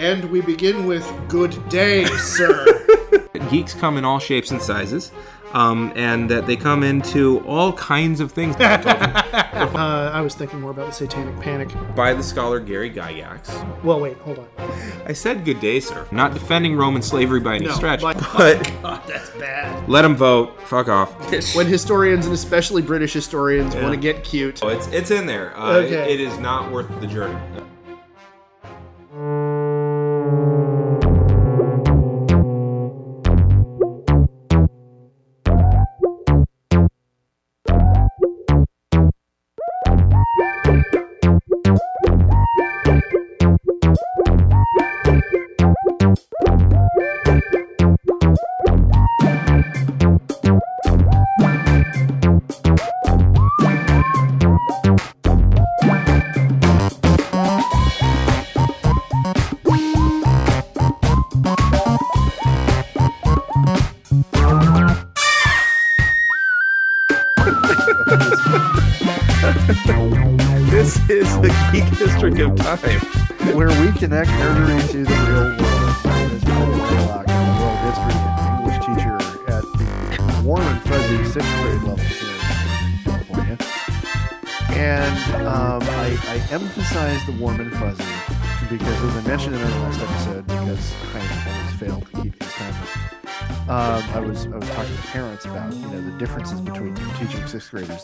And 0.00 0.24
we 0.30 0.40
begin 0.40 0.86
with 0.86 1.06
good 1.28 1.68
day, 1.68 2.06
sir. 2.06 2.64
Geeks 3.50 3.74
come 3.74 3.98
in 3.98 4.04
all 4.04 4.18
shapes 4.18 4.50
and 4.50 4.60
sizes, 4.62 5.12
um, 5.52 5.92
and 5.94 6.30
that 6.30 6.46
they 6.46 6.56
come 6.56 6.82
into 6.82 7.40
all 7.46 7.74
kinds 7.74 8.20
of 8.20 8.32
things. 8.32 8.56
uh, 8.60 10.10
I 10.14 10.22
was 10.22 10.34
thinking 10.34 10.58
more 10.60 10.70
about 10.70 10.86
the 10.86 10.92
Satanic 10.92 11.38
Panic. 11.40 11.68
By 11.94 12.14
the 12.14 12.22
scholar 12.22 12.60
Gary 12.60 12.90
Gygax. 12.90 13.84
Well, 13.84 14.00
wait, 14.00 14.16
hold 14.18 14.38
on. 14.38 14.48
I 15.04 15.12
said 15.12 15.44
good 15.44 15.60
day, 15.60 15.80
sir. 15.80 16.06
Not 16.10 16.32
defending 16.32 16.76
Roman 16.76 17.02
slavery 17.02 17.40
by 17.40 17.56
any 17.56 17.66
No, 17.66 17.72
stretch, 17.72 18.00
but- 18.00 18.16
but 18.38 18.72
God, 18.82 19.02
that's 19.06 19.28
bad. 19.30 19.86
let 19.86 20.02
them 20.02 20.16
vote. 20.16 20.62
Fuck 20.62 20.88
off. 20.88 21.12
When 21.54 21.66
historians 21.66 22.24
and 22.24 22.34
especially 22.34 22.80
British 22.80 23.12
historians 23.12 23.74
want 23.76 23.92
to 23.92 24.00
get 24.00 24.24
cute. 24.24 24.60
Oh, 24.62 24.68
it's 24.68 24.86
it's 24.88 25.10
in 25.10 25.26
there. 25.26 25.54
Uh, 25.58 25.72
Okay. 25.80 26.14
it 26.14 26.20
is 26.20 26.38
not 26.38 26.70
worth 26.72 26.88
the 27.00 27.06
journey. 27.06 27.38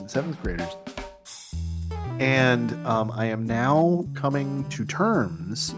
And 0.07 0.11
seventh 0.13 0.41
graders, 0.41 0.77
and 2.21 2.73
um, 2.87 3.11
I 3.11 3.25
am 3.25 3.45
now 3.45 4.05
coming 4.15 4.65
to 4.69 4.85
terms 4.85 5.75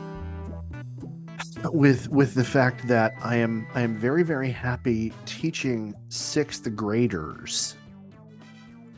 with 1.73 2.09
with 2.11 2.35
the 2.35 2.45
fact 2.45 2.87
that 2.89 3.15
I 3.23 3.37
am 3.37 3.67
I 3.75 3.81
am 3.81 3.97
very 3.97 4.23
very 4.23 4.51
happy 4.51 5.15
teaching 5.25 5.95
sixth 6.11 6.77
graders 6.77 7.77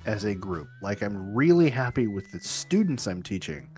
as 0.05 0.25
a 0.25 0.35
group. 0.35 0.67
Like 0.83 1.01
I'm 1.01 1.33
really 1.33 1.71
happy 1.71 2.09
with 2.09 2.33
the 2.33 2.41
students 2.41 3.07
I'm 3.07 3.23
teaching 3.23 3.71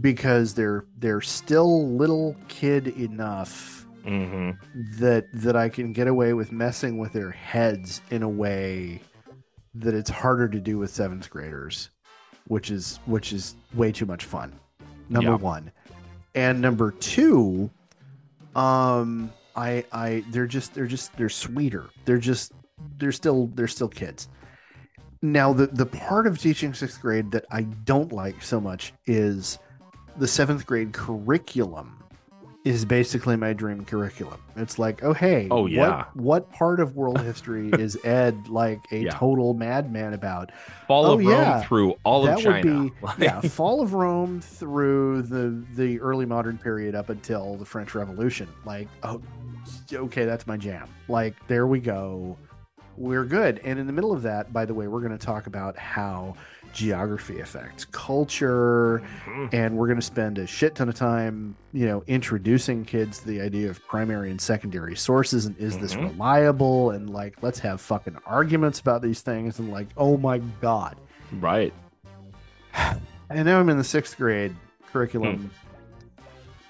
because 0.00 0.54
they're 0.54 0.86
they're 0.98 1.20
still 1.20 1.88
little 1.90 2.34
kid 2.48 2.88
enough 2.88 3.76
Mm-hmm. 4.06 5.00
that 5.00 5.26
that 5.34 5.54
I 5.54 5.68
can 5.68 5.92
get 5.92 6.06
away 6.06 6.32
with 6.32 6.50
messing 6.50 6.96
with 6.96 7.12
their 7.12 7.30
heads 7.30 8.00
in 8.10 8.22
a 8.22 8.28
way 8.28 9.02
that 9.80 9.94
it's 9.94 10.10
harder 10.10 10.48
to 10.48 10.58
do 10.60 10.78
with 10.78 10.90
seventh 10.90 11.28
graders, 11.30 11.90
which 12.46 12.70
is 12.70 12.98
which 13.06 13.32
is 13.32 13.54
way 13.74 13.92
too 13.92 14.06
much 14.06 14.24
fun. 14.24 14.52
Number 15.08 15.30
Yeah. 15.30 15.36
one, 15.36 15.72
and 16.34 16.60
number 16.60 16.90
two, 16.92 17.70
um, 18.54 19.32
I 19.56 19.84
I 19.92 20.24
they're 20.30 20.46
just 20.46 20.74
they're 20.74 20.86
just 20.86 21.16
they're 21.16 21.28
sweeter. 21.28 21.86
They're 22.04 22.18
just 22.18 22.52
they're 22.98 23.12
still 23.12 23.46
they're 23.54 23.68
still 23.68 23.88
kids. 23.88 24.28
Now 25.22 25.52
the 25.52 25.66
the 25.66 25.86
part 25.86 26.26
of 26.26 26.38
teaching 26.38 26.74
sixth 26.74 27.00
grade 27.00 27.30
that 27.32 27.44
I 27.50 27.62
don't 27.62 28.12
like 28.12 28.42
so 28.42 28.60
much 28.60 28.92
is 29.06 29.58
the 30.16 30.28
seventh 30.28 30.66
grade 30.66 30.92
curriculum 30.92 31.97
is 32.64 32.84
basically 32.84 33.36
my 33.36 33.52
dream 33.52 33.84
curriculum. 33.84 34.40
It's 34.56 34.78
like, 34.78 35.02
oh 35.02 35.12
hey, 35.14 35.48
Oh, 35.50 35.66
yeah. 35.66 36.06
what, 36.14 36.16
what 36.16 36.52
part 36.52 36.80
of 36.80 36.96
world 36.96 37.20
history 37.20 37.70
is 37.72 37.96
Ed 38.04 38.48
like 38.48 38.80
a 38.90 38.98
Yeah. 39.04 39.10
total 39.12 39.54
madman 39.54 40.12
about? 40.12 40.50
Fall 40.86 41.06
Oh, 41.06 41.12
of 41.14 41.20
Rome 41.20 41.28
yeah. 41.30 41.62
through 41.62 41.94
all 42.04 42.26
of 42.28 42.40
China. 42.42 42.82
be 42.90 42.92
yeah, 43.24 43.40
fall 43.40 43.80
of 43.80 43.94
Rome 43.94 44.40
through 44.40 45.22
the 45.22 45.64
the 45.76 46.00
early 46.00 46.26
modern 46.26 46.58
period 46.58 46.94
up 46.94 47.08
until 47.10 47.56
the 47.56 47.64
French 47.64 47.94
Revolution. 47.94 48.48
Like, 48.64 48.88
oh, 49.02 49.22
okay, 49.92 50.24
that's 50.24 50.46
my 50.46 50.56
jam. 50.56 50.88
Like, 51.08 51.34
there 51.46 51.66
we 51.66 51.78
go. 51.80 52.36
We're 52.98 53.24
good. 53.24 53.60
And 53.64 53.78
in 53.78 53.86
the 53.86 53.92
middle 53.92 54.12
of 54.12 54.22
that, 54.22 54.52
by 54.52 54.64
the 54.64 54.74
way, 54.74 54.88
we're 54.88 55.00
going 55.00 55.16
to 55.16 55.24
talk 55.24 55.46
about 55.46 55.76
how 55.78 56.34
geography 56.72 57.40
affects 57.40 57.84
culture, 57.84 59.00
Mhm. 59.26 59.54
and 59.54 59.76
we're 59.76 59.86
going 59.86 59.98
to 60.00 60.04
spend 60.04 60.36
a 60.38 60.46
shit 60.46 60.74
ton 60.74 60.88
of 60.88 60.94
time, 60.96 61.54
you 61.72 61.86
know, 61.86 62.02
introducing 62.08 62.84
kids 62.84 63.20
to 63.20 63.26
the 63.28 63.40
idea 63.40 63.70
of 63.70 63.82
primary 63.86 64.30
and 64.30 64.40
secondary 64.40 64.96
sources 64.96 65.46
and 65.46 65.56
is 65.58 65.78
this 65.78 65.94
Mhm. 65.94 66.10
reliable 66.10 66.90
and 66.90 67.08
like 67.08 67.36
let's 67.40 67.60
have 67.60 67.80
fucking 67.80 68.16
arguments 68.26 68.80
about 68.80 69.00
these 69.00 69.20
things 69.22 69.58
and 69.58 69.70
like, 69.70 69.88
oh 69.96 70.16
my 70.16 70.38
god. 70.60 70.96
Right. 71.40 71.72
And 73.30 73.44
now 73.44 73.60
I'm 73.60 73.68
in 73.68 73.78
the 73.78 73.84
sixth 73.84 74.16
grade 74.16 74.54
curriculum, 74.92 75.36
Hmm. 76.18 76.24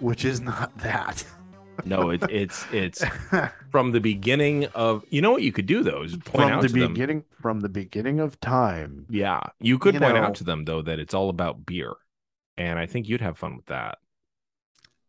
which 0.05 0.25
is 0.25 0.41
not 0.41 0.77
that. 0.79 1.25
No, 1.85 2.11
it, 2.11 2.23
it's 2.31 2.65
it's 2.73 3.05
from 3.71 3.93
the 3.93 4.01
beginning 4.01 4.67
of. 4.75 5.05
You 5.11 5.21
know 5.23 5.31
what 5.31 5.43
you 5.43 5.53
could 5.53 5.67
do 5.67 5.83
though 5.83 6.03
is 6.03 6.13
point 6.17 6.49
from 6.49 6.53
out 6.53 6.63
the 6.63 6.69
to 6.69 6.75
them. 6.75 6.93
beginning, 6.93 7.25
from 7.41 7.61
the 7.61 7.69
beginning 7.69 8.21
of 8.21 8.41
time. 8.41 9.07
Yeah, 9.09 9.41
you 9.61 9.79
could 9.79 9.95
You 9.95 10.01
point 10.01 10.15
know- 10.15 10.23
out 10.23 10.35
to 10.37 10.45
them 10.45 10.65
though 10.65 10.83
that 10.83 10.99
it's 10.99 11.15
all 11.15 11.29
about 11.31 11.65
beer, 11.67 11.95
and 12.57 12.79
I 12.79 12.87
think 12.87 13.09
you'd 13.09 13.21
have 13.21 13.39
fun 13.39 13.57
with 13.57 13.67
that 13.67 13.99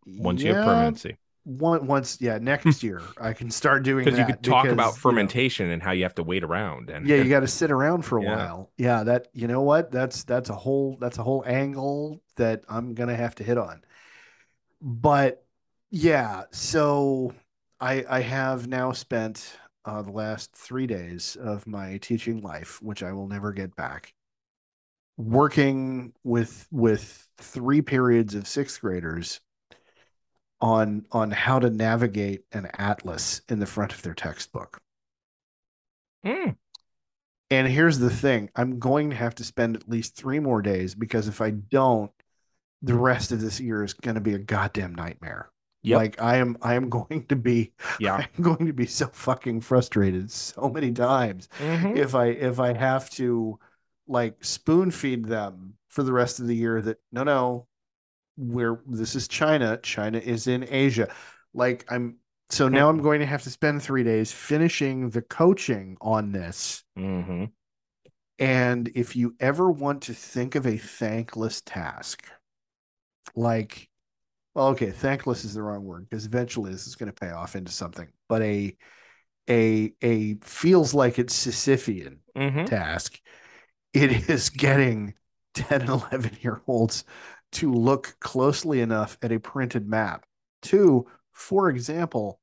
once 0.06 0.41
you 0.41 0.53
have 0.53 0.66
permanency. 0.66 1.18
One, 1.46 1.88
once, 1.88 2.19
yeah, 2.22 2.38
next 2.38 2.84
year 2.84 3.02
I 3.19 3.34
can 3.34 3.50
start 3.50 3.81
doing 3.81 4.06
Because 4.06 4.19
you 4.19 4.25
could 4.25 4.44
talk 4.44 4.63
because, 4.66 4.74
about 4.74 4.85
you 4.88 4.91
know, 4.91 4.96
fermentation 4.97 5.72
and 5.72 5.81
how 5.81 5.91
you 5.91 6.03
have 6.03 6.13
to 6.16 6.24
wait 6.24 6.44
around. 6.44 6.90
And 6.91 7.08
yeah, 7.08 7.16
you 7.16 7.29
got 7.29 7.40
to 7.40 7.47
sit 7.62 7.72
around 7.72 8.03
for 8.03 8.19
a 8.19 8.24
Yeah. 8.24 8.35
while. 8.35 8.72
Yeah, 8.78 9.03
that 9.03 9.29
you 9.34 9.47
know 9.47 9.62
what? 9.62 9.90
That's 9.91 10.24
that's 10.25 10.50
a 10.52 10.56
whole 10.56 10.97
that's 11.00 11.18
a 11.18 11.24
whole 11.24 11.44
angle 11.47 12.22
that 12.35 12.63
I'm 12.69 12.94
gonna 12.94 13.16
have 13.16 13.34
to 13.35 13.44
hit 13.44 13.58
on. 13.58 13.81
But 14.81 15.44
yeah, 15.92 16.44
so 16.52 17.34
I 17.80 18.06
I 18.10 18.22
have 18.22 18.68
now 18.68 18.92
spent 18.92 19.58
uh, 19.86 20.02
the 20.02 20.12
last 20.12 20.54
three 20.56 20.88
days 20.88 21.36
of 21.36 21.66
my 21.68 21.98
teaching 21.98 22.42
life, 22.42 22.82
which 22.82 23.04
I 23.04 23.12
will 23.14 23.28
never 23.28 23.52
get 23.54 23.76
back, 23.76 24.14
working 25.18 26.14
with 26.24 26.68
with 26.72 27.28
three 27.38 27.82
periods 27.82 28.36
of 28.36 28.48
sixth 28.48 28.82
graders 28.82 29.40
on 30.62 31.06
on 31.12 31.32
how 31.32 31.60
to 31.60 31.70
navigate 31.70 32.44
an 32.54 32.70
atlas 32.78 33.42
in 33.50 33.60
the 33.60 33.66
front 33.66 33.94
of 33.94 34.02
their 34.04 34.14
textbook. 34.14 34.82
Mm, 36.24 36.56
And 37.52 37.68
here's 37.68 38.00
the 38.00 38.10
thing 38.10 38.50
I'm 38.56 38.80
going 38.80 39.10
to 39.12 39.16
have 39.16 39.36
to 39.36 39.44
spend 39.44 39.76
at 39.76 39.90
least 39.90 40.16
three 40.16 40.40
more 40.40 40.62
days 40.62 40.96
because 40.96 41.28
if 41.28 41.42
I 41.42 41.52
don't, 41.52 42.12
the 42.82 42.96
rest 42.96 43.32
of 43.32 43.42
this 43.42 43.59
year 43.59 43.84
is 43.84 43.94
going 43.94 44.16
to 44.16 44.22
be 44.22 44.35
a 44.35 44.40
goddamn 44.40 44.96
nightmare. 44.96 45.52
Yep. 45.84 45.97
Like 45.97 46.22
I 46.22 46.37
am, 46.37 46.58
I 46.61 46.76
am 46.76 46.90
going 46.90 47.26
to 47.28 47.35
be, 47.35 47.72
yeah. 47.99 48.17
I'm 48.17 48.43
going 48.43 48.66
to 48.66 48.73
be 48.73 48.85
so 48.85 49.08
fucking 49.08 49.61
frustrated 49.61 50.31
so 50.31 50.70
many 50.70 50.91
times 50.91 51.47
Mhm. 51.59 51.97
if 51.97 52.16
I 52.16 52.28
if 52.28 52.59
I 52.59 52.73
have 52.73 53.09
to 53.11 53.59
like 54.08 54.43
spoon 54.43 54.91
feed 54.91 55.26
them 55.26 55.73
for 55.90 56.03
the 56.03 56.14
rest 56.14 56.40
of 56.40 56.47
the 56.47 56.55
year 56.55 56.81
that 56.81 56.97
no 57.11 57.23
no 57.23 57.67
where 58.37 58.79
this 58.87 59.16
is 59.16 59.28
China 59.28 59.78
China 59.84 60.17
is 60.17 60.47
in 60.47 60.66
Asia 60.70 61.09
like 61.53 61.85
I'm 61.90 62.17
so 62.49 62.67
now 62.67 62.90
I'm 62.90 63.02
going 63.02 63.20
to 63.20 63.25
have 63.25 63.43
to 63.43 63.49
spend 63.49 63.82
3 63.84 64.03
days 64.03 64.32
finishing 64.32 65.09
the 65.11 65.22
coaching 65.22 65.97
on 66.02 66.32
this 66.32 66.84
Mhm. 66.97 67.52
and 68.37 68.90
if 68.96 69.16
you 69.16 69.35
ever 69.40 69.70
want 69.70 70.03
to 70.03 70.14
think 70.14 70.55
of 70.55 70.66
a 70.66 70.78
thankless 70.78 71.61
task 71.61 72.25
like 73.35 73.89
well 74.55 74.67
okay 74.69 74.91
thankless 74.91 75.46
is 75.46 75.53
the 75.53 75.61
wrong 75.61 75.84
word 75.84 76.07
because 76.09 76.25
eventually 76.25 76.72
this 76.72 76.87
is 76.87 76.96
going 76.96 77.11
to 77.11 77.19
pay 77.19 77.31
off 77.31 77.55
into 77.55 77.72
something 77.72 78.07
but 78.28 78.41
a 78.41 78.75
a 79.49 79.93
a 80.01 80.35
feels 80.43 80.93
like 80.93 81.17
it's 81.17 81.46
Sisyphean 81.46 82.17
Mhm. 82.37 82.66
task. 82.67 83.19
It 83.93 84.11
is 84.29 84.49
getting 84.51 85.16
10 85.55 85.81
and 85.81 85.90
11 85.90 86.37
year 86.41 86.61
olds 86.67 87.03
to 87.53 87.73
look 87.73 88.16
closely 88.19 88.81
enough 88.81 89.17
at 89.23 89.31
a 89.31 89.40
printed 89.40 89.87
map 89.87 90.23
to, 90.63 91.07
for 91.31 91.69
example, 91.69 92.40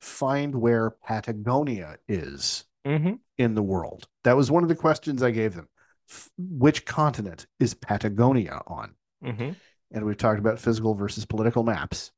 find 0.00 0.54
where 0.54 0.90
Patagonia 0.90 1.96
is 2.06 2.64
Mm-hmm. 2.86 3.14
in 3.36 3.54
the 3.56 3.62
world. 3.62 4.06
That 4.22 4.36
was 4.36 4.48
one 4.50 4.62
of 4.62 4.68
the 4.68 4.76
questions 4.76 5.22
I 5.22 5.32
gave 5.32 5.54
them. 5.54 5.68
F- 6.08 6.30
Which 6.38 6.86
continent 6.86 7.46
is 7.58 7.74
Patagonia 7.74 8.62
on? 8.68 8.94
Mm-hmm. 9.24 9.50
And 9.90 10.04
we've 10.04 10.16
talked 10.16 10.38
about 10.38 10.58
physical 10.60 10.94
versus 10.94 11.24
political 11.24 11.62
maps. 11.62 12.12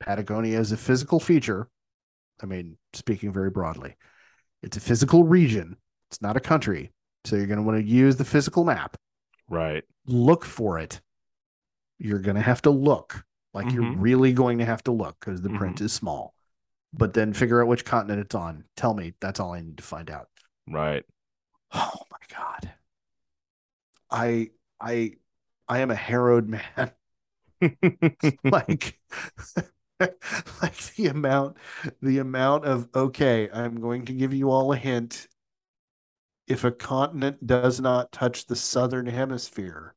Patagonia 0.00 0.58
is 0.58 0.72
a 0.72 0.76
physical 0.76 1.20
feature. 1.20 1.68
I 2.42 2.46
mean, 2.46 2.76
speaking 2.92 3.32
very 3.32 3.50
broadly, 3.50 3.96
it's 4.62 4.76
a 4.76 4.80
physical 4.80 5.24
region. 5.24 5.76
It's 6.10 6.20
not 6.22 6.36
a 6.36 6.40
country. 6.40 6.92
So 7.24 7.36
you're 7.36 7.46
going 7.46 7.58
to 7.58 7.62
want 7.64 7.78
to 7.78 7.84
use 7.86 8.16
the 8.16 8.24
physical 8.24 8.64
map. 8.64 8.96
Right. 9.48 9.84
Look 10.06 10.44
for 10.44 10.78
it. 10.78 11.00
You're 11.98 12.18
going 12.18 12.36
to 12.36 12.42
have 12.42 12.62
to 12.62 12.70
look 12.70 13.24
like 13.54 13.70
you're 13.72 13.84
Mhm. 13.84 13.96
really 13.98 14.32
going 14.32 14.58
to 14.58 14.64
have 14.64 14.82
to 14.84 14.92
look 14.92 15.16
because 15.20 15.40
the 15.42 15.50
print 15.50 15.80
is 15.80 15.92
small. 15.92 16.34
But 16.92 17.14
then 17.14 17.32
figure 17.32 17.62
out 17.62 17.68
which 17.68 17.84
continent 17.84 18.20
it's 18.20 18.34
on. 18.34 18.64
Tell 18.76 18.94
me. 18.94 19.14
That's 19.20 19.40
all 19.40 19.52
I 19.52 19.60
need 19.60 19.76
to 19.78 19.82
find 19.84 20.10
out. 20.10 20.28
Right. 20.68 21.04
Oh 21.72 22.02
my 22.10 22.18
god. 22.36 22.72
I 24.10 24.50
I 24.80 25.14
I 25.68 25.80
am 25.80 25.90
a 25.90 25.94
harrowed 25.94 26.48
man. 26.48 26.90
like 28.44 28.98
like 30.00 30.76
the 30.96 31.06
amount 31.06 31.56
the 32.02 32.18
amount 32.18 32.64
of 32.64 32.88
okay, 32.94 33.48
I'm 33.52 33.80
going 33.80 34.04
to 34.06 34.12
give 34.12 34.34
you 34.34 34.50
all 34.50 34.72
a 34.72 34.76
hint. 34.76 35.28
If 36.46 36.64
a 36.64 36.70
continent 36.70 37.46
does 37.46 37.80
not 37.80 38.12
touch 38.12 38.46
the 38.46 38.56
southern 38.56 39.06
hemisphere, 39.06 39.94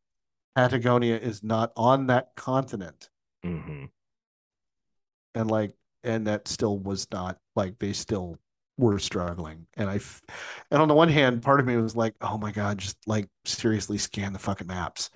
Patagonia 0.56 1.18
is 1.18 1.44
not 1.44 1.74
on 1.76 2.08
that 2.08 2.30
continent. 2.36 3.10
mm-hmm. 3.46 3.86
and 5.36 5.52
like 5.52 5.74
and 6.04 6.28
that 6.28 6.48
still 6.48 6.78
was 6.78 7.08
not 7.12 7.38
like 7.56 7.78
they 7.80 7.94
still 7.94 8.40
were 8.78 9.00
struggling 9.00 9.66
and 9.76 9.90
i 9.90 10.00
and 10.70 10.82
on 10.82 10.88
the 10.88 10.94
one 10.94 11.10
hand 11.10 11.42
part 11.42 11.60
of 11.60 11.66
me 11.66 11.76
was 11.78 11.96
like 11.96 12.14
oh 12.22 12.38
my 12.38 12.52
god 12.52 12.78
just 12.78 12.96
like 13.08 13.28
seriously 13.44 13.98
scan 13.98 14.34
the 14.34 14.40
fucking 14.40 14.68
maps 14.68 15.10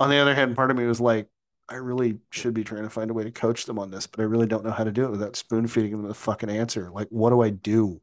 on 0.00 0.10
the 0.10 0.16
other 0.16 0.34
hand 0.34 0.56
part 0.56 0.70
of 0.70 0.76
me 0.76 0.84
was 0.86 1.00
like 1.00 1.28
i 1.68 1.74
really 1.74 2.18
should 2.30 2.54
be 2.54 2.64
trying 2.64 2.82
to 2.82 2.90
find 2.90 3.10
a 3.10 3.14
way 3.14 3.24
to 3.24 3.30
coach 3.30 3.64
them 3.66 3.78
on 3.78 3.90
this 3.90 4.06
but 4.06 4.20
i 4.20 4.24
really 4.24 4.46
don't 4.46 4.64
know 4.64 4.70
how 4.70 4.84
to 4.84 4.92
do 4.92 5.04
it 5.04 5.10
without 5.10 5.36
spoon 5.36 5.66
feeding 5.66 5.92
them 5.92 6.06
the 6.06 6.14
fucking 6.14 6.50
answer 6.50 6.90
like 6.92 7.08
what 7.10 7.30
do 7.30 7.40
i 7.42 7.50
do 7.50 8.00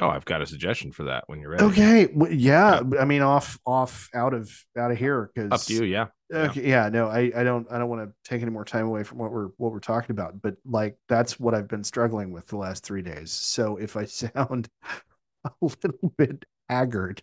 Oh, 0.00 0.08
I've 0.08 0.24
got 0.24 0.40
a 0.40 0.46
suggestion 0.46 0.90
for 0.90 1.04
that 1.04 1.24
when 1.26 1.38
you're 1.38 1.50
ready. 1.50 1.64
okay 1.64 2.08
yeah 2.30 2.80
i 2.98 3.04
mean 3.04 3.20
off 3.20 3.58
off 3.66 4.08
out 4.14 4.32
of 4.32 4.50
out 4.76 4.90
of 4.90 4.96
here 4.96 5.30
because 5.34 5.52
Up 5.52 5.60
to 5.66 5.74
you. 5.74 5.84
Yeah. 5.84 6.06
Okay, 6.32 6.66
yeah, 6.66 6.88
no, 6.88 7.08
I, 7.08 7.30
I 7.36 7.42
don't 7.44 7.70
I 7.70 7.76
don't 7.76 7.90
want 7.90 8.08
to 8.08 8.14
take 8.24 8.40
any 8.40 8.50
more 8.50 8.64
time 8.64 8.86
away 8.86 9.02
from 9.02 9.18
what 9.18 9.30
we're 9.30 9.48
what 9.58 9.70
we're 9.70 9.80
talking 9.80 10.12
about, 10.12 10.40
but 10.40 10.54
like 10.64 10.96
that's 11.10 11.38
what 11.38 11.52
I've 11.54 11.68
been 11.68 11.84
struggling 11.84 12.32
with 12.32 12.46
the 12.46 12.56
last 12.56 12.84
three 12.86 13.02
days. 13.02 13.30
So 13.30 13.76
if 13.76 13.94
I 13.98 14.04
sound 14.06 14.70
a 15.44 15.50
little 15.60 16.08
bit 16.16 16.46
haggard, 16.70 17.22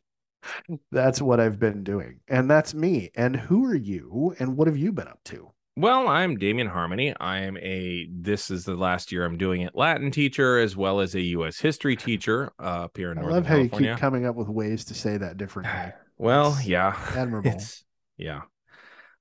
that's 0.91 1.21
what 1.21 1.39
I've 1.39 1.59
been 1.59 1.83
doing. 1.83 2.19
And 2.27 2.49
that's 2.49 2.73
me. 2.73 3.11
And 3.15 3.35
who 3.35 3.65
are 3.65 3.75
you 3.75 4.35
and 4.39 4.55
what 4.57 4.67
have 4.67 4.77
you 4.77 4.91
been 4.91 5.07
up 5.07 5.19
to? 5.25 5.51
Well, 5.75 6.07
I'm 6.09 6.37
Damien 6.37 6.67
Harmony. 6.67 7.15
I 7.21 7.39
am 7.39 7.57
a 7.57 8.07
this 8.11 8.51
is 8.51 8.65
the 8.65 8.75
last 8.75 9.11
year 9.13 9.23
I'm 9.23 9.37
doing 9.37 9.61
it 9.61 9.75
Latin 9.75 10.11
teacher 10.11 10.59
as 10.59 10.75
well 10.75 10.99
as 10.99 11.15
a 11.15 11.21
U.S. 11.21 11.59
history 11.59 11.95
teacher 11.95 12.51
uh, 12.59 12.83
up 12.85 12.97
here 12.97 13.11
in 13.13 13.17
I 13.17 13.21
Northern 13.21 13.37
love 13.37 13.45
how 13.45 13.55
California. 13.55 13.89
you 13.89 13.95
keep 13.95 14.01
coming 14.01 14.25
up 14.25 14.35
with 14.35 14.49
ways 14.49 14.83
to 14.85 14.93
say 14.93 15.15
that 15.17 15.37
differently. 15.37 15.93
well, 16.17 16.53
It's 16.57 16.67
yeah, 16.67 16.99
admirable. 17.15 17.51
It's 17.51 17.85
yeah. 18.17 18.41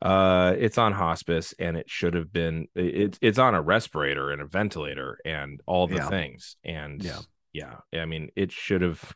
Uh, 0.03 0.55
it's 0.59 0.79
on 0.79 0.93
hospice, 0.93 1.55
and 1.59 1.77
it 1.77 1.89
should 1.91 2.15
have 2.15 2.33
been. 2.33 2.67
It's 2.75 3.19
it's 3.21 3.39
on 3.39 3.55
a 3.55 3.63
respirator 3.63 4.31
and 4.31 4.41
a 4.43 4.47
ventilator 4.47 5.19
and 5.25 5.61
all 5.67 5.87
the 5.87 5.97
Yeah. 5.97 6.09
things. 6.09 6.57
And 6.65 7.03
Yeah. 7.05 7.21
yeah, 7.53 7.77
I 8.01 8.05
mean, 8.05 8.31
it 8.37 8.53
should 8.53 8.83
have. 8.83 9.13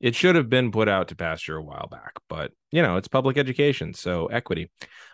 It 0.00 0.14
should 0.14 0.34
have 0.36 0.48
been 0.48 0.70
put 0.72 0.88
out 0.88 1.08
to 1.08 1.16
pasture 1.16 1.56
a 1.56 1.62
while 1.62 1.86
back, 1.90 2.14
but 2.28 2.52
you 2.70 2.80
know, 2.82 2.96
it's 2.96 3.08
public 3.08 3.36
education, 3.36 3.92
so 3.92 4.26
equity. 4.26 4.70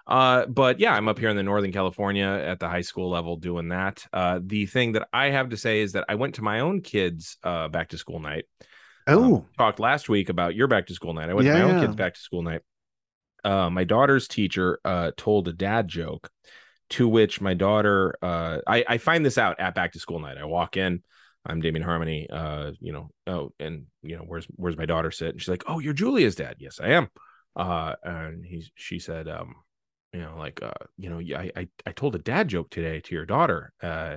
Uh, 0.07 0.47
but 0.47 0.79
yeah, 0.79 0.95
I'm 0.95 1.09
up 1.09 1.19
here 1.19 1.29
in 1.29 1.37
the 1.37 1.43
Northern 1.43 1.73
California 1.73 2.25
at 2.27 2.61
the 2.61 2.69
high 2.69 2.83
school 2.83 3.11
level 3.11 3.37
doing 3.37 3.69
that. 3.71 4.07
Uh, 4.13 4.39
the 4.43 4.67
thing 4.67 4.93
that 4.93 5.09
I 5.13 5.31
have 5.31 5.49
to 5.51 5.57
say 5.57 5.81
is 5.81 5.93
that 5.93 6.05
I 6.09 6.15
went 6.15 6.37
to 6.37 6.43
my 6.43 6.61
own 6.61 6.83
kids' 6.83 7.37
uh, 7.43 7.67
back 7.69 7.89
to 7.89 7.99
school 7.99 8.21
night. 8.21 8.45
Um, 9.21 9.33
Oh, 9.33 9.49
talked 9.59 9.81
last 9.81 10.09
week 10.09 10.29
about 10.29 10.55
your 10.55 10.69
back 10.69 10.87
to 10.89 10.95
school 10.95 11.15
night. 11.15 11.31
I 11.31 11.35
went 11.35 11.47
to 11.47 11.53
Yeah, 11.53 11.53
my 11.53 11.63
own 11.63 11.77
yeah. 11.77 11.77
kids' 11.77 11.97
back 11.97 12.15
to 12.15 12.21
school 12.21 12.43
night. 12.43 12.63
Uh, 13.45 13.71
my 13.71 13.85
daughter's 13.85 14.29
teacher 14.29 14.81
uh, 14.85 15.13
told 15.17 15.49
a 15.49 15.53
dad 15.53 15.89
joke, 15.89 16.31
to 16.91 17.09
which 17.09 17.41
my 17.41 17.55
daughter, 17.55 18.17
uh, 18.23 18.59
I, 18.67 18.85
I 18.89 18.99
find 18.99 19.25
this 19.25 19.39
out 19.39 19.61
at 19.61 19.75
back 19.75 19.93
to 19.93 20.01
school 20.01 20.21
night. 20.21 20.39
I 20.39 20.45
walk 20.45 20.77
in, 20.77 21.03
I'm 21.47 21.61
Damien 21.61 21.83
Harmony, 21.85 22.29
uh, 22.31 22.73
you 22.81 22.93
know, 22.93 23.11
oh, 23.27 23.53
and 23.61 23.87
you 24.03 24.17
know, 24.17 24.23
where's 24.23 24.47
where's 24.57 24.77
my 24.77 24.87
daughter 24.87 25.11
sit? 25.11 25.31
And 25.31 25.41
she's 25.41 25.49
like, 25.49 25.65
oh, 25.67 25.79
you're 25.79 25.93
Julia's 25.95 26.35
dad. 26.37 26.57
Yes, 26.59 26.81
I 26.81 26.89
am. 26.91 27.09
Uh, 27.55 27.95
and 28.03 28.45
he's 28.45 28.71
she 28.75 28.99
said, 28.99 29.29
um, 29.29 29.55
you 30.13 30.21
know, 30.21 30.37
like, 30.39 30.63
uh, 30.63 30.71
you 30.99 31.11
know, 31.11 31.19
yeah, 31.19 31.41
I, 31.41 31.51
I 31.57 31.69
I 31.87 31.93
told 31.93 32.15
a 32.15 32.19
dad 32.19 32.49
joke 32.49 32.71
today 32.71 33.01
to 33.01 33.15
your 33.15 33.27
daughter, 33.27 33.73
uh, 33.83 34.17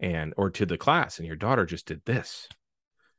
and 0.00 0.34
or 0.36 0.50
to 0.50 0.66
the 0.66 0.78
class, 0.78 1.18
and 1.18 1.26
your 1.26 1.36
daughter 1.36 1.66
just 1.66 1.86
did 1.86 2.02
this. 2.04 2.48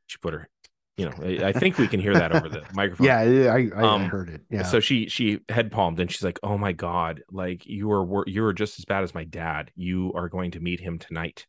She 0.07 0.17
put 0.19 0.33
her, 0.33 0.49
you 0.97 1.05
know, 1.05 1.13
I, 1.21 1.47
I 1.49 1.51
think 1.53 1.77
we 1.77 1.87
can 1.87 1.99
hear 1.99 2.13
that 2.13 2.31
over 2.31 2.47
the 2.49 2.63
microphone. 2.73 3.07
yeah, 3.07 3.19
I, 3.19 3.57
I, 3.57 3.69
I 3.75 3.81
Um, 3.83 4.05
heard 4.05 4.29
it. 4.29 4.41
Yeah. 4.49 4.63
So 4.63 4.79
she 4.79 5.07
she 5.09 5.39
head 5.49 5.71
palmed 5.71 5.99
and 5.99 6.11
she's 6.11 6.23
like, 6.23 6.39
"Oh 6.43 6.57
my 6.57 6.71
god, 6.73 7.21
like 7.31 7.65
you 7.65 7.91
are 7.91 8.23
you 8.27 8.45
are 8.45 8.53
just 8.53 8.79
as 8.79 8.85
bad 8.85 9.03
as 9.03 9.13
my 9.13 9.23
dad. 9.23 9.71
You 9.75 10.13
are 10.15 10.29
going 10.29 10.51
to 10.51 10.59
meet 10.59 10.79
him 10.79 10.99
tonight." 10.99 11.45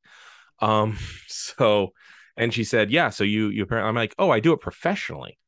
Um. 0.60 0.98
So, 1.28 1.92
and 2.36 2.52
she 2.52 2.64
said, 2.64 2.90
"Yeah." 2.90 3.10
So 3.10 3.24
you 3.24 3.48
you 3.48 3.62
apparently 3.62 3.88
I'm 3.88 3.94
like, 3.94 4.14
"Oh, 4.18 4.30
I 4.30 4.40
do 4.40 4.52
it 4.52 4.60
professionally." 4.60 5.38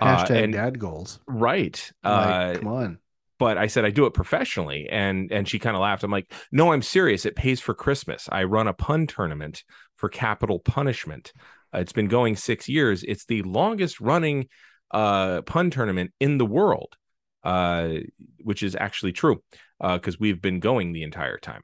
uh, 0.00 0.24
Hashtag 0.24 0.44
and- 0.44 0.52
dad 0.52 0.78
goals. 0.78 1.20
Right. 1.26 1.92
Like, 2.04 2.56
uh, 2.56 2.58
come 2.58 2.68
on. 2.68 2.98
but 3.38 3.56
I 3.58 3.66
said 3.68 3.84
I 3.84 3.90
do 3.90 4.06
it 4.06 4.14
professionally, 4.14 4.88
and 4.90 5.30
and 5.32 5.48
she 5.48 5.58
kind 5.58 5.76
of 5.76 5.82
laughed. 5.82 6.04
I'm 6.04 6.10
like, 6.10 6.32
no, 6.52 6.72
I'm 6.72 6.82
serious. 6.82 7.24
It 7.26 7.36
pays 7.36 7.60
for 7.60 7.74
Christmas. 7.74 8.28
I 8.30 8.44
run 8.44 8.68
a 8.68 8.72
pun 8.74 9.06
tournament 9.06 9.62
for 9.96 10.08
capital 10.08 10.58
punishment. 10.60 11.32
Uh, 11.74 11.78
it's 11.78 11.92
been 11.92 12.08
going 12.08 12.36
six 12.36 12.68
years. 12.68 13.02
It's 13.04 13.24
the 13.26 13.42
longest 13.42 14.00
running 14.00 14.48
uh, 14.90 15.42
pun 15.42 15.70
tournament 15.70 16.12
in 16.20 16.38
the 16.38 16.46
world, 16.46 16.96
uh, 17.44 17.94
which 18.42 18.62
is 18.62 18.76
actually 18.76 19.12
true 19.12 19.42
because 19.80 20.18
we've 20.20 20.40
been 20.40 20.60
going 20.60 20.92
the 20.92 21.02
entire 21.02 21.38
time. 21.38 21.62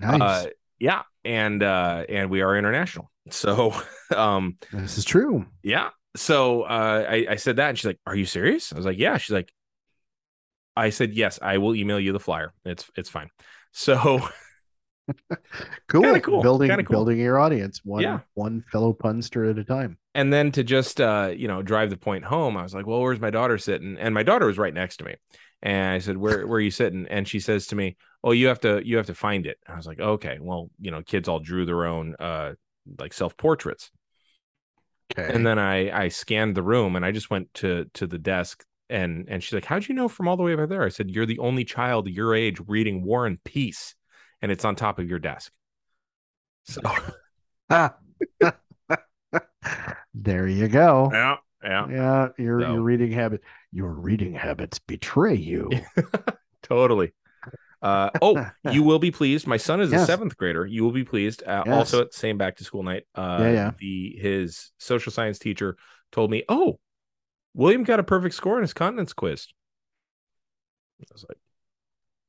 Nice. 0.00 0.46
Yeah, 0.84 1.02
and 1.24 1.62
uh, 1.62 2.04
and 2.08 2.28
we 2.30 2.42
are 2.42 2.54
international. 2.56 3.10
So, 3.30 3.72
um, 4.14 4.58
this 4.72 4.98
is 4.98 5.04
true. 5.06 5.46
yeah. 5.62 5.88
So 6.16 6.62
uh, 6.62 7.06
I, 7.08 7.26
I 7.30 7.36
said 7.36 7.56
that, 7.56 7.70
and 7.70 7.78
she's 7.78 7.86
like, 7.86 8.00
"Are 8.06 8.14
you 8.14 8.26
serious?" 8.26 8.72
I 8.72 8.76
was 8.76 8.84
like, 8.86 8.98
"Yeah." 8.98 9.16
She's 9.16 9.32
like, 9.32 9.50
"I 10.76 10.90
said 10.90 11.14
yes. 11.14 11.38
I 11.40 11.56
will 11.58 11.74
email 11.74 11.98
you 11.98 12.12
the 12.12 12.20
flyer. 12.20 12.52
It's 12.64 12.84
it's 12.96 13.08
fine." 13.10 13.30
So 13.72 14.20
Cool. 15.88 16.18
Cool, 16.20 16.40
Building 16.42 16.70
cool. 16.84 16.92
building 16.92 17.18
your 17.18 17.38
audience 17.38 17.80
one 17.84 18.02
Yeah. 18.02 18.20
one 18.34 18.64
fellow 18.72 18.92
punster 18.92 19.44
at 19.50 19.58
a 19.58 19.64
time. 19.64 19.98
and 20.14 20.32
then 20.32 20.50
to 20.52 20.62
just 20.64 21.00
uh, 21.00 21.30
you 21.36 21.48
know 21.48 21.62
drive 21.62 21.90
the 21.90 21.96
point 21.96 22.24
home, 22.24 22.56
I 22.56 22.62
was 22.62 22.74
like, 22.74 22.86
"Well, 22.86 23.00
where's 23.00 23.20
my 23.20 23.30
daughter 23.30 23.58
sitting?" 23.58 23.96
And 23.98 24.14
my 24.14 24.22
daughter 24.22 24.46
was 24.46 24.58
right 24.58 24.72
next 24.72 24.98
to 24.98 25.04
me, 25.04 25.14
and 25.64 25.94
I 25.94 25.98
said, 25.98 26.18
"Where 26.18 26.46
where 26.46 26.58
are 26.58 26.60
you 26.60 26.70
sitting?" 26.70 27.06
And 27.08 27.26
she 27.26 27.40
says 27.40 27.66
to 27.68 27.76
me, 27.76 27.96
"Oh, 28.22 28.32
you 28.32 28.48
have 28.48 28.60
to 28.60 28.86
you 28.86 28.98
have 28.98 29.06
to 29.06 29.14
find 29.14 29.46
it." 29.46 29.58
I 29.66 29.74
was 29.74 29.86
like, 29.86 29.98
"Okay, 29.98 30.38
well, 30.40 30.70
you 30.78 30.90
know, 30.90 31.02
kids 31.02 31.26
all 31.26 31.40
drew 31.40 31.64
their 31.64 31.86
own 31.86 32.14
uh 32.20 32.52
like 32.98 33.14
self 33.14 33.36
portraits." 33.36 33.90
Okay. 35.18 35.32
and 35.32 35.46
then 35.46 35.58
I 35.58 36.04
I 36.04 36.08
scanned 36.08 36.54
the 36.54 36.62
room 36.62 36.96
and 36.96 37.04
I 37.04 37.12
just 37.12 37.30
went 37.30 37.52
to 37.54 37.86
to 37.94 38.06
the 38.06 38.18
desk 38.18 38.64
and 38.90 39.26
and 39.28 39.42
she's 39.42 39.54
like, 39.54 39.64
"How'd 39.64 39.88
you 39.88 39.94
know 39.94 40.08
from 40.08 40.28
all 40.28 40.36
the 40.36 40.42
way 40.42 40.52
over 40.52 40.66
there?" 40.66 40.84
I 40.84 40.90
said, 40.90 41.10
"You're 41.10 41.26
the 41.26 41.38
only 41.38 41.64
child 41.64 42.08
your 42.08 42.34
age 42.34 42.60
reading 42.66 43.02
War 43.02 43.26
and 43.26 43.42
Peace, 43.42 43.94
and 44.42 44.52
it's 44.52 44.66
on 44.66 44.76
top 44.76 44.98
of 44.98 45.08
your 45.08 45.18
desk." 45.18 45.50
So 46.64 46.82
there 50.14 50.46
you 50.46 50.68
go. 50.68 51.10
yeah, 51.10 51.36
yeah, 51.64 51.86
Yeah, 51.88 52.28
your 52.38 52.60
So- 52.60 52.72
your 52.74 52.82
reading 52.82 53.12
habit 53.12 53.40
your 53.72 53.92
reading 53.92 54.34
habits 54.34 54.78
betray 54.78 55.34
you. 55.34 55.70
totally. 56.62 57.12
Uh, 57.82 58.10
oh, 58.22 58.46
you 58.72 58.82
will 58.82 58.98
be 58.98 59.10
pleased. 59.10 59.46
My 59.46 59.56
son 59.58 59.80
is 59.80 59.92
a 59.92 60.06
seventh 60.06 60.36
grader. 60.36 60.64
You 60.64 60.84
will 60.84 60.92
be 60.92 61.04
pleased. 61.04 61.42
Uh, 61.42 61.64
Yes. 61.66 61.74
Also, 61.74 62.00
at 62.02 62.12
the 62.12 62.16
same 62.16 62.38
back 62.38 62.56
to 62.56 62.64
school 62.64 62.82
night, 62.82 63.04
uh, 63.14 63.38
Yeah, 63.40 63.52
yeah. 63.52 63.70
the 63.78 64.16
his 64.18 64.72
social 64.78 65.12
science 65.12 65.38
teacher 65.38 65.76
told 66.12 66.30
me, 66.30 66.44
"Oh, 66.48 66.78
William 67.52 67.84
got 67.84 68.00
a 68.00 68.04
perfect 68.04 68.34
score 68.36 68.56
in 68.56 68.62
his 68.62 68.72
continence 68.72 69.12
quiz." 69.12 69.48
I 71.02 71.04
was 71.12 71.24
like, 71.28 71.38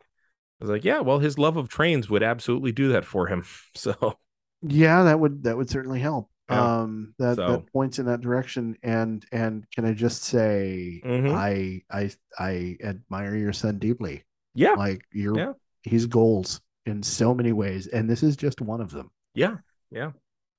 I 0.02 0.64
was 0.64 0.70
like, 0.70 0.84
yeah, 0.84 1.00
well, 1.02 1.20
his 1.20 1.38
love 1.38 1.56
of 1.56 1.70
trains 1.70 2.10
would 2.10 2.24
absolutely 2.24 2.72
do 2.74 2.90
that 2.90 3.06
for 3.06 3.28
him. 3.28 3.46
So 3.76 4.18
Yeah, 4.62 5.04
that 5.04 5.20
would 5.20 5.44
that 5.44 5.56
would 5.56 5.70
certainly 5.70 6.00
help. 6.00 6.30
Yeah. 6.50 6.82
Um 6.82 7.14
that, 7.20 7.38
So- 7.38 7.48
that 7.52 7.72
points 7.74 7.98
in 8.00 8.06
that 8.06 8.22
direction 8.22 8.78
and 8.84 9.26
and 9.32 9.66
can 9.72 9.86
I 9.86 9.94
just 9.94 10.24
say 10.24 11.02
Mhm. 11.04 11.32
I 11.34 11.82
I 11.92 12.12
I 12.38 12.78
admire 12.84 13.36
your 13.36 13.54
son 13.54 13.80
deeply. 13.80 14.24
yeah, 14.54 14.74
Like 14.74 15.02
you're 15.12 15.38
Yeah. 15.38 15.54
he's 15.84 16.06
goals. 16.06 16.62
in 16.88 17.02
so 17.02 17.34
many 17.34 17.52
ways, 17.52 17.88
and 17.88 18.08
this 18.08 18.22
is 18.22 18.36
just 18.38 18.62
one 18.62 18.80
of 18.80 18.92
them. 18.92 19.10
Yeah, 19.34 19.58
yeah. 19.90 20.12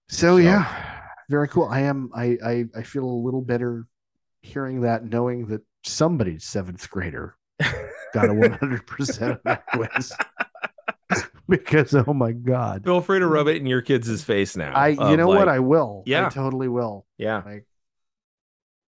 So, 0.08 0.30
So- 0.30 0.36
yeah, 0.38 0.64
very 1.30 1.46
cool. 1.46 1.66
I 1.66 1.82
am. 1.82 2.10
I, 2.16 2.36
I 2.44 2.64
I 2.74 2.82
feel 2.82 3.04
a 3.04 3.22
little 3.26 3.42
better 3.42 3.86
hearing 4.42 4.80
that, 4.80 5.04
knowing 5.04 5.46
that 5.46 5.62
somebody's 5.84 6.42
seventh 6.44 6.90
grader 6.90 7.36
got 8.12 8.28
a 8.28 8.34
one 8.44 8.50
hundred 8.58 8.84
percent 8.88 9.34
of 9.34 9.40
that 9.44 9.66
quiz. 9.68 10.12
because 11.48 11.94
oh 11.94 12.12
my 12.12 12.32
god, 12.32 12.84
Feel 12.84 13.00
free 13.00 13.18
to 13.20 13.26
rub 13.26 13.46
it 13.48 13.56
in 13.56 13.66
your 13.66 13.82
kids' 13.82 14.22
face 14.24 14.56
now. 14.56 14.72
I 14.74 14.88
you 15.10 15.16
know 15.16 15.28
what 15.28 15.48
I 15.48 15.60
will. 15.60 16.02
Yeah. 16.06 16.26
I 16.26 16.28
totally 16.30 16.68
will. 16.68 17.06
yeah. 17.18 17.42
Like 17.44 17.66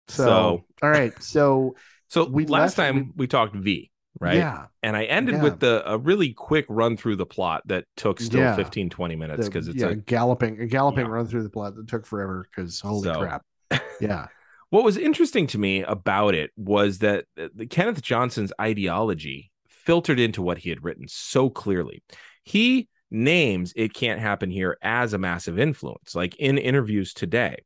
so. 0.09 0.25
So- 0.25 0.65
all 0.83 0.91
right, 0.91 1.13
so 1.23 1.75
So 2.09 2.25
we 2.27 2.45
last 2.45 2.77
left- 2.77 2.77
time 2.77 2.97
we- 3.17 3.23
we, 3.23 3.27
talked 3.27 3.55
V, 3.57 3.91
right? 4.21 4.37
yeah, 4.37 4.67
And 4.83 4.95
I 4.95 5.05
ended 5.05 5.37
Yeah. 5.37 5.43
with 5.45 5.61
the 5.61 5.83
a 5.91 5.97
really 5.97 6.35
quick 6.35 6.67
run 6.69 6.99
through 6.99 7.17
the 7.17 7.25
plot 7.25 7.63
that 7.67 7.87
took 7.97 8.21
still 8.21 8.41
Yeah. 8.41 8.55
15, 8.55 8.91
20 8.91 9.17
minutes 9.17 9.47
because 9.49 9.67
it's 9.69 9.79
yeah, 9.81 9.89
a 9.91 9.95
galloping 9.95 10.61
a 10.61 10.67
galloping 10.67 11.07
Yeah. 11.07 11.13
run 11.13 11.27
through 11.27 11.43
the 11.45 11.49
plot 11.51 11.75
that 11.77 11.89
took 11.89 12.05
forever 12.05 12.47
because 12.55 12.81
holy 12.81 13.05
So- 13.05 13.19
crap. 13.19 13.43
Yeah. 14.01 14.27
what 14.69 14.85
was 14.85 14.99
interesting 14.99 15.47
to 15.49 15.59
me 15.59 15.83
about 15.83 16.35
it 16.35 16.51
was 16.57 16.99
that 16.99 17.25
uh, 17.41 17.49
the 17.55 17.67
Kenneth 17.67 18.03
Johnson's 18.03 18.53
ideology 18.61 19.51
filtered 19.69 20.21
into 20.21 20.43
what 20.43 20.59
he 20.59 20.69
had 20.69 20.85
written 20.85 21.07
so 21.09 21.49
clearly. 21.49 22.03
He 22.45 22.89
names 23.11 23.73
it 23.77 23.93
can't 23.95 24.21
happen 24.21 24.51
here 24.51 24.79
as 24.83 25.13
a 25.13 25.19
massive 25.19 25.59
influence, 25.59 26.15
like 26.15 26.37
in 26.37 26.59
interviews 26.59 27.13
today. 27.13 27.57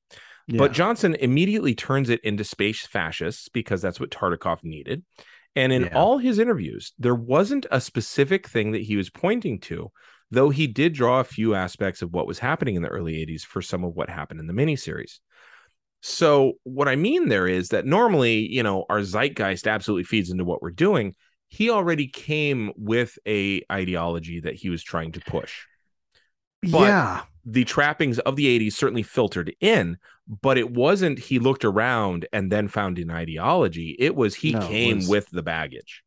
yeah. 0.48 0.58
But 0.58 0.72
Johnson 0.72 1.14
immediately 1.14 1.74
turns 1.74 2.10
it 2.10 2.20
into 2.22 2.44
space 2.44 2.86
fascists 2.86 3.48
because 3.48 3.80
that's 3.82 4.00
what 4.00 4.10
Tartikoff 4.10 4.64
needed. 4.64 5.04
And 5.54 5.72
in 5.72 5.84
Yeah. 5.84 5.94
all 5.94 6.18
his 6.18 6.38
interviews, 6.38 6.92
there 6.98 7.14
wasn't 7.14 7.66
a 7.70 7.80
specific 7.80 8.46
thing 8.48 8.72
that 8.72 8.82
he 8.82 8.96
was 8.96 9.08
pointing 9.08 9.58
to, 9.60 9.90
though 10.30 10.50
he 10.50 10.66
did 10.66 10.92
draw 10.92 11.20
a 11.20 11.24
few 11.24 11.54
aspects 11.54 12.02
of 12.02 12.12
what 12.12 12.26
was 12.26 12.38
happening 12.38 12.74
in 12.74 12.82
the 12.82 12.88
early 12.88 13.14
80s 13.16 13.44
for 13.44 13.62
some 13.62 13.84
of 13.84 13.94
what 13.94 14.10
happened 14.10 14.40
in 14.40 14.46
the 14.46 14.52
miniseries. 14.52 15.20
So, 16.02 16.54
what 16.62 16.88
I 16.88 16.96
mean 16.96 17.28
there 17.28 17.48
is 17.48 17.70
that 17.70 17.86
normally, 17.86 18.46
you 18.52 18.62
know, 18.62 18.84
our 18.88 19.00
zeitgeist 19.02 19.66
absolutely 19.66 20.04
feeds 20.04 20.30
into 20.30 20.44
what 20.44 20.62
we're 20.62 20.70
doing. 20.70 21.14
He 21.56 21.70
already 21.70 22.06
came 22.06 22.72
with 22.76 23.18
a 23.26 23.62
ideology 23.72 24.40
that 24.40 24.54
he 24.54 24.68
was 24.68 24.82
trying 24.82 25.12
to 25.12 25.20
push. 25.20 25.64
But- 26.62 26.88
yeah. 26.88 27.22
the 27.44 27.64
trappings 27.64 28.18
of 28.18 28.36
the 28.36 28.46
80s 28.58 28.72
certainly 28.74 29.02
filtered 29.04 29.54
in 29.60 29.98
but 30.42 30.58
it 30.58 30.72
wasn't 30.72 31.18
he 31.18 31.38
looked 31.38 31.64
around 31.64 32.26
and 32.32 32.50
then 32.50 32.66
found 32.66 32.98
an 32.98 33.10
ideology. 33.12 33.94
It 33.98 34.16
was 34.16 34.34
he 34.34 34.52
No, 34.52 34.66
came 34.66 34.96
was- 34.96 35.08
with 35.08 35.30
the 35.30 35.42
baggage. 35.42 36.02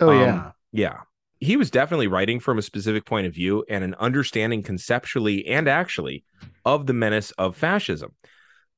Oh 0.00 0.08
um, 0.10 0.20
yeah. 0.20 0.50
yeah. 0.72 0.96
He 1.38 1.56
was 1.56 1.70
definitely 1.70 2.06
writing 2.06 2.40
from 2.40 2.58
a 2.58 2.62
specific 2.62 3.04
point 3.04 3.26
of 3.26 3.34
view 3.34 3.64
and 3.68 3.84
an 3.84 3.94
understanding 3.98 4.62
conceptually 4.62 5.46
and 5.46 5.68
actually 5.68 6.24
of 6.64 6.86
the 6.86 6.92
menace 6.94 7.30
of 7.32 7.56
fascism 7.56 8.14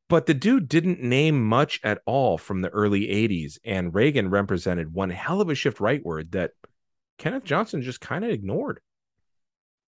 but 0.09 0.27
the 0.27 0.35
dude 0.35 0.69
didn't 0.69 1.03
name 1.03 1.43
much 1.45 1.81
at 1.83 2.01
all 2.07 2.39
from 2.39 2.61
the 2.61 2.69
early 2.71 3.09
80s 3.09 3.59
and 3.65 3.95
reagan 3.95 4.31
represented 4.31 4.93
one 4.93 5.11
hell 5.11 5.41
of 5.41 5.49
a 5.49 5.55
shift 5.55 5.79
rightward 5.79 6.33
that 6.33 6.53
kenneth 7.19 7.45
johnson 7.45 7.83
just 7.83 8.01
kind 8.01 8.25
of 8.25 8.31
ignored 8.31 8.81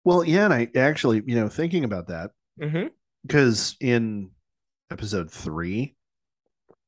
Well, 0.03 0.23
yeah, 0.25 0.45
and 0.45 0.53
I 0.53 0.67
actually, 0.75 1.23
you 1.25 1.35
know, 1.35 1.47
thinking 1.47 1.83
about 1.85 2.07
that 2.07 2.31
mm-hmm. 2.59 2.87
because 3.25 3.75
in 3.79 4.31
episode 4.91 5.31
three, 5.31 5.95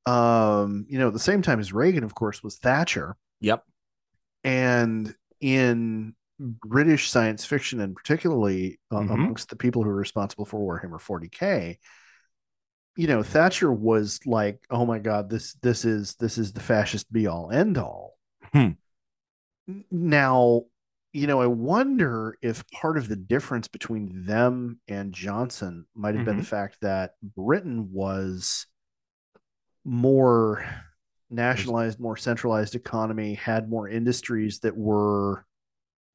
um, 0.05 0.85
you 0.89 0.99
know, 0.99 1.07
at 1.07 1.13
the 1.13 1.19
same 1.19 1.41
time 1.41 1.59
as 1.59 1.73
Reagan, 1.73 2.03
of 2.03 2.13
course, 2.13 2.43
was 2.43 2.57
Thatcher, 2.57 3.15
yep 3.39 3.63
and 4.43 5.15
in 5.41 6.13
British 6.39 7.09
science 7.09 7.45
fiction, 7.45 7.79
and 7.79 7.95
particularly 7.95 8.79
uh, 8.91 8.99
Mhm. 8.99 9.13
amongst 9.13 9.49
the 9.49 9.55
people 9.55 9.83
who 9.83 9.89
are 9.89 9.95
responsible 9.95 10.45
for 10.45 10.59
Warhammer 10.59 10.99
40k, 10.99 11.79
you 12.95 13.07
know, 13.07 13.23
Thatcher 13.23 13.71
was 13.71 14.19
like, 14.25 14.65
"Oh 14.69 14.85
my 14.85 14.99
God, 14.99 15.29
this 15.29 15.53
this 15.55 15.85
is 15.85 16.15
this 16.15 16.37
is 16.37 16.53
the 16.53 16.61
fascist 16.61 17.11
be 17.11 17.27
all 17.27 17.51
end 17.51 17.77
all." 17.77 18.17
Hmm. 18.53 18.69
Now, 19.91 20.63
you 21.11 21.27
know, 21.27 21.41
I 21.41 21.47
wonder 21.47 22.37
if 22.41 22.69
part 22.71 22.97
of 22.97 23.07
the 23.07 23.15
difference 23.15 23.67
between 23.67 24.25
them 24.25 24.79
and 24.87 25.13
Johnson 25.13 25.85
might 25.95 26.15
have 26.15 26.25
been 26.25 26.37
the 26.37 26.43
fact 26.43 26.77
that 26.81 27.13
Britain 27.21 27.89
was 27.91 28.67
more 29.83 30.65
nationalized, 31.29 31.99
more 31.99 32.17
centralized 32.17 32.75
economy, 32.75 33.35
had 33.35 33.69
more 33.69 33.89
industries 33.89 34.59
that 34.59 34.75
were 34.75 35.45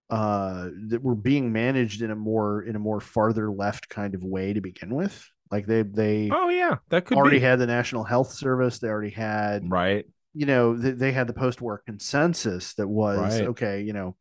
uh 0.08 0.68
that 0.88 1.02
were 1.02 1.14
being 1.14 1.52
managed 1.52 2.02
in 2.02 2.10
a 2.10 2.16
more 2.16 2.62
in 2.62 2.74
a 2.74 2.80
more 2.80 3.00
farther 3.00 3.50
left 3.50 3.88
kind 3.88 4.14
of 4.14 4.24
way 4.24 4.52
to 4.52 4.60
begin 4.60 4.94
with. 4.94 5.28
Like 5.50 5.66
they 5.66 5.82
they 5.82 6.30
oh 6.32 6.48
yeah 6.48 6.76
that 6.90 7.04
could 7.06 7.16
already 7.18 7.38
be. 7.38 7.44
had 7.44 7.58
the 7.58 7.66
National 7.66 8.04
Health 8.04 8.32
Service, 8.32 8.78
they 8.78 8.88
already 8.88 9.10
had 9.10 9.68
right. 9.70 10.04
you 10.34 10.46
know 10.46 10.76
they, 10.76 10.92
they 10.92 11.12
had 11.12 11.26
the 11.26 11.32
post-war 11.32 11.82
consensus 11.84 12.74
that 12.74 12.86
was 12.86 13.18
Right. 13.40 13.48
okay 13.48 13.82
you 13.82 13.92
know 13.92 14.16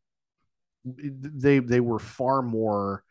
they 0.85 1.59
they 1.59 1.79
were 1.79 1.99
far 1.99 2.41
more 2.41 3.03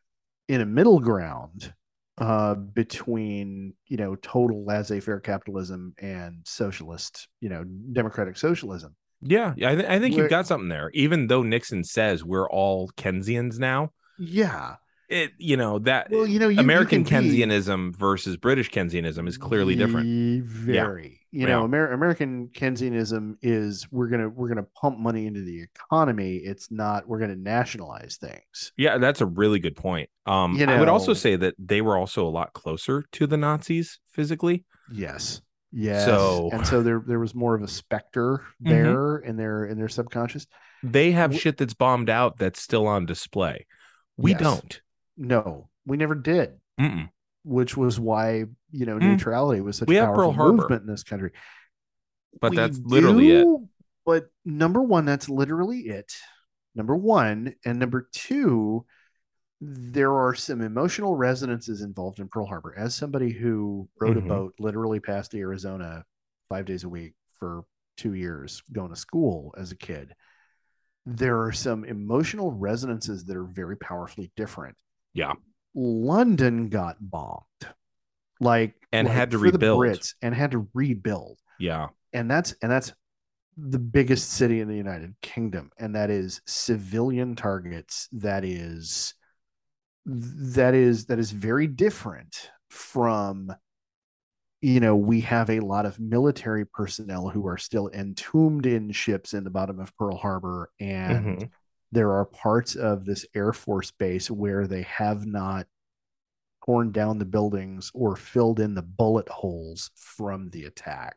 in 0.48 0.60
a 0.60 0.66
middle 0.66 0.98
ground 1.00 1.72
uh 2.16 2.54
between 2.54 3.74
you 3.86 3.96
know 3.96 4.16
total 4.16 4.64
laissez-faire 4.64 5.20
capitalism 5.20 5.94
and 5.98 6.40
socialist 6.44 7.28
you 7.40 7.48
know 7.48 7.64
democratic 7.92 8.36
socialism. 8.36 8.96
Yeah, 9.20 9.52
yeah, 9.56 9.70
I, 9.70 9.74
th- 9.74 9.88
I 9.88 9.98
think 9.98 10.14
Where- 10.14 10.24
you've 10.24 10.30
got 10.30 10.46
something 10.46 10.68
there. 10.68 10.90
Even 10.94 11.26
though 11.26 11.42
Nixon 11.42 11.82
says 11.82 12.24
we're 12.24 12.48
all 12.48 12.88
Keynesians 12.96 13.58
now, 13.58 13.90
yeah 14.18 14.76
it 15.08 15.32
you 15.38 15.56
know 15.56 15.78
that 15.80 16.10
well 16.10 16.26
you 16.26 16.38
know 16.38 16.48
you, 16.48 16.56
you 16.56 16.60
American 16.60 17.04
can 17.04 17.24
be- 17.24 17.38
Keynesianism 17.38 17.94
versus 17.96 18.36
British 18.36 18.70
Keynesianism 18.70 19.26
is 19.28 19.38
clearly 19.38 19.74
different. 19.74 20.44
Very. 20.46 21.14
You 21.30 21.46
know, 21.46 21.58
Yeah. 21.60 21.64
Amer- 21.66 21.92
American 21.92 22.48
Keynesianism 22.48 23.36
is 23.42 23.86
we're 23.90 24.08
gonna 24.08 24.28
we're 24.30 24.48
gonna 24.48 24.66
pump 24.80 24.98
money 24.98 25.26
into 25.26 25.42
the 25.42 25.62
economy. 25.62 26.36
It's 26.36 26.70
not 26.70 27.06
we're 27.06 27.18
gonna 27.18 27.36
nationalize 27.36 28.16
things. 28.18 28.72
Yeah, 28.78 28.96
that's 28.98 29.20
a 29.20 29.26
really 29.26 29.58
good 29.58 29.76
point. 29.76 30.08
Um, 30.26 30.56
You 30.56 30.64
I 30.66 30.78
would 30.80 30.88
also 30.88 31.12
say 31.14 31.36
that 31.36 31.54
they 31.58 31.80
were 31.82 31.96
also 31.98 32.26
a 32.26 32.30
lot 32.30 32.52
closer 32.54 33.04
to 33.12 33.26
the 33.26 33.36
Nazis 33.36 33.98
physically. 34.10 34.64
Yes. 34.90 35.42
Yes. 35.70 36.06
So- 36.06 36.48
and 36.52 36.66
so 36.66 36.82
there 36.82 37.02
there 37.06 37.18
was 37.18 37.34
more 37.34 37.54
of 37.54 37.62
a 37.62 37.68
specter 37.68 38.42
Mhm. 38.64 38.68
there 38.70 39.16
in 39.18 39.36
their 39.36 39.64
in 39.66 39.76
their 39.76 39.88
subconscious. 39.88 40.46
They 40.82 41.10
have 41.12 41.36
shit 41.38 41.58
that's 41.58 41.74
bombed 41.74 42.08
out 42.08 42.38
that's 42.38 42.62
still 42.62 42.86
on 42.86 43.04
display. 43.04 43.66
We 44.16 44.30
Yes. 44.32 44.40
don't. 44.40 44.80
No, 45.18 45.68
we 45.84 45.96
never 45.96 46.14
did. 46.14 46.58
Mm-mm. 46.80 47.10
Which 47.44 47.76
was 47.76 47.98
why 47.98 48.44
you 48.70 48.86
know 48.86 48.96
Mm. 48.96 49.02
neutrality 49.02 49.60
was 49.60 49.76
such 49.76 49.88
We 49.88 49.98
a 49.98 50.04
powerful 50.04 50.32
movement 50.32 50.82
in 50.82 50.86
this 50.86 51.02
country. 51.02 51.32
But 52.40 52.52
We 52.52 52.56
that's 52.56 52.78
literally 52.78 53.30
it. 53.30 53.46
But 54.06 54.30
number 54.44 54.80
one, 54.80 55.04
that's 55.04 55.28
literally 55.28 55.80
it. 55.88 56.14
Number 56.74 56.96
one, 56.96 57.54
and 57.64 57.78
number 57.78 58.08
two, 58.12 58.86
there 59.60 60.12
are 60.12 60.34
some 60.34 60.60
emotional 60.60 61.16
resonances 61.16 61.82
involved 61.82 62.20
in 62.20 62.28
Pearl 62.28 62.46
Harbor. 62.46 62.74
As 62.78 62.94
somebody 62.94 63.32
who 63.32 63.88
rode 64.00 64.16
Mhm. 64.16 64.24
a 64.24 64.28
boat 64.28 64.54
literally 64.60 65.00
past 65.00 65.34
Arizona 65.34 66.04
five 66.48 66.64
days 66.64 66.84
a 66.84 66.88
week 66.88 67.14
for 67.38 67.64
two 67.96 68.14
years, 68.14 68.62
going 68.72 68.90
to 68.90 68.96
school 68.96 69.52
as 69.58 69.72
a 69.72 69.76
kid, 69.76 70.14
there 71.04 71.42
are 71.42 71.52
some 71.52 71.84
emotional 71.84 72.52
resonances 72.52 73.24
that 73.24 73.36
are 73.36 73.44
very 73.44 73.76
powerfully 73.76 74.30
different. 74.36 74.76
Yeah. 75.18 75.32
London 75.74 76.68
got 76.68 76.96
bombed, 77.00 77.42
like 78.40 78.74
And 78.92 79.08
like 79.08 79.16
had 79.16 79.30
to 79.32 79.38
rebuild. 79.38 79.84
the 79.84 79.88
Brits, 79.90 80.14
and 80.22 80.32
had 80.34 80.52
to 80.52 80.68
rebuild 80.74 81.38
Yeah. 81.58 81.88
and 82.12 82.30
that's 82.30 82.54
and 82.62 82.70
that's 82.70 82.92
the 83.56 83.78
biggest 83.80 84.30
city 84.34 84.60
in 84.60 84.68
the 84.68 84.76
United 84.76 85.14
Kingdom, 85.20 85.72
and 85.78 85.94
that 85.96 86.10
is 86.10 86.40
civilian 86.46 87.34
targets. 87.34 88.08
That 88.12 88.44
is 88.44 89.14
that 90.06 90.74
is 90.74 91.06
that 91.06 91.18
is 91.18 91.32
very 91.32 91.66
different 91.66 92.50
from 92.70 93.52
you 94.60 94.78
know 94.80 94.94
we 94.96 95.20
have 95.22 95.50
a 95.50 95.60
lot 95.60 95.86
of 95.86 95.98
military 96.00 96.64
personnel 96.64 97.28
who 97.28 97.46
are 97.48 97.58
still 97.58 97.88
entombed 97.92 98.64
in 98.66 98.92
ships 98.92 99.34
in 99.34 99.42
the 99.44 99.50
bottom 99.50 99.80
of 99.80 99.94
Pearl 99.96 100.16
Harbor 100.16 100.70
and 100.80 101.26
Mhm. 101.26 101.50
There 101.92 102.12
are 102.12 102.24
parts 102.24 102.74
of 102.74 103.04
this 103.04 103.24
air 103.34 103.52
force 103.52 103.90
base 103.90 104.30
where 104.30 104.66
they 104.66 104.82
have 104.82 105.26
not 105.26 105.66
torn 106.64 106.92
down 106.92 107.18
the 107.18 107.24
buildings 107.24 107.90
or 107.94 108.14
filled 108.14 108.60
in 108.60 108.74
the 108.74 108.82
bullet 108.82 109.28
holes 109.28 109.90
from 109.94 110.50
the 110.50 110.64
attack 110.64 111.16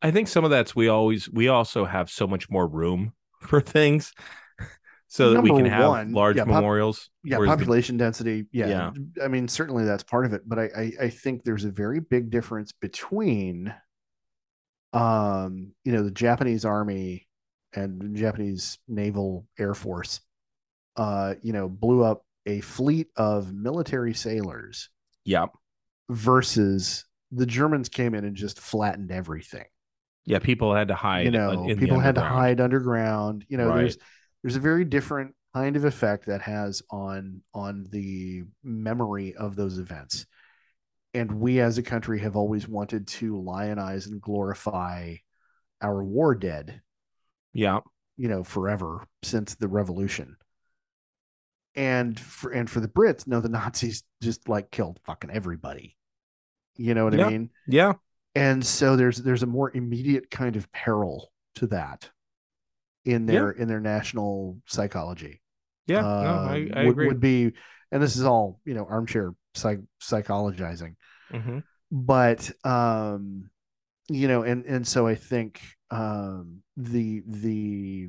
I 0.00 0.10
think 0.10 0.28
some 0.28 0.44
of 0.44 0.50
that's 0.50 0.74
we 0.76 0.88
always 0.88 1.28
we 1.30 1.48
also 1.48 1.84
have 1.84 2.08
so 2.10 2.26
much 2.26 2.48
more 2.48 2.66
room 2.66 3.12
for 3.40 3.60
things 3.60 4.12
so 5.08 5.30
that 5.34 5.42
we 5.42 5.50
can 5.50 5.58
Number 5.64 5.70
have 5.74 5.88
one, 5.88 6.12
large 6.12 6.36
yeah, 6.36 6.44
pop- 6.44 6.54
memorials. 6.54 7.10
yeah 7.24 7.36
whereas 7.36 7.50
the- 7.50 7.56
population 7.56 7.96
density 7.96 8.46
yeah. 8.52 8.90
i 9.22 9.28
mean 9.28 9.46
certainly 9.48 9.84
that's 9.84 10.04
part 10.04 10.24
of 10.24 10.32
it 10.32 10.42
but 10.46 10.58
I, 10.58 10.70
I 10.76 10.92
i 11.02 11.08
think 11.10 11.44
there's 11.44 11.64
a 11.64 11.70
very 11.70 12.00
big 12.00 12.30
difference 12.30 12.72
between 12.72 13.74
um 14.94 15.72
you 15.84 15.92
know 15.92 16.02
the 16.02 16.10
japanese 16.10 16.64
army 16.64 17.27
and 17.74 18.16
japanese 18.16 18.78
naval 18.88 19.46
air 19.58 19.74
force 19.74 20.20
uh, 20.96 21.34
you 21.42 21.52
know, 21.52 21.68
blew 21.68 22.02
up 22.02 22.24
a 22.44 22.60
fleet 22.60 23.06
of 23.16 23.52
military 23.52 24.12
sailors 24.14 24.88
Yeah. 25.24 25.46
versus 26.08 27.04
the 27.30 27.46
Germans 27.46 27.88
came 27.88 28.14
in 28.14 28.24
and 28.24 28.34
just 28.34 28.58
flattened 28.58 29.12
everything. 29.12 29.66
Yeah. 30.24 30.40
People 30.40 30.74
had 30.74 30.88
to 30.88 30.94
hide. 30.96 31.26
you 31.26 31.30
know, 31.30 31.66
people 31.78 32.00
had 32.00 32.16
to 32.16 32.20
hide 32.20 32.60
underground. 32.60 33.44
You 33.48 33.58
know, 33.58 33.68
Right. 33.68 33.76
there's 33.78 33.98
there's 34.42 34.56
a 34.56 34.60
very 34.60 34.84
different 34.84 35.34
kind 35.54 35.76
of 35.76 35.84
effect 35.84 36.26
that 36.26 36.42
has 36.42 36.82
on 36.90 37.42
on 37.54 37.86
the 37.90 38.42
memory 38.64 39.34
of 39.36 39.54
those 39.56 39.78
events. 39.78 40.26
And 41.14 41.30
we 41.40 41.60
as 41.60 41.78
a 41.78 41.82
country 41.82 42.18
have 42.20 42.34
always 42.36 42.66
wanted 42.66 43.06
to 43.08 43.36
lionize 43.40 44.06
and 44.08 44.20
glorify 44.20 45.14
our 45.80 46.02
war 46.02 46.34
dead, 46.34 46.80
Yeah. 47.58 47.80
you 48.16 48.28
know, 48.28 48.42
forever 48.44 49.06
since 49.22 49.54
the 49.56 49.68
revolution. 49.68 50.36
And 51.74 52.18
for 52.18 52.50
and 52.50 52.68
for 52.68 52.80
the 52.80 52.88
Brits, 52.88 53.26
no, 53.26 53.40
the 53.40 53.48
Nazis 53.48 54.02
just 54.22 54.48
like 54.48 54.70
killed 54.70 54.98
fucking 55.04 55.30
everybody. 55.30 55.96
You 56.76 56.94
know 56.94 57.04
what 57.04 57.14
Yeah. 57.14 57.26
I 57.26 57.30
mean? 57.30 57.50
Yeah. 57.66 57.92
and 58.34 58.64
so 58.64 58.96
there's 58.96 59.18
there's 59.18 59.42
a 59.42 59.46
more 59.46 59.70
immediate 59.74 60.30
kind 60.30 60.54
of 60.56 60.70
peril 60.72 61.32
to 61.56 61.66
that 61.68 62.10
in 63.04 63.26
their 63.26 63.50
in 63.50 63.66
their 63.68 63.80
national 63.80 64.58
psychology 64.66 65.40
Yeah. 65.86 66.02
no, 66.02 66.08
Um, 66.08 66.48
I, 66.48 66.70
I 66.74 66.84
would, 66.84 66.90
agree. 66.92 67.06
would 67.08 67.20
be 67.20 67.52
and 67.90 68.02
this 68.02 68.16
is 68.16 68.24
all 68.24 68.60
you 68.64 68.74
know 68.74 68.84
armchair 68.84 69.32
psych 69.54 69.80
psychologizing 70.00 70.94
Mhm. 71.32 71.62
but 71.90 72.50
um 72.64 73.50
you 74.08 74.28
know 74.28 74.42
and 74.42 74.64
and 74.66 74.86
so 74.86 75.06
i 75.06 75.14
think 75.14 75.60
um 75.90 76.62
the 76.76 77.22
the 77.26 78.08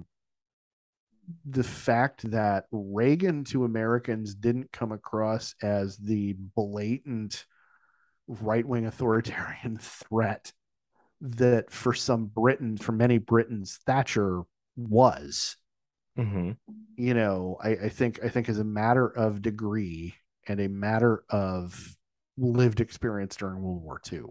the 1.46 1.64
fact 1.64 2.30
that 2.32 2.66
reagan 2.72 3.44
to 3.44 3.64
americans 3.66 4.34
didn't 4.34 4.72
come 4.72 4.92
across 4.92 5.54
as 5.62 5.98
the 5.98 6.34
blatant 6.56 7.46
right-wing 8.28 8.86
authoritarian 8.86 9.78
threat 9.82 10.52
that 11.22 11.70
for 11.72 11.94
some 11.94 12.26
britain 12.26 12.78
for 12.78 12.94
many 12.94 13.18
britons 13.18 13.80
thatcher 13.86 14.42
was 14.78 15.58
Mhm. 16.18 16.58
you 16.98 17.14
know 17.14 17.58
I, 17.62 17.70
I 17.70 17.90
think 17.90 18.20
i 18.24 18.30
think 18.30 18.50
as 18.50 18.60
a 18.60 18.64
matter 18.64 19.08
of 19.08 19.42
degree 19.42 20.16
and 20.48 20.60
a 20.60 20.68
matter 20.68 21.24
of 21.30 21.96
lived 22.38 22.82
experience 22.82 23.36
during 23.36 23.62
world 23.62 23.84
war 23.84 24.02
ii 24.12 24.22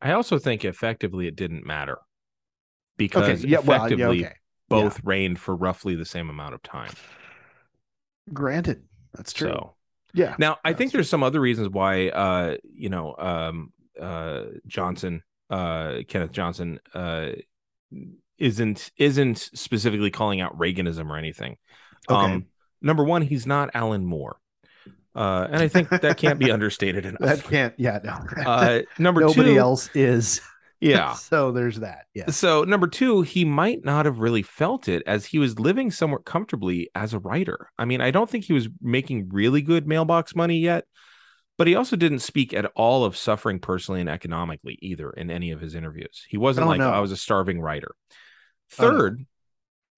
I 0.00 0.12
also 0.12 0.38
think 0.38 0.64
effectively 0.64 1.26
it 1.26 1.36
didn't 1.36 1.66
matter 1.66 1.98
because 2.96 3.44
okay 3.44 3.48
yeah 3.48 3.58
well 3.58 3.84
effectively 3.84 4.20
yeah 4.20 4.26
okay 4.26 4.34
both 4.68 5.00
reigned 5.04 5.38
for 5.38 5.54
roughly 5.54 5.94
the 5.94 6.04
same 6.04 6.28
amount 6.28 6.54
of 6.54 6.62
time. 6.62 6.92
granted 8.32 8.82
that's 9.14 9.32
true 9.32 9.48
So 9.48 9.74
yeah 10.12 10.34
now 10.38 10.56
I 10.64 10.72
think 10.72 10.90
true. 10.90 10.98
there's 10.98 11.08
some 11.10 11.22
other 11.22 11.40
reasons 11.40 11.68
why 11.68 12.08
uh 12.08 12.56
you 12.64 12.88
know 12.88 13.14
um 13.16 13.72
uh 14.00 14.44
Johnson 14.66 15.22
uh 15.50 15.98
Kenneth 16.08 16.32
Johnson 16.32 16.80
uh 16.94 17.30
isn't 18.38 18.90
isn't 18.98 19.38
specifically 19.54 20.10
calling 20.10 20.40
out 20.40 20.58
Reaganism 20.58 21.08
or 21.08 21.16
anything. 21.16 21.56
Okay. 22.10 22.32
Um 22.34 22.46
number 22.82 23.04
one, 23.04 23.22
he's 23.22 23.46
not 23.46 23.70
Alan 23.74 24.04
Moore. 24.04 24.38
Uh 25.16 25.46
and 25.50 25.62
I 25.62 25.68
think 25.68 25.88
that 25.88 26.18
can't 26.18 26.38
be 26.38 26.50
understated 26.50 27.06
enough. 27.10 27.20
that 27.20 27.42
can't 27.44 27.74
yeah 27.78 27.98
no 28.04 28.18
uh 28.44 28.82
number 28.98 29.22
nobody 29.22 29.54
two, 29.54 29.58
else 29.58 29.88
is 29.94 30.40
Yeah. 30.80 31.14
so 31.30 31.52
there's 31.52 31.80
that 31.80 32.04
yeah 32.14 32.30
So 32.30 32.64
number 32.64 32.86
two, 32.86 33.22
he 33.22 33.44
might 33.46 33.82
not 33.84 34.04
have 34.04 34.18
really 34.18 34.42
felt 34.42 34.88
it 34.88 35.02
as 35.06 35.24
he 35.24 35.38
was 35.38 35.58
living 35.58 35.90
somewhat 35.90 36.26
comfortably 36.26 36.90
as 36.94 37.14
a 37.14 37.18
writer. 37.18 37.70
I 37.78 37.86
mean, 37.86 38.00
I 38.02 38.10
don't 38.10 38.28
think 38.28 38.44
he 38.44 38.52
was 38.52 38.68
making 38.82 39.30
really 39.30 39.62
good 39.62 39.86
mailbox 39.88 40.36
money 40.36 40.58
yet, 40.58 40.84
but 41.56 41.66
he 41.66 41.74
also 41.74 41.96
didn't 41.96 42.18
speak 42.18 42.52
at 42.52 42.66
all 42.76 43.04
of 43.06 43.16
suffering 43.16 43.58
personally 43.58 44.02
and 44.02 44.10
economically 44.10 44.78
either 44.82 45.10
in 45.10 45.30
any 45.30 45.50
of 45.50 45.62
his 45.62 45.74
interviews. 45.74 46.26
He 46.28 46.36
wasn't 46.36 46.66
Oh, 46.66 46.70
like. 46.70 46.80
I 46.82 47.00
was 47.00 47.12
a 47.12 47.16
starving 47.16 47.58
writer. 47.60 47.92
Oh, 48.78 48.90
no. 48.90 49.24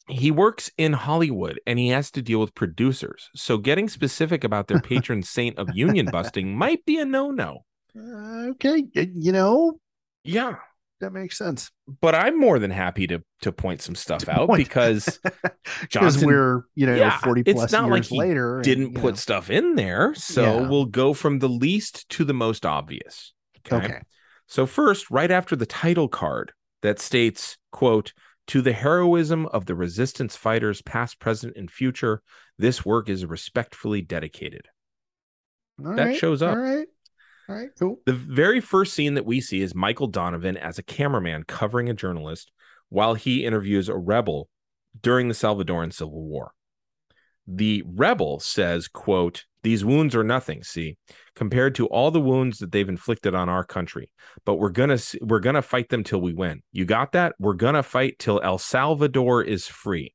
He 0.08 0.30
works 0.30 0.70
in 0.78 0.92
Hollywood 0.94 1.60
and 1.66 1.78
he 1.78 1.88
has 1.88 2.10
to 2.12 2.22
deal 2.22 2.40
with 2.40 2.54
producers. 2.54 3.30
So 3.34 3.58
getting 3.58 3.88
specific 3.88 4.42
about 4.44 4.66
their 4.68 4.78
patron 4.80 5.22
saint 5.22 5.58
of 5.58 5.70
union 5.70 6.08
busting 6.08 6.56
might 6.56 6.84
be 6.84 6.98
a 6.98 7.04
no-no. 7.04 7.64
Uh, 7.96 8.48
okay 8.50 8.84
you 8.94 9.32
know 9.32 9.78
Yeah. 10.24 10.58
that 11.00 11.12
makes 11.12 11.38
sense 11.38 11.70
But 12.00 12.14
I'm 12.14 12.38
more 12.38 12.58
than 12.58 12.70
happy 12.70 13.06
to 13.06 13.22
to 13.42 13.52
point 13.52 13.80
some 13.82 13.94
stuff 13.94 14.28
out 14.28 14.46
point. 14.46 14.68
because 14.68 15.20
because 15.90 15.90
Johnson 15.90 16.18
we're 16.18 16.62
you 16.74 16.86
know 16.86 16.96
Yeah, 16.98 17.10
40 17.10 17.44
it's 17.44 17.50
plus 17.52 17.72
not 17.72 17.90
years 17.90 17.90
like 17.90 18.08
he 18.08 18.18
later 18.18 18.62
didn't 18.62 18.92
you 18.92 18.94
put 18.94 19.16
know. 19.16 19.18
stuff 19.18 19.50
in 19.50 19.76
there. 19.76 20.14
So 20.14 20.60
Yeah. 20.60 20.62
we'll 20.62 20.86
go 20.86 21.14
from 21.14 21.38
the 21.38 21.48
least 21.48 22.08
to 22.10 22.24
the 22.24 22.34
most 22.34 22.66
obvious. 22.66 23.32
okay 23.70 24.02
So 24.46 24.66
first, 24.66 25.10
right 25.10 25.30
after 25.30 25.56
the 25.56 25.66
title 25.66 26.08
card 26.08 26.52
that 26.82 26.98
states, 26.98 27.58
quote, 27.72 28.12
to 28.48 28.62
the 28.62 28.72
heroism 28.72 29.46
of 29.46 29.66
the 29.66 29.74
resistance 29.74 30.34
fighters, 30.34 30.82
past, 30.82 31.20
present, 31.20 31.56
and 31.56 31.70
future, 31.70 32.22
this 32.58 32.84
work 32.84 33.08
is 33.08 33.24
respectfully 33.24 34.02
dedicated. 34.02 34.66
All 35.84 35.94
that 35.94 36.06
right, 36.06 36.16
shows 36.16 36.42
up. 36.42 36.56
all 36.56 36.62
right 36.62 36.88
all 37.48 37.54
right 37.54 37.70
cool 37.78 38.00
The 38.04 38.12
very 38.12 38.60
first 38.60 38.94
scene 38.94 39.14
that 39.14 39.24
we 39.24 39.40
see 39.40 39.60
is 39.60 39.74
Michael 39.74 40.08
Donovan 40.08 40.56
as 40.56 40.78
a 40.78 40.82
cameraman 40.82 41.44
covering 41.44 41.88
a 41.88 41.94
journalist 41.94 42.50
while 42.88 43.14
he 43.14 43.44
interviews 43.44 43.88
a 43.88 43.96
rebel 43.96 44.48
during 45.00 45.28
the 45.28 45.34
Salvadoran 45.34 45.92
Civil 45.92 46.24
War. 46.24 46.52
The 47.50 47.82
rebel 47.86 48.40
says, 48.40 48.88
quote, 48.88 49.46
these 49.62 49.84
wounds 49.84 50.14
are 50.14 50.22
nothing, 50.22 50.62
see, 50.62 50.96
compared 51.34 51.74
to 51.76 51.86
all 51.86 52.10
the 52.10 52.20
wounds 52.20 52.58
that 52.58 52.72
they've 52.72 52.88
inflicted 52.88 53.34
on 53.34 53.48
our 53.48 53.64
country. 53.64 54.12
But 54.44 54.56
we're 54.56 54.70
to 54.96 55.18
we're 55.22 55.40
to 55.54 55.62
fight 55.62 55.88
them 55.88 56.04
till 56.04 56.20
we 56.20 56.34
win. 56.34 56.62
You 56.72 56.84
got 56.84 57.12
that? 57.12 57.34
We're 57.38 57.54
to 57.74 57.82
fight 57.82 58.18
till 58.18 58.40
El 58.42 58.58
Salvador 58.58 59.42
is 59.42 59.66
free. 59.66 60.14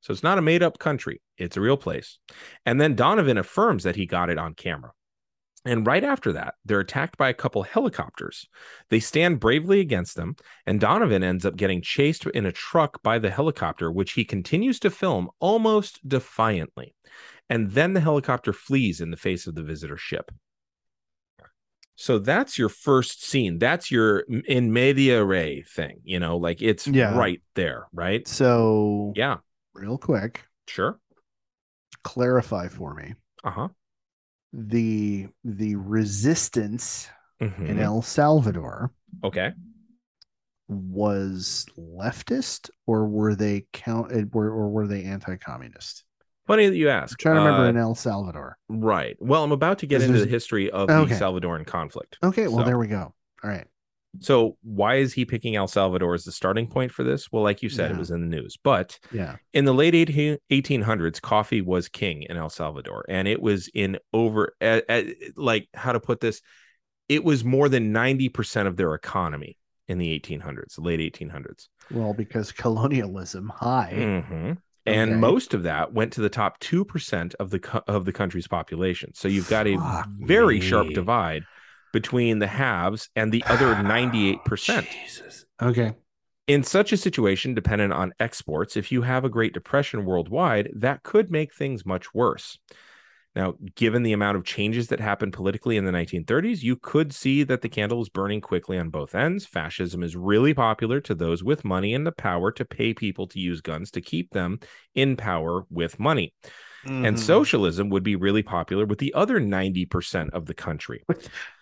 So 0.00 0.12
it's 0.12 0.22
not 0.22 0.38
a 0.38 0.42
made 0.42 0.62
up 0.62 0.78
country. 0.78 1.20
It's 1.36 1.56
a 1.56 1.60
real 1.60 1.76
place. 1.76 2.18
And 2.64 2.80
then 2.80 2.94
Donovan 2.94 3.38
affirms 3.38 3.82
that 3.82 3.96
he 3.96 4.06
got 4.06 4.30
it 4.30 4.38
on 4.38 4.54
camera. 4.54 4.92
And 5.64 5.86
right 5.86 6.04
after 6.04 6.32
that, 6.32 6.54
they're 6.64 6.80
attacked 6.80 7.16
by 7.18 7.28
a 7.28 7.34
couple 7.34 7.62
helicopters. 7.62 8.48
They 8.90 9.00
stand 9.00 9.40
bravely 9.40 9.80
against 9.80 10.16
them, 10.16 10.36
and 10.66 10.80
Donovan 10.80 11.22
ends 11.22 11.44
up 11.44 11.56
getting 11.56 11.82
chased 11.82 12.26
in 12.26 12.46
a 12.46 12.52
truck 12.52 13.02
by 13.02 13.18
the 13.18 13.30
helicopter, 13.30 13.90
which 13.90 14.12
he 14.12 14.24
continues 14.24 14.78
to 14.80 14.90
film 14.90 15.28
almost 15.40 16.06
defiantly. 16.08 16.94
And 17.50 17.72
then 17.72 17.92
the 17.92 18.00
helicopter 18.00 18.52
flees 18.52 19.00
in 19.00 19.10
the 19.10 19.16
face 19.16 19.46
of 19.46 19.54
the 19.54 19.62
visitor 19.62 19.96
ship. 19.96 20.30
So 21.96 22.18
that's 22.20 22.56
your 22.58 22.68
first 22.68 23.24
scene. 23.24 23.58
That's 23.58 23.90
your 23.90 24.20
in 24.20 24.72
medias 24.72 25.24
res 25.24 25.68
thing, 25.68 26.00
you 26.04 26.20
know, 26.20 26.36
like 26.36 26.62
it's 26.62 26.86
Yeah. 26.86 27.12
right 27.12 27.42
there, 27.54 27.88
right? 27.92 28.26
so 28.26 29.12
Yeah, 29.16 29.38
real 29.74 29.98
quick 29.98 30.46
sure. 30.68 31.00
clarify 32.02 32.66
for 32.68 32.92
me 32.94 33.14
Uh 33.44 33.50
huh. 33.50 33.68
The 34.52 35.28
the 35.44 35.76
resistance 35.76 37.08
in 37.40 37.50
Mhm. 37.50 37.78
El 37.80 38.02
Salvador 38.02 38.92
Okay. 39.22 39.52
was 40.68 41.66
leftist 41.78 42.70
or 42.86 43.06
were 43.06 43.34
they 43.34 43.66
count 43.72 44.12
or, 44.32 44.46
or 44.50 44.68
were 44.70 44.86
they 44.86 45.04
anti-communist? 45.04 46.04
Funny 46.46 46.66
that 46.68 46.76
you 46.76 46.88
I'm 46.90 47.02
ask. 47.04 47.18
trying 47.18 47.36
to 47.36 47.40
remember 47.42 47.66
Uh, 47.66 47.70
in 47.70 47.76
El 47.76 47.94
Salvador. 47.94 48.56
Right. 48.68 49.16
Well, 49.20 49.44
I'm 49.44 49.52
about 49.52 49.78
to 49.80 49.86
get 49.86 50.02
into 50.02 50.18
the 50.18 50.26
history 50.26 50.70
of 50.70 50.88
Okay. 50.90 51.14
the 51.14 51.20
Salvadoran 51.24 51.66
conflict. 51.66 52.16
Okay, 52.22 52.48
well 52.48 52.58
so- 52.58 52.64
there 52.64 52.78
we 52.78 52.86
go. 52.88 53.14
All 53.44 53.50
right. 53.50 53.66
So, 54.20 54.56
why 54.62 54.96
is 54.96 55.12
he 55.12 55.24
picking 55.24 55.56
El 55.56 55.68
Salvador 55.68 56.14
as 56.14 56.24
the 56.24 56.32
starting 56.32 56.66
point 56.66 56.92
for 56.92 57.04
this? 57.04 57.30
Well, 57.30 57.42
like 57.42 57.62
you 57.62 57.68
said, 57.68 57.90
it 57.90 57.96
was 57.96 58.10
in 58.10 58.20
the 58.20 58.36
news. 58.36 58.56
But 58.62 58.98
Yeah. 59.10 59.36
in 59.52 59.64
the 59.64 59.74
late 59.74 59.94
1800s, 59.94 61.20
coffee 61.20 61.60
was 61.62 61.88
king 61.88 62.24
in 62.24 62.36
El 62.36 62.50
Salvador, 62.50 63.04
and 63.08 63.28
it 63.28 63.40
was 63.40 63.68
in 63.74 63.98
over, 64.12 64.54
uh, 64.60 64.80
uh, 64.88 65.02
like, 65.36 65.68
how 65.74 65.92
to 65.92 66.00
put 66.00 66.20
this? 66.20 66.42
It 67.08 67.24
was 67.24 67.44
more 67.44 67.68
than 67.68 67.92
90% 67.92 68.68
of 68.68 68.76
their 68.76 68.94
economy 68.94 69.58
in 69.88 69.98
the 69.98 70.10
1800s, 70.10 70.78
late 70.78 71.00
1800s. 71.00 71.68
Well, 71.90 72.14
because 72.14 72.52
colonialism 72.52 73.48
high. 73.54 74.10
Mhm. 74.22 74.58
And 74.86 75.16
Okay. 75.16 75.20
most 75.20 75.54
of 75.54 75.64
that 75.64 75.92
went 75.92 76.12
to 76.14 76.20
the 76.20 76.28
top 76.30 76.58
2% 76.60 77.34
of 77.36 77.50
the 77.50 77.58
co- 77.60 77.82
of 77.86 78.04
the 78.04 78.12
country's 78.12 78.48
population. 78.48 79.12
So 79.14 79.28
you've 79.28 79.46
got 79.46 79.66
a 79.66 79.76
Fuck 79.76 80.08
very 80.20 80.60
sharp 80.60 80.92
divide 80.92 81.46
between 81.92 82.38
the 82.38 82.46
haves 82.46 83.08
and 83.16 83.32
the 83.32 83.44
other 83.44 83.74
98%. 83.74 84.86
Jesus. 84.90 85.44
Okay. 85.60 85.94
In 86.46 86.62
such 86.62 86.92
a 86.92 86.96
situation, 86.96 87.54
dependent 87.54 87.92
on 87.92 88.14
exports, 88.20 88.76
if 88.76 88.90
you 88.90 89.02
have 89.02 89.24
a 89.24 89.28
Great 89.28 89.52
Depression 89.52 90.04
worldwide, 90.04 90.70
that 90.76 91.02
could 91.02 91.30
make 91.30 91.54
things 91.54 91.84
much 91.84 92.14
worse. 92.14 92.58
Now, 93.34 93.54
given 93.76 94.02
the 94.02 94.14
amount 94.14 94.36
of 94.36 94.44
changes 94.44 94.88
that 94.88 94.98
happened 94.98 95.32
politically 95.32 95.76
in 95.76 95.84
the 95.84 95.92
1930s, 95.92 96.62
you 96.62 96.76
could 96.76 97.12
see 97.12 97.42
that 97.44 97.60
the 97.60 97.68
candle 97.68 97.98
was 97.98 98.08
burning 98.08 98.40
quickly 98.40 98.78
on 98.78 98.88
both 98.88 99.14
ends. 99.14 99.44
Fascism 99.44 100.02
is 100.02 100.16
really 100.16 100.54
popular 100.54 101.00
to 101.02 101.14
those 101.14 101.44
with 101.44 101.64
money 101.64 101.94
and 101.94 102.06
the 102.06 102.12
power 102.12 102.50
to 102.52 102.64
pay 102.64 102.94
people 102.94 103.26
to 103.28 103.38
use 103.38 103.60
guns 103.60 103.90
to 103.92 104.00
keep 104.00 104.30
them 104.30 104.58
in 104.94 105.16
power 105.16 105.66
with 105.70 106.00
money. 106.00 106.32
And 106.88 107.16
Mhm. 107.16 107.18
socialism 107.18 107.90
would 107.90 108.02
be 108.02 108.16
really 108.16 108.42
popular 108.42 108.86
with 108.86 108.98
the 108.98 109.12
other 109.14 109.38
90% 109.40 110.30
of 110.32 110.46
the 110.46 110.54
country. 110.54 111.04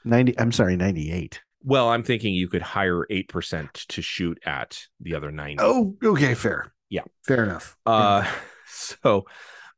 90 0.04 0.38
I'm 0.38 0.52
sorry, 0.52 0.76
98. 0.76 1.40
Well, 1.64 1.88
I'm 1.88 2.02
thinking 2.04 2.32
you 2.34 2.48
could 2.48 2.62
hire 2.62 3.06
8% 3.10 3.74
to 3.88 4.00
shoot 4.00 4.38
at 4.46 4.86
the 5.00 5.14
other 5.14 5.32
90. 5.32 5.56
Oh, 5.60 5.96
okay, 6.02 6.34
fair. 6.34 6.72
Yeah. 6.88 7.02
Fair 7.26 7.42
enough. 7.44 7.76
Uh, 7.84 8.24
so, 8.68 9.26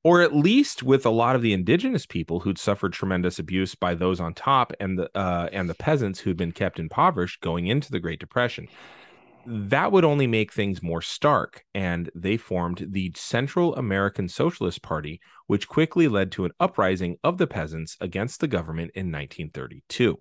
or 0.04 0.20
at 0.22 0.34
least 0.36 0.82
with 0.82 1.04
a 1.06 1.10
lot 1.10 1.34
of 1.34 1.42
the 1.42 1.52
indigenous 1.52 2.04
people 2.06 2.40
who'd 2.40 2.58
suffered 2.58 2.92
tremendous 2.92 3.38
abuse 3.38 3.74
by 3.74 3.94
those 3.94 4.20
on 4.20 4.34
top, 4.34 4.72
and 4.78 4.98
the 4.98 5.10
uh, 5.18 5.48
and 5.52 5.68
the 5.68 5.74
peasants 5.74 6.20
who'd 6.20 6.36
been 6.36 6.52
kept 6.52 6.78
impoverished 6.78 7.40
going 7.40 7.66
into 7.66 7.90
the 7.90 7.98
Great 8.00 8.20
Depression. 8.20 8.68
That 9.50 9.92
would 9.92 10.04
only 10.04 10.26
make 10.26 10.52
things 10.52 10.82
more 10.82 11.00
stark, 11.00 11.64
and 11.74 12.10
they 12.14 12.36
formed 12.36 12.86
the 12.90 13.12
Central 13.16 13.74
American 13.76 14.28
Socialist 14.28 14.82
Party, 14.82 15.22
which 15.46 15.68
quickly 15.68 16.06
led 16.06 16.30
to 16.32 16.44
an 16.44 16.50
uprising 16.60 17.16
of 17.24 17.38
the 17.38 17.46
peasants 17.46 17.96
against 17.98 18.40
the 18.40 18.46
government 18.46 18.90
in 18.94 19.10
1932. 19.10 20.18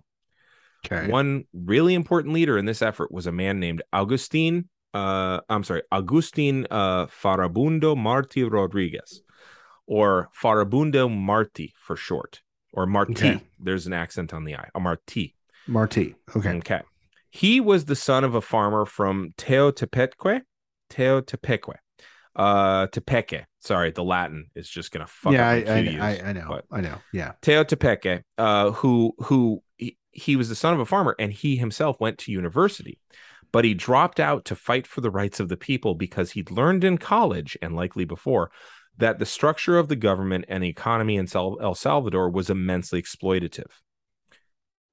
Okay. 0.86 1.12
One 1.12 1.44
really 1.54 1.94
important 1.94 2.34
leader 2.34 2.58
in 2.58 2.66
this 2.66 2.82
effort 2.82 3.12
was 3.12 3.28
a 3.28 3.32
man 3.34 3.60
named 3.60 3.82
Agustin. 3.92 4.70
Uh, 4.94 5.42
I'm 5.50 5.66
sorry, 5.66 5.84
Agustin 5.92 6.66
uh, 6.72 7.08
Farabundo 7.08 7.98
Marti 7.98 8.44
Rodriguez, 8.46 9.22
or 9.86 10.30
Farabundo 10.42 11.14
Marti 11.14 11.74
for 11.78 11.98
short, 11.98 12.42
or 12.72 12.86
Marti. 12.86 13.14
Okay. 13.14 13.42
There's 13.60 13.88
an 13.88 13.94
accent 13.94 14.34
on 14.34 14.46
the 14.46 14.56
I. 14.56 14.70
A 14.74 14.80
Marti. 14.80 15.36
Marti. 15.68 16.16
Okay. 16.34 16.54
Okay. 16.54 16.82
He 17.38 17.60
was 17.62 17.86
the 17.86 17.96
son 17.96 18.24
of 18.24 18.34
a 18.34 18.42
farmer 18.42 18.84
from 18.88 19.32
Teotepeque. 19.38 20.42
Teotepeque. 20.90 21.76
Uh, 22.36 22.88
Tepeque. 22.88 23.46
Sorry, 23.60 23.92
the 23.92 24.04
Latin 24.04 24.48
is 24.56 24.68
just 24.68 24.92
gonna 24.92 25.06
fuck 25.06 25.34
yeah, 25.34 25.48
up 25.48 25.68
I, 25.68 25.78
I, 25.78 25.84
Q's, 25.84 26.02
I, 26.02 26.22
I 26.30 26.34
know. 26.34 26.46
but- 26.50 26.66
I 26.72 26.82
know. 26.82 26.98
Yeah. 27.14 27.34
Teotepeque, 27.44 28.24
uh, 28.40 28.72
who 28.72 29.14
who 29.20 29.62
he, 29.76 30.00
he 30.10 30.36
was 30.36 30.50
the 30.50 30.56
son 30.56 30.74
of 30.74 30.80
a 30.80 30.86
farmer, 30.86 31.16
and 31.20 31.32
he 31.32 31.58
himself 31.58 32.00
went 32.00 32.18
to 32.20 32.32
university, 32.32 33.00
but 33.52 33.66
he 33.66 33.76
dropped 33.76 34.20
out 34.20 34.46
to 34.46 34.56
fight 34.56 34.88
for 34.88 35.02
the 35.02 35.12
rights 35.12 35.40
of 35.40 35.48
the 35.48 35.58
people 35.58 35.94
because 35.94 36.32
he'd 36.32 36.50
learned 36.50 36.84
in 36.84 36.98
college 36.98 37.56
and 37.62 37.76
likely 37.76 38.06
before 38.06 38.50
that 38.98 39.20
the 39.20 39.28
structure 39.28 39.78
of 39.78 39.90
the 39.90 39.96
government 39.96 40.46
and 40.48 40.64
the 40.64 40.70
economy 40.70 41.18
in 41.18 41.28
El 41.36 41.76
Salvador 41.76 42.32
was 42.32 42.50
immensely 42.50 43.00
exploitative. 43.00 43.70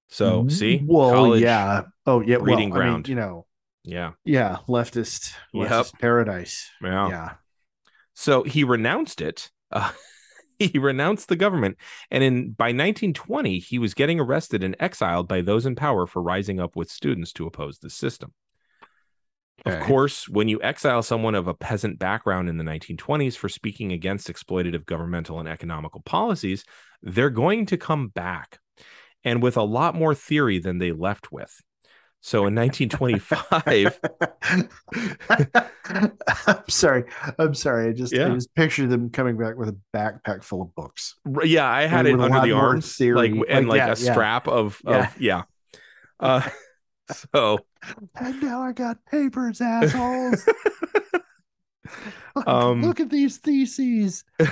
So, 0.09 0.49
see, 0.49 0.83
Well, 0.85 1.11
College- 1.11 1.43
yeah. 1.43 1.83
Oh, 2.07 2.21
yeah. 2.21 2.37
Well, 2.37 2.45
breeding 2.45 2.59
I 2.59 2.61
mean, 2.67 2.71
ground. 2.71 3.09
you 3.09 3.15
know, 3.17 3.47
yeah, 3.83 4.13
yeah, 4.25 4.59
leftist, 4.69 5.35
Yep. 5.53 5.69
leftist 5.69 5.99
paradise. 5.99 6.71
yeah. 6.83 7.09
Yeah. 7.09 7.31
So 8.15 8.43
he 8.45 8.63
renounced 8.65 9.21
it. 9.21 9.51
Uh, 9.73 9.91
he 10.59 10.79
renounced 10.79 11.29
the 11.29 11.37
government, 11.37 11.79
and 12.11 12.23
in 12.23 12.51
by 12.53 12.67
1920, 12.67 13.59
he 13.59 13.79
was 13.81 13.93
getting 13.95 14.21
arrested 14.21 14.63
and 14.63 14.77
exiled 14.79 15.27
by 15.27 15.41
those 15.41 15.67
in 15.67 15.75
power 15.75 16.07
for 16.07 16.23
rising 16.23 16.61
up 16.61 16.77
with 16.77 16.89
students 16.91 17.33
to 17.33 17.47
oppose 17.47 17.79
the 17.81 17.91
system. 17.91 18.33
Of 19.67 19.81
course, 19.81 20.29
when 20.29 20.49
you 20.49 20.61
exile 20.63 21.03
someone 21.03 21.35
of 21.35 21.49
a 21.49 21.55
peasant 21.55 21.99
background 21.99 22.51
in 22.51 22.59
the 22.59 22.65
1920s 22.65 23.35
for 23.35 23.49
speaking 23.49 23.93
against 23.93 24.29
exploitative 24.29 24.85
governmental 24.85 25.41
and 25.41 25.49
economical 25.49 26.03
policies, 26.03 26.65
they're 27.03 27.31
going 27.31 27.65
to 27.67 27.79
come 27.79 28.09
back, 28.09 28.59
and 29.25 29.43
with 29.43 29.57
a 29.57 29.63
lot 29.63 29.95
more 29.95 30.15
theory 30.15 30.59
than 30.59 30.79
they 30.79 30.93
left 30.93 31.33
with. 31.33 31.61
So 32.21 32.47
in 32.47 32.55
1925, 32.55 34.01
I'm 36.47 36.69
sorry. 36.69 37.05
I'm 37.39 37.55
sorry. 37.55 37.89
I 37.89 37.93
just 37.93 38.15
I 38.15 38.31
just 38.31 38.55
pictured 38.55 38.89
them 38.89 39.11
coming 39.11 39.37
back 39.37 39.57
with 39.57 39.69
a 39.69 39.77
backpack 39.95 40.43
full 40.43 40.63
of 40.63 40.75
books. 40.75 41.17
Yeah, 41.45 41.69
I 41.69 41.83
had 41.83 42.07
it 42.07 42.19
under 42.19 42.41
the 42.41 42.53
arms, 42.53 42.99
like 42.99 43.33
and 43.33 43.45
Like, 43.45 43.67
like 43.67 43.77
yeah, 43.77 43.87
a 43.87 43.89
yeah. 43.89 44.13
strap 44.13 44.49
of, 44.49 44.81
Yeah. 44.87 45.09
of 45.09 45.21
yeah. 45.21 45.43
Uh, 46.19 46.49
so 47.35 47.59
And 48.17 48.43
now 48.43 48.63
I 48.63 48.73
got 48.73 49.05
papers, 49.05 49.61
assholes. 49.61 50.49
Look, 52.37 52.49
Um, 52.49 52.83
look 52.83 52.99
at 53.01 53.11
these 53.11 53.39
theses. 53.39 54.25
All 54.41 54.47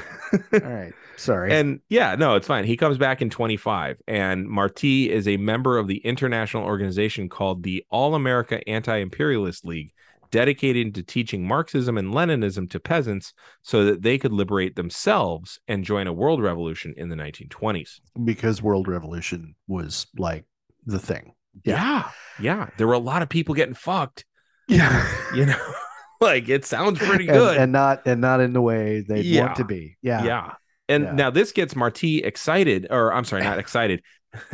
right. 0.53 0.93
Sorry. 1.17 1.53
and 1.53 1.81
yeah, 1.89 2.15
no, 2.17 2.37
it's 2.37 2.47
fine. 2.47 2.65
He 2.65 2.77
comes 2.77 2.97
back 2.99 3.21
in 3.23 3.29
25, 3.31 4.01
and 4.09 4.49
Marti 4.49 5.11
is 5.11 5.27
a 5.29 5.37
member 5.37 5.79
of 5.79 5.87
the 5.89 5.99
international 5.99 6.65
organization 6.65 7.29
called 7.29 7.63
the 7.63 7.85
All 7.91 8.15
America 8.15 8.67
Anti-Imperialist 8.69 9.65
League, 9.65 9.91
dedicated 10.31 10.95
to 10.95 11.03
teaching 11.03 11.47
Marxism 11.47 11.99
and 11.99 12.13
Leninism 12.15 12.71
to 12.71 12.81
peasants 12.81 13.35
so 13.63 13.85
that 13.85 14.03
they 14.03 14.17
could 14.17 14.33
liberate 14.33 14.77
themselves 14.77 15.61
and 15.69 15.85
join 15.85 16.07
a 16.07 16.13
world 16.13 16.41
revolution 16.41 16.95
in 16.97 17.09
the 17.09 17.17
1920s. 17.17 18.01
because 18.25 18.63
World 18.63 18.89
Revolution 18.89 19.55
was 19.67 20.07
like 20.17 20.45
the 20.87 20.99
thing. 20.99 21.35
Yeah, 21.65 22.09
yeah, 22.41 22.71
there 22.79 22.87
were 22.87 22.95
a 22.95 22.99
lot 22.99 23.23
of 23.23 23.29
people 23.29 23.55
getting 23.55 23.75
fucked. 23.75 24.25
Yeah. 24.69 25.07
You 25.35 25.47
know, 25.47 25.73
like 26.29 26.49
it 26.49 26.65
sounds 26.65 26.99
pretty 26.99 27.27
good. 27.27 27.57
and 27.59 27.73
not 27.73 28.07
and 28.07 28.21
not 28.21 28.41
in 28.41 28.53
the 28.53 28.61
way 28.63 29.01
they 29.07 29.21
Yeah. 29.23 29.45
want 29.47 29.57
to 29.57 29.65
be. 29.65 29.97
Yeah. 30.03 30.25
Yeah. 30.25 30.53
And 30.89 31.05
Yeah. 31.05 31.13
now 31.13 31.31
this 31.31 31.53
gets 31.53 31.77
Marti 31.77 32.23
excited, 32.23 32.87
or 32.91 33.13
I'm 33.13 33.25
sorry, 33.25 33.43
not 33.43 33.59
excited, 33.65 34.03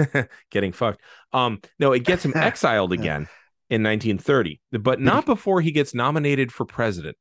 getting 0.50 0.72
fucked. 0.72 1.00
Um, 1.32 1.60
no, 1.78 1.92
it 1.92 2.04
gets 2.04 2.24
him 2.24 2.32
exiled 2.34 2.92
again 2.92 3.28
in 3.70 3.82
1930, 3.82 4.60
but 4.80 5.00
not 5.00 5.26
before 5.26 5.60
he 5.60 5.70
gets 5.72 5.94
nominated 5.94 6.50
for 6.52 6.64
president. 6.64 7.16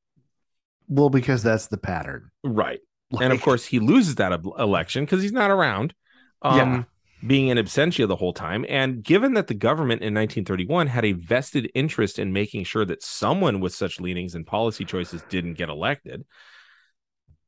Well, 0.87 1.09
because 1.09 1.43
that's 1.43 1.67
the 1.67 1.77
pattern. 1.77 2.29
Right. 2.43 2.79
and 3.21 3.31
of 3.33 3.41
course, 3.41 3.65
he 3.65 3.79
loses 3.79 4.15
that 4.15 4.31
election 4.57 5.05
because 5.05 5.21
he's 5.21 5.31
not 5.33 5.51
around. 5.51 5.93
Um, 6.41 6.57
Yeah. 6.57 6.83
Being 7.25 7.47
in 7.47 7.57
absentia 7.57 8.07
the 8.07 8.15
whole 8.15 8.33
time. 8.33 8.65
And 8.69 9.03
given 9.03 9.33
that 9.33 9.47
the 9.47 9.55
government 9.55 10.01
in 10.01 10.13
1931 10.13 10.87
had 10.87 11.03
a 11.03 11.13
vested 11.13 11.69
interest 11.73 12.19
in 12.19 12.31
making 12.31 12.65
sure 12.65 12.85
that 12.85 13.01
someone 13.01 13.59
with 13.59 13.73
such 13.73 13.99
leanings 13.99 14.35
and 14.35 14.45
policy 14.45 14.85
choices 14.85 15.23
didn't 15.29 15.55
get 15.55 15.69
elected, 15.69 16.25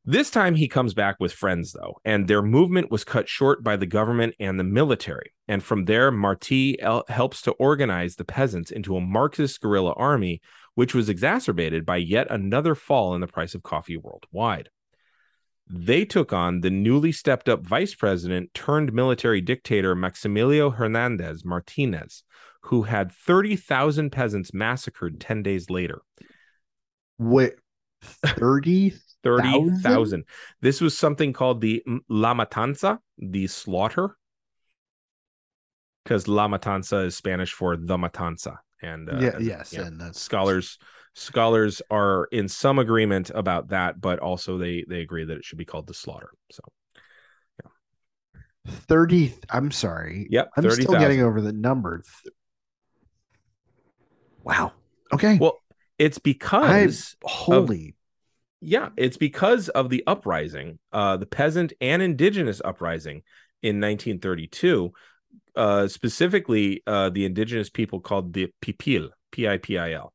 this 0.06 0.32
time 0.32 0.56
he 0.56 0.68
comes 0.68 0.96
back 0.96 1.18
with 1.20 1.32
friends, 1.32 1.74
though, 1.74 1.98
and 2.04 2.28
their 2.28 2.42
movement 2.42 2.90
was 2.90 3.04
cut 3.04 3.30
short 3.30 3.64
by 3.64 3.76
the 3.76 3.86
government 3.86 4.34
and 4.40 4.60
the 4.60 4.64
military. 4.64 5.34
And 5.48 5.62
from 5.62 5.86
there, 5.86 6.10
Marti 6.10 6.82
el- 6.82 7.04
helps 7.08 7.44
to 7.44 7.52
organize 7.52 8.16
the 8.16 8.26
peasants 8.26 8.72
into 8.72 8.96
a 8.96 9.02
Marxist 9.02 9.62
guerrilla 9.62 9.94
army, 9.94 10.42
which 10.74 10.96
was 10.96 11.10
exacerbated 11.10 11.86
by 11.86 11.98
yet 11.98 12.26
another 12.32 12.74
fall 12.74 13.14
in 13.14 13.22
the 13.22 13.28
price 13.28 13.54
of 13.54 13.62
coffee 13.62 13.98
worldwide 13.98 14.70
they 15.70 16.04
took 16.04 16.34
on 16.34 16.62
the 16.62 16.70
newly 16.70 17.12
stepped 17.12 17.48
up 17.48 17.62
vice 17.62 17.94
president 17.94 18.54
turned 18.54 18.92
military 18.92 19.40
dictator 19.40 19.96
Maximilio 19.96 20.74
Hernandez 20.74 21.46
Martinez, 21.46 22.24
who 22.64 22.84
had 22.84 23.12
30,000 23.12 24.10
peasants 24.12 24.54
massacred 24.54 25.20
10 25.20 25.44
days 25.44 25.70
later. 25.70 26.02
wait, 27.20 27.54
30? 28.02 28.94
30,000. 29.24 30.24
This 30.62 30.80
was 30.80 30.98
something 30.98 31.34
called 31.34 31.60
the 31.60 31.84
La 32.08 32.34
Matanza, 32.34 33.00
the 33.18 33.48
slaughter, 33.48 34.16
because 36.04 36.28
La 36.28 36.48
Matanza 36.48 37.06
is 37.06 37.18
Spanish 37.18 37.52
for 37.52 37.76
the 37.76 37.98
Matanza. 37.98 38.58
And 38.82 39.10
uh, 39.10 39.20
yeah, 39.20 39.38
yes, 39.40 39.74
yeah. 39.74 39.88
and 39.88 40.00
that's 40.00 40.22
scholars 40.22 40.78
scholars 41.14 41.82
are 41.90 42.26
in 42.32 42.48
some 42.48 42.80
agreement 42.80 43.32
about 43.34 43.70
that 43.70 44.00
but 44.00 44.20
also 44.20 44.58
they 44.58 44.86
they 44.88 45.02
agree 45.02 45.26
that 45.26 45.38
it 45.38 45.46
should 45.46 45.58
be 45.58 45.66
called 45.66 45.88
the 45.88 45.94
slaughter 45.94 46.30
so 46.52 46.62
yeah. 47.64 47.70
30 48.68 49.34
I'm 49.50 49.72
sorry. 49.72 50.28
Yep, 50.30 50.52
I'm 50.58 50.64
still 50.64 50.72
30,000. 50.72 51.02
getting 51.02 51.22
over 51.22 51.42
the 51.42 51.54
number. 51.54 52.04
Wow. 54.44 54.74
Okay. 55.14 55.38
Well, 55.40 55.60
it's 55.98 56.18
because 56.18 57.16
Holy. 57.24 57.96
yeah, 58.62 58.90
it's 58.96 59.18
because 59.18 59.70
of 59.70 59.90
the 59.90 60.04
uprising, 60.08 60.80
uh, 60.94 61.18
the 61.18 61.26
peasant 61.26 61.74
and 61.82 62.02
indigenous 62.02 62.62
uprising 62.64 63.24
in 63.62 63.82
1932, 63.82 64.94
uh, 65.56 65.88
specifically 65.88 66.82
uh, 66.88 67.10
the 67.10 67.26
indigenous 67.26 67.70
people 67.70 68.00
called 68.00 68.34
the 68.34 68.52
Pipil, 68.62 69.10
P-I-P-I-L. 69.32 70.14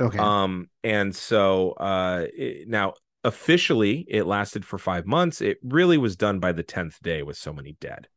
Okay. 0.00 0.18
Um, 0.18 0.68
and 0.82 1.14
so 1.14 1.72
uh, 1.72 2.26
it- 2.34 2.68
now 2.68 2.94
officially 3.24 4.06
it 4.08 4.24
lasted 4.24 4.64
for 4.64 4.78
five 4.78 5.06
months. 5.06 5.40
It 5.40 5.58
really 5.62 5.98
was 5.98 6.16
done 6.16 6.38
by 6.40 6.52
the 6.52 6.62
tenth 6.62 7.00
day 7.02 7.22
with 7.22 7.36
so 7.36 7.52
many 7.52 7.76
dead. 7.80 8.08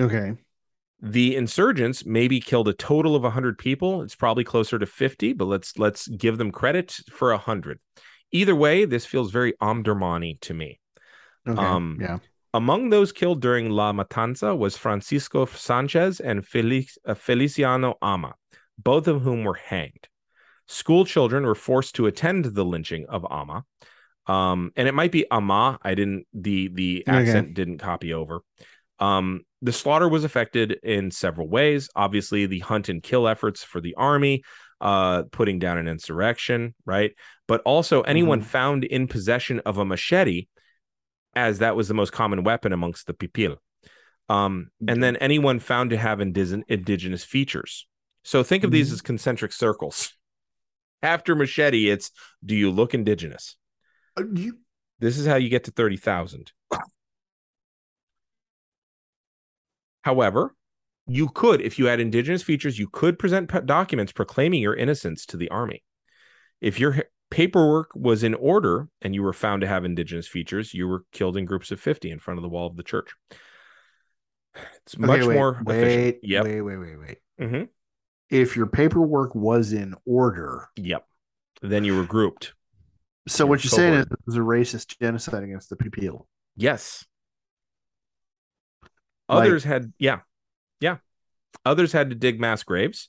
okay. 0.00 0.34
the 1.04 1.34
insurgents 1.36 2.06
maybe 2.06 2.38
killed 2.40 2.68
a 2.68 2.72
total 2.72 3.16
of 3.16 3.24
100 3.24 3.58
people 3.58 4.02
it's 4.02 4.14
probably 4.14 4.44
closer 4.44 4.78
to 4.78 4.86
50 4.86 5.32
but 5.32 5.46
let's 5.46 5.76
let's 5.76 6.06
give 6.06 6.38
them 6.38 6.52
credit 6.52 6.92
for 7.10 7.30
100 7.32 7.80
either 8.30 8.54
way 8.54 8.84
this 8.84 9.04
feels 9.04 9.32
very 9.32 9.52
omdurmani 9.60 10.38
to 10.42 10.54
me 10.54 10.78
Okay. 11.48 11.60
um, 11.60 11.98
yeah. 12.00 12.18
among 12.54 12.90
those 12.90 13.10
killed 13.10 13.40
during 13.42 13.68
la 13.68 13.92
matanza 13.92 14.56
was 14.56 14.76
francisco 14.76 15.44
sanchez 15.46 16.20
and 16.20 16.44
Felic- 16.46 16.96
uh, 17.04 17.14
feliciano 17.14 17.96
ama 18.00 18.34
both 18.78 19.08
of 19.08 19.22
whom 19.22 19.42
were 19.42 19.58
hanged 19.72 20.06
school 20.66 21.04
children 21.04 21.44
were 21.44 21.54
forced 21.54 21.94
to 21.96 22.06
attend 22.06 22.44
the 22.44 22.64
lynching 22.64 23.06
of 23.08 23.26
ama 23.30 23.64
Um, 24.26 24.70
and 24.76 24.86
it 24.86 24.94
might 24.94 25.10
be 25.10 25.26
Ama. 25.30 25.78
I 25.82 25.94
didn't 25.94 26.26
the 26.32 26.68
the 26.68 27.04
Okay. 27.08 27.18
accent 27.18 27.54
didn't 27.54 27.78
copy 27.78 28.14
over. 28.14 28.42
Um, 29.00 29.40
the 29.62 29.72
slaughter 29.72 30.08
was 30.08 30.22
affected 30.24 30.78
in 30.84 31.10
several 31.10 31.48
ways. 31.48 31.88
Obviously, 31.96 32.46
the 32.46 32.60
hunt 32.60 32.88
and 32.88 33.02
kill 33.02 33.26
efforts 33.26 33.64
for 33.64 33.80
the 33.80 33.94
army, 33.96 34.44
uh, 34.80 35.24
putting 35.32 35.58
down 35.58 35.76
an 35.78 35.88
insurrection, 35.88 36.74
right? 36.86 37.12
But 37.48 37.62
also 37.62 38.02
anyone 38.02 38.42
Mhm. 38.42 38.44
found 38.44 38.84
in 38.84 39.08
possession 39.08 39.58
of 39.60 39.78
a 39.78 39.84
machete, 39.84 40.46
as 41.34 41.58
that 41.58 41.74
was 41.74 41.88
the 41.88 41.94
most 41.94 42.12
common 42.12 42.44
weapon 42.44 42.72
amongst 42.72 43.06
the 43.08 43.14
pipil. 43.14 43.56
Um, 44.28 44.70
and 44.86 45.02
then 45.02 45.16
anyone 45.16 45.58
found 45.58 45.90
to 45.90 45.96
have 45.96 46.18
indig- 46.20 46.62
indigenous 46.68 47.24
features. 47.24 47.88
So 48.22 48.44
think 48.44 48.62
of 48.62 48.70
these 48.70 48.90
Mhm. 48.90 48.92
as 48.94 49.02
concentric 49.02 49.52
circles. 49.52 50.12
After 51.02 51.34
machete, 51.34 51.90
it's 51.90 52.10
do 52.44 52.54
you 52.54 52.70
look 52.70 52.94
indigenous? 52.94 53.56
Uh, 54.16 54.24
you- 54.32 54.58
This 55.00 55.18
is 55.18 55.26
how 55.26 55.36
you 55.36 55.48
get 55.48 55.64
to 55.64 55.72
30,000. 55.72 56.52
However, 60.02 60.54
you 61.06 61.28
could, 61.28 61.60
if 61.60 61.78
you 61.78 61.86
had 61.86 62.00
indigenous 62.00 62.42
features, 62.42 62.78
you 62.78 62.88
could 62.88 63.18
present 63.18 63.50
documents 63.66 64.12
proclaiming 64.12 64.62
your 64.62 64.74
innocence 64.74 65.26
to 65.26 65.36
the 65.36 65.48
army. 65.48 65.82
If 66.60 66.78
your 66.78 67.04
paperwork 67.30 67.90
was 67.94 68.22
in 68.22 68.34
order 68.34 68.88
and 69.00 69.14
you 69.14 69.22
were 69.22 69.32
found 69.32 69.62
to 69.62 69.66
have 69.66 69.84
indigenous 69.84 70.28
features, 70.28 70.72
you 70.74 70.86
were 70.86 71.04
killed 71.12 71.36
in 71.36 71.44
groups 71.44 71.70
of 71.70 71.80
50 71.80 72.10
in 72.10 72.18
front 72.18 72.38
of 72.38 72.42
the 72.42 72.48
wall 72.48 72.66
of 72.68 72.76
the 72.76 72.82
church. 72.82 73.12
It's 74.84 74.98
much 74.98 75.24
wait, 75.24 75.34
more 75.34 75.60
Wait, 75.64 75.76
efficient. 75.76 76.16
Yep. 76.22 76.44
wait, 76.44 76.60
wait, 76.60 76.76
wait, 76.76 76.98
wait. 76.98 77.18
hmm 77.38 77.62
If 78.32 78.56
your 78.56 78.66
paperwork 78.66 79.34
was 79.34 79.72
in 79.72 79.94
order, 80.06 80.68
Yep. 80.76 81.06
Then 81.60 81.84
you 81.84 81.94
were 81.96 82.04
grouped. 82.04 82.54
so 83.28 83.46
what 83.46 83.62
you're 83.62 83.70
saying 83.70 83.94
is 83.94 84.06
it 84.06 84.18
was 84.26 84.36
a 84.36 84.40
racist 84.40 84.98
genocide 84.98 85.44
against 85.44 85.68
the 85.70 85.76
people. 85.76 86.26
Yes. 86.56 87.04
Like- 89.28 89.46
Others 89.46 89.64
had, 89.64 89.92
yeah, 89.98 90.20
yeah. 90.80 90.96
Others 91.64 91.92
had 91.92 92.10
to 92.10 92.16
dig 92.16 92.40
mass 92.40 92.62
graves, 92.64 93.08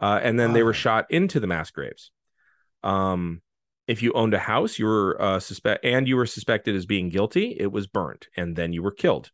uh, 0.00 0.18
and 0.22 0.38
then 0.38 0.52
they 0.52 0.62
were 0.62 0.70
Oh. 0.70 0.72
shot 0.72 1.06
into 1.10 1.38
the 1.38 1.46
mass 1.46 1.70
graves. 1.70 2.10
Um, 2.82 3.42
if 3.86 4.02
you 4.02 4.12
owned 4.14 4.34
a 4.34 4.38
house, 4.38 4.78
you 4.78 4.86
were 4.86 5.20
uh, 5.20 5.38
suspect, 5.40 5.84
and 5.84 6.08
you 6.08 6.16
were 6.16 6.26
suspected 6.26 6.74
as 6.74 6.86
being 6.86 7.08
guilty. 7.10 7.56
It 7.58 7.70
was 7.70 7.86
burnt, 7.86 8.28
and 8.36 8.56
then 8.56 8.72
you 8.72 8.82
were 8.82 8.90
killed. 8.90 9.30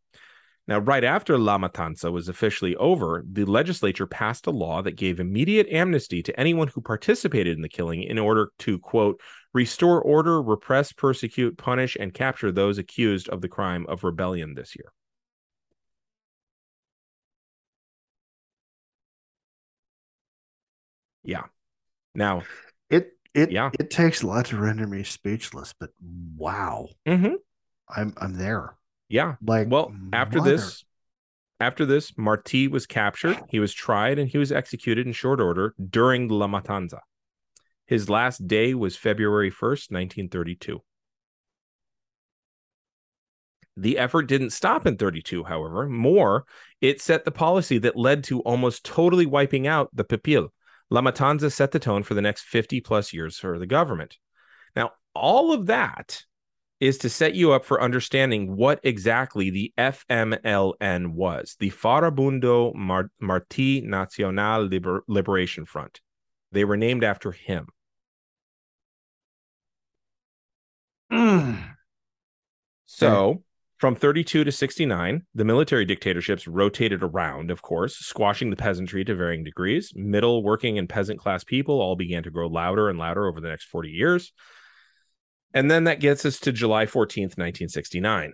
Now, 0.69 0.77
right 0.77 1.03
after 1.03 1.39
La 1.39 1.57
Matanza 1.57 2.11
was 2.11 2.29
officially 2.29 2.75
over, 2.75 3.25
the 3.27 3.43
legislature 3.43 4.05
passed 4.05 4.45
a 4.45 4.51
law 4.51 4.83
that 4.83 4.95
gave 4.97 5.19
immediate 5.19 5.65
amnesty 5.71 6.21
to 6.21 6.39
anyone 6.39 6.67
who 6.67 6.79
participated 6.79 7.55
in 7.55 7.63
the 7.63 7.67
killing 7.67 8.03
in 8.03 8.19
order 8.19 8.51
to, 8.59 8.77
quote, 8.77 9.19
restore 9.51 9.99
order, 9.99 10.39
repress, 10.39 10.93
persecute, 10.93 11.57
punish, 11.57 11.97
and 11.99 12.13
capture 12.13 12.51
those 12.51 12.77
accused 12.77 13.29
of 13.29 13.41
the 13.41 13.47
crime 13.47 13.87
of 13.89 14.03
rebellion 14.03 14.53
this 14.53 14.75
year. 14.75 14.93
Yeah. 21.23 21.45
Now, 22.13 22.43
It 22.91 23.17
it 23.33 23.51
Yeah. 23.51 23.71
it 23.79 23.89
takes 23.89 24.21
a 24.21 24.27
lot 24.27 24.45
to 24.47 24.57
render 24.57 24.85
me 24.85 25.03
speechless, 25.03 25.73
but 25.79 25.89
wow, 25.99 26.89
mm-hmm. 27.07 27.35
I'm 27.89 28.13
I'm 28.17 28.35
there. 28.35 28.78
Yeah. 29.09 29.35
Like 29.45 29.67
Well, 29.69 29.93
after 30.13 30.37
mother- 30.37 30.51
this, 30.51 30.85
after 31.59 31.85
this, 31.85 32.17
Marti 32.17 32.67
was 32.67 32.85
captured. 32.85 33.37
He 33.49 33.59
was 33.59 33.73
tried 33.73 34.17
and 34.19 34.29
he 34.29 34.37
was 34.37 34.51
executed 34.51 35.05
in 35.05 35.13
short 35.13 35.41
order 35.41 35.73
during 35.89 36.29
La 36.29 36.47
Matanza. 36.47 36.99
His 37.85 38.09
last 38.09 38.47
day 38.47 38.73
was 38.73 38.95
February 38.95 39.49
1st, 39.51 39.91
1932. 39.91 40.81
The 43.75 43.97
effort 43.97 44.23
didn't 44.23 44.49
stop 44.51 44.85
in 44.85 44.97
32, 44.97 45.43
however. 45.45 45.87
More, 45.87 46.45
it 46.81 47.01
set 47.01 47.23
the 47.23 47.31
policy 47.31 47.77
that 47.79 47.95
led 47.95 48.23
to 48.25 48.41
almost 48.41 48.85
totally 48.85 49.25
wiping 49.25 49.67
out 49.67 49.89
the 49.93 50.03
Pipil. 50.03 50.49
La 50.89 51.01
Matanza 51.01 51.51
set 51.51 51.71
the 51.71 51.79
tone 51.79 52.03
for 52.03 52.13
the 52.13 52.21
next 52.21 52.43
50 52.43 52.81
plus 52.81 53.13
years 53.13 53.37
for 53.37 53.57
the 53.57 53.65
government. 53.65 54.17
Now, 54.75 54.91
all 55.15 55.53
of 55.53 55.67
that 55.67 56.23
is 56.79 56.97
to 56.99 57.09
set 57.09 57.35
you 57.35 57.51
up 57.51 57.65
for 57.65 57.81
understanding 57.81 58.55
what 58.55 58.79
exactly 58.83 59.49
the 59.49 59.73
FMLN 59.77 61.13
was 61.13 61.55
the 61.59 61.71
Farabundo 61.71 62.73
Mar- 62.73 63.11
Martí 63.21 63.83
Nacional 63.83 64.65
Liber- 64.65 65.03
Liberation 65.07 65.65
Front. 65.65 65.99
They 66.51 66.65
were 66.65 66.77
named 66.77 67.03
after 67.03 67.31
him. 67.31 67.67
Mm. 71.11 71.75
So, 72.85 73.43
from 73.77 73.95
32 73.95 74.43
to 74.43 74.51
69, 74.51 75.23
the 75.33 75.45
military 75.45 75.85
dictatorships 75.85 76.47
rotated 76.47 77.01
around, 77.01 77.49
of 77.49 77.61
course, 77.61 77.95
squashing 77.95 78.49
the 78.49 78.55
peasantry 78.55 79.05
to 79.05 79.15
varying 79.15 79.43
degrees. 79.43 79.93
Middle, 79.95 80.43
working, 80.43 80.77
and 80.77 80.89
peasant 80.89 81.19
class 81.19 81.43
people 81.43 81.81
all 81.81 81.95
began 81.95 82.23
to 82.23 82.31
grow 82.31 82.47
louder 82.47 82.89
and 82.89 82.99
louder 82.99 83.25
over 83.27 83.39
the 83.39 83.47
next 83.47 83.65
40 83.65 83.89
years. 83.89 84.33
And 85.53 85.69
then 85.69 85.85
that 85.85 85.99
gets 85.99 86.25
us 86.25 86.39
to 86.41 86.51
July 86.51 86.85
14th, 86.85 87.37
1969. 87.37 88.33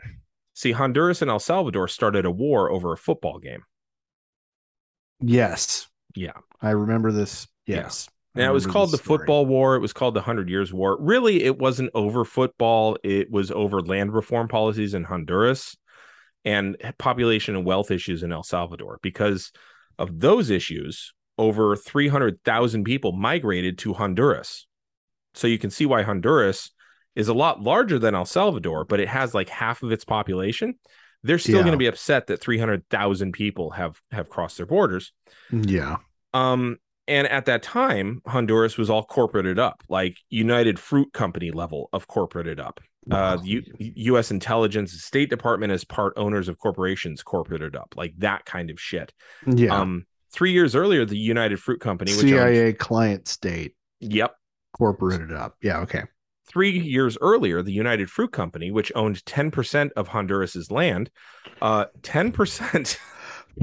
See, 0.53 0.71
Honduras 0.71 1.21
and 1.21 1.31
El 1.31 1.39
Salvador 1.39 1.87
started 1.87 2.25
a 2.25 2.31
war 2.31 2.71
over 2.71 2.93
a 2.93 2.97
football 2.97 3.39
game. 3.39 3.63
Yes, 5.21 5.87
Yeah. 6.15 6.33
I 6.61 6.71
remember 6.71 7.11
this. 7.11 7.47
Yes, 7.67 8.07
I 8.35 8.41
Now 8.41 8.51
it 8.51 8.53
was 8.53 8.65
called 8.65 8.91
the 8.91 8.97
story. 8.97 9.19
Football 9.19 9.45
War. 9.45 9.75
It 9.75 9.79
was 9.79 9.93
called 9.93 10.13
the 10.13 10.21
Hundred 10.21 10.51
Hours 10.51 10.73
War. 10.73 10.97
Really, 10.99 11.43
it 11.43 11.57
wasn't 11.57 11.91
over 11.93 12.25
football. 12.25 12.97
It 13.03 13.31
was 13.31 13.51
over 13.51 13.81
land 13.81 14.13
reform 14.13 14.47
policies 14.47 14.93
in 14.93 15.03
Honduras 15.03 15.77
and 16.43 16.77
population 16.99 17.55
and 17.55 17.65
wealth 17.65 17.91
issues 17.91 18.23
in 18.23 18.31
El 18.31 18.43
Salvador. 18.43 18.99
Because 19.01 19.51
of 19.97 20.19
those 20.19 20.49
issues, 20.49 21.13
over 21.37 21.75
300,000 21.75 22.83
people 22.83 23.11
migrated 23.11 23.77
to 23.79 23.93
Honduras. 23.93 24.67
So 25.33 25.47
you 25.47 25.57
can 25.57 25.69
see 25.69 25.85
why 25.85 26.03
Honduras 26.03 26.71
is 27.15 27.27
a 27.27 27.33
lot 27.33 27.61
larger 27.61 27.97
than 27.99 28.13
El 28.15 28.25
Salvador, 28.25 28.85
but 28.85 28.99
it 28.99 29.07
has 29.07 29.33
like 29.33 29.49
half 29.49 29.83
of 29.83 29.91
its 29.91 30.03
population. 30.05 30.75
They're 31.23 31.39
still 31.39 31.55
Yeah. 31.57 31.61
going 31.63 31.71
to 31.71 31.77
be 31.77 31.87
upset 31.87 32.27
that 32.27 32.41
300,000 32.41 33.31
people 33.31 33.71
have 33.71 33.99
have 34.11 34.29
crossed 34.29 34.57
their 34.57 34.65
borders. 34.65 35.11
Yeah, 35.51 35.97
Um, 36.33 36.77
and 37.07 37.27
at 37.27 37.45
that 37.45 37.63
time, 37.63 38.21
Honduras 38.27 38.77
was 38.77 38.89
all 38.89 39.03
corporated 39.03 39.57
up, 39.59 39.83
like 39.89 40.17
United 40.29 40.77
Fruit 40.79 41.13
Company 41.13 41.51
level 41.51 41.89
of 41.93 42.07
corporated 42.07 42.59
up. 42.59 42.79
Uh, 43.09 43.37
Wow. 43.37 43.43
U- 43.43 43.63
U.S. 43.79 44.31
intelligence, 44.31 44.91
State 45.03 45.29
Department 45.29 45.71
as 45.71 45.83
part 45.83 46.13
owners 46.17 46.47
of 46.49 46.57
corporations 46.57 47.21
corporated 47.21 47.75
up, 47.75 47.93
like 47.95 48.13
that 48.17 48.45
kind 48.45 48.69
of 48.71 48.79
shit. 48.79 49.13
yeah. 49.45 49.79
Um, 49.79 50.05
three 50.33 50.51
years 50.51 50.75
earlier, 50.75 51.05
the 51.05 51.17
United 51.17 51.59
Fruit 51.59 51.79
Company, 51.79 52.11
CIA 52.11 52.73
client 52.73 53.27
state 53.27 53.75
yep, 53.99 54.35
corporated 54.75 55.31
up. 55.31 55.55
Yeah, 55.61 55.81
okay. 55.81 56.03
Three 56.47 56.77
years 56.77 57.17
earlier, 57.21 57.61
the 57.61 57.71
United 57.73 58.09
Fruit 58.09 58.31
Company, 58.31 58.71
which 58.71 58.91
owned 58.95 59.25
ten 59.25 59.51
percent 59.51 59.91
of 59.95 60.09
Honduras's 60.09 60.71
land, 60.71 61.09
uh, 61.61 61.85
ten 62.03 62.31
percent. 62.31 62.99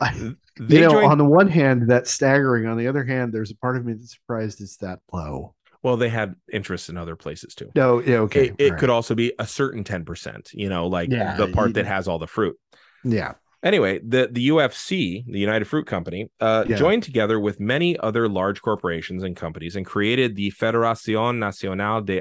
I- 0.00 0.12
you 0.68 0.80
know, 0.80 0.90
joined 0.90 1.12
on 1.12 1.18
the 1.18 1.24
one 1.24 1.48
hand, 1.48 1.88
that's 1.88 2.10
staggering. 2.10 2.66
On 2.66 2.76
the 2.76 2.88
other 2.88 3.04
hand, 3.04 3.32
there's 3.32 3.50
a 3.50 3.56
part 3.56 3.76
of 3.76 3.84
me 3.86 3.94
that's 3.94 4.12
surprised 4.14 4.60
it's 4.60 4.76
that 4.78 4.98
low. 5.12 5.54
well, 5.82 5.96
they 5.96 6.08
had 6.08 6.34
interests 6.52 6.88
in 6.88 6.96
other 6.96 7.16
places 7.16 7.54
too. 7.54 7.70
No, 7.74 8.00
yeah, 8.00 8.18
okay. 8.18 8.48
it, 8.48 8.54
it 8.58 8.72
all 8.72 8.78
could 8.78 8.90
also 8.90 9.14
be 9.14 9.32
a 9.38 9.46
certain 9.46 9.82
10%, 9.84 10.52
you 10.54 10.68
know, 10.68 10.86
like 10.88 11.10
Yeah, 11.10 11.36
the 11.36 11.48
part 11.48 11.74
that 11.74 11.86
has 11.86 12.06
all 12.08 12.18
the 12.18 12.26
fruit. 12.26 12.56
yeah, 13.04 13.32
Anyway, 13.62 14.00
the, 14.04 14.28
the 14.30 14.48
UFC, 14.48 15.24
the 15.26 15.38
United 15.38 15.66
Fruit 15.66 15.86
Company, 15.86 16.28
uh, 16.40 16.64
Yeah. 16.66 16.76
joined 16.76 17.04
together 17.04 17.38
with 17.38 17.60
many 17.60 17.96
other 17.98 18.28
large 18.28 18.60
corporations 18.60 19.22
and 19.22 19.36
companies 19.36 19.76
and 19.76 19.86
created 19.86 20.34
the 20.34 20.50
Federación 20.50 21.38
Nacional 21.38 22.00
de 22.02 22.20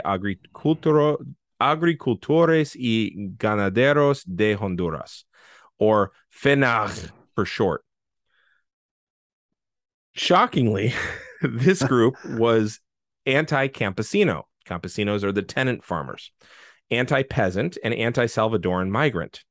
Agricultores 1.60 2.76
y 2.76 3.12
Ganaderos 3.38 4.24
de 4.26 4.54
Honduras, 4.56 5.26
or 5.80 6.12
FENAG 6.30 7.10
for 7.36 7.46
short. 7.46 7.84
Shockingly, 10.14 10.94
this 11.42 11.82
group 11.88 12.16
was 12.26 12.80
anti 13.26 13.68
campesino. 13.68 14.44
Campesinos 14.68 15.24
are 15.24 15.32
the 15.32 15.42
tenant 15.42 15.84
farmers, 15.84 16.32
anti 16.92 17.24
peasant, 17.24 17.78
and 17.84 17.94
anti 17.94 18.26
Salvadoran 18.26 18.90
migrant. 18.90 19.44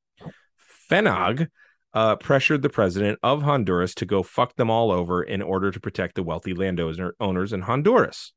FENAG 0.88 1.48
uh, 1.92 2.16
pressured 2.16 2.62
the 2.62 2.68
president 2.68 3.18
of 3.22 3.42
Honduras 3.42 3.94
to 3.96 4.06
go 4.06 4.22
fuck 4.22 4.56
them 4.56 4.70
all 4.70 4.90
over 4.90 5.22
in 5.22 5.42
order 5.42 5.70
to 5.70 5.80
protect 5.80 6.14
the 6.14 6.22
wealthy 6.22 6.54
landowner 6.54 7.14
owners 7.20 7.52
in 7.52 7.62
Honduras. 7.62 8.32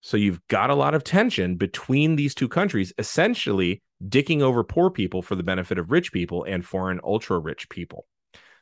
So 0.00 0.16
you've 0.16 0.46
got 0.48 0.70
a 0.70 0.74
lot 0.74 0.94
of 0.94 1.02
tension 1.02 1.56
between 1.56 2.16
these 2.16 2.34
two 2.34 2.48
countries, 2.48 2.92
essentially 2.98 3.82
dicking 4.06 4.42
over 4.42 4.62
poor 4.62 4.90
people 4.90 5.22
for 5.22 5.34
the 5.34 5.42
benefit 5.42 5.78
of 5.78 5.90
rich 5.90 6.12
people 6.12 6.44
and 6.44 6.64
foreign 6.64 7.00
ultra 7.02 7.38
rich 7.38 7.68
people. 7.68 8.06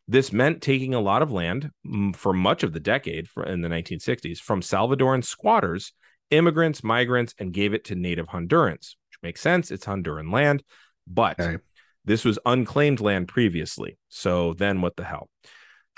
This 0.09 0.33
meant 0.33 0.62
taking 0.62 0.94
a 0.94 1.01
lot 1.01 1.20
of 1.20 1.33
land 1.33 1.70
for 2.14 2.33
much 2.33 2.62
of 2.62 2.72
the 2.72 2.81
decade 2.81 3.29
in 3.46 3.61
the 3.61 3.68
1960s 3.68 4.38
from 4.38 4.62
Salvadoran 4.62 5.25
squatters 5.25 5.92
immigrants, 6.31 6.83
migrants, 6.83 7.35
and 7.38 7.53
gave 7.53 7.72
it 7.72 7.85
to 7.85 7.94
native 7.94 8.27
Hondurans, 8.27 8.96
which 9.09 9.22
makes 9.22 9.40
sense. 9.40 9.70
It's 9.70 9.87
Honduran 9.87 10.33
land, 10.33 10.62
but 11.07 11.38
Okay. 11.38 11.62
This 12.06 12.24
was 12.24 12.38
unclaimed 12.46 13.00
land 13.00 13.28
previously. 13.28 13.98
So 14.08 14.54
then 14.54 14.80
what 14.80 14.96
the 14.96 15.04
hell? 15.04 15.28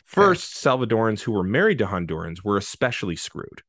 First, 0.05 0.55
Salvadorans 0.55 1.21
who 1.21 1.33
were 1.33 1.45
married 1.45 1.79
to 1.79 1.87
Hondurans 1.87 2.43
were 2.43 2.57
especially 2.57 3.15
screwed 3.15 3.63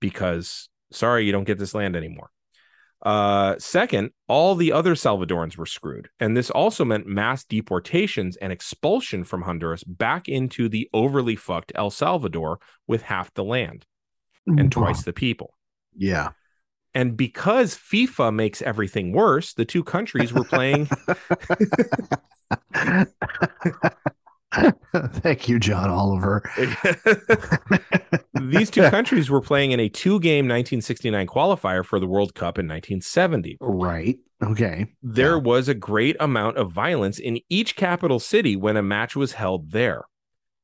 because, 0.00 0.68
sorry, 0.92 1.26
you 1.26 1.32
don't 1.32 1.44
get 1.44 1.58
this 1.58 1.74
land 1.74 1.96
anymore. 1.96 2.30
Uh, 3.04 3.56
second, 3.58 4.10
all 4.28 4.54
the 4.54 4.70
other 4.70 4.94
Salvadorans 4.94 5.56
were 5.56 5.66
screwed. 5.66 6.08
And 6.20 6.36
this 6.36 6.50
also 6.50 6.84
meant 6.84 7.06
mass 7.06 7.44
deportations 7.44 8.36
and 8.36 8.52
expulsion 8.52 9.24
from 9.24 9.42
Honduras 9.42 9.82
back 9.82 10.28
into 10.28 10.68
the 10.68 10.88
overly 10.94 11.34
fucked 11.34 11.72
El 11.74 11.90
Salvador 11.90 12.60
with 12.86 13.02
half 13.02 13.34
the 13.34 13.42
land 13.42 13.84
and 14.46 14.70
twice 14.70 15.02
the 15.02 15.12
people. 15.12 15.54
Yeah. 15.96 16.30
And 16.94 17.16
because 17.16 17.74
FIFA 17.74 18.34
makes 18.34 18.60
everything 18.62 19.12
worse, 19.12 19.54
the 19.54 19.64
two 19.64 19.82
countries 19.82 20.32
were 20.32 20.44
playing. 20.44 20.88
Thank 24.94 25.48
you, 25.48 25.58
John 25.58 25.88
Oliver. 25.88 26.42
These 28.40 28.70
two 28.70 28.82
countries 28.90 29.30
were 29.30 29.40
playing 29.40 29.72
in 29.72 29.80
a 29.80 29.88
two 29.88 30.20
game 30.20 30.44
1969 30.44 31.26
qualifier 31.26 31.82
for 31.84 31.98
the 31.98 32.06
World 32.06 32.34
Cup 32.34 32.58
in 32.58 32.66
1970. 32.66 33.56
Right. 33.60 34.18
Okay. 34.42 34.86
There 35.02 35.36
Yeah. 35.36 35.42
was 35.42 35.68
a 35.68 35.74
great 35.74 36.16
amount 36.20 36.58
of 36.58 36.70
violence 36.70 37.18
in 37.18 37.38
each 37.48 37.76
capital 37.76 38.18
city 38.18 38.54
when 38.56 38.76
a 38.76 38.82
match 38.82 39.16
was 39.16 39.32
held 39.32 39.70
there. 39.70 40.04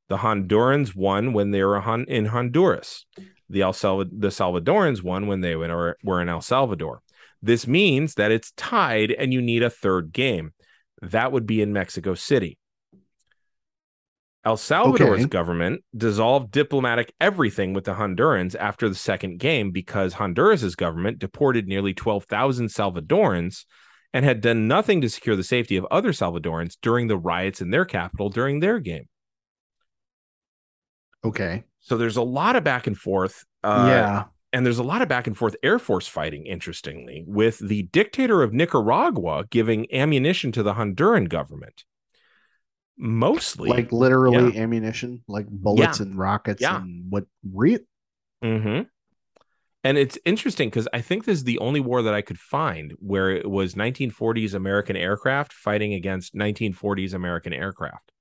The 0.09 0.19
Hondurans 0.19 0.95
won 0.95 1.33
when 1.33 1.51
they 1.53 1.63
were 1.63 1.83
in 2.09 2.27
Honduras. 2.27 3.07
The 3.51 3.63
El 3.63 3.73
Salvador, 3.73 4.13
the 4.19 4.29
Salvadorans 4.29 5.03
won 5.03 5.27
when 5.27 5.41
they 5.41 5.57
were, 5.57 5.97
were 6.03 6.21
in 6.21 6.29
El 6.29 6.41
Salvador. 6.43 7.01
This 7.41 7.67
means 7.67 8.15
that 8.15 8.31
it's 8.31 8.53
tied 8.53 9.11
and 9.13 9.33
you 9.33 9.41
need 9.41 9.63
a 9.63 9.71
third 9.71 10.13
game. 10.13 10.53
That 11.03 11.33
would 11.33 11.47
be 11.47 11.63
in 11.63 11.73
Mexico 11.73 12.15
City. 12.15 12.59
El 14.45 14.57
Salvador's 14.57 15.21
Okay. 15.21 15.29
government 15.29 15.83
dissolved 15.97 16.51
diplomatic 16.51 17.13
everything 17.21 17.75
with 17.75 17.85
the 17.85 17.95
Hondurans 17.95 18.55
after 18.55 18.89
the 18.89 18.95
second 18.95 19.39
game 19.39 19.71
because 19.71 20.15
Honduras's 20.15 20.75
government 20.75 21.19
deported 21.19 21.67
nearly 21.67 21.93
12,000 21.93 22.69
Salvadorans 22.69 23.65
and 24.15 24.25
had 24.25 24.41
done 24.41 24.67
nothing 24.67 25.01
to 25.03 25.11
secure 25.11 25.37
the 25.37 25.43
safety 25.45 25.77
of 25.77 25.87
other 25.91 26.13
Salvadorans 26.13 26.77
during 26.81 27.09
the 27.09 27.19
riots 27.19 27.61
in 27.61 27.71
their 27.71 27.85
capital 27.85 28.31
during 28.31 28.61
their 28.61 28.79
game. 28.79 29.09
Okay. 31.25 31.65
So 31.89 31.97
there's 31.97 32.19
a 32.19 32.23
lot 32.23 32.55
of 32.55 32.65
back 32.65 32.87
and 32.87 32.97
forth. 32.97 33.47
Uh, 33.65 33.87
yeah. 33.87 34.25
And 34.53 34.65
there's 34.65 34.79
a 34.79 34.83
lot 34.83 35.01
of 35.01 35.09
back 35.09 35.27
and 35.27 35.37
forth 35.37 35.57
Air 35.63 35.79
Force 35.79 36.07
fighting, 36.07 36.45
interestingly, 36.45 37.25
with 37.27 37.59
the 37.59 37.85
dictator 37.85 38.43
of 38.43 38.53
Nicaragua 38.53 39.45
giving 39.49 39.87
ammunition 39.93 40.53
to 40.53 40.63
the 40.63 40.75
Honduran 40.75 41.29
government. 41.31 41.85
Mostly. 42.99 43.71
Like 43.71 43.93
literally 43.93 44.57
ammunition, 44.59 45.23
like 45.29 45.47
bullets 45.49 46.01
and 46.01 46.19
rockets 46.19 46.63
Yeah. 46.63 46.81
and 46.81 47.11
what 47.11 47.25
re 47.51 47.79
hmm 48.43 48.81
And 49.85 49.97
it's 49.97 50.19
interesting 50.25 50.69
because 50.71 50.89
I 50.93 51.01
think 51.01 51.25
this 51.25 51.39
is 51.39 51.45
the 51.45 51.59
only 51.61 51.81
war 51.81 52.03
that 52.03 52.15
I 52.15 52.23
could 52.23 52.39
find 52.39 52.93
where 52.99 53.31
it 53.31 53.49
was 53.49 53.77
1940s 53.77 54.55
American 54.55 54.97
aircraft 54.97 55.53
fighting 55.53 55.95
against 55.95 56.35
1940s 56.35 57.15
American 57.15 57.53
aircraft. 57.53 58.13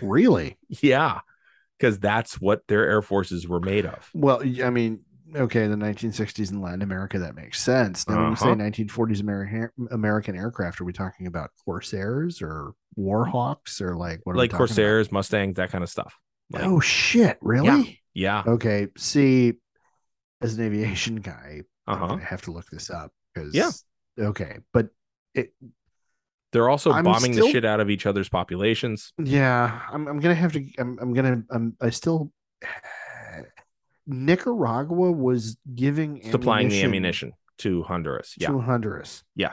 really? 0.00 0.58
Yeah, 0.68 1.20
because 1.80 1.98
that's 1.98 2.40
what 2.40 2.66
their 2.68 2.88
air 2.88 3.02
forces 3.02 3.48
were 3.48 3.60
made 3.60 3.86
of. 3.86 4.08
Well, 4.14 4.42
I 4.62 4.70
mean, 4.70 5.00
okay, 5.34 5.66
the 5.66 5.76
1960s 5.76 6.50
in 6.50 6.60
Latin 6.60 6.82
America, 6.82 7.18
that 7.20 7.34
makes 7.34 7.60
sense. 7.60 8.08
Now, 8.08 8.18
when 8.20 8.30
you 8.30 8.36
say 8.36 8.50
Uh-huh. 8.50 8.56
1940s 8.56 9.20
American 9.20 9.70
American 9.90 10.36
aircraft, 10.36 10.80
are 10.80 10.84
we 10.84 10.92
talking 10.92 11.26
about 11.26 11.50
Corsairs 11.64 12.42
or 12.42 12.72
Warhawks 12.98 13.80
or 13.80 13.96
like 13.96 14.20
what? 14.24 14.34
Are 14.34 14.36
we 14.36 14.40
like 14.42 14.50
talking 14.50 14.56
about? 14.64 14.66
Corsairs, 14.68 15.12
Mustangs, 15.12 15.56
that 15.56 15.70
kind 15.70 15.84
of 15.84 15.90
stuff. 15.90 16.14
Like, 16.50 16.64
oh 16.64 16.80
shit! 16.80 17.38
Really? 17.40 18.02
yeah. 18.14 18.42
Okay. 18.46 18.88
See, 18.96 19.54
as 20.40 20.58
an 20.58 20.64
aviation 20.64 21.16
guy, 21.16 21.62
Uh 21.86 21.92
I'm 21.92 21.98
huh. 21.98 22.06
gonna 22.08 22.24
have 22.24 22.42
to 22.42 22.52
look 22.52 22.66
this 22.70 22.90
up 22.90 23.12
because 23.34 23.54
Yeah. 23.54 23.70
Okay, 24.18 24.58
but 24.72 24.88
it 25.34 25.52
They're 26.52 26.68
also 26.68 26.90
I'm 26.92 27.04
bombing 27.04 27.32
still- 27.32 27.46
the 27.46 27.52
shit 27.52 27.64
out 27.64 27.80
of 27.80 27.90
each 27.90 28.06
other's 28.06 28.28
populations. 28.28 29.12
yeah, 29.22 29.80
I'm 29.92 30.06
I'm 30.08 30.18
gonna 30.20 30.34
have 30.34 30.52
to. 30.52 30.66
I'm 30.78 30.98
I'm 31.00 31.14
gonna. 31.14 31.42
I'm 31.50 31.76
I 31.80 31.90
still. 31.90 32.32
Nicaragua 34.06 35.12
was 35.12 35.56
giving 35.74 36.22
supplying 36.30 36.68
the 36.68 36.82
ammunition 36.82 37.32
to 37.58 37.82
Honduras. 37.84 38.34
Yeah. 38.38 38.48
to 38.48 38.58
Honduras. 38.60 39.22
Yeah. 39.36 39.52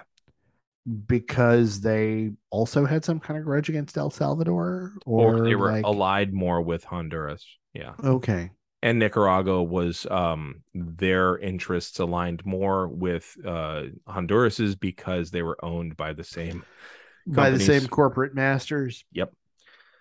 Because 1.08 1.82
they 1.82 2.32
also 2.50 2.86
had 2.86 3.04
some 3.04 3.20
kind 3.20 3.38
of 3.38 3.44
grudge 3.46 3.70
against 3.70 3.98
El 3.98 4.10
Salvador, 4.10 4.94
or, 5.06 5.36
Or, 5.36 5.42
they 5.42 5.54
were 5.54 5.72
like, 5.72 5.86
allied 5.86 6.34
more 6.34 6.62
with 6.62 6.84
Honduras. 6.86 7.46
Yeah. 7.74 7.94
okay, 8.04 8.52
And 8.84 9.00
Nicaragua 9.00 9.64
was 9.64 10.06
um 10.10 10.62
their 10.74 11.38
interests 11.38 12.00
aligned 12.00 12.46
more 12.46 12.88
with 12.88 13.36
uh 13.46 13.84
Honduras's 14.08 14.76
because 14.76 15.32
they 15.32 15.42
were 15.42 15.58
owned 15.64 15.98
by 15.98 16.14
the 16.14 16.24
same 16.24 16.64
by 17.26 17.50
the 17.50 17.60
same 17.60 17.88
corporate 17.88 18.34
masters. 18.34 19.04
Yep. 19.12 19.34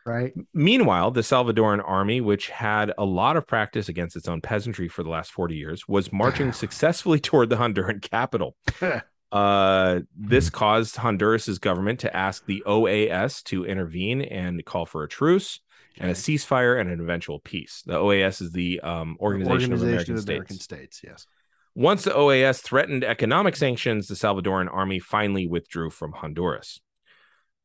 Right. 0.05 0.33
Meanwhile, 0.55 1.11
the 1.11 1.23
Salvadoran 1.23 1.83
army, 1.85 2.21
which 2.21 2.49
had 2.49 2.93
a 2.97 3.05
lot 3.05 3.37
of 3.37 3.45
practice 3.45 3.89
against 3.89 4.15
its 4.15 4.29
own 4.29 4.41
peasantry 4.41 4.89
for 4.89 5.03
the 5.03 5.09
last 5.09 5.33
40 5.33 5.57
years, 5.57 5.89
was 5.89 6.13
marching 6.13 6.53
successfully 6.53 7.19
toward 7.19 7.51
the 7.51 7.57
Honduran 7.57 8.01
capital. 8.01 8.57
Uh, 9.33 10.01
this 10.17 10.49
caused 10.51 10.95
Honduras's 10.95 11.59
government 11.59 11.99
to 12.01 12.17
ask 12.17 12.47
the 12.47 12.63
OAS 12.65 13.43
to 13.43 13.67
intervene 13.67 14.23
and 14.23 14.65
call 14.65 14.87
for 14.87 15.03
a 15.03 15.09
truce 15.09 15.61
and 15.99 16.11
a 16.11 16.15
ceasefire 16.15 16.81
and 16.81 16.91
an 16.91 17.01
eventual 17.01 17.41
peace. 17.41 17.83
The 17.87 17.95
OAS 17.95 18.43
is 18.43 18.53
the 18.53 18.81
um, 18.81 19.17
Organization, 19.21 19.73
of 19.73 19.83
American 19.83 20.17
States. 20.17 20.29
American 20.29 20.59
States. 20.59 21.01
Yes. 21.05 21.27
Once 21.75 22.05
the 22.05 22.11
OAS 22.11 22.63
threatened 22.63 23.05
economic 23.05 23.57
sanctions, 23.57 24.09
the 24.09 24.15
Salvadoran 24.15 24.73
army 24.73 24.99
finally 24.99 25.47
withdrew 25.47 25.91
from 25.91 26.13
Honduras. 26.13 26.81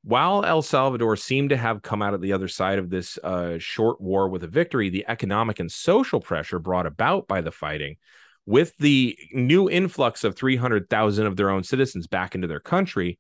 While 0.04 0.44
El 0.44 0.64
Salvador 0.64 1.16
seemed 1.16 1.52
to 1.52 1.58
have 1.58 1.84
come 1.84 2.02
out 2.02 2.14
at 2.14 2.22
the 2.22 2.34
other 2.34 2.48
side 2.48 2.80
of 2.80 2.90
this 2.90 3.18
uh, 3.20 3.58
short 3.60 4.02
war 4.02 4.28
with 4.28 4.44
a 4.44 4.48
victory, 4.48 4.90
the 4.90 5.06
economic 5.08 5.60
and 5.60 5.72
social 5.72 6.20
pressure 6.20 6.60
brought 6.60 6.88
about 6.88 7.28
by 7.28 7.42
the 7.42 7.52
fighting, 7.52 7.98
with 8.46 8.76
the 8.80 9.18
new 9.32 9.70
influx 9.70 10.24
of 10.24 10.36
300,000 10.36 11.26
of 11.26 11.38
their 11.38 11.52
own 11.52 11.64
citizens 11.64 12.08
back 12.08 12.34
into 12.34 12.48
their 12.48 12.60
country, 12.60 13.20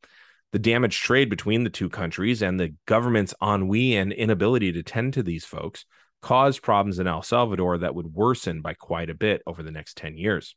the 0.51 0.59
damaged 0.59 1.03
trade 1.03 1.29
between 1.29 1.63
the 1.63 1.69
two 1.69 1.89
countries, 1.89 2.41
and 2.41 2.59
the 2.59 2.75
government's 2.85 3.33
ennui 3.41 3.95
and 3.95 4.11
inability 4.11 4.71
to 4.73 4.83
tend 4.83 5.13
to 5.13 5.23
these 5.23 5.45
folks 5.45 5.85
caused 6.21 6.61
problems 6.61 6.99
in 6.99 7.07
El 7.07 7.23
Salvador 7.23 7.79
that 7.79 7.95
would 7.95 8.13
worsen 8.13 8.61
by 8.61 8.73
quite 8.73 9.09
a 9.09 9.15
bit 9.15 9.41
over 9.47 9.63
the 9.63 9.71
next 9.71 9.97
10 9.97 10.17
years. 10.17 10.55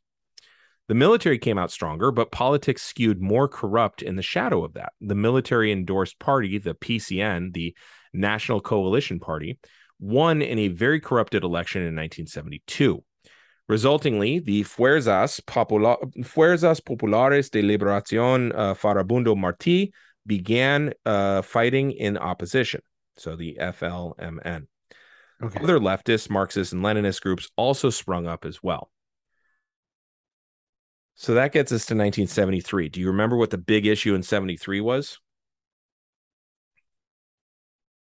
The 0.87 0.93
military 0.93 1.39
came 1.39 1.57
out 1.57 1.71
stronger, 1.71 2.11
but 2.11 2.31
politics 2.31 2.83
skewed 2.83 3.19
more 3.19 3.47
corrupt 3.47 4.03
in 4.03 4.15
the 4.15 4.21
shadow 4.21 4.63
of 4.63 4.73
that. 4.73 4.93
The 5.01 5.15
military 5.15 5.71
endorsed 5.71 6.19
party, 6.19 6.59
the 6.59 6.75
PCN, 6.75 7.53
the 7.53 7.75
National 8.13 8.61
Coalition 8.61 9.19
Party, 9.19 9.57
won 9.99 10.43
in 10.43 10.59
a 10.59 10.67
very 10.67 10.99
corrupted 10.99 11.43
election 11.43 11.81
in 11.81 11.95
1972. 11.95 13.03
Resultingly, 13.67 14.39
the 14.39 14.63
Fuerzas, 14.63 15.39
Popula- 15.41 15.97
Fuerzas 16.23 16.79
Populares 16.79 17.49
de 17.49 17.63
Liberación 17.63 18.51
uh, 18.53 18.75
Farabundo 18.75 19.35
Martí 19.35 19.91
began 20.25 20.93
uh, 21.05 21.41
fighting 21.41 21.91
in 21.91 22.17
opposition. 22.17 22.81
So 23.17 23.35
the 23.35 23.57
FLMN. 23.59 24.67
Okay. 25.43 25.59
Other 25.59 25.79
leftist, 25.79 26.29
Marxist, 26.29 26.73
and 26.73 26.83
Leninist 26.83 27.21
groups 27.21 27.49
also 27.55 27.89
sprung 27.89 28.27
up 28.27 28.45
as 28.45 28.61
well. 28.61 28.89
So 31.15 31.33
that 31.35 31.51
gets 31.51 31.71
us 31.71 31.85
to 31.87 31.93
1973. 31.93 32.89
Do 32.89 32.99
you 32.99 33.07
remember 33.07 33.37
what 33.37 33.49
the 33.49 33.57
big 33.57 33.85
issue 33.85 34.15
in 34.15 34.23
73 34.23 34.81
was? 34.81 35.19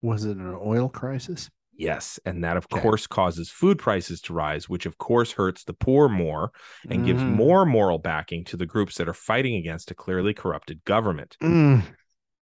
Was 0.02 0.24
it 0.24 0.36
an 0.36 0.56
oil 0.62 0.88
crisis? 0.88 1.50
Yes. 1.78 2.18
And 2.26 2.42
that, 2.44 2.56
of 2.56 2.66
Okay. 2.72 2.80
course, 2.82 3.06
causes 3.06 3.50
food 3.50 3.78
prices 3.78 4.20
to 4.22 4.34
rise, 4.34 4.68
which, 4.68 4.84
of 4.84 4.98
course, 4.98 5.32
hurts 5.32 5.64
the 5.64 5.72
poor 5.72 6.08
more 6.08 6.50
and 6.90 7.04
gives 7.04 7.22
Mhm. 7.22 7.28
more 7.28 7.64
moral 7.64 7.98
backing 7.98 8.44
to 8.46 8.56
the 8.56 8.66
groups 8.66 8.96
that 8.96 9.08
are 9.08 9.14
fighting 9.14 9.54
against 9.54 9.90
a 9.90 9.94
clearly 9.94 10.34
corrupted 10.34 10.84
government. 10.84 11.38
Mm. 11.42 11.82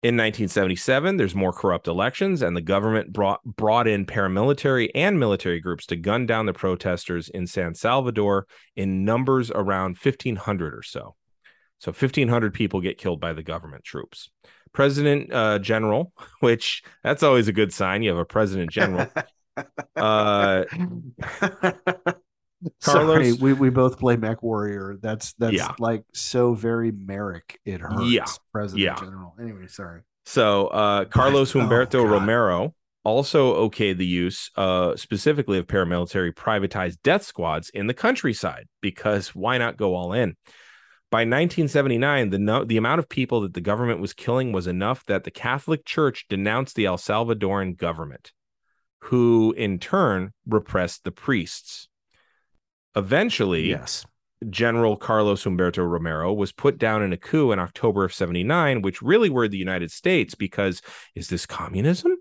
In 0.04 0.16
1977, 0.16 1.18
there's 1.18 1.36
more 1.36 1.52
corrupt 1.52 1.88
elections, 1.88 2.42
and 2.42 2.56
the 2.56 2.62
government 2.62 3.12
brought 3.12 3.44
brought 3.44 3.88
in 3.88 4.06
paramilitary 4.06 4.90
and 4.96 5.20
military 5.20 5.60
groups 5.60 5.86
to 5.88 5.96
gun 5.96 6.26
down 6.26 6.46
the 6.46 6.54
protesters 6.54 7.28
in 7.28 7.48
San 7.48 7.74
Salvador 7.74 8.46
in 8.76 9.04
numbers 9.04 9.52
around 9.52 9.98
1,500 9.98 10.74
or 10.76 10.84
so. 10.84 11.16
So 11.80 11.92
1,500 11.92 12.54
people 12.54 12.82
get 12.82 12.98
killed 12.98 13.20
by 13.20 13.34
the 13.34 13.44
government 13.44 13.84
troops. 13.84 14.30
President 14.76 15.34
uh, 15.34 15.58
General, 15.60 16.12
which 16.42 16.84
that's 17.04 17.24
always 17.24 17.48
a 17.48 17.54
good 17.54 17.74
sign. 17.74 18.04
You 18.04 18.12
have 18.12 18.20
a 18.20 18.26
President 18.26 18.70
General. 18.70 19.08
uh, 19.96 20.66
Carlos- 22.82 23.06
Sorry, 23.08 23.34
we, 23.34 23.54
we 23.54 23.70
both 23.70 24.00
play 24.00 24.16
Mech 24.18 24.42
Warrior. 24.44 24.98
That's 25.02 25.34
that's 25.34 25.54
Yeah. 25.54 25.74
like 25.80 26.04
so 26.14 26.54
very 26.54 26.92
Marik. 26.92 27.60
It 27.66 27.82
hurts. 27.82 28.10
Yeah. 28.10 28.26
President 28.52 28.84
Yeah. 28.84 28.96
General. 28.96 29.36
Anyway, 29.40 29.68
sorry. 29.68 30.02
So 30.26 30.68
uh, 30.68 31.06
Carlos 31.06 31.56
Oh, 31.56 31.60
Humberto 31.60 32.04
God. 32.04 32.12
Romero 32.12 32.74
also 33.04 33.70
okayed 33.70 33.98
the 33.98 34.06
use 34.06 34.50
uh, 34.56 34.96
specifically 34.96 35.60
of 35.60 35.68
paramilitary 35.68 36.34
privatized 36.34 36.98
death 37.04 37.22
squads 37.24 37.70
in 37.70 37.86
the 37.86 37.94
countryside 37.94 38.68
because 38.82 39.36
why 39.36 39.60
not 39.60 39.78
go 39.78 39.94
all 39.96 40.14
in? 40.14 40.36
By 41.16 41.22
1979, 41.22 42.30
the 42.30 42.40
no- 42.40 42.66
the 42.66 42.76
amount 42.76 43.00
of 43.00 43.08
people 43.08 43.40
that 43.40 43.54
the 43.54 43.62
government 43.62 44.02
was 44.02 44.12
killing 44.12 44.52
was 44.52 44.68
enough 44.68 45.06
that 45.06 45.24
the 45.24 45.32
Catholic 45.32 45.86
Church 45.86 46.26
denounced 46.28 46.76
the 46.76 46.88
El 46.88 46.98
Salvadoran 46.98 47.78
government, 47.78 48.34
who 49.00 49.54
in 49.56 49.80
turn 49.80 50.34
repressed 50.46 51.06
the 51.06 51.14
priests. 51.14 51.88
Eventually, 52.98 53.70
Yes. 53.70 54.06
General 54.50 54.98
Carlos 54.98 55.46
Humberto 55.46 55.90
Romero 55.90 56.34
was 56.34 56.52
put 56.52 56.78
down 56.78 57.02
in 57.02 57.14
a 57.14 57.18
coup 57.18 57.54
in 57.54 57.60
October 57.60 58.04
of 58.04 58.14
79, 58.14 58.82
which 58.82 59.02
really 59.02 59.30
were 59.30 59.48
the 59.48 59.58
United 59.58 59.92
States 59.92 60.36
because 60.36 60.82
is 61.16 61.30
this 61.30 61.46
communism? 61.46 62.12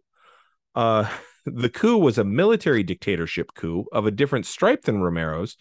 Uh, 0.77 1.09
the 1.45 1.69
coup 1.69 1.99
was 1.99 2.17
a 2.17 2.23
military 2.23 2.85
dictatorship 2.85 3.55
coup 3.55 3.87
of 3.91 4.07
a 4.07 4.13
different 4.13 4.47
stripe 4.47 4.83
than 4.83 5.03
Romero's, 5.03 5.57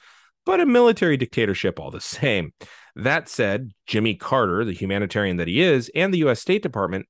but 0.45 0.59
a 0.59 0.67
military 0.67 1.17
dictatorship 1.17 1.79
all 1.79 1.89
the 1.89 1.99
same. 2.19 2.53
That 2.95 3.27
said, 3.27 3.71
Jimmy 3.87 4.15
Carter, 4.15 4.63
the 4.63 4.73
humanitarian 4.73 5.37
that 5.37 5.47
he 5.47 5.61
is, 5.61 5.89
and 5.95 6.13
the 6.13 6.19
US 6.25 6.39
State 6.39 6.61
Department 6.61 7.07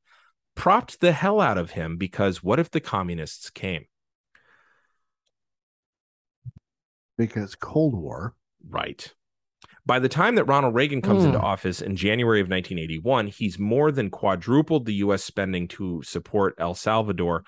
propped 0.55 0.99
the 1.01 1.11
hell 1.11 1.41
out 1.41 1.57
of 1.57 1.71
him 1.71 1.97
because 1.97 2.43
what 2.43 2.59
if 2.59 2.71
the 2.71 2.79
communists 2.79 3.49
came? 3.49 3.85
Because 7.17 7.55
Cold 7.55 7.95
War. 7.95 8.35
Right. 8.67 9.13
By 9.85 9.99
the 9.99 10.09
time 10.09 10.35
that 10.35 10.45
Ronald 10.45 10.73
Reagan 10.73 11.01
comes 11.01 11.25
into 11.25 11.37
Mm. 11.37 11.43
office 11.43 11.81
in 11.81 11.95
January 11.97 12.39
of 12.39 12.47
1981, 12.47 13.27
he's 13.27 13.59
more 13.59 13.91
than 13.91 14.09
quadrupled 14.09 14.85
the 14.85 14.93
U.S. 14.95 15.23
spending 15.23 15.67
to 15.69 16.01
support 16.03 16.55
El 16.57 16.73
Salvador, 16.73 17.43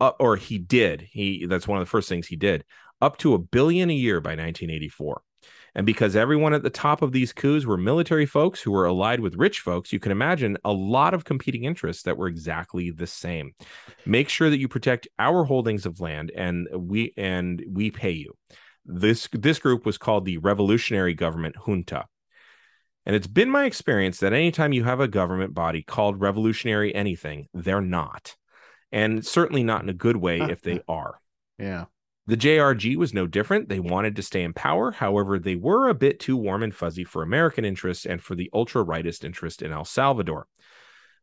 uh, 0.00 0.12
or 0.20 0.36
he 0.36 0.58
did. 0.58 1.02
He 1.10 1.46
that's 1.46 1.66
one 1.66 1.78
of 1.78 1.82
the 1.84 1.90
first 1.90 2.08
things 2.08 2.28
he 2.28 2.36
did, 2.36 2.64
up 3.00 3.16
to 3.18 3.34
a 3.34 3.38
billion 3.38 3.90
a 3.90 3.94
year 3.94 4.20
by 4.20 4.30
1984. 4.30 5.22
And 5.74 5.84
because 5.84 6.14
everyone 6.14 6.54
at 6.54 6.62
the 6.62 6.70
top 6.70 7.02
of 7.02 7.12
these 7.12 7.32
coups 7.32 7.66
were 7.66 7.76
military 7.76 8.26
folks 8.26 8.60
who 8.60 8.70
were 8.70 8.86
allied 8.86 9.20
with 9.20 9.34
rich 9.34 9.60
folks, 9.60 9.92
you 9.92 9.98
can 9.98 10.12
imagine 10.12 10.56
a 10.64 10.72
lot 10.72 11.14
of 11.14 11.24
competing 11.24 11.64
interests 11.64 12.04
that 12.04 12.16
were 12.16 12.28
exactly 12.28 12.90
the 12.90 13.06
same. 13.06 13.52
Make 14.06 14.28
sure 14.28 14.50
that 14.50 14.60
you 14.60 14.68
protect 14.68 15.08
our 15.18 15.44
holdings 15.44 15.84
of 15.84 16.00
land, 16.00 16.30
and 16.34 16.68
we 16.72 17.12
and 17.16 17.64
we 17.68 17.90
pay 17.90 18.12
you. 18.12 18.34
This 18.84 19.28
this 19.32 19.58
group 19.58 19.84
was 19.84 19.98
called 19.98 20.24
the 20.24 20.38
revolutionary 20.38 21.14
government 21.14 21.56
junta. 21.56 22.06
And 23.06 23.14
it's 23.14 23.26
been 23.26 23.50
my 23.50 23.64
experience 23.64 24.18
that 24.20 24.32
anytime 24.32 24.72
you 24.72 24.84
have 24.84 25.00
a 25.00 25.08
government 25.08 25.52
body 25.52 25.82
called 25.82 26.20
revolutionary 26.20 26.94
anything 26.94 27.48
they're 27.52 27.82
not. 27.82 28.36
And 28.92 29.26
certainly 29.26 29.64
not 29.64 29.82
in 29.82 29.88
a 29.88 29.94
good 29.94 30.16
way 30.16 30.40
if 30.40 30.62
they 30.62 30.80
are. 30.88 31.20
Yeah. 31.58 31.86
The 32.26 32.36
JRG 32.36 32.96
was 32.96 33.12
no 33.12 33.26
different. 33.26 33.68
They 33.68 33.80
wanted 33.80 34.16
to 34.16 34.22
stay 34.22 34.42
in 34.42 34.54
power. 34.54 34.92
However, 34.92 35.38
they 35.38 35.56
were 35.56 35.88
a 35.88 35.94
bit 35.94 36.20
too 36.20 36.36
warm 36.36 36.62
and 36.62 36.74
fuzzy 36.74 37.04
for 37.04 37.22
American 37.22 37.64
interests 37.64 38.06
and 38.06 38.22
for 38.22 38.34
the 38.34 38.50
ultra 38.54 38.82
rightist 38.84 39.24
interest 39.24 39.60
in 39.60 39.72
El 39.72 39.84
Salvador. 39.84 40.46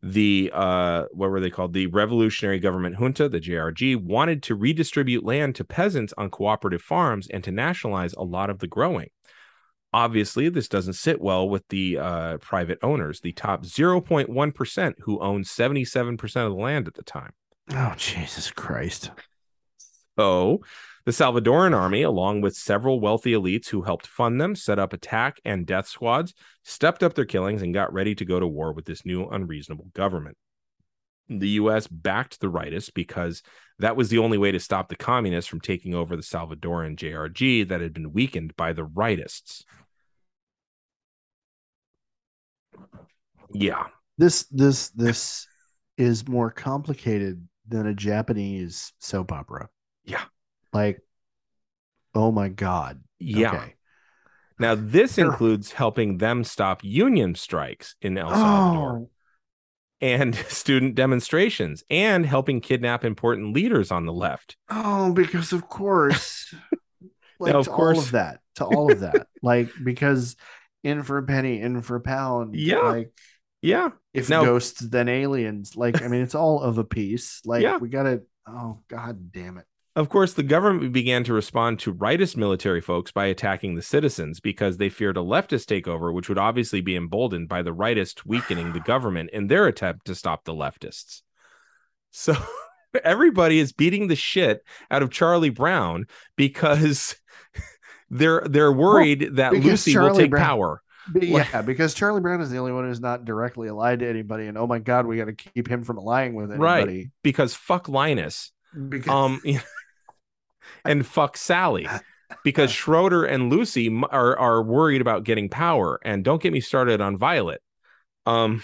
The 0.04 0.52
uh, 0.54 1.06
what 1.12 1.30
were 1.30 1.40
they 1.40 1.50
called? 1.50 1.74
The 1.74 1.88
Revolutionary 1.88 2.60
Government 2.60 2.96
Junta, 2.96 3.30
the 3.30 3.40
JRG, 3.40 3.98
wanted 3.98 4.44
to 4.44 4.56
redistribute 4.56 5.24
land 5.24 5.56
to 5.56 5.64
peasants 5.64 6.14
on 6.18 6.30
cooperative 6.30 6.82
farms 6.82 7.28
and 7.28 7.44
to 7.44 7.52
nationalize 7.52 8.14
a 8.14 8.24
lot 8.24 8.50
of 8.50 8.60
the 8.60 8.68
growing. 8.68 9.10
Obviously, 9.94 10.50
this 10.50 10.68
doesn't 10.68 10.94
sit 10.94 11.20
well 11.20 11.50
with 11.50 11.68
the 11.68 11.98
uh, 11.98 12.38
private 12.38 12.80
owners, 12.82 13.20
the 13.20 13.34
top 13.34 13.64
0.1% 13.64 14.94
who 15.02 15.20
owned 15.20 15.46
77% 15.46 16.22
of 16.24 16.32
the 16.34 16.50
land 16.50 16.88
at 16.88 16.94
the 16.94 17.04
time. 17.04 17.34
Oh 17.72 17.94
Jesus 17.98 18.52
Christ. 18.52 19.12
So, 20.18 20.62
the 21.06 21.12
Salvadoran 21.12 21.76
army, 21.76 22.04
along 22.04 22.42
with 22.42 22.56
several 22.56 23.00
wealthy 23.00 23.32
elites 23.32 23.70
who 23.70 23.82
helped 23.82 24.08
fund 24.08 24.40
them, 24.40 24.56
set 24.56 24.80
up 24.80 24.94
attack 24.94 25.40
and 25.44 25.66
death 25.66 25.88
squads, 25.88 26.34
stepped 26.64 27.04
up 27.04 27.14
their 27.14 27.26
killings, 27.26 27.62
and 27.62 27.74
got 27.74 27.94
ready 27.94 28.14
to 28.16 28.26
go 28.26 28.40
to 28.40 28.48
war 28.48 28.74
with 28.74 28.86
this 28.86 29.06
new 29.06 29.26
unreasonable 29.28 29.90
government. 29.94 30.38
The 31.30 31.50
US 31.50 31.88
backed 31.88 32.40
the 32.40 32.52
rightists 32.52 32.94
because 32.94 33.42
that 33.80 33.96
was 33.96 34.10
the 34.10 34.18
only 34.20 34.38
way 34.38 34.52
to 34.52 34.60
stop 34.60 34.90
the 34.90 34.96
communists 34.96 35.50
from 35.50 35.62
taking 35.62 35.96
over 35.96 36.16
the 36.16 36.22
Salvadoran 36.22 36.98
JRG 36.98 37.68
that 37.70 37.82
had 37.82 37.94
been 37.94 38.14
weakened 38.14 38.56
by 38.56 38.74
the 38.74 38.86
rightists. 38.86 39.64
Yeah. 43.54 43.88
This 44.18 44.46
this 44.52 44.90
this 44.90 45.48
is 45.98 46.28
more 46.28 46.52
complicated 46.52 47.48
than 47.68 47.88
a 47.88 47.94
Japanese 47.94 48.94
soap 49.00 49.32
opera. 49.32 49.70
Yeah. 50.04 50.24
Like, 50.74 51.02
oh 52.14 52.32
my 52.32 52.50
god. 52.50 53.02
Yeah. 53.20 53.54
Okay. 53.54 53.76
Now, 54.60 54.76
this 54.76 55.18
includes 55.18 55.72
helping 55.72 56.20
them 56.20 56.44
stop 56.44 56.84
union 56.84 57.34
strikes 57.34 57.96
in 58.02 58.18
El 58.18 58.30
Salvador. 58.30 58.98
Oh, 58.98 59.10
and 60.02 60.36
student 60.50 60.96
demonstrations 60.96 61.84
and 61.90 62.26
helping 62.26 62.62
kidnap 62.62 63.04
important 63.04 63.54
leaders 63.54 63.92
on 63.92 64.06
the 64.06 64.14
left. 64.14 64.58
oh, 64.70 65.14
because 65.14 65.52
of 65.52 65.68
course. 65.68 66.54
like 67.40 67.54
Now, 67.54 67.60
of 67.60 67.66
to 67.66 67.72
all 67.72 67.98
of 67.98 68.12
that. 68.12 68.40
To 68.56 68.66
all 68.66 68.92
of 68.92 69.00
that. 69.02 69.28
like 69.42 69.70
because 69.84 70.36
in 70.84 71.04
for 71.04 71.18
a 71.18 71.24
penny, 71.24 71.60
in 71.62 71.82
for 71.82 71.96
a 71.96 72.02
pound. 72.02 72.56
Yeah. 72.56 72.80
Like 72.80 73.14
Yeah. 73.62 73.90
if 74.14 74.30
Now- 74.30 74.44
ghosts 74.46 74.80
then 74.80 75.10
aliens. 75.10 75.76
Like, 75.76 76.02
I 76.04 76.08
mean, 76.08 76.22
it's 76.22 76.36
all 76.36 76.62
of 76.62 76.78
a 76.78 76.84
piece. 76.84 77.42
Like 77.46 77.64
Yeah. 77.64 77.78
we 77.78 77.90
gotta 77.90 78.22
oh 78.48 78.80
god 78.88 79.32
damn 79.32 79.58
it. 79.58 79.66
Of 79.96 80.08
course, 80.08 80.34
the 80.34 80.44
government 80.44 80.94
began 80.94 81.26
to 81.26 81.34
respond 81.34 81.80
to 81.80 81.94
rightist 81.94 82.38
military 82.38 82.80
folks 82.80 83.12
by 83.12 83.26
attacking 83.26 83.76
the 83.76 83.82
citizens 83.82 84.40
because 84.40 84.78
they 84.78 84.88
feared 84.88 85.18
a 85.18 85.22
leftist 85.22 85.66
takeover, 85.66 86.14
which 86.14 86.30
would 86.30 86.38
obviously 86.38 86.80
be 86.80 86.96
emboldened 86.96 87.50
by 87.50 87.62
the 87.62 87.76
rightist 87.76 88.26
weakening 88.26 88.72
the 88.72 88.80
government 88.86 89.32
in 89.34 89.48
their 89.48 89.68
attempt 89.68 90.06
to 90.06 90.16
stop 90.16 90.46
the 90.46 90.54
leftists. 90.54 91.24
So 92.12 92.36
everybody 93.04 93.60
is 93.60 93.74
beating 93.74 94.08
the 94.08 94.16
shit 94.16 94.64
out 94.90 95.04
of 95.04 95.10
Charlie 95.12 95.50
Brown 95.50 96.06
because 96.38 97.18
they're 98.10 98.44
they're 98.50 98.72
worried 98.72 99.36
that 99.36 99.52
because 99.52 99.66
Lucy 99.86 99.98
will 99.98 100.08
Charlie 100.08 100.24
take 100.24 100.32
Brown- 100.32 100.46
power. 100.46 100.82
Yeah, 101.20 101.62
because 101.66 101.94
Charlie 101.94 102.22
Brown 102.22 102.40
is 102.40 102.50
the 102.50 102.60
only 102.60 102.72
one 102.72 102.86
who's 102.86 103.02
not 103.02 103.26
directly 103.26 103.68
allied 103.68 104.00
to 104.00 104.08
anybody, 104.10 104.46
and 104.48 104.58
oh 104.58 104.68
my 104.68 104.80
god, 104.80 105.06
we 105.06 105.18
got 105.18 105.26
to 105.26 105.34
keep 105.34 105.68
him 105.68 105.84
from 105.84 105.98
allying 105.98 106.34
with 106.36 106.52
Right. 106.54 106.78
anybody. 106.84 107.12
Because 107.24 107.54
fuck 107.56 107.90
Linus. 107.90 108.52
Because 108.88 109.10
um 109.10 109.42
and 110.86 111.06
fuck 111.06 111.38
Sally 111.38 111.88
because 112.44 112.72
Schroeder 112.72 113.26
and 113.26 113.50
Lucy 113.52 113.90
are 114.10 114.38
are 114.38 114.64
worried 114.64 115.02
about 115.02 115.24
getting 115.24 115.50
power 115.50 116.00
and 116.04 116.24
don't 116.24 116.42
get 116.42 116.54
me 116.54 116.62
started 116.62 117.02
on 117.02 117.18
Violet. 117.18 117.62
Um 118.26 118.64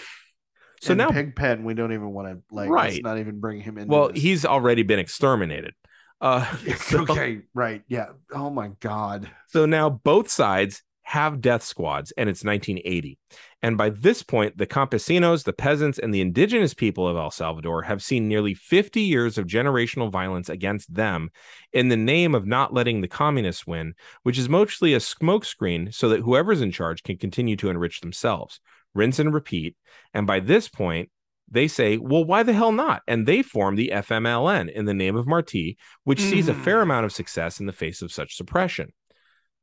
so 0.80 0.92
and 0.92 0.98
now 0.98 1.10
Pigpen, 1.10 1.64
we 1.64 1.74
don't 1.74 1.92
even 1.92 2.12
want 2.12 2.28
to 2.28 2.54
like. 2.54 2.70
Right. 2.70 2.92
Let's 2.92 3.02
not 3.02 3.18
even 3.18 3.40
bring 3.40 3.60
him 3.60 3.78
in. 3.78 3.88
well 3.88 4.10
he's 4.14 4.44
already 4.44 4.82
been 4.82 4.98
exterminated. 4.98 5.74
Uh 6.20 6.44
so, 6.76 7.02
okay, 7.02 7.40
right, 7.54 7.82
yeah. 7.88 8.06
Oh 8.32 8.50
my 8.50 8.68
god. 8.80 9.28
so 9.48 9.66
now 9.66 9.90
both 9.90 10.30
sides 10.30 10.82
have 11.08 11.40
death 11.40 11.62
squads 11.62 12.12
and 12.18 12.28
it's 12.28 12.44
1980. 12.44 13.18
And 13.62 13.78
by 13.78 13.88
this 13.88 14.22
point 14.22 14.58
the 14.58 14.66
campesinos, 14.66 15.44
the 15.44 15.54
peasants 15.54 15.98
and 15.98 16.12
the 16.12 16.20
indigenous 16.20 16.74
people 16.74 17.08
of 17.08 17.16
El 17.16 17.30
Salvador 17.30 17.82
have 17.82 18.02
seen 18.02 18.28
nearly 18.28 18.52
50 18.52 19.00
years 19.00 19.38
of 19.38 19.46
generational 19.46 20.12
violence 20.12 20.50
against 20.50 20.92
them 20.92 21.30
in 21.72 21.88
the 21.88 21.96
name 21.96 22.34
of 22.34 22.46
not 22.46 22.74
letting 22.74 23.00
the 23.00 23.08
communists 23.08 23.66
win, 23.66 23.94
which 24.22 24.38
is 24.38 24.50
mostly 24.50 24.92
a 24.92 24.98
smokescreen 24.98 25.94
so 25.94 26.10
that 26.10 26.20
whoever's 26.20 26.60
in 26.60 26.70
charge 26.70 27.02
can 27.02 27.16
continue 27.16 27.56
to 27.56 27.70
enrich 27.70 28.00
themselves. 28.00 28.60
Rinse 28.94 29.18
and 29.18 29.32
repeat. 29.32 29.76
And 30.12 30.26
by 30.26 30.40
this 30.40 30.68
point, 30.68 31.08
they 31.50 31.68
say, 31.68 31.96
well, 31.96 32.26
why 32.26 32.42
the 32.42 32.52
hell 32.52 32.72
not? 32.72 33.00
And 33.08 33.26
they 33.26 33.40
form 33.40 33.76
the 33.76 33.92
FMLN 33.94 34.70
in 34.70 34.84
the 34.84 34.92
name 34.92 35.16
of 35.16 35.26
Marti, 35.26 35.78
which 36.04 36.20
sees 36.20 36.48
a 36.48 36.52
Mm. 36.52 36.64
fair 36.64 36.82
amount 36.82 37.06
of 37.06 37.12
success 37.12 37.60
in 37.60 37.64
the 37.64 37.72
face 37.72 38.02
of 38.02 38.12
such 38.12 38.36
suppression. 38.36 38.92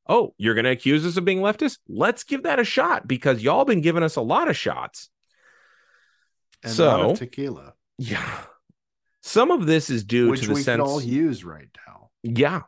Oh, 0.08 0.34
you're 0.38 0.53
going 0.53 0.66
to 0.66 0.72
accuse 0.72 1.06
us 1.06 1.18
of 1.18 1.26
being 1.26 1.39
leftist? 1.39 1.80
Let's 1.88 2.24
give 2.24 2.43
that 2.43 2.60
a 2.60 2.64
shot 2.64 3.08
because 3.08 3.41
y'all 3.41 3.66
been 3.66 3.82
giving 3.82 4.03
us 4.03 4.16
a 4.16 4.22
lot 4.22 4.47
of 4.49 4.56
shots. 4.58 5.10
And 6.64 6.72
So- 6.74 7.12
of 7.12 7.20
tequila, 7.20 7.74
Yeah. 7.97 8.41
Some 9.22 9.49
of 9.49 9.66
this 9.66 9.89
is 9.89 10.03
due 10.03 10.30
which 10.30 10.41
to 10.41 10.47
the 10.49 10.53
we 10.53 10.62
sense. 10.62 10.82
all 10.84 11.01
use 11.01 11.43
right 11.43 11.70
now. 11.88 12.10
yeah. 12.24 12.62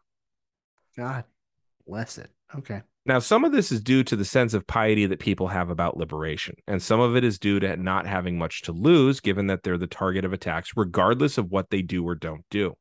God 0.97 1.25
bless 1.85 2.17
it. 2.17 2.31
Okay. 2.55 2.81
Now, 3.05 3.19
some 3.19 3.45
of 3.45 3.51
this 3.51 3.71
is 3.71 3.79
due 3.81 4.03
to 4.05 4.15
the 4.15 4.25
sense 4.25 4.53
of 4.55 4.65
piety 4.67 5.05
that 5.05 5.19
people 5.19 5.47
have 5.47 5.69
about 5.69 5.95
liberation, 5.97 6.55
and 6.67 6.81
some 6.81 6.99
of 6.99 7.15
it 7.15 7.23
is 7.23 7.37
due 7.39 7.59
to 7.59 7.77
not 7.77 8.05
having 8.07 8.37
much 8.37 8.63
to 8.63 8.71
lose, 8.73 9.19
given 9.21 9.47
that 9.47 9.61
they're 9.63 9.77
the 9.77 9.85
target 9.87 10.25
of 10.25 10.33
attacks, 10.33 10.71
regardless 10.75 11.37
of 11.37 11.51
what 11.51 11.69
they 11.69 11.81
do 11.83 12.03
or 12.05 12.15
don't 12.15 12.43
do. 12.49 12.75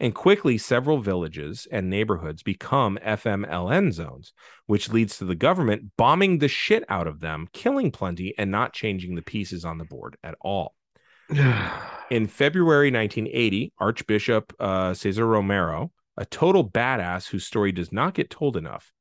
And 0.00 0.14
quickly, 0.14 0.58
several 0.58 0.98
villages 0.98 1.66
and 1.72 1.90
neighborhoods 1.90 2.42
become 2.42 2.98
FMLN 3.04 3.92
zones, 3.92 4.32
which 4.66 4.90
leads 4.90 5.18
to 5.18 5.24
the 5.24 5.34
government 5.34 5.92
bombing 5.96 6.38
the 6.38 6.48
shit 6.48 6.84
out 6.88 7.08
of 7.08 7.20
them, 7.20 7.48
killing 7.52 7.90
plenty, 7.90 8.32
and 8.38 8.50
not 8.50 8.72
changing 8.72 9.16
the 9.16 9.22
pieces 9.22 9.64
on 9.64 9.78
the 9.78 9.84
board 9.84 10.16
at 10.22 10.36
all. 10.40 10.74
In 12.10 12.26
February 12.26 12.90
1980, 12.90 13.72
Archbishop 13.78 14.52
uh, 14.60 14.94
Cesar 14.94 15.26
Romero, 15.26 15.90
a 16.16 16.24
total 16.24 16.68
badass 16.68 17.28
whose 17.28 17.44
story 17.44 17.72
does 17.72 17.92
not 17.92 18.14
get 18.14 18.30
told 18.30 18.56
enough, 18.56 18.92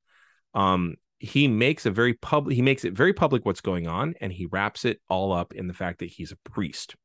um, 0.53 0.95
he 1.19 1.47
makes 1.47 1.85
a 1.85 1.91
very 1.91 2.13
public. 2.13 2.55
He 2.55 2.61
makes 2.61 2.85
it 2.85 2.93
very 2.93 3.13
public 3.13 3.45
what's 3.45 3.61
going 3.61 3.87
on, 3.87 4.15
and 4.21 4.31
he 4.31 4.45
wraps 4.47 4.85
it 4.85 4.99
all 5.09 5.31
up 5.31 5.53
in 5.53 5.67
the 5.67 5.73
fact 5.73 5.99
that 5.99 6.09
he's 6.09 6.31
a 6.31 6.49
priest. 6.49 6.95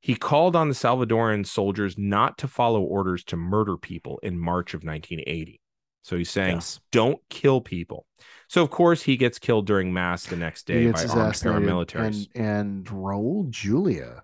He 0.00 0.14
called 0.14 0.56
on 0.56 0.68
the 0.68 0.74
Salvadoran 0.74 1.46
soldiers 1.46 1.98
not 1.98 2.38
to 2.38 2.48
follow 2.48 2.80
orders 2.82 3.22
to 3.24 3.36
murder 3.36 3.76
people 3.76 4.18
in 4.22 4.38
March 4.38 4.72
of 4.74 4.82
1980. 4.82 5.60
So 6.02 6.16
he's 6.16 6.30
saying, 6.30 6.56
Yes. 6.56 6.80
don't 6.90 7.20
kill 7.28 7.60
people. 7.60 8.06
So, 8.48 8.62
of 8.62 8.70
course, 8.70 9.02
he 9.02 9.16
gets 9.18 9.38
killed 9.38 9.66
during 9.66 9.92
Mass 9.92 10.24
the 10.24 10.36
next 10.36 10.66
day 10.66 10.90
by 10.90 11.04
armed 11.04 11.34
paramilitaries. 11.34 12.28
And, 12.34 12.46
and 12.46 12.86
Raul 12.86 13.50
Julia 13.50 14.22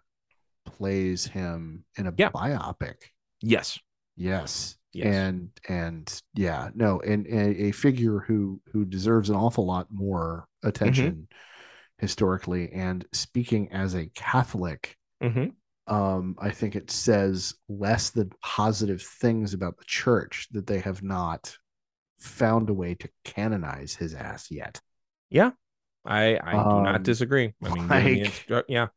plays 0.64 1.27
him 1.27 1.85
in 1.97 2.07
a 2.07 2.14
Yeah. 2.16 2.31
biopic. 2.31 2.95
yes. 3.43 3.79
Yes. 4.16 4.79
Yes. 4.95 5.14
And 5.14 5.51
and 5.68 6.22
yeah, 6.35 6.70
no, 6.74 7.01
and, 7.01 7.27
and 7.27 7.55
a 7.55 7.70
figure 7.72 8.20
who 8.20 8.62
who 8.72 8.87
deserves 8.87 9.29
an 9.29 9.37
awful 9.37 9.66
lot 9.66 9.89
more 9.91 10.49
attention 10.64 11.05
Mm-hmm. 11.12 11.37
historically. 11.99 12.72
And 12.72 13.05
speaking 13.12 13.70
as 13.72 13.95
a 13.95 14.07
Catholic, 14.14 14.97
hmm 15.20 15.49
um, 15.87 16.34
I 16.39 16.51
think 16.51 16.74
it 16.76 16.91
says 16.91 17.55
less 17.68 18.11
than 18.11 18.30
positive 18.43 19.03
things 19.03 19.55
about 19.55 19.78
the 19.78 19.84
church 19.84 20.49
that 20.53 20.66
they 20.66 20.80
have 20.80 21.03
not 21.03 21.57
found 22.18 22.70
a 22.70 22.74
way 22.74 22.95
to 22.95 23.09
canonize 23.24 23.95
his 23.95 24.14
ass 24.14 24.51
yet. 24.51 24.80
Yeah, 25.30 25.51
I, 26.05 26.39
I 26.43 26.53
do 26.53 26.82
not 26.82 26.97
Um, 26.97 27.03
disagree. 27.03 27.53
I 27.62 27.68
mean, 27.74 27.89
like- 27.89 28.05
instru- 28.05 28.64
yeah. 28.68 28.89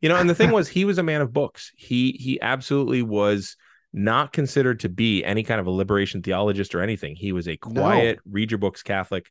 You 0.00 0.08
know, 0.08 0.16
and 0.16 0.30
the 0.30 0.34
thing 0.34 0.52
was, 0.52 0.68
he 0.68 0.84
was 0.84 0.98
a 0.98 1.02
man 1.02 1.20
of 1.22 1.32
books. 1.32 1.72
He 1.76 2.12
he 2.12 2.40
absolutely 2.40 3.02
was 3.02 3.56
not 3.92 4.32
considered 4.32 4.78
to 4.80 4.88
be 4.88 5.24
any 5.24 5.42
kind 5.42 5.60
of 5.60 5.66
a 5.66 5.70
liberation 5.72 6.22
theologist 6.22 6.74
or 6.74 6.82
anything. 6.82 7.16
He 7.16 7.32
was 7.32 7.48
a 7.48 7.58
No. 7.66 7.80
quiet, 7.82 8.20
read 8.30 8.50
your 8.52 8.58
books 8.58 8.82
Catholic. 8.84 9.26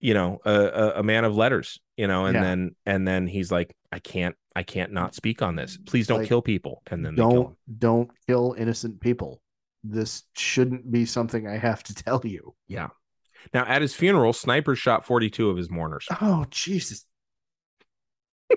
You 0.00 0.14
know, 0.14 0.40
a, 0.44 0.92
a, 0.96 1.02
man 1.02 1.24
of 1.24 1.36
letters. 1.36 1.78
You 1.96 2.06
know, 2.06 2.24
and 2.26 2.34
Yeah. 2.34 2.42
then 2.42 2.76
and 2.86 3.06
then 3.06 3.26
he's 3.26 3.52
like, 3.52 3.74
I 3.92 3.98
can't, 3.98 4.34
I 4.56 4.62
can't 4.62 4.92
not 4.92 5.14
speak 5.14 5.42
on 5.42 5.56
this. 5.56 5.76
Mm, 5.76 5.86
Please 5.86 6.06
don't 6.06 6.20
Like, 6.20 6.28
kill 6.28 6.40
people. 6.42 6.82
And 6.90 7.04
then 7.04 7.14
don't 7.14 7.48
him. 7.48 7.56
don't 7.78 8.10
kill 8.26 8.54
innocent 8.58 9.00
people. 9.00 9.42
This 9.84 10.24
shouldn't 10.34 10.90
be 10.90 11.04
something 11.06 11.46
I 11.46 11.58
have 11.58 11.82
to 11.84 11.94
tell 12.06 12.22
you. 12.24 12.54
Yeah. 12.66 12.88
Now 13.54 13.64
at 13.66 13.82
his 13.82 13.94
funeral, 13.94 14.32
snipers 14.32 14.78
shot 14.78 15.06
forty 15.06 15.28
two 15.30 15.50
of 15.50 15.56
his 15.56 15.70
mourners. 15.70 16.06
Oh 16.20 16.46
Jesus! 16.50 17.04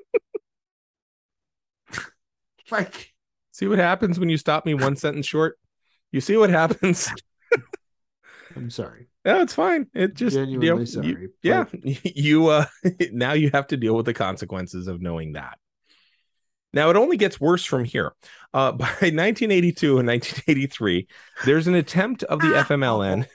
like 2.72 3.14
See 3.52 3.68
what 3.68 3.78
happens 3.78 4.20
when 4.20 4.30
you 4.30 4.38
stop 4.38 4.66
me 4.66 4.74
one 4.74 4.96
sentence 4.96 5.28
short. 5.28 5.60
You 6.12 6.22
see 6.22 6.38
what 6.38 6.50
happens. 6.50 7.08
I'm 8.56 8.70
sorry. 8.70 9.08
No, 9.26 9.42
it's 9.42 9.54
fine. 9.54 9.88
It 9.94 10.16
just 10.16 10.36
you 10.36 10.42
know, 10.42 10.52
Genuinely 10.52 10.82
you- 10.82 10.86
sorry, 10.86 11.30
yeah, 11.42 11.66
you 12.04 12.48
uh 12.48 12.66
now 13.12 13.34
you 13.34 13.50
have 13.52 13.68
to 13.68 13.78
deal 13.78 13.96
with 13.96 14.06
the 14.06 14.14
consequences 14.14 14.88
of 14.88 15.02
knowing 15.02 15.34
that. 15.34 15.58
Now 16.74 16.90
it 16.90 16.96
only 16.96 17.18
gets 17.18 17.40
worse 17.40 17.64
from 17.64 17.84
here. 17.84 18.14
Uh, 18.54 18.72
by 18.72 18.86
1982 18.86 20.00
and 20.00 20.08
1983, 20.08 21.08
there's 21.46 21.68
an 21.68 21.76
attempt 21.76 22.24
of 22.24 22.40
the 22.40 22.48
FMLN 22.48 23.28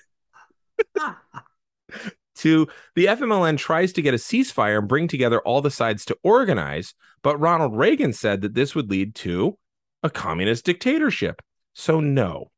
to 2.36 2.68
the 2.94 3.06
FMLN 3.06 3.58
tries 3.58 3.92
to 3.92 4.02
get 4.02 4.14
a 4.14 4.18
ceasefire 4.18 4.78
and 4.78 4.88
bring 4.88 5.08
together 5.08 5.40
all 5.40 5.60
the 5.60 5.70
sides 5.70 6.04
to 6.06 6.16
organize, 6.22 6.94
but 7.22 7.38
Ronald 7.38 7.76
Reagan 7.76 8.12
said 8.12 8.42
that 8.42 8.54
this 8.54 8.74
would 8.74 8.90
lead 8.90 9.14
to 9.16 9.58
a 10.02 10.10
communist 10.10 10.64
dictatorship. 10.64 11.42
So 11.74 12.00
no. 12.00 12.50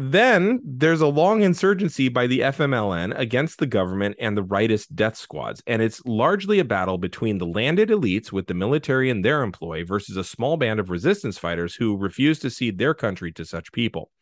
Then 0.00 0.60
there's 0.64 1.00
a 1.00 1.08
long 1.08 1.42
insurgency 1.42 2.08
by 2.08 2.28
the 2.28 2.38
FMLN 2.38 3.18
against 3.18 3.58
the 3.58 3.66
government 3.66 4.14
and 4.20 4.36
the 4.36 4.44
rightist 4.44 4.94
death 4.94 5.16
squads, 5.16 5.60
and 5.66 5.82
it's 5.82 6.00
largely 6.06 6.60
a 6.60 6.64
battle 6.64 6.98
between 6.98 7.38
the 7.38 7.46
landed 7.46 7.88
elites 7.88 8.30
with 8.30 8.46
the 8.46 8.54
military 8.54 9.10
in 9.10 9.22
their 9.22 9.42
employ 9.42 9.84
versus 9.84 10.16
a 10.16 10.22
small 10.22 10.56
band 10.56 10.78
of 10.78 10.88
resistance 10.88 11.36
fighters 11.36 11.74
who 11.74 11.96
refuse 11.96 12.38
to 12.38 12.48
cede 12.48 12.78
their 12.78 12.94
country 12.94 13.32
to 13.32 13.44
such 13.44 13.72
people. 13.72 14.12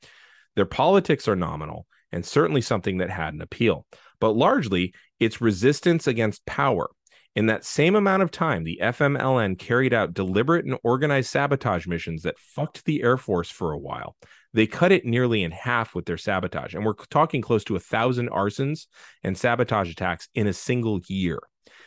Their 0.54 0.64
politics 0.64 1.28
are 1.28 1.36
nominal 1.36 1.86
and 2.10 2.24
certainly 2.24 2.62
something 2.62 2.96
that 2.96 3.10
had 3.10 3.34
an 3.34 3.42
appeal, 3.42 3.84
but 4.18 4.32
largely 4.32 4.94
it's 5.20 5.42
resistance 5.42 6.06
against 6.06 6.46
power. 6.46 6.88
In 7.34 7.46
that 7.46 7.66
same 7.66 7.94
amount 7.96 8.22
of 8.22 8.30
time, 8.30 8.64
the 8.64 8.80
FMLN 8.82 9.58
carried 9.58 9.92
out 9.92 10.14
deliberate 10.14 10.64
and 10.64 10.78
organized 10.82 11.28
sabotage 11.28 11.86
missions 11.86 12.22
that 12.22 12.38
fucked 12.38 12.86
the 12.86 13.02
Air 13.02 13.18
Force 13.18 13.50
for 13.50 13.72
a 13.72 13.78
while. 13.78 14.16
They 14.56 14.66
cut 14.66 14.90
it 14.90 15.04
nearly 15.04 15.42
in 15.42 15.50
half 15.50 15.94
with 15.94 16.06
their 16.06 16.16
sabotage, 16.16 16.74
and 16.74 16.82
we're 16.82 16.94
talking 17.10 17.42
close 17.42 17.62
to 17.64 17.76
a 17.76 17.78
thousand 17.78 18.30
arsons 18.30 18.86
and 19.22 19.36
sabotage 19.36 19.90
attacks 19.90 20.30
in 20.34 20.46
a 20.46 20.54
single 20.54 20.98
year. 21.08 21.40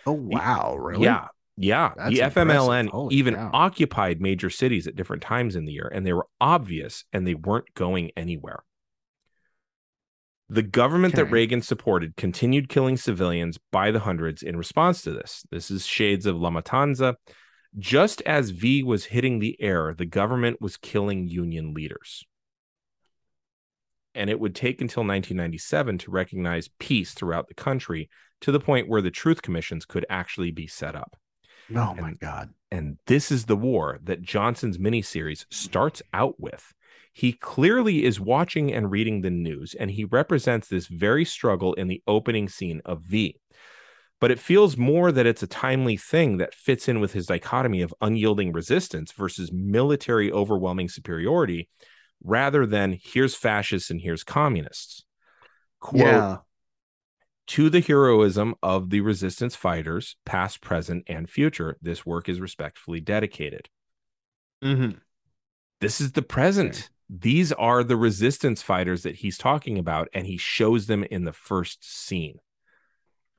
Oh 0.06 0.12
wow, 0.12 0.76
really? 0.76 1.06
Yeah. 1.06 1.30
Yeah. 1.58 1.94
That's 1.98 2.16
the. 2.16 2.22
FMLN 2.22 2.90
Holy 2.90 3.16
even 3.16 3.34
cow. 3.34 3.50
occupied 3.54 4.22
major 4.22 4.52
cities 4.52 4.86
at 4.86 4.96
different 4.96 5.24
times 5.24 5.56
in 5.56 5.66
the 5.66 5.72
year, 5.72 5.92
and 5.92 6.06
they 6.06 6.14
were 6.14 6.28
obvious 6.40 7.06
and 7.12 7.26
they 7.26 7.34
weren't 7.34 7.74
going 7.74 8.12
anywhere. 8.16 8.64
The 10.48 10.62
government 10.62 11.16
that 11.16 11.26
Reagan 11.26 11.64
supported 11.64 12.16
continued 12.18 12.70
killing 12.70 12.98
civilians 12.98 13.58
by 13.72 13.90
the 13.90 14.00
hundreds 14.00 14.44
in 14.44 14.56
response 14.56 15.02
to 15.02 15.12
this. 15.12 15.44
This 15.50 15.72
is 15.72 15.88
shades 15.88 16.28
of 16.28 16.36
La 16.36 16.52
Matanza. 16.52 17.16
Just 17.80 18.22
as 18.28 18.52
V 18.52 18.84
was 18.84 19.06
hitting 19.06 19.40
the 19.40 19.60
air, 19.60 19.96
the 19.98 20.06
government 20.06 20.62
was 20.62 20.78
killing 20.78 21.28
union 21.28 21.74
leaders. 21.74 22.24
And 24.20 24.30
it 24.30 24.38
would 24.40 24.54
take 24.54 24.82
until 24.82 25.02
1997 25.02 25.98
to 26.00 26.12
recognize 26.12 26.70
peace 26.78 27.14
throughout 27.14 27.48
the 27.48 27.54
country 27.54 28.10
to 28.42 28.52
the 28.52 28.60
point 28.60 28.90
where 28.90 29.02
the 29.02 29.10
truth 29.10 29.42
commissions 29.42 29.86
could 29.86 30.06
actually 30.10 30.52
be 30.52 30.68
set 30.68 30.94
up. 30.94 31.16
Oh 31.74 31.96
my 31.96 32.14
god. 32.14 32.50
And 32.70 32.98
this 33.08 33.32
is 33.32 33.46
the 33.46 33.56
war 33.56 33.98
that 34.04 34.22
Johnson's 34.22 34.78
miniseries 34.78 35.46
starts 35.50 36.02
out 36.14 36.38
with. 36.38 36.74
He 37.14 37.32
clearly 37.32 38.04
is 38.04 38.20
watching 38.20 38.74
and 38.74 38.92
reading 38.92 39.22
the 39.22 39.30
news, 39.30 39.74
and 39.74 39.90
he 39.90 40.04
represents 40.04 40.68
this 40.68 40.88
very 40.88 41.24
struggle 41.24 41.74
in 41.76 41.88
the 41.88 42.04
opening 42.06 42.50
scene 42.50 42.82
of 42.84 43.04
V. 43.04 43.38
But 44.20 44.32
it 44.32 44.40
feels 44.40 44.76
more 44.76 45.14
that 45.14 45.26
it's 45.26 45.44
a 45.44 45.48
timely 45.48 45.96
thing 45.96 46.38
that 46.38 46.54
fits 46.54 46.90
in 46.90 47.00
with 47.00 47.14
his 47.14 47.28
dichotomy 47.28 47.82
of 47.82 47.94
unyielding 48.02 48.52
resistance 48.52 49.14
versus 49.14 49.50
military 49.54 50.30
overwhelming 50.30 50.90
superiority, 50.90 51.70
rather 52.24 52.66
than 52.66 53.00
here's 53.02 53.36
fascists 53.36 53.90
and 53.90 54.02
here's 54.02 54.24
communists. 54.24 55.04
Quote, 55.80 56.02
yeah. 56.02 56.38
to 57.48 57.70
the 57.70 57.80
heroism 57.80 58.56
of 58.62 58.90
the 58.90 59.02
resistance 59.02 59.56
fighters, 59.56 60.18
past, 60.26 60.62
present, 60.62 61.06
and 61.08 61.30
future, 61.30 61.78
this 61.82 62.06
work 62.06 62.28
is 62.28 62.42
respectfully 62.42 63.00
dedicated. 63.00 63.70
Mm-hmm. 64.64 64.98
This 65.80 66.02
is 66.02 66.12
the 66.12 66.22
present. 66.22 66.76
Okay. 66.76 66.88
These 67.10 67.52
are 67.54 67.84
the 67.84 67.98
resistance 67.98 68.62
fighters 68.62 69.04
that 69.04 69.16
he's 69.16 69.38
talking 69.38 69.80
about, 69.80 70.10
and 70.14 70.28
he 70.28 70.38
shows 70.38 70.86
them 70.88 71.04
in 71.06 71.24
the 71.24 71.34
first 71.34 71.84
scene. 71.84 72.40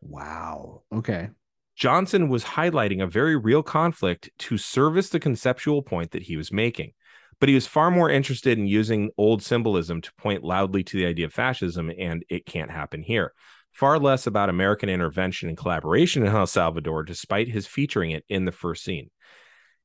Wow. 0.01 0.83
Okay. 0.93 1.29
Johnson 1.77 2.29
was 2.29 2.45
highlighting 2.45 3.03
a 3.03 3.07
very 3.07 3.37
real 3.37 3.63
conflict 3.63 4.31
to 4.39 4.59
service 4.59 5.11
the 5.11 5.21
conceptual 5.21 5.83
point 5.83 6.11
that 6.11 6.23
he 6.23 6.37
was 6.37 6.53
making. 6.53 6.93
But 7.41 7.49
he 7.49 7.55
was 7.55 7.67
far 7.67 7.91
more 7.91 8.11
interested 8.11 8.59
in 8.59 8.67
using 8.67 9.11
old 9.17 9.43
symbolism 9.43 10.01
to 10.03 10.15
point 10.15 10.45
loudly 10.45 10.85
to 10.85 10.97
the 10.97 11.07
idea 11.07 11.27
of 11.27 11.33
fascism, 11.33 11.91
and 11.99 12.25
it 12.29 12.47
can't 12.47 12.71
happen 12.71 13.03
here. 13.03 13.33
Far 13.73 13.99
less 13.99 14.27
about 14.27 14.51
American 14.51 14.89
intervention 14.89 15.49
and 15.49 15.57
collaboration 15.57 16.25
in 16.27 16.35
El 16.35 16.47
Salvador, 16.47 17.03
despite 17.03 17.49
his 17.49 17.67
featuring 17.67 18.11
it 18.11 18.25
in 18.29 18.45
the 18.45 18.53
first 18.53 18.85
scene. 18.85 19.11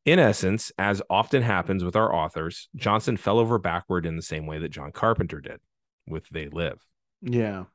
In 0.05 0.19
essence, 0.19 0.71
as 0.77 1.01
often 1.09 1.41
happens 1.41 1.83
with 1.83 1.95
our 1.95 2.13
authors, 2.13 2.69
Johnson 2.75 3.17
fell 3.17 3.39
over 3.39 3.57
backward 3.57 4.05
in 4.05 4.15
the 4.15 4.21
same 4.21 4.45
way 4.45 4.59
that 4.59 4.69
John 4.69 4.91
Carpenter 4.91 5.39
did 5.39 5.59
with 6.07 6.27
They 6.29 6.47
Live. 6.47 6.85
Yeah. 7.21 7.65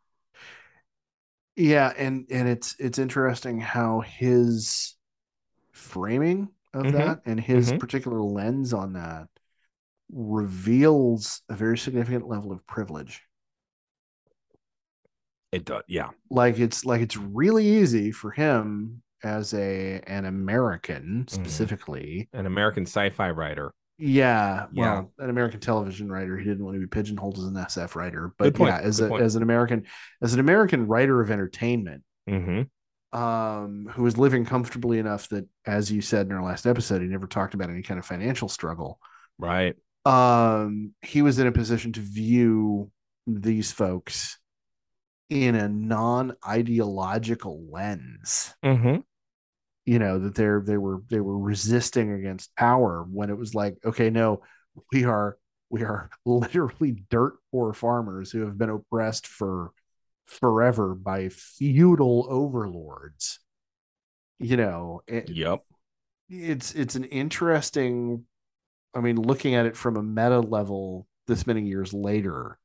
Yeah, 1.57 1.93
and 1.97 2.26
and 2.31 2.49
it's 2.49 2.76
it's 2.78 2.99
interesting 2.99 3.61
how 3.61 4.01
his 4.01 4.97
framing 5.72 6.51
of 6.74 6.87
Mhm. 6.87 6.93
that 6.93 7.22
and 7.26 7.41
his 7.41 7.72
Mhm. 7.72 7.81
particular 7.81 8.20
lens 8.22 8.72
on 8.72 8.95
that 8.95 9.28
reveals 10.12 11.42
a 11.48 11.54
very 11.54 11.78
significant 11.78 12.26
level 12.28 12.52
of 12.52 12.66
privilege. 12.66 13.22
It 15.52 15.64
does, 15.64 15.82
yeah. 15.88 16.11
Like 16.30 16.58
it's 16.58 16.84
like 16.84 17.00
it's 17.00 17.16
really 17.16 17.66
easy 17.66 18.12
for 18.12 18.30
him 18.30 19.02
as 19.24 19.52
a 19.54 20.00
an 20.06 20.24
American 20.24 21.24
Mm-hmm. 21.26 21.34
specifically 21.42 22.28
An 22.32 22.46
American 22.46 22.84
sci 22.86 23.11
fi 23.11 23.30
writer. 23.30 23.72
Yeah, 23.98 24.66
Yeah. 24.72 24.92
well, 24.92 25.12
an 25.18 25.28
American 25.28 25.61
television 25.61 26.11
writer. 26.11 26.38
He 26.38 26.44
didn't 26.44 26.64
want 26.64 26.76
to 26.76 26.80
be 26.80 26.86
pigeonholed 26.86 27.36
as 27.38 27.44
an 27.44 27.54
SF 27.54 27.94
writer, 27.96 28.32
but 28.38 28.58
yeah, 28.58 28.78
as 28.78 28.98
good 29.00 29.06
a 29.06 29.08
point. 29.11 29.22
as 29.24 29.34
an 29.36 29.42
American 29.42 29.84
as 30.22 30.34
an 30.34 30.40
American 30.40 30.86
writer 30.86 31.20
of 31.20 31.30
entertainment, 31.30 32.02
Mm-hmm. 32.28 33.18
um, 33.18 33.88
who 33.92 34.04
was 34.04 34.16
living 34.16 34.44
comfortably 34.44 35.00
enough 35.00 35.28
that, 35.30 35.46
as 35.66 35.90
you 35.90 36.00
said 36.00 36.26
in 36.26 36.32
our 36.32 36.44
last 36.44 36.64
episode, 36.64 37.02
he 37.02 37.08
never 37.08 37.26
talked 37.26 37.54
about 37.54 37.70
any 37.70 37.82
kind 37.82 37.98
of 37.98 38.06
financial 38.06 38.48
struggle. 38.48 39.00
Right. 39.36 39.74
Um, 40.05 40.94
he 41.03 41.22
was 41.22 41.38
in 41.38 41.46
a 41.46 41.53
position 41.53 41.92
to 41.92 42.01
view 42.01 42.90
these 43.26 43.70
folks 43.72 44.38
in 45.28 45.55
a 45.55 45.68
non-ideological 45.68 47.66
lens. 47.70 48.55
Mm-hmm. 48.64 49.01
you 49.86 49.98
know 49.98 50.18
that 50.18 50.34
they're 50.34 50.62
they 50.64 50.76
were 50.76 51.03
they 51.11 51.20
were 51.20 51.38
resisting 51.38 52.12
against 52.12 52.55
power 52.57 53.05
when 53.11 53.30
it 53.30 53.36
was 53.38 53.55
like 53.55 53.76
okay 53.84 54.11
no 54.11 54.42
we 54.92 55.05
are 55.05 55.38
we 55.70 55.82
are 55.84 56.11
literally 56.24 57.03
dirt 57.11 57.34
poor 57.51 57.72
farmers 57.72 58.30
who 58.30 58.40
have 58.44 58.59
been 58.59 58.70
oppressed 58.70 59.26
for 59.26 59.72
forever 60.26 60.94
by 60.94 61.28
feudal 61.28 62.26
overlords 62.28 63.40
you 64.38 64.57
know 64.57 65.03
it, 65.07 65.28
Yep. 65.30 65.62
it's 66.28 66.72
it's 66.74 66.94
an 66.94 67.05
interesting 67.05 68.24
i 68.95 69.01
mean 69.01 69.16
looking 69.16 69.55
at 69.55 69.66
it 69.66 69.76
from 69.76 69.97
a 69.97 70.03
meta 70.03 70.41
level 70.41 71.07
this 71.26 71.47
many 71.47 71.62
years 71.62 71.93
later 71.93 72.59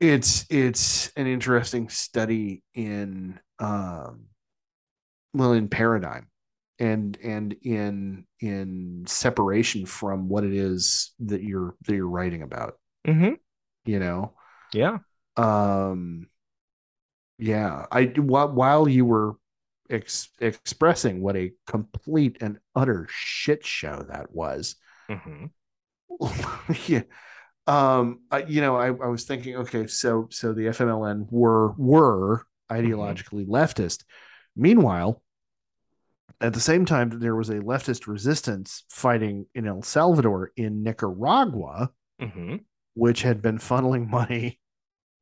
it's 0.00 0.46
it's 0.48 1.10
an 1.16 1.26
interesting 1.26 1.88
study 1.88 2.62
in 2.74 3.38
um 3.58 4.26
well 5.34 5.52
in 5.52 5.68
paradigm 5.68 6.28
and 6.78 7.18
and 7.22 7.56
in 7.62 8.24
in 8.40 9.04
separation 9.06 9.86
from 9.86 10.28
what 10.28 10.44
it 10.44 10.52
is 10.52 11.12
that 11.18 11.42
you're 11.42 11.74
that 11.86 11.94
you're 11.94 12.08
writing 12.08 12.42
about 12.42 12.78
Mm-hmm. 13.06 13.34
you 13.86 13.98
know 13.98 14.32
Yeah. 14.74 14.98
um 15.36 16.28
yeah 17.38 17.86
i 17.90 18.04
while, 18.04 18.52
while 18.52 18.88
you 18.88 19.04
were 19.04 19.34
ex- 19.90 20.28
expressing 20.40 21.20
what 21.22 21.36
a 21.36 21.52
complete 21.66 22.38
and 22.40 22.58
utter 22.74 23.06
shit 23.10 23.64
show 23.64 24.04
that 24.08 24.32
was 24.32 24.76
Mm-hmm. 25.10 25.46
yeah 26.92 27.02
um 27.66 28.20
I, 28.30 28.44
you 28.44 28.60
know 28.60 28.76
I, 28.76 28.86
I 28.86 29.08
was 29.08 29.24
thinking 29.24 29.56
okay 29.56 29.86
so 29.86 30.26
so 30.30 30.52
the 30.52 30.66
fmln 30.66 31.26
were 31.30 31.72
were 31.72 32.44
ideologically 32.70 33.46
leftist 33.46 34.04
meanwhile 34.56 35.22
at 36.40 36.52
the 36.54 36.60
same 36.60 36.84
time 36.84 37.10
that 37.10 37.20
there 37.20 37.34
was 37.36 37.48
a 37.50 37.60
leftist 37.60 38.06
resistance 38.06 38.84
fighting 38.90 39.46
in 39.54 39.66
el 39.66 39.82
salvador 39.82 40.50
in 40.56 40.82
nicaragua 40.82 41.90
Mm-hmm. 42.20 42.56
which 42.94 43.22
had 43.22 43.40
been 43.40 43.58
funneling 43.58 44.08
money 44.08 44.58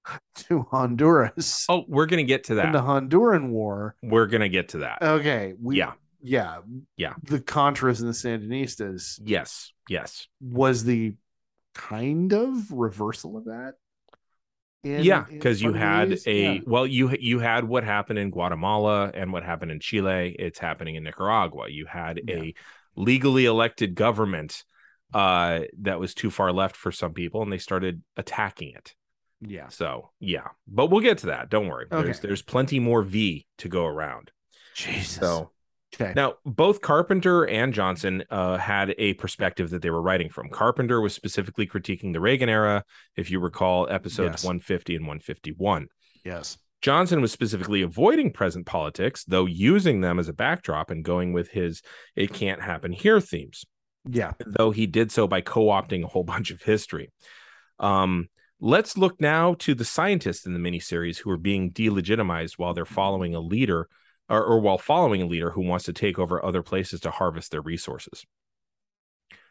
to 0.35 0.63
honduras 0.71 1.67
Oh, 1.69 1.85
we're 1.89 2.07
gonna 2.07 2.23
get 2.25 2.45
to 2.45 2.57
that. 2.57 2.67
in 2.67 2.73
the 2.73 2.81
honduran 2.81 3.51
war 3.51 3.97
We're 4.03 4.27
gonna 4.27 4.49
get 4.49 4.71
to 4.71 4.79
that. 4.79 5.03
okay 5.03 5.55
we, 5.61 5.79
Yeah. 5.79 5.93
yeah 6.23 6.59
Yeah. 6.97 7.15
the 7.23 7.41
contras 7.41 8.01
and 8.01 8.09
the 8.09 8.13
sandinistas 8.13 9.21
Yes. 9.25 9.73
Yes. 9.89 10.29
was 10.41 10.85
the 10.85 11.15
kind 11.75 12.33
of 12.33 12.71
reversal 12.71 13.37
of 13.37 13.45
that. 13.47 13.75
in- 14.83 15.03
yeah, 15.03 15.25
because 15.29 15.61
you 15.61 15.73
part 15.73 15.77
of 15.77 15.81
the 15.81 15.87
had 15.87 16.09
ways? 16.11 16.27
a 16.27 16.55
Yeah. 16.55 16.61
well, 16.67 16.87
you 16.87 17.11
you 17.21 17.39
had 17.41 17.65
what 17.65 17.83
happened 17.85 18.19
in 18.21 18.31
Guatemala 18.31 19.11
and 19.13 19.33
what 19.33 19.43
happened 19.43 19.73
in 19.73 19.81
Chile. 19.81 20.35
It's 20.39 20.59
happening 20.61 20.95
in 20.95 21.03
Nicaragua. 21.05 21.69
You 21.69 21.87
had 21.87 22.21
a 22.29 22.55
legally 22.95 23.45
elected 23.47 23.95
government 23.95 24.63
uh, 25.13 25.61
that 25.81 25.99
was 26.01 26.15
too 26.15 26.31
far 26.31 26.53
left 26.53 26.77
for 26.77 26.91
some 26.93 27.13
people, 27.15 27.43
and 27.43 27.53
they 27.53 27.59
started 27.59 28.03
attacking 28.17 28.73
it. 28.75 28.95
Yeah. 29.47 29.69
So 29.69 30.11
yeah, 30.21 30.49
but 30.67 30.87
we'll 30.91 31.01
get 31.01 31.19
to 31.19 31.27
that. 31.27 31.49
Don't 31.51 31.69
worry. 31.69 31.87
There's 31.91 32.19
Okay. 32.19 32.27
there's 32.29 32.43
plenty 32.43 32.79
more 32.81 33.03
V 33.03 33.47
to 33.59 33.69
go 33.69 33.85
around. 33.87 34.31
Jesus. 34.75 35.17
So 35.17 35.51
okay. 35.95 36.13
now, 36.15 36.35
both 36.45 36.81
Carpenter 36.83 37.47
and 37.47 37.73
Johnson 37.73 38.25
uh, 38.31 38.59
had 38.59 38.95
a 38.99 39.15
perspective 39.15 39.71
that 39.71 39.83
they 39.83 39.91
were 39.91 40.03
writing 40.03 40.29
from. 40.29 40.49
Carpenter 40.51 41.01
was 41.01 41.15
specifically 41.15 41.67
critiquing 41.67 42.13
the 42.13 42.21
Reagan 42.21 42.49
era, 42.49 42.85
if 43.17 43.31
you 43.31 43.41
recall 43.41 43.89
episodes 43.91 44.33
Yes. 44.33 44.45
150 44.45 44.97
and 44.97 45.05
151. 45.07 45.89
yes. 46.25 46.59
Johnson 46.83 47.23
was 47.23 47.33
specifically 47.33 47.81
avoiding 47.83 48.31
present 48.31 48.67
politics, 48.67 49.25
though 49.25 49.47
using 49.47 50.03
them 50.03 50.19
as 50.19 50.29
a 50.29 50.33
backdrop 50.35 50.91
and 50.91 51.03
going 51.03 51.33
with 51.33 51.49
his 51.49 51.81
it 52.15 52.33
can't 52.35 52.61
happen 52.61 52.93
here 52.93 53.19
themes, 53.19 53.65
Yeah. 54.09 54.33
though 54.47 54.71
he 54.73 54.87
did 54.87 55.11
so 55.11 55.27
by 55.27 55.41
co 55.41 55.65
opting 55.69 56.05
a 56.05 56.07
whole 56.07 56.23
bunch 56.35 56.51
of 56.51 56.61
history. 56.63 57.11
Um, 57.79 58.29
let's 58.61 58.97
look 58.97 59.21
now 59.21 59.55
to 59.55 59.75
the 59.75 59.85
scientists 59.85 60.47
in 60.47 60.53
the 60.53 60.59
miniseries 60.59 61.19
who 61.19 61.31
are 61.31 61.37
being 61.37 61.71
delegitimized 61.73 62.55
while 62.57 62.75
they're 62.75 62.85
mm-hmm. 62.85 62.95
following 62.95 63.35
a 63.35 63.41
leader 63.41 63.89
or, 64.29 64.43
or 64.43 64.61
while 64.61 64.79
following 64.79 65.23
a 65.23 65.27
leader 65.27 65.51
who 65.51 65.63
wants 65.63 65.85
to 65.85 65.93
take 65.93 66.19
over 66.19 66.45
other 66.45 66.63
places 66.63 67.01
to 67.01 67.11
harvest 67.11 67.51
their 67.51 67.61
resources. 67.61 68.25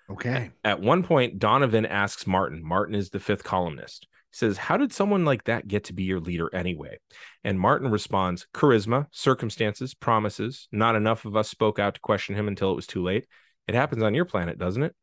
Okay. 0.10 0.52
At 0.64 0.82
one 0.82 1.04
point, 1.04 1.40
Donovan 1.40 1.86
asks 1.86 2.28
Martin, 2.28 2.62
Martin 2.64 2.96
is 2.96 3.10
the 3.10 3.20
fifth 3.20 3.44
columnist. 3.44 4.08
He 4.32 4.38
says, 4.38 4.58
How 4.58 4.78
did 4.78 4.94
someone 4.94 5.26
like 5.26 5.46
that 5.46 5.68
get 5.68 5.86
to 5.86 5.94
be 5.94 6.04
your 6.04 6.20
leader 6.20 6.54
anyway? 6.54 7.00
And 7.44 7.60
Martin 7.60 7.90
responds, 7.90 8.46
Charisma, 8.54 9.08
circumstances, 9.12 9.94
promises. 9.96 10.68
Not 10.72 10.96
enough 10.96 11.26
of 11.26 11.36
us 11.36 11.50
spoke 11.50 11.80
out 11.80 11.96
to 11.96 12.02
question 12.02 12.36
him 12.36 12.48
until 12.48 12.72
it 12.72 12.76
was 12.76 12.86
too 12.86 13.02
late. 13.02 13.26
It 13.68 13.74
happens 13.74 14.04
on 14.04 14.14
your 14.14 14.26
planet, 14.26 14.60
doesn't 14.60 14.84
it? 14.84 14.96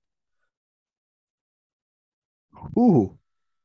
Ooh. 2.78 3.18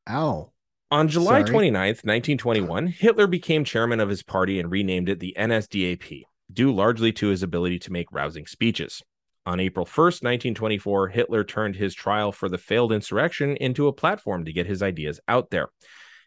Ow. 0.10 0.51
On 0.89 1.10
July 1.10 1.43
Sorry. 1.43 1.70
29th, 1.70 2.05
1921, 2.05 2.88
Hitler 2.88 3.28
became 3.28 3.66
chairman 3.66 3.99
of 3.99 4.08
his 4.08 4.24
party 4.24 4.60
and 4.60 4.72
renamed 4.72 5.10
it 5.10 5.20
the 5.20 5.36
NSDAP, 5.38 6.24
due 6.51 6.74
largely 6.74 7.12
to 7.14 7.28
his 7.28 7.43
ability 7.43 7.80
to 7.80 7.91
make 7.91 8.12
rousing 8.12 8.45
speeches. 8.45 9.03
On 9.45 9.60
April 9.60 9.86
1st, 9.86 10.24
1924, 10.24 11.10
Hitler 11.10 11.43
turned 11.43 11.76
his 11.76 11.93
trial 11.93 12.32
for 12.32 12.47
the 12.47 12.58
failed 12.58 12.93
insurrection 12.93 13.58
into 13.58 13.88
a 13.88 13.93
platform 13.93 14.45
to 14.45 14.53
get 14.53 14.66
his 14.66 14.82
ideas 14.82 15.20
out 15.28 15.49
there. 15.49 15.70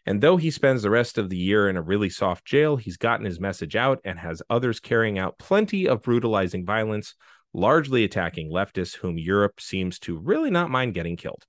And 0.05 0.21
though 0.21 0.37
he 0.37 0.49
spends 0.49 0.81
the 0.81 0.89
rest 0.89 1.17
of 1.17 1.29
the 1.29 1.37
year 1.37 1.69
in 1.69 1.77
a 1.77 1.81
really 1.81 2.09
soft 2.09 2.45
jail, 2.45 2.77
he's 2.77 2.97
gotten 2.97 3.25
his 3.25 3.39
message 3.39 3.75
out 3.75 3.99
and 4.03 4.17
has 4.19 4.41
others 4.49 4.79
carrying 4.79 5.19
out 5.19 5.37
plenty 5.37 5.87
of 5.87 6.01
brutalizing 6.01 6.65
violence, 6.65 7.15
largely 7.53 8.03
attacking 8.03 8.51
leftists 8.51 8.95
whom 8.95 9.17
Europe 9.17 9.59
seems 9.59 9.99
to 9.99 10.17
really 10.17 10.49
not 10.49 10.71
mind 10.71 10.93
getting 10.93 11.17
killed. 11.17 11.45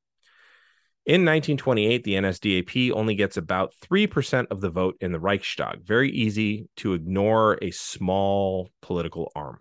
In 1.05 1.25
1928, 1.25 2.05
the 2.05 2.15
NSDAP 2.15 2.93
only 2.93 3.17
gets 3.17 3.37
about 3.37 3.75
3% 3.91 4.47
of 4.53 4.61
the 4.61 4.71
vote 4.71 4.97
in 5.01 5.11
the 5.11 5.19
Reichstag. 5.19 5.85
Very 5.85 6.11
easy 6.13 6.69
to 6.77 6.95
ignore 6.95 7.59
a 7.61 7.73
small 7.73 8.71
political 8.83 9.33
arm. 9.35 9.59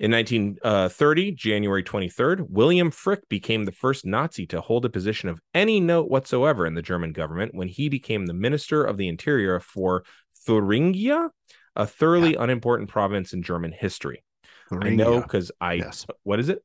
In 0.00 0.10
1930, 0.10 1.32
January 1.32 1.84
23rd, 1.84 2.46
William 2.48 2.90
Frick 2.90 3.28
became 3.28 3.66
the 3.66 3.72
first 3.72 4.06
Nazi 4.06 4.46
to 4.46 4.62
hold 4.62 4.86
a 4.86 4.90
position 4.90 5.28
of 5.28 5.40
any 5.52 5.78
note 5.78 6.10
whatsoever 6.10 6.66
in 6.66 6.74
the 6.74 6.82
German 6.82 7.12
government 7.12 7.54
when 7.54 7.68
he 7.68 7.90
became 7.90 8.24
the 8.24 8.32
Minister 8.32 8.82
of 8.82 8.96
the 8.96 9.08
Interior 9.08 9.60
for 9.60 10.04
Thuringia, 10.46 11.28
a 11.76 11.86
thoroughly 11.86 12.34
unimportant 12.34 12.88
province 12.88 13.34
in 13.34 13.42
German 13.42 13.72
history. 13.72 14.24
I 14.72 14.90
know 14.90 15.20
because 15.20 15.52
I. 15.60 15.74
Yes. 15.74 16.06
What 16.22 16.40
is 16.40 16.48
it? 16.48 16.64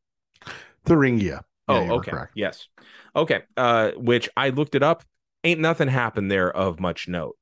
Thuringia. 0.86 1.44
Oh, 1.70 1.82
Yeah, 1.82 1.90
were 1.92 1.96
okay. 1.98 2.12
correct. 2.12 2.32
Yes. 2.36 2.68
Okay. 3.16 3.42
Uh, 3.56 3.92
which 3.92 4.30
I 4.36 4.50
looked 4.50 4.76
it 4.76 4.84
up. 4.84 5.04
Ain't 5.44 5.62
nothing 5.62 5.88
happened 5.88 6.30
there 6.30 6.52
of 6.52 6.80
much 6.80 7.08
note. 7.08 7.38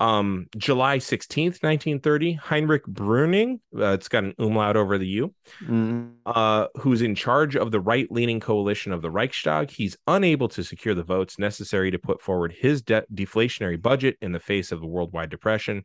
Um, 0.00 0.46
July 0.56 0.96
16th, 0.98 1.62
1930, 1.62 2.32
Heinrich 2.32 2.84
Brüning, 2.86 3.60
uh, 3.78 3.92
it's 3.92 4.08
got 4.08 4.24
an 4.24 4.34
umlaut 4.38 4.76
over 4.76 4.96
the 4.96 5.06
U, 5.06 5.34
Mm, 5.62 6.12
uh, 6.24 6.68
who's 6.78 7.02
in 7.02 7.14
charge 7.14 7.54
of 7.54 7.70
the 7.70 7.80
right 7.80 8.10
leaning 8.10 8.40
coalition 8.40 8.92
of 8.92 9.02
the 9.02 9.10
Reichstag. 9.10 9.70
He's 9.70 9.98
unable 10.06 10.48
to 10.48 10.64
secure 10.64 10.94
the 10.94 11.02
votes 11.02 11.38
necessary 11.38 11.90
to 11.90 11.98
put 11.98 12.22
forward 12.22 12.54
his 12.58 12.80
de- 12.80 13.04
deflationary 13.12 13.80
budget 13.80 14.16
in 14.22 14.32
the 14.32 14.40
face 14.40 14.72
of 14.72 14.80
the 14.80 14.86
worldwide 14.86 15.28
depression, 15.28 15.84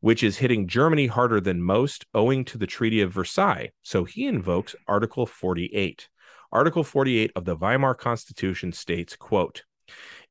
which 0.00 0.22
is 0.22 0.38
hitting 0.38 0.66
Germany 0.66 1.06
harder 1.06 1.38
than 1.38 1.62
most 1.62 2.06
owing 2.14 2.46
to 2.46 2.56
the 2.56 2.66
Treaty 2.66 3.02
of 3.02 3.12
Versailles. 3.12 3.70
So 3.82 4.04
he 4.04 4.26
invokes 4.26 4.74
Article 4.88 5.26
48. 5.26 6.08
Article 6.52 6.84
48 6.84 7.32
of 7.34 7.46
the 7.46 7.56
Weimar 7.56 7.94
Constitution 7.94 8.72
states, 8.72 9.16
quote, 9.16 9.62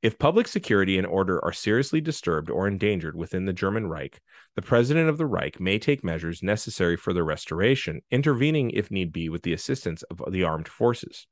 if 0.04 0.20
public 0.20 0.48
security 0.48 0.98
and 0.98 1.06
order 1.06 1.44
are 1.44 1.54
seriously 1.54 2.00
disturbed 2.00 2.50
or 2.50 2.68
endangered 2.68 3.16
within 3.16 3.46
the 3.46 3.54
German 3.54 3.88
Reich, 3.88 4.20
the 4.56 4.62
President 4.62 5.10
of 5.10 5.18
the 5.18 5.26
Reich 5.26 5.60
may 5.60 5.80
take 5.80 6.04
measures 6.04 6.42
necessary 6.42 6.96
for 6.96 7.12
their 7.14 7.24
restoration, 7.24 8.02
intervening 8.12 8.72
if 8.72 8.92
need 8.92 9.12
be 9.12 9.30
with 9.30 9.42
the 9.42 9.54
assistance 9.54 10.04
of 10.04 10.32
the 10.32 10.44
armed 10.44 10.68
forces. 10.68 11.26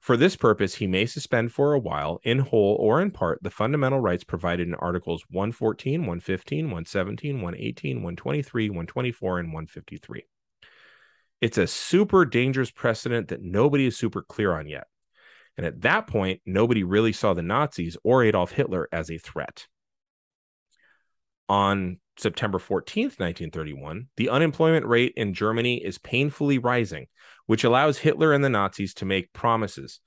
For 0.00 0.16
this 0.16 0.36
purpose, 0.36 0.74
he 0.76 0.86
may 0.86 1.06
suspend 1.06 1.52
for 1.52 1.72
a 1.72 1.78
while, 1.78 2.20
in 2.22 2.38
whole 2.38 2.76
or 2.76 3.00
in 3.02 3.10
part, 3.10 3.42
the 3.42 3.50
fundamental 3.50 4.00
rights 4.00 4.24
provided 4.24 4.68
in 4.68 4.74
Articles 4.74 5.24
114, 5.30 6.00
115, 6.00 6.64
117, 6.66 7.42
118, 7.42 7.96
123, 7.96 8.70
124, 8.70 9.38
and 9.38 9.48
153. 9.48 10.24
It's 11.40 11.58
a 11.58 11.66
super 11.66 12.24
dangerous 12.24 12.70
precedent 12.70 13.28
that 13.28 13.42
nobody 13.42 13.86
is 13.86 13.96
super 13.96 14.22
clear 14.22 14.56
on 14.56 14.66
yet. 14.66 14.86
And 15.56 15.66
at 15.66 15.82
that 15.82 16.06
point, 16.06 16.40
nobody 16.44 16.82
really 16.82 17.12
saw 17.12 17.34
the 17.34 17.42
Nazis 17.42 17.96
or 18.04 18.22
Adolf 18.22 18.52
Hitler 18.52 18.88
as 18.92 19.10
a 19.10 19.18
threat. 19.18 19.66
On 21.48 21.98
September 22.18 22.58
14th, 22.58 23.18
1931, 23.20 24.08
the 24.16 24.30
unemployment 24.30 24.86
rate 24.86 25.12
in 25.16 25.34
Germany 25.34 25.82
is 25.84 25.98
painfully 25.98 26.58
rising, 26.58 27.06
which 27.46 27.64
allows 27.64 27.98
Hitler 27.98 28.32
and 28.32 28.42
the 28.42 28.50
Nazis 28.50 28.94
to 28.94 29.04
make 29.04 29.32
promises 29.32 30.00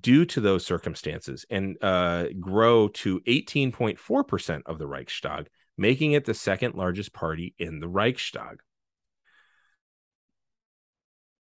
due 0.00 0.24
to 0.26 0.40
those 0.40 0.64
circumstances 0.64 1.44
and 1.50 1.76
uh, 1.82 2.26
grow 2.40 2.88
to 2.88 3.20
18.4% 3.20 4.62
of 4.66 4.78
the 4.78 4.86
Reichstag, 4.86 5.48
making 5.76 6.12
it 6.12 6.24
the 6.24 6.34
second 6.34 6.74
largest 6.74 7.12
party 7.12 7.54
in 7.58 7.80
the 7.80 7.88
Reichstag. 7.88 8.58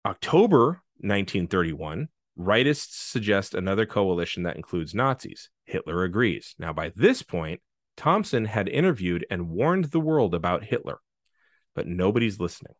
October 0.05 0.83
1931, 0.99 2.09
rightists 2.39 2.93
suggest 2.93 3.55
another 3.55 3.87
coalition 3.87 4.43
that 4.43 4.57
includes 4.57 4.95
Nazis. 4.95 5.49
Hitler 5.65 6.03
agrees. 6.03 6.55
Now, 6.59 6.73
by 6.73 6.93
this 6.97 7.23
point, 7.23 7.61
Thompson 7.97 8.45
had 8.47 8.69
interviewed 8.69 9.27
and 9.31 9.51
warned 9.51 9.87
the 9.87 10.01
world 10.01 10.35
about 10.35 10.65
Hitler, 10.65 10.99
but 11.75 11.87
nobody's 11.87 12.41
listening. 12.41 12.75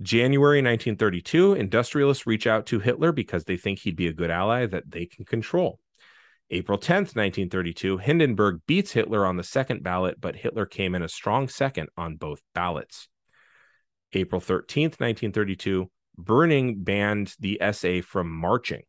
January 0.00 0.58
1932, 0.58 1.54
industrialists 1.54 2.26
reach 2.26 2.46
out 2.46 2.66
to 2.66 2.80
Hitler 2.80 3.12
because 3.12 3.44
they 3.44 3.56
think 3.56 3.78
he'd 3.78 3.96
be 3.96 4.08
a 4.08 4.12
good 4.12 4.30
ally 4.30 4.66
that 4.66 4.90
they 4.90 5.06
can 5.06 5.24
control. 5.24 5.78
April 6.50 6.78
10th, 6.78 7.16
1932, 7.16 7.98
Hindenburg 7.98 8.60
beats 8.66 8.92
Hitler 8.92 9.24
on 9.24 9.36
the 9.36 9.42
second 9.42 9.82
ballot, 9.82 10.20
but 10.20 10.36
Hitler 10.36 10.66
came 10.66 10.94
in 10.94 11.02
a 11.02 11.08
strong 11.08 11.48
second 11.48 11.88
on 11.96 12.16
both 12.16 12.42
ballots. 12.54 13.08
April 14.12 14.40
13th, 14.40 15.00
1932, 15.00 15.90
Brüning 16.22 16.84
banned 16.84 17.34
the 17.40 17.60
SA 17.72 18.00
from 18.02 18.30
marching. 18.30 18.82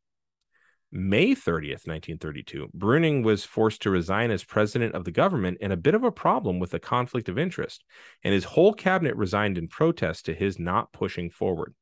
May 0.92 1.32
30th, 1.32 1.88
1932, 1.88 2.70
Brüning 2.78 3.24
was 3.24 3.44
forced 3.44 3.82
to 3.82 3.90
resign 3.90 4.30
as 4.30 4.44
president 4.44 4.94
of 4.94 5.06
the 5.06 5.12
government 5.12 5.58
in 5.60 5.72
a 5.72 5.78
bit 5.78 5.96
of 5.96 6.04
a 6.04 6.12
problem 6.12 6.60
with 6.60 6.76
a 6.76 6.80
conflict 6.80 7.30
of 7.30 7.40
interest, 7.40 7.84
and 8.24 8.32
his 8.32 8.44
whole 8.44 8.74
cabinet 8.74 9.16
resigned 9.16 9.58
in 9.58 9.68
protest 9.68 10.26
to 10.26 10.36
his 10.36 10.60
not 10.60 10.94
pushing 10.94 11.32
forward. 11.32 11.74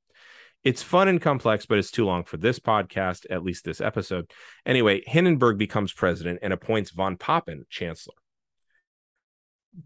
It's 0.64 0.84
fun 0.84 1.10
and 1.10 1.20
complex, 1.20 1.66
but 1.66 1.78
it's 1.78 1.92
too 1.92 2.06
long 2.06 2.24
for 2.24 2.38
this 2.38 2.60
podcast, 2.60 3.26
at 3.30 3.44
least 3.44 3.66
this 3.66 3.82
episode. 3.82 4.32
Anyway, 4.66 5.02
Hindenburg 5.06 5.58
becomes 5.58 5.92
president 5.92 6.40
and 6.42 6.54
appoints 6.54 6.92
von 6.92 7.18
Papen 7.18 7.66
chancellor. 7.70 8.21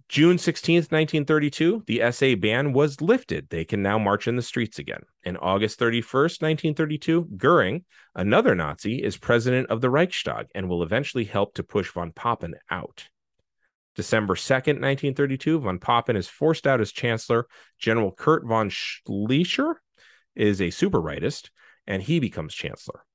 June 0.09 0.37
16th, 0.37 0.91
1932, 0.91 1.83
the 1.85 2.01
SA 2.11 2.35
ban 2.35 2.73
was 2.73 3.01
lifted. 3.01 3.47
They 3.49 3.65
can 3.65 3.83
now 3.83 3.99
march 3.99 4.27
in 4.27 4.35
the 4.35 4.41
streets 4.41 4.79
again. 4.79 5.01
And 5.23 5.37
August 5.39 5.79
31st, 5.79 6.41
1932, 6.41 7.29
Goering, 7.37 7.85
another 8.15 8.55
Nazi, 8.55 9.03
is 9.03 9.17
president 9.17 9.69
of 9.69 9.81
the 9.81 9.89
Reichstag 9.89 10.47
and 10.55 10.67
will 10.67 10.81
eventually 10.81 11.23
help 11.23 11.53
to 11.55 11.63
push 11.63 11.91
von 11.91 12.11
Papen 12.11 12.55
out. 12.71 13.09
December 13.95 14.33
2nd, 14.33 14.81
1932, 14.81 15.59
von 15.59 15.77
Papen 15.77 16.15
is 16.15 16.27
forced 16.27 16.65
out 16.65 16.81
as 16.81 16.91
chancellor. 16.91 17.47
General 17.77 18.11
Kurt 18.11 18.45
von 18.45 18.69
Schleicher 18.69 19.75
is 20.35 20.61
a 20.61 20.71
super 20.71 21.01
rightist, 21.01 21.49
and 21.85 22.01
he 22.01 22.19
becomes 22.19 22.53
chancellor. 22.53 23.05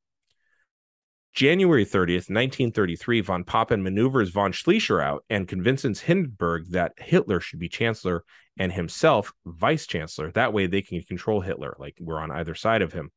January 1.32 1.84
30th, 1.84 2.28
1933, 2.28 3.20
von 3.20 3.44
Papen 3.44 3.82
maneuvers 3.82 4.30
von 4.30 4.52
Schleicher 4.52 5.02
out 5.02 5.24
and 5.30 5.46
convinces 5.46 6.00
Hindenburg 6.00 6.70
that 6.70 6.92
Hitler 6.98 7.40
should 7.40 7.60
be 7.60 7.68
chancellor 7.68 8.24
and 8.58 8.72
himself 8.72 9.32
vice 9.46 9.86
chancellor. 9.86 10.32
That 10.32 10.52
way 10.52 10.66
they 10.66 10.82
can 10.82 11.00
control 11.02 11.40
Hitler, 11.40 11.76
like 11.78 11.96
we're 12.00 12.18
on 12.20 12.32
either 12.32 12.54
side 12.54 12.82
of 12.82 12.92
him, 12.92 13.10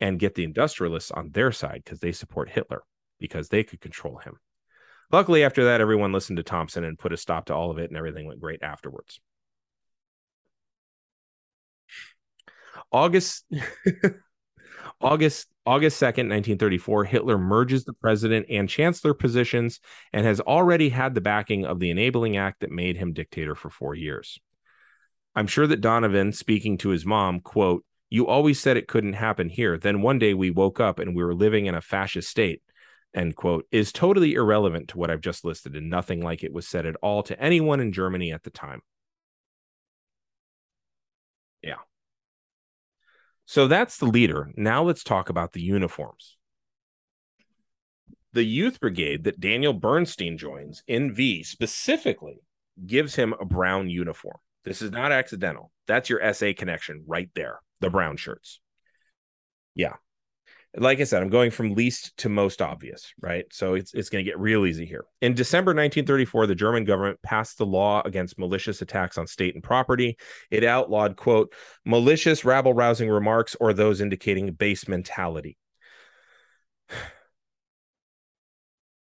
and 0.00 0.18
get 0.18 0.34
the 0.34 0.44
industrialists 0.44 1.10
on 1.10 1.30
their 1.30 1.50
side 1.50 1.82
because 1.84 2.00
they 2.00 2.12
support 2.12 2.50
Hitler 2.50 2.82
because 3.18 3.48
they 3.48 3.64
could 3.64 3.80
control 3.80 4.18
him. 4.18 4.34
Luckily, 5.10 5.44
after 5.44 5.64
that, 5.64 5.80
everyone 5.80 6.12
listened 6.12 6.36
to 6.36 6.42
Thompson 6.42 6.84
and 6.84 6.98
put 6.98 7.12
a 7.12 7.16
stop 7.16 7.46
to 7.46 7.54
all 7.54 7.70
of 7.70 7.78
it, 7.78 7.90
and 7.90 7.96
everything 7.96 8.26
went 8.26 8.40
great 8.40 8.62
afterwards. 8.62 9.20
August 12.92 13.44
August 15.00 15.48
August 15.66 16.00
2nd, 16.00 16.28
1934, 16.28 17.04
Hitler 17.04 17.38
merges 17.38 17.84
the 17.84 17.92
president 17.92 18.46
and 18.48 18.68
chancellor 18.68 19.14
positions 19.14 19.80
and 20.12 20.24
has 20.24 20.40
already 20.40 20.88
had 20.88 21.14
the 21.14 21.20
backing 21.20 21.66
of 21.66 21.80
the 21.80 21.90
enabling 21.90 22.36
act 22.36 22.60
that 22.60 22.70
made 22.70 22.96
him 22.96 23.12
dictator 23.12 23.56
for 23.56 23.68
4 23.68 23.94
years. 23.96 24.38
I'm 25.34 25.48
sure 25.48 25.66
that 25.66 25.80
Donovan 25.80 26.32
speaking 26.32 26.78
to 26.78 26.90
his 26.90 27.04
mom, 27.04 27.40
quote, 27.40 27.84
"You 28.08 28.28
always 28.28 28.60
said 28.60 28.76
it 28.76 28.88
couldn't 28.88 29.14
happen 29.14 29.48
here. 29.48 29.76
Then 29.76 30.02
one 30.02 30.20
day 30.20 30.34
we 30.34 30.50
woke 30.50 30.78
up 30.78 31.00
and 31.00 31.16
we 31.16 31.24
were 31.24 31.34
living 31.34 31.66
in 31.66 31.74
a 31.74 31.80
fascist 31.80 32.30
state." 32.30 32.62
End 33.12 33.34
quote 33.34 33.66
is 33.70 33.92
totally 33.92 34.34
irrelevant 34.34 34.88
to 34.88 34.98
what 34.98 35.10
I've 35.10 35.20
just 35.20 35.44
listed 35.44 35.74
and 35.74 35.90
nothing 35.90 36.20
like 36.22 36.44
it 36.44 36.52
was 36.52 36.68
said 36.68 36.86
at 36.86 36.96
all 37.02 37.22
to 37.24 37.40
anyone 37.40 37.80
in 37.80 37.92
Germany 37.92 38.32
at 38.32 38.44
the 38.44 38.50
time. 38.50 38.82
Yeah. 41.62 41.76
So 43.46 43.68
that's 43.68 43.98
the 43.98 44.06
leader. 44.06 44.50
Now 44.56 44.82
let's 44.82 45.02
talk 45.02 45.28
about 45.30 45.52
the 45.52 45.62
uniforms. 45.62 46.36
The 48.32 48.44
youth 48.44 48.80
brigade 48.80 49.24
that 49.24 49.40
Daniel 49.40 49.72
Bernstein 49.72 50.36
joins 50.36 50.82
in 50.86 51.14
V 51.14 51.42
specifically 51.42 52.40
gives 52.84 53.14
him 53.14 53.34
a 53.40 53.46
brown 53.46 53.88
uniform. 53.88 54.36
This 54.64 54.82
is 54.82 54.90
not 54.90 55.12
accidental. 55.12 55.70
That's 55.86 56.10
your 56.10 56.34
SA 56.34 56.52
connection 56.56 57.04
right 57.06 57.30
there, 57.34 57.60
the 57.80 57.88
brown 57.88 58.16
shirts. 58.16 58.60
Yeah 59.74 59.94
like 60.78 61.00
I 61.00 61.04
said, 61.04 61.22
I'm 61.22 61.30
going 61.30 61.50
from 61.50 61.74
least 61.74 62.16
to 62.18 62.28
most 62.28 62.60
obvious, 62.60 63.12
right? 63.20 63.46
So 63.50 63.74
it's 63.74 63.94
it's 63.94 64.10
going 64.10 64.24
to 64.24 64.30
get 64.30 64.38
real 64.38 64.66
easy 64.66 64.84
here. 64.84 65.04
In 65.22 65.34
December 65.34 65.70
1934, 65.70 66.46
the 66.46 66.54
German 66.54 66.84
government 66.84 67.20
passed 67.22 67.58
the 67.58 67.66
law 67.66 68.02
against 68.04 68.38
malicious 68.38 68.82
attacks 68.82 69.16
on 69.16 69.26
state 69.26 69.54
and 69.54 69.64
property. 69.64 70.18
It 70.50 70.64
outlawed, 70.64 71.16
quote, 71.16 71.54
malicious, 71.84 72.44
rabble 72.44 72.74
rousing 72.74 73.08
remarks 73.08 73.56
or 73.58 73.72
those 73.72 74.00
indicating 74.00 74.52
base 74.52 74.86
mentality. 74.86 75.56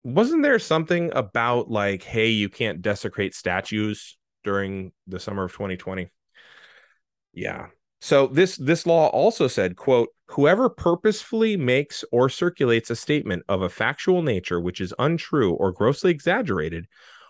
Wasn't 0.04 0.44
there 0.44 0.60
something 0.60 1.12
about 1.16 1.72
like, 1.72 2.04
hey, 2.04 2.30
you 2.30 2.50
can't 2.50 2.82
desecrate 2.82 3.34
statues 3.34 4.18
during 4.44 4.92
the 5.08 5.20
summer 5.20 5.46
of 5.46 5.54
2020? 5.54 6.10
Yeah, 7.34 7.68
so 8.04 8.28
this 8.28 8.58
this 8.58 8.86
law 8.86 9.08
also 9.12 9.47
said, 9.47 9.78
quote, 9.78 10.10
whoever 10.28 10.68
purposefully 10.68 11.56
makes 11.56 12.04
or 12.12 12.28
circulates 12.28 12.89
a 12.89 12.97
statement 12.97 13.43
of 13.47 13.62
a 13.62 13.70
factual 13.70 14.22
nature 14.22 14.60
which 14.60 14.82
is 14.82 14.93
untrue 14.99 15.54
or 15.54 15.72
grossly 15.72 16.12
exaggerated, 16.12 16.86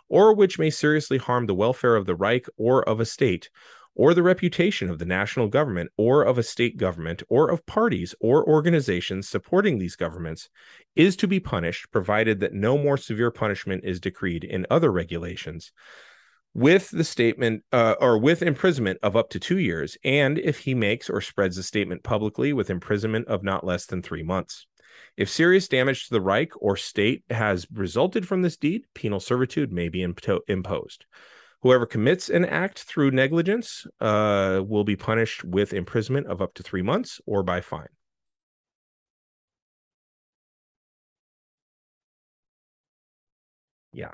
or 0.10 0.34
which 0.34 0.58
may 0.58 0.72
seriously 0.72 1.20
harm 1.20 1.46
the 1.46 1.54
welfare 1.54 1.96
of 1.96 2.08
the 2.08 2.16
Reich 2.16 2.48
or 2.58 2.82
of 2.90 3.00
a 3.00 3.06
state, 3.06 3.52
or 3.94 4.16
the 4.16 4.24
reputation 4.24 4.90
of 4.90 4.98
the 4.98 5.06
national 5.06 5.48
government 5.48 5.92
or 5.96 6.24
of 6.24 6.40
a 6.40 6.44
state 6.44 6.76
government 6.76 7.22
or 7.30 7.52
of 7.52 7.64
parties 7.68 8.16
or 8.20 8.44
organizations 8.50 9.30
supporting 9.30 9.78
these 9.78 9.96
governments 9.96 10.50
is 10.96 11.16
to 11.16 11.28
be 11.28 11.40
punished 11.40 11.92
provided 11.92 12.40
that 12.40 12.52
no 12.52 12.80
more 12.80 12.98
severe 12.98 13.30
punishment 13.30 13.84
is 13.86 14.00
decreed 14.00 14.44
in 14.44 14.66
other 14.72 14.92
regulations 14.92 15.72
with 16.54 16.90
the 16.92 17.04
statement 17.04 17.64
uh, 17.72 17.96
or 18.00 18.18
with 18.18 18.42
imprisonment 18.42 19.00
of 19.02 19.16
up 19.16 19.30
to 19.32 19.40
two 19.40 19.58
years, 19.58 19.98
and 20.04 20.38
if 20.38 20.60
he 20.60 20.76
makes 20.76 21.10
or 21.10 21.22
spreads 21.22 21.56
the 21.56 21.64
statement 21.64 22.04
publicly, 22.04 22.54
with 22.54 22.70
imprisonment 22.70 23.28
of 23.28 23.44
not 23.44 23.66
less 23.66 23.86
than 23.86 24.02
three 24.02 24.24
months. 24.24 24.68
If 25.18 25.30
serious 25.30 25.68
damage 25.68 26.08
to 26.08 26.14
the 26.14 26.22
Reich 26.22 26.52
or 26.56 26.78
state 26.78 27.24
has 27.30 27.68
resulted 27.72 28.28
from 28.28 28.42
this 28.42 28.58
deed, 28.58 28.84
penal 28.94 29.20
servitude 29.20 29.72
may 29.72 29.90
be 29.90 30.00
impo- 30.00 30.42
imposed. 30.48 31.06
Whoever 31.62 31.86
commits 31.86 32.30
an 32.30 32.46
act 32.46 32.84
through 32.84 33.12
negligence 33.12 33.88
uh, 34.02 34.62
will 34.66 34.84
be 34.84 34.96
punished 34.96 35.44
with 35.44 35.74
imprisonment 35.74 36.28
of 36.28 36.42
up 36.42 36.54
to 36.56 36.64
three 36.64 36.82
months 36.82 37.22
or 37.26 37.42
by 37.42 37.62
fine. 37.62 37.88
Yeah. 43.94 44.12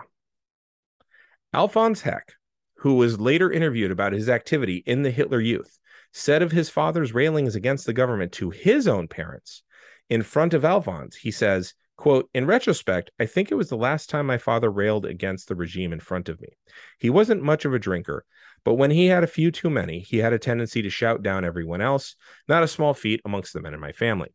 Alphonse 1.51 2.01
Heck, 2.01 2.33
who 2.77 2.95
was 2.95 3.19
later 3.19 3.51
interviewed 3.51 3.89
about 3.89 4.13
his 4.13 4.29
activity 4.29 4.83
in 4.85 5.01
the 5.01 5.09
Hitler 5.09 5.41
Youth, 5.41 5.79
said 6.13 6.43
of 6.43 6.51
his 6.51 6.69
father's 6.69 7.13
railings 7.13 7.55
against 7.55 7.85
the 7.85 7.93
government 7.93 8.31
to 8.33 8.51
his 8.51 8.87
own 8.87 9.07
parents 9.07 9.63
in 10.09 10.23
front 10.23 10.53
of 10.53 10.65
Alphonse, 10.65 11.15
he 11.15 11.31
says, 11.31 11.73
quote, 11.95 12.29
in 12.33 12.45
retrospect, 12.45 13.11
I 13.19 13.25
think 13.25 13.51
it 13.51 13.55
was 13.55 13.69
the 13.69 13.77
last 13.77 14.09
time 14.09 14.25
my 14.25 14.37
father 14.37 14.71
railed 14.71 15.05
against 15.05 15.47
the 15.47 15.55
regime 15.55 15.91
in 15.91 15.99
front 15.99 16.29
of 16.29 16.39
me. 16.41 16.49
He 16.97 17.09
wasn't 17.09 17.43
much 17.43 17.65
of 17.65 17.73
a 17.73 17.79
drinker, 17.79 18.25
but 18.63 18.75
when 18.75 18.91
he 18.91 19.07
had 19.07 19.23
a 19.23 19.27
few 19.27 19.51
too 19.51 19.69
many, 19.69 19.99
he 19.99 20.17
had 20.17 20.33
a 20.33 20.39
tendency 20.39 20.81
to 20.81 20.89
shout 20.89 21.23
down 21.23 21.45
everyone 21.45 21.81
else, 21.81 22.15
not 22.47 22.63
a 22.63 22.67
small 22.67 22.93
feat 22.93 23.21
amongst 23.25 23.53
the 23.53 23.61
men 23.61 23.73
in 23.73 23.79
my 23.79 23.91
family. 23.91 24.29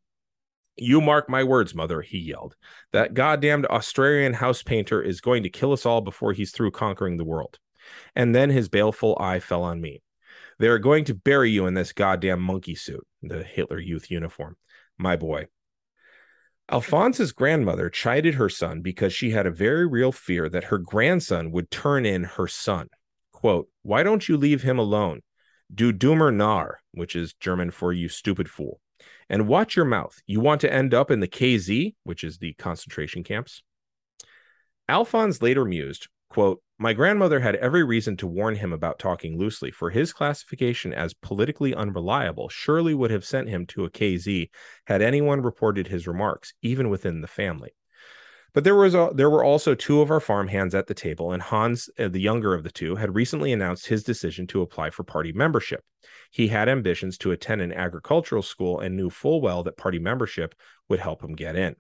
You 0.76 1.00
mark 1.00 1.28
my 1.28 1.44
words, 1.44 1.74
mother, 1.74 2.02
he 2.02 2.18
yelled. 2.18 2.56
That 2.92 3.14
goddamned 3.14 3.66
Australian 3.66 4.32
house 4.32 4.62
painter 4.62 5.00
is 5.00 5.20
going 5.20 5.44
to 5.44 5.50
kill 5.50 5.72
us 5.72 5.86
all 5.86 6.00
before 6.00 6.32
he's 6.32 6.50
through 6.50 6.72
conquering 6.72 7.16
the 7.16 7.24
world. 7.24 7.58
And 8.16 8.34
then 8.34 8.50
his 8.50 8.68
baleful 8.68 9.16
eye 9.20 9.40
fell 9.40 9.62
on 9.62 9.80
me. 9.80 10.02
They 10.58 10.68
are 10.68 10.78
going 10.78 11.04
to 11.04 11.14
bury 11.14 11.50
you 11.50 11.66
in 11.66 11.74
this 11.74 11.92
goddamn 11.92 12.40
monkey 12.40 12.74
suit. 12.74 13.06
the 13.22 13.42
Hitler 13.42 13.78
Youth 13.78 14.10
uniform. 14.10 14.56
My 14.98 15.16
boy. 15.16 15.48
Alphonse's 16.70 17.32
grandmother 17.32 17.90
chided 17.90 18.34
her 18.34 18.48
son 18.48 18.80
because 18.80 19.12
she 19.12 19.30
had 19.30 19.46
a 19.46 19.50
very 19.50 19.86
real 19.86 20.12
fear 20.12 20.48
that 20.48 20.64
her 20.64 20.78
grandson 20.78 21.50
would 21.50 21.70
turn 21.70 22.06
in 22.06 22.24
her 22.24 22.46
son. 22.46 22.88
Quote, 23.32 23.68
Why 23.82 24.02
don't 24.02 24.28
you 24.28 24.36
leave 24.36 24.62
him 24.62 24.78
alone? 24.78 25.20
Do 25.72 25.92
dummer 25.92 26.30
nar, 26.30 26.80
which 26.92 27.14
is 27.14 27.34
German 27.34 27.70
for 27.70 27.92
you 27.92 28.08
stupid 28.08 28.48
fool. 28.48 28.80
And 29.28 29.48
watch 29.48 29.76
your 29.76 29.84
mouth. 29.84 30.20
You 30.26 30.40
want 30.40 30.60
to 30.62 30.72
end 30.72 30.94
up 30.94 31.10
in 31.10 31.20
the 31.20 31.28
KZ, 31.28 31.94
which 32.04 32.24
is 32.24 32.38
the 32.38 32.54
concentration 32.54 33.24
camps. 33.24 33.62
Alphonse 34.88 35.40
later 35.40 35.64
mused, 35.64 36.08
quote, 36.28 36.60
My 36.78 36.92
grandmother 36.92 37.40
had 37.40 37.56
every 37.56 37.82
reason 37.84 38.16
to 38.18 38.26
warn 38.26 38.56
him 38.56 38.72
about 38.72 38.98
talking 38.98 39.38
loosely, 39.38 39.70
for 39.70 39.90
his 39.90 40.12
classification 40.12 40.92
as 40.92 41.14
politically 41.14 41.74
unreliable 41.74 42.48
surely 42.48 42.92
would 42.92 43.10
have 43.10 43.24
sent 43.24 43.48
him 43.48 43.66
to 43.68 43.84
a 43.84 43.90
KZ 43.90 44.50
had 44.86 45.00
anyone 45.00 45.40
reported 45.40 45.86
his 45.86 46.06
remarks, 46.06 46.52
even 46.60 46.90
within 46.90 47.22
the 47.22 47.26
family. 47.26 47.70
But 48.54 48.62
there 48.62 48.76
was 48.76 48.94
a, 48.94 49.10
there 49.12 49.28
were 49.28 49.42
also 49.42 49.74
two 49.74 50.00
of 50.00 50.12
our 50.12 50.20
farm 50.20 50.46
hands 50.46 50.76
at 50.76 50.86
the 50.86 50.94
table, 50.94 51.32
and 51.32 51.42
Hans, 51.42 51.90
uh, 51.98 52.06
the 52.06 52.20
younger 52.20 52.54
of 52.54 52.62
the 52.62 52.70
two, 52.70 52.94
had 52.94 53.14
recently 53.14 53.52
announced 53.52 53.88
his 53.88 54.04
decision 54.04 54.46
to 54.46 54.62
apply 54.62 54.90
for 54.90 55.02
party 55.02 55.32
membership. 55.32 55.84
He 56.30 56.46
had 56.46 56.68
ambitions 56.68 57.18
to 57.18 57.32
attend 57.32 57.62
an 57.62 57.72
agricultural 57.72 58.42
school 58.42 58.78
and 58.78 58.96
knew 58.96 59.10
full 59.10 59.40
well 59.40 59.64
that 59.64 59.76
party 59.76 59.98
membership 59.98 60.54
would 60.88 61.00
help 61.00 61.22
him 61.22 61.34
get 61.34 61.56
in. 61.56 61.74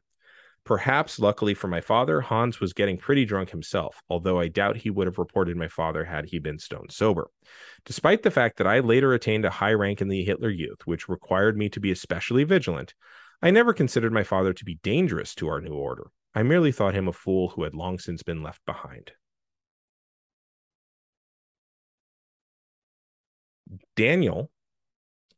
Perhaps 0.64 1.20
luckily 1.20 1.54
for 1.54 1.68
my 1.68 1.80
father, 1.80 2.22
Hans 2.22 2.58
was 2.58 2.72
getting 2.72 2.96
pretty 2.96 3.24
drunk 3.24 3.50
himself, 3.50 4.02
although 4.08 4.40
I 4.40 4.48
doubt 4.48 4.78
he 4.78 4.90
would 4.90 5.06
have 5.06 5.18
reported 5.18 5.56
my 5.56 5.68
father 5.68 6.04
had 6.04 6.24
he 6.24 6.40
been 6.40 6.58
stone 6.58 6.88
sober. 6.88 7.30
Despite 7.84 8.22
the 8.22 8.30
fact 8.32 8.56
that 8.56 8.66
I 8.66 8.80
later 8.80 9.12
attained 9.12 9.44
a 9.44 9.50
high 9.50 9.74
rank 9.74 10.00
in 10.00 10.08
the 10.08 10.24
Hitler 10.24 10.50
Youth, 10.50 10.86
which 10.86 11.08
required 11.08 11.56
me 11.56 11.68
to 11.68 11.80
be 11.80 11.92
especially 11.92 12.42
vigilant, 12.42 12.94
I 13.42 13.52
never 13.52 13.72
considered 13.74 14.12
my 14.12 14.24
father 14.24 14.52
to 14.54 14.64
be 14.64 14.80
dangerous 14.82 15.36
to 15.36 15.48
our 15.48 15.60
new 15.60 15.74
order. 15.74 16.10
I 16.34 16.42
merely 16.42 16.72
thought 16.72 16.94
him 16.94 17.08
a 17.08 17.12
fool 17.12 17.50
who 17.50 17.62
had 17.62 17.74
long 17.74 17.98
since 17.98 18.22
been 18.22 18.42
left 18.42 18.64
behind. 18.66 19.12
Daniel 23.96 24.50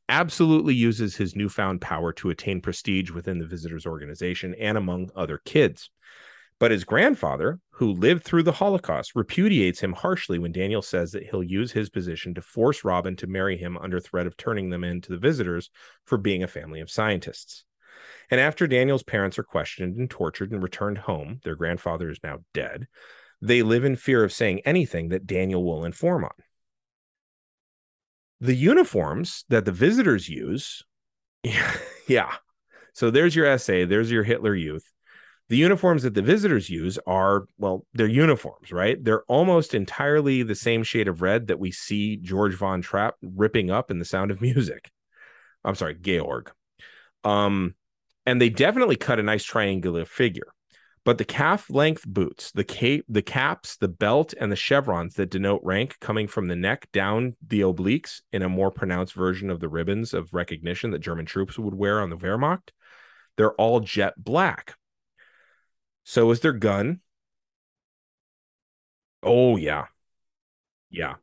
absolutely 0.08 0.74
uses 0.74 1.16
his 1.16 1.36
newfound 1.36 1.80
power 1.80 2.12
to 2.14 2.30
attain 2.30 2.60
prestige 2.60 3.10
within 3.10 3.38
the 3.38 3.46
visitors 3.46 3.86
organization 3.86 4.54
and 4.54 4.78
among 4.78 5.10
other 5.14 5.40
kids. 5.44 5.90
But 6.58 6.70
his 6.70 6.84
grandfather, 6.84 7.60
who 7.70 7.92
lived 7.92 8.24
through 8.24 8.44
the 8.44 8.52
Holocaust, 8.52 9.12
repudiates 9.14 9.80
him 9.80 9.92
harshly 9.92 10.38
when 10.38 10.52
Daniel 10.52 10.80
says 10.80 11.12
that 11.12 11.24
he'll 11.24 11.42
use 11.42 11.72
his 11.72 11.90
position 11.90 12.32
to 12.34 12.40
force 12.40 12.82
Robin 12.82 13.14
to 13.16 13.26
marry 13.26 13.58
him 13.58 13.76
under 13.76 14.00
threat 14.00 14.26
of 14.26 14.38
turning 14.38 14.70
them 14.70 14.82
into 14.82 15.12
the 15.12 15.18
visitors 15.18 15.70
for 16.06 16.16
being 16.16 16.42
a 16.42 16.48
family 16.48 16.80
of 16.80 16.90
scientists. 16.90 17.64
And 18.30 18.40
after 18.40 18.66
Daniel's 18.66 19.02
parents 19.02 19.38
are 19.38 19.44
questioned 19.44 19.96
and 19.96 20.10
tortured 20.10 20.52
and 20.52 20.62
returned 20.62 20.98
home, 20.98 21.40
their 21.44 21.54
grandfather 21.54 22.10
is 22.10 22.18
now 22.22 22.38
dead. 22.52 22.86
They 23.40 23.62
live 23.62 23.84
in 23.84 23.96
fear 23.96 24.24
of 24.24 24.32
saying 24.32 24.62
anything 24.64 25.08
that 25.10 25.26
Daniel 25.26 25.64
will 25.64 25.84
inform 25.84 26.24
on. 26.24 26.30
The 28.40 28.54
uniforms 28.54 29.44
that 29.48 29.64
the 29.64 29.72
visitors 29.72 30.28
use, 30.28 30.82
yeah. 32.08 32.32
So 32.92 33.10
there's 33.10 33.36
your 33.36 33.56
SA, 33.58 33.86
there's 33.86 34.10
your 34.10 34.24
Hitler 34.24 34.54
Youth. 34.54 34.90
The 35.48 35.56
uniforms 35.56 36.02
that 36.02 36.14
the 36.14 36.22
visitors 36.22 36.68
use 36.68 36.98
are, 37.06 37.46
well, 37.56 37.86
they're 37.94 38.08
uniforms, 38.08 38.72
right? 38.72 39.02
They're 39.02 39.22
almost 39.24 39.74
entirely 39.74 40.42
the 40.42 40.56
same 40.56 40.82
shade 40.82 41.06
of 41.06 41.22
red 41.22 41.46
that 41.46 41.60
we 41.60 41.70
see 41.70 42.16
George 42.16 42.54
von 42.54 42.82
Trapp 42.82 43.14
ripping 43.22 43.70
up 43.70 43.90
in 43.90 44.00
The 44.00 44.04
Sound 44.04 44.32
of 44.32 44.40
Music. 44.40 44.90
I'm 45.64 45.76
sorry, 45.76 45.94
Georg. 45.94 46.50
Um, 47.22 47.74
and 48.26 48.40
they 48.40 48.50
definitely 48.50 48.96
cut 48.96 49.20
a 49.20 49.22
nice 49.22 49.44
triangular 49.44 50.04
figure. 50.04 50.48
But 51.04 51.18
the 51.18 51.24
calf 51.24 51.70
length 51.70 52.04
boots, 52.04 52.50
the 52.50 52.64
cape, 52.64 53.04
the 53.08 53.22
caps, 53.22 53.76
the 53.76 53.86
belt, 53.86 54.34
and 54.40 54.50
the 54.50 54.56
chevrons 54.56 55.14
that 55.14 55.30
denote 55.30 55.60
rank 55.62 55.96
coming 56.00 56.26
from 56.26 56.48
the 56.48 56.56
neck 56.56 56.88
down 56.92 57.36
the 57.46 57.60
obliques 57.60 58.22
in 58.32 58.42
a 58.42 58.48
more 58.48 58.72
pronounced 58.72 59.14
version 59.14 59.48
of 59.48 59.60
the 59.60 59.68
ribbons 59.68 60.12
of 60.12 60.34
recognition 60.34 60.90
that 60.90 60.98
German 60.98 61.24
troops 61.24 61.60
would 61.60 61.74
wear 61.74 62.00
on 62.00 62.10
the 62.10 62.16
Wehrmacht, 62.16 62.70
they're 63.36 63.54
all 63.54 63.78
jet 63.78 64.14
black. 64.16 64.74
So 66.02 66.28
is 66.32 66.40
their 66.40 66.52
gun. 66.52 67.00
Oh, 69.22 69.56
yeah. 69.56 69.86
Yeah. 70.90 71.14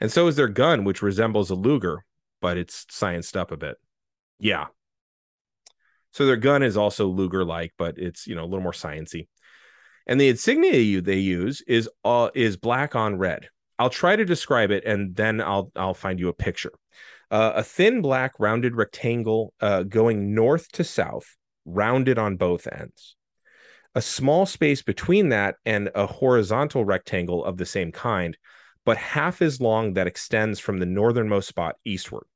And 0.00 0.12
so 0.12 0.28
is 0.28 0.36
their 0.36 0.48
gun, 0.48 0.84
which 0.84 1.02
resembles 1.02 1.50
a 1.50 1.56
Luger, 1.56 2.04
but 2.40 2.56
it's 2.56 2.84
scienced 2.84 3.36
up 3.36 3.50
a 3.50 3.56
bit. 3.56 3.78
Yeah. 4.38 4.66
So 6.18 6.26
their 6.26 6.36
gun 6.36 6.64
is 6.64 6.76
also 6.76 7.06
Luger 7.06 7.44
like, 7.44 7.74
but 7.78 7.96
it's 7.96 8.26
you 8.26 8.34
know 8.34 8.42
a 8.42 8.50
little 8.50 8.60
more 8.60 8.72
sciency. 8.72 9.28
And 10.04 10.20
the 10.20 10.28
insignia 10.28 11.00
they 11.00 11.18
use 11.18 11.62
is 11.68 11.88
uh, 12.04 12.30
is 12.34 12.56
black 12.56 12.96
on 12.96 13.18
red. 13.18 13.50
I'll 13.78 13.88
try 13.88 14.16
to 14.16 14.24
describe 14.24 14.72
it, 14.72 14.84
and 14.84 15.14
then 15.14 15.40
I'll 15.40 15.70
I'll 15.76 15.94
find 15.94 16.18
you 16.18 16.26
a 16.28 16.32
picture. 16.32 16.72
Uh, 17.30 17.52
a 17.54 17.62
thin 17.62 18.02
black 18.02 18.32
rounded 18.40 18.74
rectangle 18.74 19.54
uh, 19.60 19.84
going 19.84 20.34
north 20.34 20.72
to 20.72 20.82
south, 20.82 21.36
rounded 21.64 22.18
on 22.18 22.34
both 22.34 22.66
ends. 22.66 23.14
A 23.94 24.02
small 24.02 24.44
space 24.44 24.82
between 24.82 25.28
that 25.28 25.54
and 25.64 25.88
a 25.94 26.06
horizontal 26.06 26.84
rectangle 26.84 27.44
of 27.44 27.58
the 27.58 27.64
same 27.64 27.92
kind, 27.92 28.36
but 28.84 28.96
half 28.96 29.40
as 29.40 29.60
long 29.60 29.92
that 29.92 30.08
extends 30.08 30.58
from 30.58 30.78
the 30.80 30.86
northernmost 30.86 31.46
spot 31.46 31.76
eastward. 31.84 32.26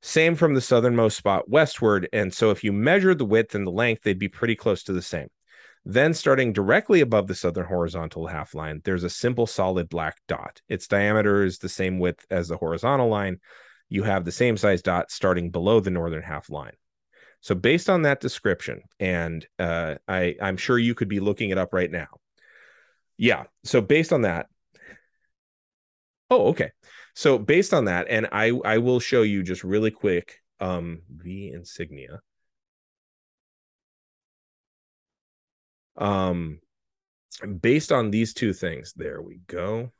Same 0.00 0.36
from 0.36 0.54
the 0.54 0.60
southernmost 0.60 1.16
spot 1.16 1.48
westward. 1.48 2.08
And 2.12 2.32
so 2.32 2.50
if 2.50 2.62
you 2.62 2.72
measure 2.72 3.14
the 3.14 3.24
width 3.24 3.54
and 3.54 3.66
the 3.66 3.72
length, 3.72 4.02
they'd 4.02 4.18
be 4.18 4.28
pretty 4.28 4.54
close 4.54 4.82
to 4.84 4.92
the 4.92 5.02
same. 5.02 5.28
Then, 5.84 6.12
starting 6.12 6.52
directly 6.52 7.00
above 7.00 7.28
the 7.28 7.34
southern 7.34 7.64
horizontal 7.64 8.26
half 8.26 8.54
line, 8.54 8.82
there's 8.84 9.04
a 9.04 9.10
simple 9.10 9.46
solid 9.46 9.88
black 9.88 10.18
dot. 10.28 10.60
Its 10.68 10.86
diameter 10.86 11.44
is 11.44 11.58
the 11.58 11.68
same 11.68 11.98
width 11.98 12.26
as 12.30 12.48
the 12.48 12.58
horizontal 12.58 13.08
line. 13.08 13.38
You 13.88 14.02
have 14.02 14.24
the 14.24 14.32
same 14.32 14.56
size 14.56 14.82
dot 14.82 15.10
starting 15.10 15.50
below 15.50 15.80
the 15.80 15.90
northern 15.90 16.22
half 16.22 16.50
line. 16.50 16.74
So, 17.40 17.54
based 17.54 17.88
on 17.88 18.02
that 18.02 18.20
description, 18.20 18.82
and 19.00 19.46
uh, 19.58 19.94
I, 20.06 20.36
I'm 20.42 20.58
sure 20.58 20.78
you 20.78 20.94
could 20.94 21.08
be 21.08 21.20
looking 21.20 21.50
it 21.50 21.58
up 21.58 21.72
right 21.72 21.90
now. 21.90 22.08
Yeah. 23.16 23.44
So, 23.64 23.80
based 23.80 24.12
on 24.12 24.22
that, 24.22 24.46
oh, 26.28 26.48
okay. 26.48 26.72
So 27.18 27.36
based 27.36 27.74
on 27.74 27.86
that, 27.86 28.06
and 28.08 28.28
I 28.30 28.52
I 28.64 28.78
will 28.78 29.00
show 29.00 29.22
you 29.22 29.42
just 29.42 29.64
really 29.64 29.90
quick 29.90 30.40
um 30.60 31.02
V 31.10 31.50
insignia. 31.52 32.20
Um 35.96 36.60
based 37.60 37.90
on 37.90 38.12
these 38.12 38.34
two 38.34 38.52
things, 38.52 38.92
there 38.94 39.20
we 39.20 39.40
go. 39.48 39.90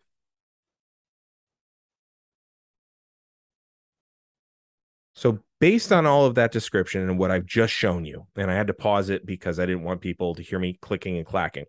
So 5.17 5.41
based 5.59 5.91
on 5.91 6.07
all 6.07 6.25
of 6.27 6.37
that 6.37 6.53
description 6.53 7.03
and 7.03 7.19
what 7.19 7.33
I've 7.33 7.47
just 7.47 7.73
shown 7.75 8.05
you, 8.05 8.29
and 8.37 8.49
I 8.49 8.55
had 8.55 8.69
to 8.69 8.75
pause 8.75 9.11
it 9.11 9.27
because 9.27 9.59
I 9.59 9.67
didn't 9.67 9.83
want 9.83 10.03
people 10.03 10.37
to 10.37 10.43
hear 10.43 10.61
me 10.61 10.79
clicking 10.81 11.17
and 11.17 11.27
clacking. 11.27 11.65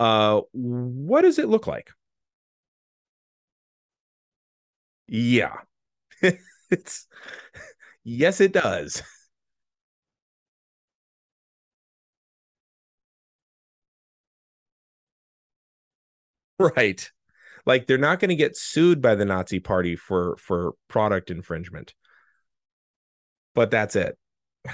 Uh, 0.00 0.40
what 0.52 1.20
does 1.20 1.38
it 1.38 1.48
look 1.48 1.68
like? 1.68 1.90
Yeah. 5.10 5.56
it's 6.70 7.08
yes, 8.04 8.40
it 8.40 8.52
does. 8.52 9.02
Right. 16.58 17.10
Like 17.66 17.86
they're 17.86 17.98
not 17.98 18.20
going 18.20 18.30
to 18.30 18.36
get 18.36 18.56
sued 18.58 19.02
by 19.02 19.14
the 19.16 19.24
Nazi 19.24 19.60
party 19.60 19.96
for 19.96 20.36
for 20.38 20.74
product 20.88 21.30
infringement. 21.30 21.94
But 23.54 23.70
that's 23.70 23.96
it. 23.96 24.18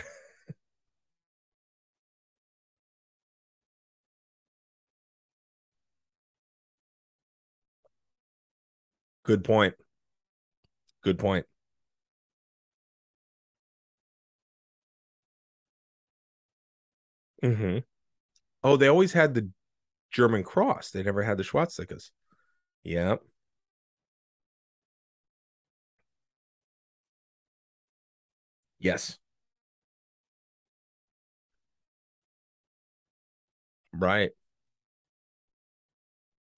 Good 9.24 9.45
point. 9.45 9.74
Good 11.07 11.21
point. 11.21 11.47
Mm-hmm. 17.43 17.79
Oh, 18.65 18.77
they 18.77 18.89
always 18.89 19.13
had 19.13 19.35
the 19.35 19.51
German 20.13 20.45
cross. 20.45 20.91
They 20.91 21.03
never 21.03 21.23
had 21.23 21.39
the 21.39 21.45
swastikas. 21.45 22.11
Yep. 22.85 23.23
Yes. 28.79 29.19
Right. 33.93 34.33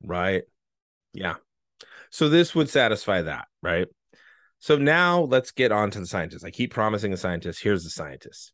Right. 0.03 0.45
Yeah. 1.15 1.37
So 2.11 2.29
this 2.29 2.55
would 2.55 2.71
satisfy 2.71 3.23
that, 3.23 3.49
right? 3.63 3.89
So 4.59 4.77
now 4.77 5.21
let's 5.21 5.53
get 5.53 5.73
on 5.73 5.91
to 5.93 6.01
the 6.01 6.07
scientists. 6.07 6.45
I 6.45 6.51
keep 6.51 6.73
promising 6.73 7.11
the 7.11 7.17
scientists. 7.17 7.61
Here's 7.61 7.85
the 7.85 7.91
scientists. 7.91 8.53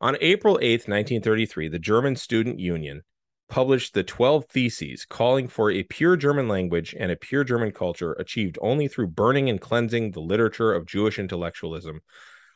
On 0.00 0.16
April 0.20 0.56
8th, 0.56 0.88
1933, 0.88 1.68
the 1.68 1.78
German 1.78 2.16
Student 2.16 2.58
Union 2.58 3.02
published 3.48 3.92
the 3.92 4.02
12 4.02 4.46
Theses 4.46 5.04
calling 5.04 5.46
for 5.46 5.70
a 5.70 5.82
pure 5.84 6.16
German 6.16 6.48
language 6.48 6.96
and 6.98 7.12
a 7.12 7.16
pure 7.16 7.44
German 7.44 7.70
culture 7.70 8.14
achieved 8.14 8.58
only 8.62 8.88
through 8.88 9.08
burning 9.08 9.50
and 9.50 9.60
cleansing 9.60 10.10
the 10.10 10.20
literature 10.20 10.72
of 10.72 10.86
Jewish 10.86 11.18
intellectualism, 11.18 12.00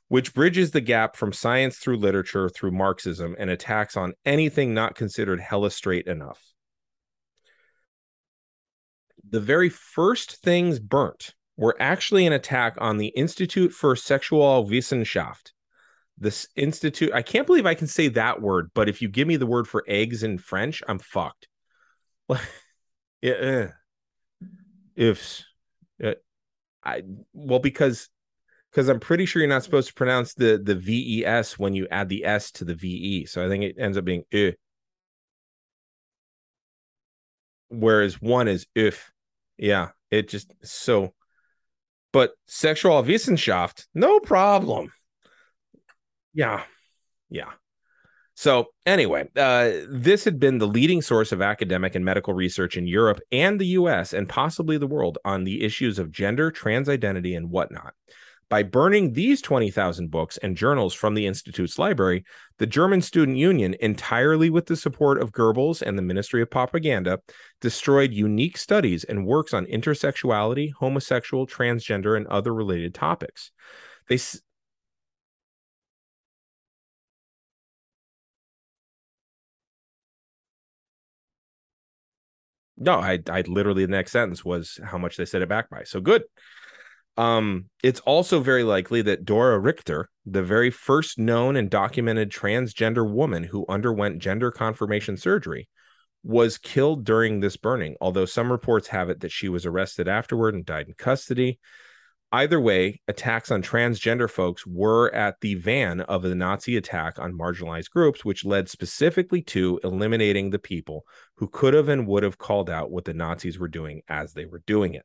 which 0.09 0.33
bridges 0.35 0.71
the 0.71 0.81
gap 0.81 1.15
from 1.15 1.33
science 1.33 1.77
through 1.77 1.99
literature 1.99 2.49
through 2.49 2.73
Marxism 2.73 3.37
and 3.39 3.51
attacks 3.51 3.97
on 3.97 4.15
anything 4.25 4.73
not 4.73 4.95
considered 4.95 5.39
hella 5.39 5.71
straight 5.71 6.07
enough. 6.07 6.43
The 9.29 9.41
very 9.41 9.69
first 9.69 10.43
things 10.43 10.81
burnt 10.81 11.36
were 11.57 11.77
actually 11.81 12.27
an 12.27 12.33
attack 12.33 12.77
on 12.79 12.99
the 12.99 13.09
Institute 13.09 13.73
for 13.73 13.95
Sexualwissenschaft, 13.95 15.53
this 16.19 16.49
institute 16.57 17.13
i 17.13 17.23
can't 17.23 17.47
believe 17.47 17.67
i 17.67 17.75
can 17.75 17.87
say 17.87 18.09
that 18.09 18.41
word 18.41 18.71
but 18.75 18.89
if 18.89 19.03
you 19.03 19.09
give 19.09 19.29
me 19.29 19.37
the 19.37 19.47
word 19.47 19.69
for 19.69 19.85
eggs 19.87 20.23
in 20.23 20.39
french 20.39 20.83
i'm 20.89 20.99
fucked. 20.99 21.49
Yeah 23.23 23.33
uh, 23.33 23.69
ifs. 24.95 25.45
Uh, 26.03 26.13
i 26.85 27.03
well 27.33 27.59
because 27.59 28.11
because 28.71 28.89
i'm 28.89 29.01
pretty 29.01 29.25
sure 29.25 29.41
you're 29.41 29.49
not 29.49 29.65
supposed 29.65 29.89
to 29.89 29.95
pronounce 29.95 30.35
the 30.35 30.61
the 30.63 30.75
ves 30.75 31.59
when 31.59 31.75
you 31.75 31.89
add 31.91 32.09
the 32.09 32.25
s 32.25 32.51
to 32.53 32.65
the 32.65 32.75
ve 32.75 33.25
so 33.25 33.45
i 33.45 33.49
think 33.49 33.65
it 33.65 33.77
ends 33.79 33.97
up 33.97 34.05
being 34.05 34.23
uh. 34.35 34.51
whereas 37.69 38.21
one 38.21 38.49
is 38.49 38.67
if. 38.75 39.11
Yeah 39.59 39.89
it 40.11 40.29
just 40.29 40.55
so 40.63 41.15
but 42.17 42.33
sexual 42.47 43.03
Sexualwissenschaft 43.03 43.87
no 43.95 44.21
problem 44.21 44.91
yeah. 46.37 46.65
Yeah. 47.31 47.51
So, 48.35 48.67
anyway, 48.85 49.29
uh, 49.35 49.73
this 49.89 50.25
had 50.25 50.39
been 50.39 50.59
the 50.59 50.67
leading 50.67 51.01
source 51.01 51.33
of 51.33 51.41
academic 51.41 51.95
and 51.95 52.05
medical 52.05 52.35
research 52.35 52.77
in 52.77 52.87
Europe 52.87 53.21
and 53.33 53.59
the 53.59 53.69
US 53.69 54.13
and 54.13 54.29
possibly 54.29 54.77
the 54.77 54.87
world 54.87 55.17
on 55.25 55.45
the 55.45 55.65
issues 55.65 55.99
of 55.99 56.13
gender, 56.13 56.51
trans 56.51 56.91
identity, 56.91 57.35
and 57.35 57.51
whatnot. 57.51 57.95
By 58.49 58.63
burning 58.63 59.13
these 59.13 59.43
20,000 59.43 60.11
books 60.11 60.37
and 60.39 60.57
journals 60.57 60.95
from 60.95 61.15
the 61.15 61.27
Institute's 61.27 61.81
library, 61.81 62.25
the 62.59 62.67
German 62.67 63.03
Student 63.03 63.39
Union, 63.39 63.75
entirely 63.81 64.51
with 64.51 64.67
the 64.67 64.77
support 64.77 65.21
of 65.21 65.33
Goebbels 65.33 65.83
and 65.83 65.99
the 65.99 66.03
Ministry 66.03 66.43
of 66.43 66.51
Propaganda, 66.51 67.19
destroyed 67.61 68.13
unique 68.13 68.57
studies 68.57 69.03
and 69.03 69.27
works 69.27 69.53
on 69.53 69.67
intersexuality, 69.67 70.73
homosexual, 70.75 71.47
transgender, 71.49 72.17
and 72.17 72.29
other 72.29 72.55
related 72.55 72.95
topics. 72.95 73.51
They 74.09 74.19
No, 82.79 82.99
I 82.99 83.19
I 83.29 83.41
literally 83.43 83.87
the 83.87 83.91
next 83.93 84.13
sentence 84.13 84.45
was 84.45 84.79
how 84.85 84.99
much 84.99 85.17
they 85.17 85.25
set 85.25 85.43
it 85.43 85.49
back 85.49 85.71
by. 85.71 85.85
So 85.85 86.01
good. 86.01 86.25
Um, 87.17 87.67
it's 87.83 88.01
also 88.01 88.41
very 88.41 88.63
likely 88.63 89.03
that 89.03 89.25
Dora 89.25 89.59
Richter, 89.59 90.11
the 90.27 90.43
very 90.43 90.71
first 90.71 91.19
known 91.19 91.57
and 91.57 91.71
documented 91.71 92.31
transgender 92.31 93.11
woman 93.11 93.45
who 93.45 93.65
underwent 93.69 94.19
gender 94.19 94.51
confirmation 94.51 95.17
surgery, 95.17 95.69
was 96.23 96.59
killed 96.59 97.05
during 97.05 97.41
this 97.41 97.57
burning, 97.57 97.97
although 98.01 98.27
some 98.27 98.51
reports 98.51 98.89
have 98.89 99.09
it 99.09 99.21
that 99.21 99.33
she 99.33 99.49
was 99.49 99.65
arrested 99.65 100.09
afterward 100.09 100.55
and 100.55 100.67
died 100.67 100.89
in 100.89 100.95
custody 100.95 101.59
either 102.33 102.61
way, 102.61 103.01
attacks 103.09 103.51
on 103.51 103.63
transgender 103.63 104.29
folks 104.29 104.67
were 104.67 105.13
at 105.15 105.41
the 105.41 105.55
van 105.55 106.01
of 106.03 106.23
the 106.23 106.35
Nazi 106.35 106.77
attack 106.77 107.19
on 107.19 107.33
marginalized 107.33 107.91
groups, 107.91 108.25
which 108.25 108.45
led 108.45 108.69
specifically 108.69 109.43
to 109.43 109.81
eliminating 109.85 110.51
the 110.51 110.59
people 110.59 111.05
who 111.37 111.49
could 111.49 111.75
have 111.75 111.89
and 111.89 112.07
would 112.07 112.23
have 112.23 112.39
called 112.39 112.69
out 112.69 112.91
what 112.91 113.05
the 113.05 113.15
Nazis 113.15 113.59
were 113.59 113.69
doing 113.69 114.03
as 114.09 114.33
they 114.33 114.45
were 114.45 114.63
doing 114.67 114.95
it. 114.95 115.05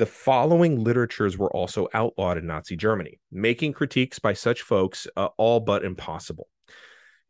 The 0.00 0.06
following 0.06 0.82
literatures 0.82 1.36
were 1.36 1.54
also 1.54 1.86
outlawed 1.92 2.38
in 2.38 2.46
Nazi 2.46 2.74
Germany, 2.74 3.20
making 3.30 3.74
critiques 3.74 4.18
by 4.18 4.32
such 4.32 4.62
folks 4.62 5.06
uh, 5.14 5.28
all 5.36 5.60
but 5.60 5.84
impossible. 5.84 6.48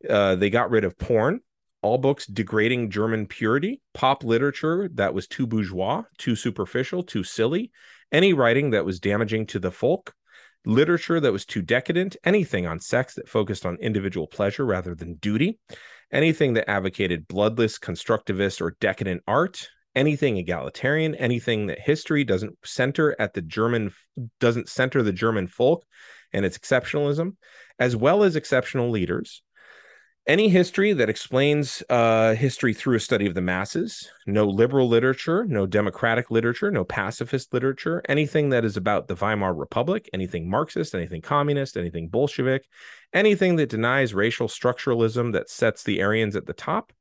Uh, 0.09 0.35
they 0.35 0.49
got 0.49 0.69
rid 0.69 0.85
of 0.85 0.97
porn, 0.97 1.41
all 1.81 1.97
books 1.97 2.25
degrading 2.25 2.89
German 2.89 3.27
purity, 3.27 3.81
pop 3.93 4.23
literature 4.23 4.89
that 4.93 5.13
was 5.13 5.27
too 5.27 5.45
bourgeois, 5.45 6.03
too 6.17 6.33
superficial, 6.33 7.03
too 7.03 7.25
silly, 7.25 7.71
any 8.09 8.31
writing 8.31 8.69
that 8.69 8.85
was 8.85 9.01
damaging 9.01 9.47
to 9.47 9.59
the 9.59 9.69
folk, 9.69 10.13
literature 10.65 11.19
that 11.19 11.33
was 11.33 11.45
too 11.45 11.61
decadent, 11.61 12.15
anything 12.23 12.67
on 12.67 12.79
sex 12.79 13.15
that 13.15 13.27
focused 13.27 13.65
on 13.65 13.75
individual 13.81 14.27
pleasure 14.27 14.65
rather 14.65 14.95
than 14.95 15.15
duty, 15.15 15.59
anything 16.09 16.53
that 16.53 16.69
advocated 16.69 17.27
bloodless, 17.27 17.77
constructivist, 17.77 18.61
or 18.61 18.77
decadent 18.79 19.21
art, 19.27 19.67
anything 19.95 20.37
egalitarian, 20.37 21.15
anything 21.15 21.67
that 21.67 21.79
history 21.79 22.23
doesn't 22.23 22.57
center 22.63 23.15
at 23.19 23.33
the 23.33 23.41
German 23.41 23.91
doesn't 24.39 24.69
center 24.69 25.03
the 25.03 25.13
German 25.13 25.47
folk 25.47 25.85
and 26.33 26.45
its 26.45 26.57
exceptionalism, 26.57 27.35
as 27.79 27.95
well 27.95 28.23
as 28.23 28.35
exceptional 28.35 28.89
leaders, 28.89 29.43
any 30.27 30.49
history 30.49 30.93
that 30.93 31.09
explains 31.09 31.81
uh, 31.89 32.35
history 32.35 32.73
through 32.73 32.95
a 32.95 32.99
study 32.99 33.25
of 33.25 33.33
the 33.33 33.41
masses, 33.41 34.07
no 34.27 34.45
liberal 34.45 34.87
literature, 34.87 35.45
no 35.45 35.65
democratic 35.65 36.29
literature, 36.29 36.69
no 36.69 36.83
pacifist 36.83 37.53
literature, 37.53 38.03
anything 38.07 38.49
that 38.49 38.63
is 38.63 38.77
about 38.77 39.07
the 39.07 39.15
Weimar 39.15 39.53
Republic, 39.55 40.07
anything 40.13 40.47
Marxist, 40.47 40.93
anything 40.93 41.21
communist, 41.21 41.75
anything 41.75 42.07
Bolshevik, 42.07 42.67
anything 43.13 43.55
that 43.55 43.69
denies 43.69 44.13
racial 44.13 44.47
structuralism 44.47 45.33
that 45.33 45.49
sets 45.49 45.83
the 45.83 46.03
Aryans 46.03 46.35
at 46.35 46.45
the 46.45 46.53
top, 46.53 46.93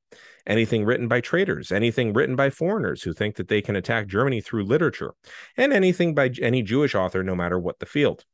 anything 0.47 0.85
written 0.85 1.09
by 1.09 1.21
traitors, 1.21 1.73
anything 1.73 2.13
written 2.13 2.37
by 2.37 2.51
foreigners 2.51 3.03
who 3.03 3.13
think 3.13 3.37
that 3.37 3.49
they 3.49 3.63
can 3.63 3.77
attack 3.77 4.07
Germany 4.07 4.41
through 4.41 4.65
literature, 4.65 5.15
and 5.57 5.73
anything 5.73 6.15
by 6.15 6.31
any 6.41 6.63
Jewish 6.63 6.95
author, 6.95 7.23
no 7.23 7.35
matter 7.35 7.59
what 7.59 7.79
the 7.79 7.87
field. 7.87 8.25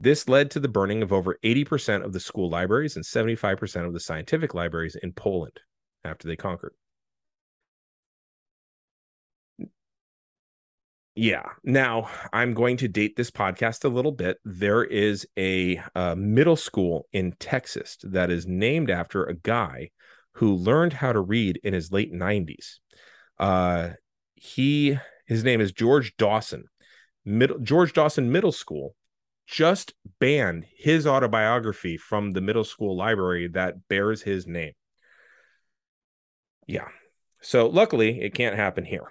This 0.00 0.28
led 0.28 0.50
to 0.50 0.60
the 0.60 0.68
burning 0.68 1.02
of 1.02 1.12
over 1.12 1.38
80% 1.44 2.04
of 2.04 2.12
the 2.12 2.18
school 2.18 2.50
libraries 2.50 2.96
and 2.96 3.04
75% 3.04 3.86
of 3.86 3.92
the 3.92 4.00
scientific 4.00 4.52
libraries 4.52 4.96
in 4.96 5.12
Poland 5.12 5.60
after 6.04 6.26
they 6.26 6.34
conquered. 6.34 6.74
Yeah. 11.14 11.44
Now 11.62 12.08
I'm 12.32 12.54
going 12.54 12.78
to 12.78 12.88
date 12.88 13.16
this 13.16 13.30
podcast 13.30 13.84
a 13.84 13.88
little 13.88 14.12
bit. 14.12 14.38
There 14.44 14.82
is 14.82 15.26
a 15.38 15.80
uh, 15.94 16.14
middle 16.16 16.56
school 16.56 17.06
in 17.12 17.32
Texas 17.38 17.98
that 18.02 18.30
is 18.30 18.46
named 18.46 18.90
after 18.90 19.24
a 19.24 19.34
guy 19.34 19.90
who 20.34 20.54
learned 20.54 20.92
how 20.92 21.12
to 21.12 21.20
read 21.20 21.60
in 21.62 21.74
his 21.74 21.92
late 21.92 22.12
90s. 22.12 22.78
Uh, 23.38 23.90
he 24.34 24.98
his 25.26 25.44
name 25.44 25.60
is 25.60 25.72
George 25.72 26.16
Dawson. 26.16 26.64
Middle 27.24 27.58
George 27.58 27.92
Dawson 27.92 28.32
Middle 28.32 28.52
School 28.52 28.94
just 29.46 29.94
banned 30.18 30.64
his 30.76 31.06
autobiography 31.06 31.96
from 31.96 32.32
the 32.32 32.40
middle 32.40 32.64
school 32.64 32.96
library 32.96 33.48
that 33.48 33.88
bears 33.88 34.22
his 34.22 34.46
name. 34.46 34.72
Yeah. 36.66 36.88
So 37.40 37.66
luckily, 37.68 38.20
it 38.20 38.34
can't 38.34 38.56
happen 38.56 38.84
here. 38.84 39.06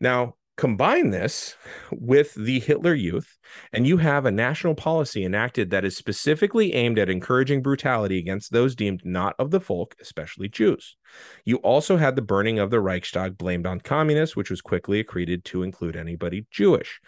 Now, 0.00 0.34
combine 0.56 1.10
this 1.10 1.54
with 1.92 2.34
the 2.34 2.60
Hitler 2.60 2.94
Youth, 2.94 3.36
and 3.72 3.86
you 3.86 3.98
have 3.98 4.24
a 4.24 4.30
national 4.30 4.74
policy 4.74 5.24
enacted 5.24 5.70
that 5.70 5.84
is 5.84 5.96
specifically 5.96 6.72
aimed 6.72 6.98
at 6.98 7.10
encouraging 7.10 7.62
brutality 7.62 8.18
against 8.18 8.52
those 8.52 8.74
deemed 8.74 9.02
not 9.04 9.34
of 9.38 9.50
the 9.50 9.60
folk, 9.60 9.94
especially 10.00 10.48
Jews. 10.48 10.96
You 11.44 11.56
also 11.58 11.96
had 11.96 12.16
the 12.16 12.22
burning 12.22 12.58
of 12.58 12.70
the 12.70 12.80
Reichstag 12.80 13.36
blamed 13.36 13.66
on 13.66 13.80
communists, 13.80 14.34
which 14.34 14.50
was 14.50 14.62
quickly 14.62 15.02
accreted 15.02 15.44
to 15.44 15.62
include 15.62 15.96
anybody 15.96 16.46
Jewish. 16.50 17.00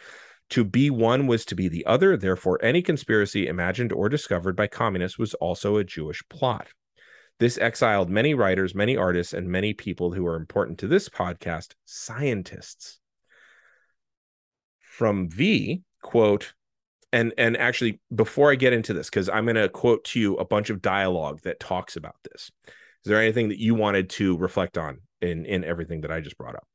To 0.50 0.64
be 0.64 0.90
one 0.90 1.26
was 1.26 1.44
to 1.46 1.54
be 1.54 1.68
the 1.68 1.84
other. 1.86 2.16
Therefore, 2.16 2.58
any 2.62 2.80
conspiracy 2.80 3.46
imagined 3.46 3.92
or 3.92 4.08
discovered 4.08 4.56
by 4.56 4.66
communists 4.66 5.18
was 5.18 5.34
also 5.34 5.76
a 5.76 5.84
Jewish 5.84 6.22
plot. 6.28 6.68
This 7.38 7.58
exiled 7.58 8.10
many 8.10 8.34
writers, 8.34 8.74
many 8.74 8.96
artists, 8.96 9.32
and 9.32 9.48
many 9.48 9.72
people 9.72 10.12
who 10.12 10.26
are 10.26 10.36
important 10.36 10.78
to 10.78 10.88
this 10.88 11.08
podcast, 11.08 11.74
scientists. 11.84 12.98
From 14.98 15.30
V, 15.30 15.82
quote, 16.02 16.54
and 17.12 17.34
and 17.38 17.56
actually 17.56 18.00
before 18.14 18.52
I 18.52 18.56
get 18.56 18.72
into 18.72 18.92
this, 18.94 19.10
because 19.10 19.28
I'm 19.28 19.46
to 19.56 19.68
quote 19.68 20.04
to 20.06 20.20
you 20.20 20.36
a 20.36 20.44
bunch 20.44 20.70
of 20.70 20.82
dialogue 20.82 21.42
that 21.42 21.60
talks 21.60 21.96
about 21.96 22.16
this. 22.30 22.50
Is 22.66 23.10
there 23.10 23.22
anything 23.22 23.50
that 23.50 23.60
you 23.60 23.74
wanted 23.76 24.10
to 24.10 24.36
reflect 24.38 24.78
on 24.78 25.00
in 25.22 25.46
in 25.46 25.64
everything 25.64 26.02
that 26.02 26.12
I 26.12 26.20
just 26.20 26.38
brought 26.38 26.56
up? 26.56 26.66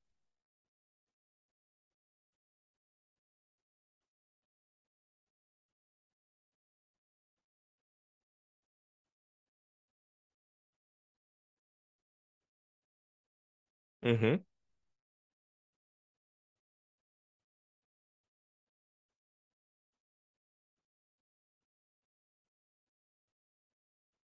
Mm-hmm. 14.03 14.35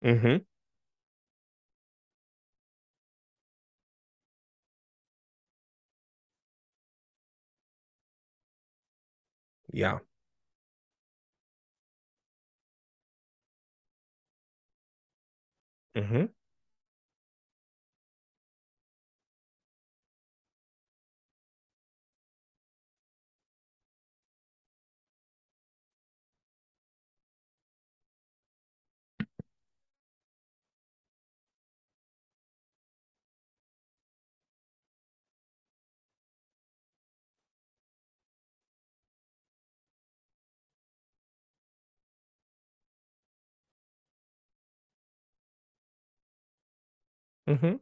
Mm-hmm. 0.05 0.37
Yeah. 9.71 9.99
Mm-hmm. 15.95 16.25
Mm-hmm. 47.47 47.75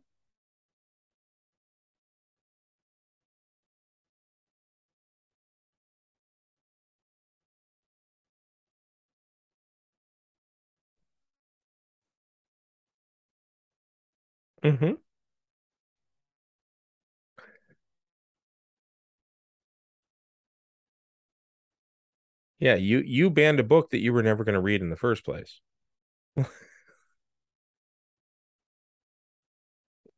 Mm-hmm. 14.64 14.94
Yeah, 22.60 22.76
you 22.76 23.00
you 23.00 23.30
banned 23.30 23.60
a 23.60 23.64
book 23.64 23.90
that 23.92 24.00
you 24.00 24.14
were 24.14 24.24
never 24.24 24.44
going 24.44 24.56
to 24.56 24.62
read 24.62 24.82
in 24.82 24.90
the 24.90 24.96
first 24.96 25.24
place. 25.26 25.60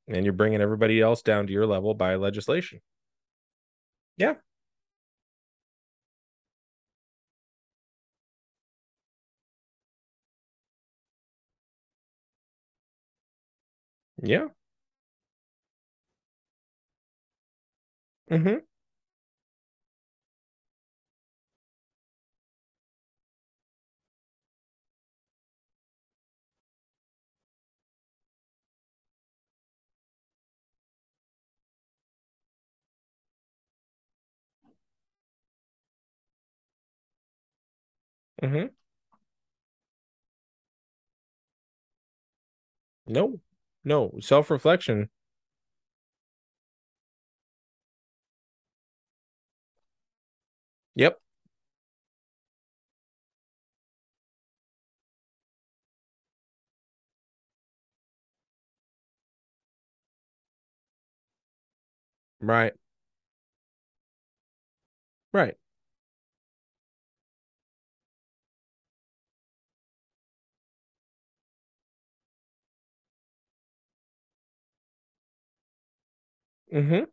and 0.07 0.25
you're 0.25 0.33
bringing 0.33 0.61
everybody 0.61 1.01
else 1.01 1.21
down 1.21 1.47
to 1.47 1.53
your 1.53 1.65
level 1.67 1.93
by 1.93 2.15
legislation. 2.15 2.81
Yeah. 4.17 4.35
Yeah. 14.21 14.47
Mm-hmm. 18.31 18.57
Mm-hmm. 38.41 38.65
No, 43.07 43.39
no. 43.83 44.11
Self-reflection. 44.19 45.09
Yep. 50.95 51.19
Right. 62.39 62.73
Right. 65.33 65.57
Mm-hmm. 76.75 77.05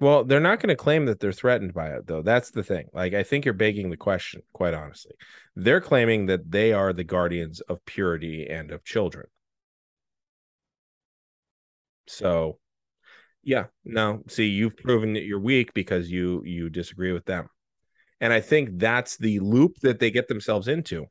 Well, 0.00 0.24
they're 0.24 0.40
not 0.40 0.58
going 0.60 0.70
to 0.70 0.76
claim 0.76 1.04
that 1.06 1.20
they're 1.20 1.30
threatened 1.32 1.74
by 1.74 1.90
it, 1.94 2.06
though. 2.06 2.22
That's 2.22 2.50
the 2.50 2.62
thing. 2.64 2.88
Like, 2.92 3.12
I 3.14 3.22
think 3.22 3.44
you're 3.44 3.54
begging 3.54 3.90
the 3.90 3.96
question, 3.96 4.42
quite 4.52 4.72
honestly. 4.74 5.12
They're 5.54 5.80
claiming 5.80 6.26
that 6.26 6.50
they 6.50 6.72
are 6.72 6.92
the 6.92 7.04
guardians 7.04 7.60
of 7.62 7.84
purity 7.84 8.48
and 8.48 8.70
of 8.72 8.82
children. 8.84 9.26
So, 12.06 12.58
yeah, 13.44 13.66
no. 13.84 14.22
See, 14.28 14.48
you've 14.48 14.76
proven 14.76 15.14
that 15.14 15.24
you're 15.24 15.40
weak 15.40 15.74
because 15.74 16.10
you 16.10 16.42
you 16.44 16.70
disagree 16.70 17.12
with 17.12 17.26
them. 17.26 17.48
And 18.20 18.32
I 18.32 18.40
think 18.40 18.78
that's 18.78 19.16
the 19.18 19.40
loop 19.40 19.76
that 19.82 20.00
they 20.00 20.10
get 20.10 20.28
themselves 20.28 20.68
into. 20.68 21.06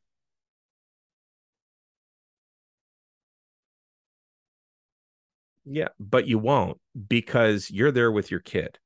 Yeah, 5.65 5.89
but 5.99 6.27
you 6.27 6.39
won't 6.39 6.79
because 7.07 7.69
you're 7.69 7.91
there 7.91 8.11
with 8.11 8.31
your 8.31 8.39
kid 8.39 8.79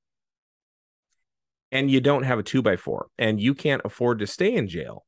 and 1.71 1.89
you 1.89 1.99
don't 1.99 2.23
have 2.23 2.39
a 2.39 2.43
two 2.43 2.61
by 2.61 2.75
four 2.75 3.07
and 3.17 3.39
you 3.39 3.53
can't 3.53 3.81
afford 3.85 4.19
to 4.19 4.27
stay 4.27 4.53
in 4.53 4.67
jail. 4.67 5.05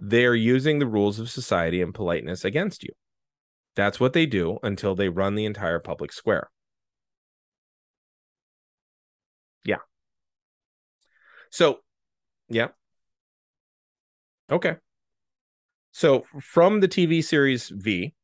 They're 0.00 0.34
using 0.34 0.78
the 0.78 0.86
rules 0.86 1.18
of 1.18 1.30
society 1.30 1.82
and 1.82 1.94
politeness 1.94 2.44
against 2.44 2.84
you. 2.84 2.90
That's 3.74 3.98
what 3.98 4.12
they 4.12 4.26
do 4.26 4.58
until 4.62 4.94
they 4.94 5.08
run 5.08 5.34
the 5.34 5.44
entire 5.44 5.78
public 5.78 6.12
square. 6.12 6.50
Yeah. 9.64 9.78
So, 11.50 11.78
yeah. 12.48 12.68
Okay. 14.50 14.76
So, 15.92 16.24
from 16.40 16.80
the 16.80 16.88
TV 16.88 17.22
series 17.22 17.70
V, 17.70 18.14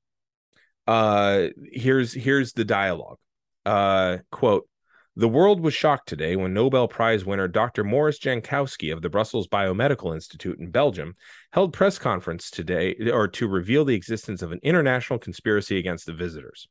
uh 0.87 1.49
here's 1.73 2.13
here's 2.13 2.53
the 2.53 2.65
dialogue 2.65 3.19
uh 3.67 4.19
quote 4.31 4.69
the 5.17 5.29
world 5.29 5.61
was 5.61 5.73
shocked 5.73 6.09
today 6.09 6.35
when 6.35 6.53
Nobel 6.53 6.89
Prize 6.89 7.25
winner 7.25 7.47
Dr. 7.47 7.85
Morris 7.85 8.19
Jankowski 8.19 8.93
of 8.93 9.01
the 9.01 9.09
Brussels 9.09 9.47
Biomedical 9.47 10.13
Institute 10.13 10.59
in 10.59 10.71
Belgium 10.71 11.15
held 11.53 11.73
press 11.73 11.99
conference 11.99 12.51
today 12.51 12.97
or 13.13 13.29
to 13.29 13.47
reveal 13.47 13.85
the 13.85 13.95
existence 13.95 14.43
of 14.43 14.51
an 14.51 14.59
international 14.65 15.21
conspiracy 15.21 15.79
against 15.79 16.07
the 16.07 16.13
visitors 16.13 16.67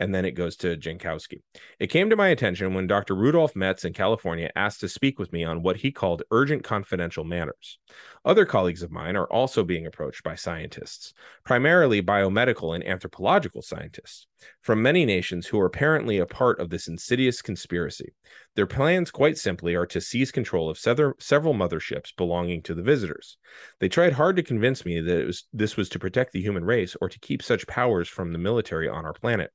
and 0.00 0.14
then 0.14 0.24
it 0.24 0.32
goes 0.32 0.56
to 0.56 0.76
Jankowski. 0.76 1.42
It 1.78 1.88
came 1.88 2.08
to 2.10 2.16
my 2.16 2.28
attention 2.28 2.74
when 2.74 2.86
Dr. 2.86 3.14
Rudolf 3.14 3.54
Metz 3.54 3.84
in 3.84 3.92
California 3.92 4.50
asked 4.56 4.80
to 4.80 4.88
speak 4.88 5.18
with 5.18 5.32
me 5.32 5.44
on 5.44 5.62
what 5.62 5.76
he 5.76 5.92
called 5.92 6.22
urgent 6.30 6.64
confidential 6.64 7.22
matters. 7.22 7.78
Other 8.24 8.46
colleagues 8.46 8.82
of 8.82 8.90
mine 8.90 9.16
are 9.16 9.26
also 9.26 9.62
being 9.62 9.86
approached 9.86 10.22
by 10.22 10.34
scientists, 10.34 11.12
primarily 11.44 12.02
biomedical 12.02 12.74
and 12.74 12.86
anthropological 12.86 13.62
scientists, 13.62 14.26
from 14.62 14.82
many 14.82 15.04
nations 15.04 15.46
who 15.46 15.60
are 15.60 15.66
apparently 15.66 16.18
a 16.18 16.26
part 16.26 16.60
of 16.60 16.70
this 16.70 16.88
insidious 16.88 17.42
conspiracy. 17.42 18.14
Their 18.56 18.66
plans, 18.66 19.10
quite 19.10 19.38
simply, 19.38 19.74
are 19.74 19.86
to 19.86 20.00
seize 20.00 20.32
control 20.32 20.68
of 20.70 20.78
several 20.78 21.54
motherships 21.54 22.12
belonging 22.16 22.62
to 22.62 22.74
the 22.74 22.82
visitors. 22.82 23.36
They 23.80 23.88
tried 23.88 24.14
hard 24.14 24.36
to 24.36 24.42
convince 24.42 24.84
me 24.84 25.00
that 25.00 25.26
was, 25.26 25.44
this 25.52 25.76
was 25.76 25.88
to 25.90 25.98
protect 25.98 26.32
the 26.32 26.42
human 26.42 26.64
race 26.64 26.96
or 27.00 27.08
to 27.08 27.18
keep 27.20 27.42
such 27.42 27.66
powers 27.66 28.08
from 28.08 28.32
the 28.32 28.38
military 28.38 28.88
on 28.88 29.04
our 29.04 29.14
planet. 29.14 29.50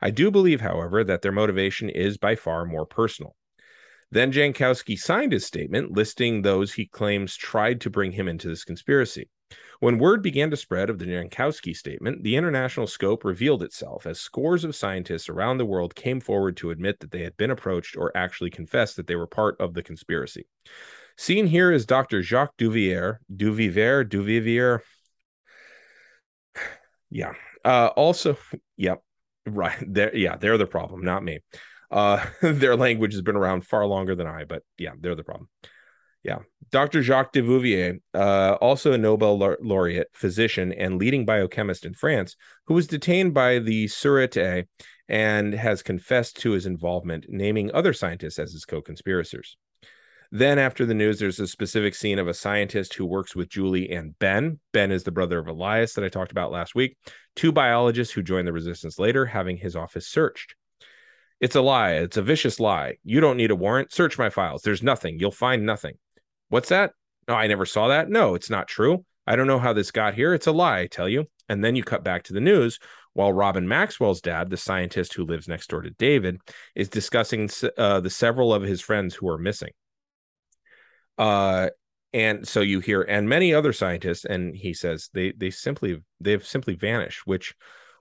I 0.00 0.10
do 0.10 0.30
believe, 0.30 0.60
however, 0.60 1.04
that 1.04 1.22
their 1.22 1.32
motivation 1.32 1.88
is 1.88 2.18
by 2.18 2.36
far 2.36 2.64
more 2.64 2.86
personal. 2.86 3.36
Then 4.10 4.32
Jankowski 4.32 4.98
signed 4.98 5.32
his 5.32 5.44
statement 5.44 5.92
listing 5.92 6.42
those 6.42 6.72
he 6.72 6.86
claims 6.86 7.36
tried 7.36 7.80
to 7.82 7.90
bring 7.90 8.12
him 8.12 8.28
into 8.28 8.48
this 8.48 8.64
conspiracy. 8.64 9.28
When 9.78 9.98
word 9.98 10.22
began 10.22 10.50
to 10.50 10.56
spread 10.56 10.88
of 10.88 10.98
the 10.98 11.06
Jankowski 11.06 11.76
statement, 11.76 12.22
the 12.22 12.36
international 12.36 12.86
scope 12.86 13.24
revealed 13.24 13.62
itself 13.62 14.06
as 14.06 14.18
scores 14.18 14.64
of 14.64 14.74
scientists 14.74 15.28
around 15.28 15.58
the 15.58 15.66
world 15.66 15.94
came 15.94 16.20
forward 16.20 16.56
to 16.58 16.70
admit 16.70 17.00
that 17.00 17.10
they 17.10 17.22
had 17.22 17.36
been 17.36 17.50
approached 17.50 17.96
or 17.96 18.16
actually 18.16 18.50
confessed 18.50 18.96
that 18.96 19.06
they 19.06 19.16
were 19.16 19.26
part 19.26 19.60
of 19.60 19.74
the 19.74 19.82
conspiracy. 19.82 20.46
Seen 21.18 21.46
here 21.46 21.72
is 21.72 21.84
Dr. 21.84 22.22
Jacques 22.22 22.56
Duvier, 22.56 23.18
Duvivier, 23.34 24.04
Duvivier. 24.08 24.80
Yeah. 27.08 27.34
Uh, 27.64 27.90
also, 27.94 28.36
yep, 28.76 29.00
right 29.46 29.76
there. 29.86 30.14
Yeah, 30.14 30.36
they're 30.36 30.58
the 30.58 30.66
problem, 30.66 31.02
not 31.02 31.24
me. 31.24 31.40
Uh, 31.90 32.24
their 32.42 32.76
language 32.76 33.12
has 33.12 33.22
been 33.22 33.36
around 33.36 33.66
far 33.66 33.86
longer 33.86 34.14
than 34.14 34.26
I, 34.26 34.44
but 34.44 34.62
yeah, 34.78 34.92
they're 35.00 35.14
the 35.14 35.24
problem. 35.24 35.48
Yeah. 36.22 36.38
Dr. 36.72 37.02
Jacques 37.02 37.32
de 37.32 37.40
Bouvier, 37.40 38.00
uh, 38.12 38.56
also 38.60 38.92
a 38.92 38.98
Nobel 38.98 39.38
laureate, 39.60 40.08
physician, 40.12 40.72
and 40.72 40.98
leading 40.98 41.24
biochemist 41.24 41.84
in 41.84 41.94
France, 41.94 42.34
who 42.66 42.74
was 42.74 42.88
detained 42.88 43.32
by 43.32 43.60
the 43.60 43.84
Sûreté 43.84 44.66
and 45.08 45.54
has 45.54 45.82
confessed 45.82 46.36
to 46.38 46.50
his 46.50 46.66
involvement, 46.66 47.26
naming 47.28 47.70
other 47.72 47.92
scientists 47.92 48.40
as 48.40 48.52
his 48.52 48.64
co 48.64 48.80
conspirators. 48.80 49.56
Then, 50.36 50.58
after 50.58 50.84
the 50.84 50.92
news, 50.92 51.18
there's 51.18 51.40
a 51.40 51.46
specific 51.46 51.94
scene 51.94 52.18
of 52.18 52.28
a 52.28 52.34
scientist 52.34 52.92
who 52.92 53.06
works 53.06 53.34
with 53.34 53.48
Julie 53.48 53.90
and 53.90 54.18
Ben. 54.18 54.60
Ben 54.70 54.92
is 54.92 55.02
the 55.02 55.10
brother 55.10 55.38
of 55.38 55.48
Elias 55.48 55.94
that 55.94 56.04
I 56.04 56.10
talked 56.10 56.30
about 56.30 56.52
last 56.52 56.74
week. 56.74 56.98
Two 57.36 57.52
biologists 57.52 58.12
who 58.12 58.22
join 58.22 58.44
the 58.44 58.52
resistance 58.52 58.98
later, 58.98 59.24
having 59.24 59.56
his 59.56 59.74
office 59.74 60.06
searched. 60.06 60.54
It's 61.40 61.56
a 61.56 61.62
lie. 61.62 61.92
It's 61.92 62.18
a 62.18 62.22
vicious 62.22 62.60
lie. 62.60 62.98
You 63.02 63.20
don't 63.20 63.38
need 63.38 63.50
a 63.50 63.56
warrant. 63.56 63.94
Search 63.94 64.18
my 64.18 64.28
files. 64.28 64.60
There's 64.60 64.82
nothing. 64.82 65.18
You'll 65.18 65.30
find 65.30 65.64
nothing. 65.64 65.94
What's 66.50 66.68
that? 66.68 66.92
No, 67.26 67.32
I 67.32 67.46
never 67.46 67.64
saw 67.64 67.88
that. 67.88 68.10
No, 68.10 68.34
it's 68.34 68.50
not 68.50 68.68
true. 68.68 69.06
I 69.26 69.36
don't 69.36 69.46
know 69.46 69.58
how 69.58 69.72
this 69.72 69.90
got 69.90 70.12
here. 70.12 70.34
It's 70.34 70.46
a 70.46 70.52
lie, 70.52 70.80
I 70.80 70.86
tell 70.86 71.08
you. 71.08 71.24
And 71.48 71.64
then 71.64 71.76
you 71.76 71.82
cut 71.82 72.04
back 72.04 72.24
to 72.24 72.34
the 72.34 72.40
news 72.40 72.78
while 73.14 73.32
Robin 73.32 73.66
Maxwell's 73.66 74.20
dad, 74.20 74.50
the 74.50 74.58
scientist 74.58 75.14
who 75.14 75.24
lives 75.24 75.48
next 75.48 75.70
door 75.70 75.80
to 75.80 75.92
David, 75.92 76.36
is 76.74 76.90
discussing 76.90 77.48
uh, 77.78 78.00
the 78.00 78.10
several 78.10 78.52
of 78.52 78.64
his 78.64 78.82
friends 78.82 79.14
who 79.14 79.30
are 79.30 79.38
missing. 79.38 79.70
Uh, 81.18 81.70
and 82.12 82.46
so 82.46 82.60
you 82.60 82.80
hear, 82.80 83.02
and 83.02 83.28
many 83.28 83.52
other 83.52 83.72
scientists, 83.72 84.24
and 84.24 84.56
he 84.56 84.72
says 84.72 85.10
they 85.12 85.32
they 85.32 85.50
simply 85.50 86.02
they've 86.20 86.46
simply 86.46 86.74
vanished, 86.74 87.26
which 87.26 87.54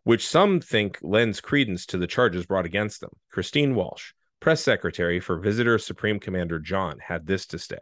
which 0.04 0.28
some 0.28 0.62
think 0.62 1.00
lends 1.02 1.42
credence 1.42 1.86
to 1.88 1.98
the 1.98 2.08
charges 2.08 2.46
brought 2.46 2.66
against 2.66 3.02
them. 3.02 3.10
Christine 3.32 3.76
Walsh, 3.76 4.14
press 4.40 4.62
secretary 4.62 5.20
for 5.20 5.40
Visitor 5.40 5.78
Supreme 5.80 6.20
Commander 6.20 6.60
John, 6.60 7.00
had 7.00 7.26
this 7.26 7.46
to 7.48 7.60
say. 7.60 7.80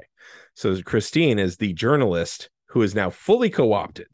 So 0.55 0.81
Christine 0.81 1.37
is 1.37 1.57
the 1.57 1.73
journalist 1.73 2.49
who 2.67 2.81
is 2.81 2.95
now 2.95 3.09
fully 3.09 3.49
co-opted 3.49 4.07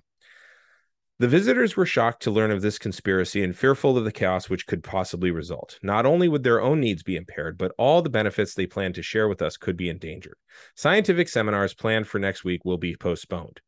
the 1.20 1.28
visitors 1.28 1.76
were 1.76 1.86
shocked 1.86 2.22
to 2.24 2.32
learn 2.32 2.50
of 2.50 2.62
this 2.62 2.80
conspiracy 2.80 3.44
and 3.44 3.56
fearful 3.56 3.98
of 3.98 4.06
the 4.06 4.12
chaos 4.12 4.50
which 4.50 4.66
could 4.66 4.82
possibly 4.82 5.32
result. 5.32 5.78
Not 5.84 6.06
only 6.06 6.30
would 6.30 6.44
their 6.44 6.62
own 6.62 6.80
needs 6.80 7.04
be 7.04 7.18
impaired, 7.18 7.58
but 7.58 7.74
all 7.78 8.02
the 8.02 8.10
benefits 8.10 8.54
they 8.54 8.66
planned 8.66 8.96
to 8.96 9.04
share 9.04 9.28
with 9.28 9.41
us 9.41 9.58
could 9.58 9.76
be 9.76 9.90
endangered. 9.90 10.38
Scientific 10.76 11.28
seminars 11.28 11.74
planned 11.74 12.08
for 12.08 12.20
next 12.20 12.46
week 12.46 12.64
will 12.64 12.78
be 12.78 12.96
postponed. 12.96 13.60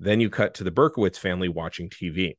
Then 0.00 0.18
you 0.18 0.30
cut 0.30 0.54
to 0.54 0.64
the 0.64 0.72
Berkowitz 0.72 1.18
family 1.18 1.48
watching 1.48 1.90
TV. 1.90 2.36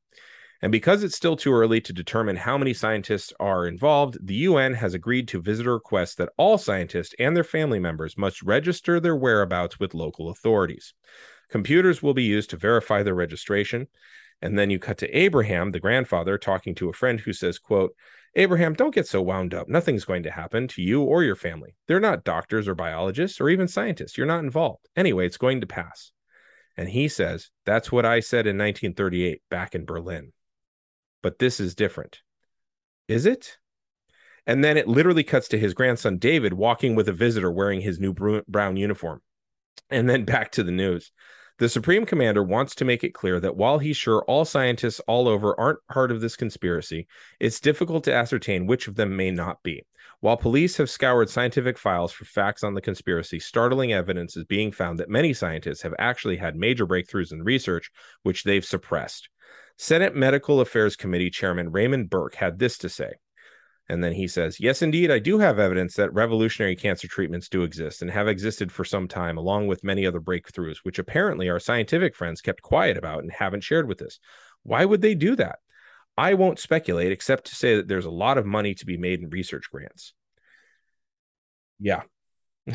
And 0.62 0.72
because 0.72 1.04
it's 1.04 1.16
still 1.16 1.36
too 1.36 1.54
early 1.54 1.80
to 1.82 1.94
determine 1.94 2.36
how 2.36 2.58
many 2.58 2.74
scientists 2.74 3.32
are 3.40 3.68
involved, 3.68 4.18
the 4.26 4.34
UN 4.36 4.74
has 4.74 4.96
agreed 4.96 5.28
to 5.28 5.42
visit 5.42 5.68
a 5.68 5.72
request 5.72 6.18
that 6.18 6.32
all 6.38 6.58
scientists 6.58 7.14
and 7.20 7.36
their 7.36 7.44
family 7.44 7.80
members 7.80 8.18
must 8.18 8.42
register 8.42 9.00
their 9.00 9.16
whereabouts 9.16 9.80
with 9.80 9.94
local 9.94 10.30
authorities. 10.30 10.96
Computers 11.50 12.02
will 12.02 12.16
be 12.16 12.24
used 12.24 12.50
to 12.50 12.58
verify 12.58 13.04
their 13.04 13.14
registration. 13.14 13.88
And 14.42 14.58
then 14.58 14.70
you 14.70 14.80
cut 14.80 14.98
to 15.00 15.18
Abraham, 15.18 15.72
the 15.72 15.80
grandfather, 15.80 16.38
talking 16.38 16.76
to 16.76 16.90
a 16.90 16.94
friend 16.94 17.20
who 17.20 17.34
says, 17.34 17.58
quote, 17.58 17.96
Abraham, 18.36 18.74
don't 18.74 18.94
get 18.94 19.08
so 19.08 19.22
wound 19.22 19.54
up. 19.54 19.70
Nothing's 19.70 20.04
going 20.04 20.24
to 20.24 20.32
happen 20.32 20.68
to 20.70 20.82
you 20.82 21.02
or 21.02 21.24
your 21.24 21.38
family. 21.38 21.76
They're 21.88 22.02
not 22.02 22.26
doctors 22.26 22.68
or 22.68 22.76
biologists 22.76 23.40
or 23.40 23.50
even 23.50 23.68
scientists. 23.68 24.18
You're 24.18 24.28
not 24.28 24.44
involved. 24.44 24.90
Anyway, 24.96 25.26
it's 25.26 25.38
going 25.38 25.62
to 25.62 25.68
pass. 25.68 26.12
And 26.76 26.90
he 26.90 27.08
says, 27.08 27.50
That's 27.66 27.92
what 27.92 28.06
I 28.06 28.20
said 28.20 28.46
in 28.46 28.58
1938 28.58 29.42
back 29.50 29.74
in 29.74 29.86
Berlin. 29.86 30.34
But 31.24 31.40
this 31.40 31.62
is 31.62 31.76
different. 31.76 32.20
Is 33.08 33.26
it? 33.26 33.58
And 34.46 34.64
then 34.64 34.78
it 34.78 34.88
literally 34.88 35.24
cuts 35.24 35.48
to 35.50 35.58
his 35.58 35.74
grandson, 35.74 36.18
David, 36.18 36.54
walking 36.54 36.94
with 36.94 37.08
a 37.08 37.14
visitor 37.14 37.52
wearing 37.52 37.82
his 37.82 38.00
new 38.00 38.14
brown 38.48 38.78
uniform. 38.78 39.22
And 39.90 40.10
then 40.10 40.26
back 40.26 40.52
to 40.54 40.64
the 40.64 40.72
news. 40.72 41.12
The 41.58 41.70
Supreme 41.70 42.06
Commander 42.06 42.44
wants 42.44 42.76
to 42.76 42.86
make 42.86 43.06
it 43.06 43.14
clear 43.14 43.40
that 43.40 43.56
while 43.56 43.80
he's 43.80 43.96
sure 43.96 44.24
all 44.24 44.44
scientists 44.44 45.00
all 45.08 45.30
over 45.30 45.58
aren't 45.58 45.80
part 45.90 46.12
of 46.12 46.20
this 46.20 46.36
conspiracy, 46.36 47.08
it's 47.40 47.62
difficult 47.62 48.04
to 48.04 48.14
ascertain 48.14 48.68
which 48.68 48.90
of 48.90 48.96
them 48.96 49.16
may 49.16 49.32
not 49.32 49.64
be. 49.64 49.86
While 50.20 50.36
police 50.36 50.76
have 50.76 50.90
scoured 50.90 51.30
scientific 51.30 51.78
files 51.78 52.12
for 52.12 52.26
facts 52.26 52.62
on 52.62 52.74
the 52.74 52.82
conspiracy, 52.82 53.40
startling 53.40 53.94
evidence 53.94 54.36
is 54.36 54.44
being 54.44 54.74
found 54.74 55.00
that 55.00 55.08
many 55.08 55.34
scientists 55.34 55.82
have 55.84 55.94
actually 55.98 56.36
had 56.36 56.58
major 56.58 56.86
breakthroughs 56.86 57.32
in 57.32 57.42
research, 57.42 57.90
which 58.24 58.44
they've 58.44 58.66
suppressed. 58.66 59.30
Senate 59.78 60.14
Medical 60.14 60.60
Affairs 60.60 60.98
Committee 60.98 61.30
Chairman 61.30 61.72
Raymond 61.72 62.10
Burke 62.10 62.36
had 62.36 62.60
this 62.60 62.78
to 62.80 62.90
say 62.90 63.14
and 63.88 64.04
then 64.04 64.14
he 64.14 64.28
says, 64.28 64.60
Yes, 64.60 64.82
indeed, 64.82 65.12
I 65.12 65.20
do 65.20 65.38
have 65.40 65.60
evidence 65.60 65.96
that 65.96 66.14
revolutionary 66.14 66.76
cancer 66.76 67.08
treatments 67.08 67.50
do 67.50 67.64
exist 67.64 68.02
and 68.02 68.10
have 68.10 68.28
existed 68.28 68.72
for 68.72 68.84
some 68.84 69.08
time, 69.08 69.38
along 69.38 69.68
with 69.68 69.84
many 69.84 70.06
other 70.06 70.20
breakthroughs, 70.20 70.78
which 70.84 71.00
apparently 71.00 71.50
our 71.50 71.60
scientific 71.60 72.16
friends 72.16 72.42
kept 72.42 72.62
quiet 72.62 72.98
about 72.98 73.24
and 73.24 73.32
haven't 73.32 73.64
shared 73.64 73.88
with 73.88 74.02
us. 74.02 74.20
Why 74.64 74.86
would 74.86 75.02
they 75.02 75.16
do 75.16 75.36
that? 75.36 75.60
I 76.18 76.34
won't 76.34 76.60
speculate, 76.60 77.12
except 77.12 77.46
to 77.48 77.56
say 77.56 77.76
that 77.76 77.88
there's 77.88 78.06
a 78.06 78.12
lot 78.12 78.38
of 78.38 78.46
money 78.46 78.74
to 78.76 78.86
be 78.86 78.98
made 78.98 79.22
in 79.22 79.30
research 79.30 79.70
grants. 79.72 80.14
Yeah. 81.80 82.04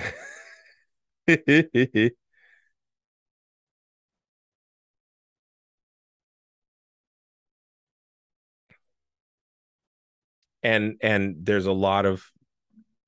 and 10.63 10.97
and 11.03 11.37
there's 11.43 11.67
a 11.67 11.73
lot 11.73 12.07
of 12.07 12.25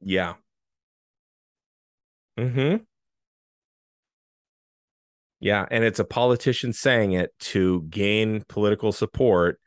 yeah. 0.01 0.35
Mm-hmm. 2.39 2.77
Yeah 5.41 5.67
and 5.71 5.85
it's 5.85 5.99
a 5.99 6.05
politician 6.05 6.73
saying 6.73 7.13
it 7.13 7.31
to 7.41 7.83
gain 7.91 8.45
political 8.49 8.93
support. 8.93 9.61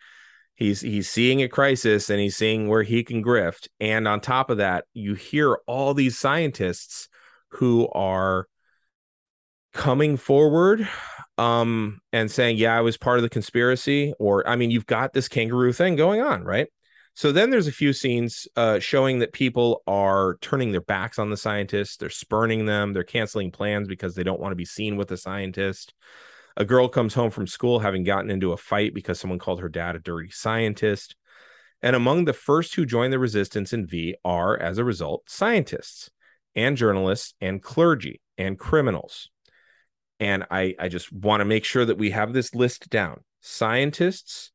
He's 0.56 0.82
he's 0.82 1.10
seeing 1.10 1.42
a 1.42 1.50
crisis 1.50 2.10
and 2.10 2.20
he's 2.20 2.38
seeing 2.38 2.70
where 2.70 2.84
he 2.84 3.04
can 3.04 3.24
grift. 3.24 3.68
And 3.80 4.08
on 4.08 4.22
top 4.22 4.50
of 4.50 4.58
that 4.58 4.86
you 4.94 5.14
hear 5.16 5.58
all 5.68 5.94
these 5.94 6.18
scientists 6.18 7.08
who 7.50 7.88
are 7.90 8.48
coming 9.74 10.16
forward 10.16 10.88
um 11.38 12.00
and 12.14 12.32
saying 12.32 12.56
yeah 12.56 12.78
i 12.78 12.80
was 12.80 12.96
part 12.96 13.18
of 13.18 13.24
the 13.24 13.30
conspiracy 13.30 14.14
or 14.20 14.48
i 14.48 14.56
mean 14.56 14.72
you've 14.72 14.86
got 14.86 15.12
this 15.12 15.28
kangaroo 15.28 15.74
thing 15.74 15.98
going 15.98 16.22
on 16.22 16.46
right 16.46 16.68
so 17.16 17.32
then 17.32 17.50
there's 17.50 17.68
a 17.68 17.72
few 17.72 17.94
scenes 17.94 18.46
uh, 18.58 18.80
showing 18.80 19.20
that 19.20 19.32
people 19.32 19.82
are 19.88 20.38
turning 20.42 20.72
their 20.72 20.82
backs 20.82 21.18
on 21.18 21.30
the 21.30 21.38
scientists. 21.38 21.96
They're 21.96 22.10
spurning 22.10 22.66
them. 22.66 22.92
They're 22.92 23.04
canceling 23.04 23.52
plans 23.52 23.88
because 23.88 24.16
they 24.16 24.24
don't 24.24 24.40
want 24.40 24.52
to 24.52 24.58
be 24.58 24.66
seen 24.66 24.98
with 24.98 25.08
the 25.08 25.16
scientist. 25.16 25.94
A 26.58 26.66
girl 26.66 26.90
comes 26.90 27.14
home 27.14 27.32
from 27.32 27.48
school 27.48 27.80
having 27.80 28.04
gotten 28.04 28.30
into 28.30 28.52
a 28.52 28.58
fight 28.58 28.94
because 28.94 29.18
someone 29.18 29.40
called 29.40 29.62
her 29.62 29.70
dad 29.70 29.96
a 29.96 30.00
dirty 30.00 30.30
scientist. 30.30 31.16
And 31.82 31.96
among 31.96 32.26
the 32.26 32.34
first 32.34 32.76
who 32.76 32.86
join 32.86 33.12
the 33.12 33.20
resistance 33.20 33.72
in 33.72 33.88
V 33.88 34.16
are, 34.26 34.58
as 34.58 34.78
a 34.78 34.84
result, 34.84 35.24
scientists 35.30 36.10
and 36.54 36.76
journalists 36.76 37.34
and 37.40 37.62
clergy 37.62 38.22
and 38.38 38.60
criminals. 38.60 39.30
And 40.20 40.46
I, 40.52 40.76
I 40.80 40.90
just 40.90 41.14
want 41.14 41.42
to 41.42 41.46
make 41.46 41.64
sure 41.64 41.86
that 41.86 41.98
we 41.98 42.12
have 42.12 42.34
this 42.34 42.56
list 42.56 42.90
down 42.90 43.22
scientists, 43.42 44.52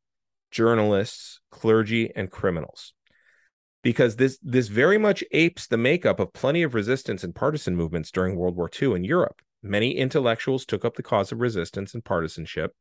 journalists, 0.50 1.40
clergy, 1.50 2.14
and 2.14 2.30
criminals. 2.30 2.92
Because 3.82 4.16
this 4.16 4.38
this 4.42 4.68
very 4.68 4.98
much 4.98 5.24
apes 5.32 5.66
the 5.66 5.78
makeup 5.78 6.20
of 6.20 6.32
plenty 6.32 6.62
of 6.62 6.74
resistance 6.74 7.24
and 7.24 7.34
partisan 7.34 7.76
movements 7.76 8.10
during 8.10 8.36
World 8.36 8.56
War 8.56 8.70
II 8.80 8.94
in 8.94 9.04
Europe. 9.04 9.40
Many 9.62 9.96
intellectuals 9.96 10.64
took 10.66 10.84
up 10.84 10.96
the 10.96 11.02
cause 11.02 11.32
of 11.32 11.40
resistance 11.40 11.94
and 11.94 12.04
partisanship, 12.04 12.74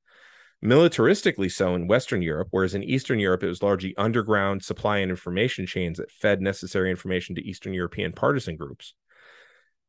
militaristically 0.64 1.52
so 1.52 1.76
in 1.76 1.88
Western 1.88 2.22
Europe, 2.22 2.50
whereas 2.52 2.76
in 2.76 2.84
Eastern 2.84 3.20
Europe 3.20 3.44
it 3.44 3.48
was 3.48 3.64
largely 3.64 3.96
underground 3.98 4.64
supply 4.64 4.98
and 4.98 5.10
information 5.10 5.66
chains 5.66 5.98
that 5.98 6.12
fed 6.12 6.42
necessary 6.42 6.90
information 6.90 7.36
to 7.36 7.46
Eastern 7.46 7.74
European 7.74 8.12
partisan 8.12 8.56
groups. 8.56 8.94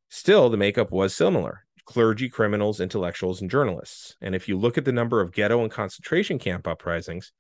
Still, 0.09 0.51
the 0.51 0.57
makeup 0.57 0.91
was 0.91 1.15
similar 1.15 1.65
clergy, 1.87 2.29
criminals, 2.29 2.81
intellectuals, 2.81 3.41
and 3.41 3.51
journalists. 3.51 4.15
And 4.21 4.33
if 4.35 4.49
you 4.49 4.57
look 4.57 4.79
at 4.79 4.85
the 4.85 4.93
number 4.93 5.21
of 5.21 5.33
ghetto 5.33 5.63
and 5.63 5.71
concentration 5.73 6.39
camp 6.39 6.69
uprisings, 6.69 7.33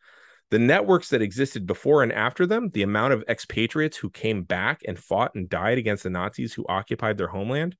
the 0.50 0.58
networks 0.58 1.10
that 1.10 1.22
existed 1.22 1.66
before 1.66 2.02
and 2.02 2.12
after 2.12 2.46
them, 2.46 2.70
the 2.70 2.82
amount 2.82 3.12
of 3.12 3.24
expatriates 3.28 3.96
who 3.96 4.10
came 4.10 4.42
back 4.42 4.82
and 4.86 4.98
fought 4.98 5.34
and 5.34 5.48
died 5.48 5.78
against 5.78 6.02
the 6.02 6.10
Nazis 6.10 6.54
who 6.54 6.66
occupied 6.68 7.18
their 7.18 7.28
homeland, 7.28 7.76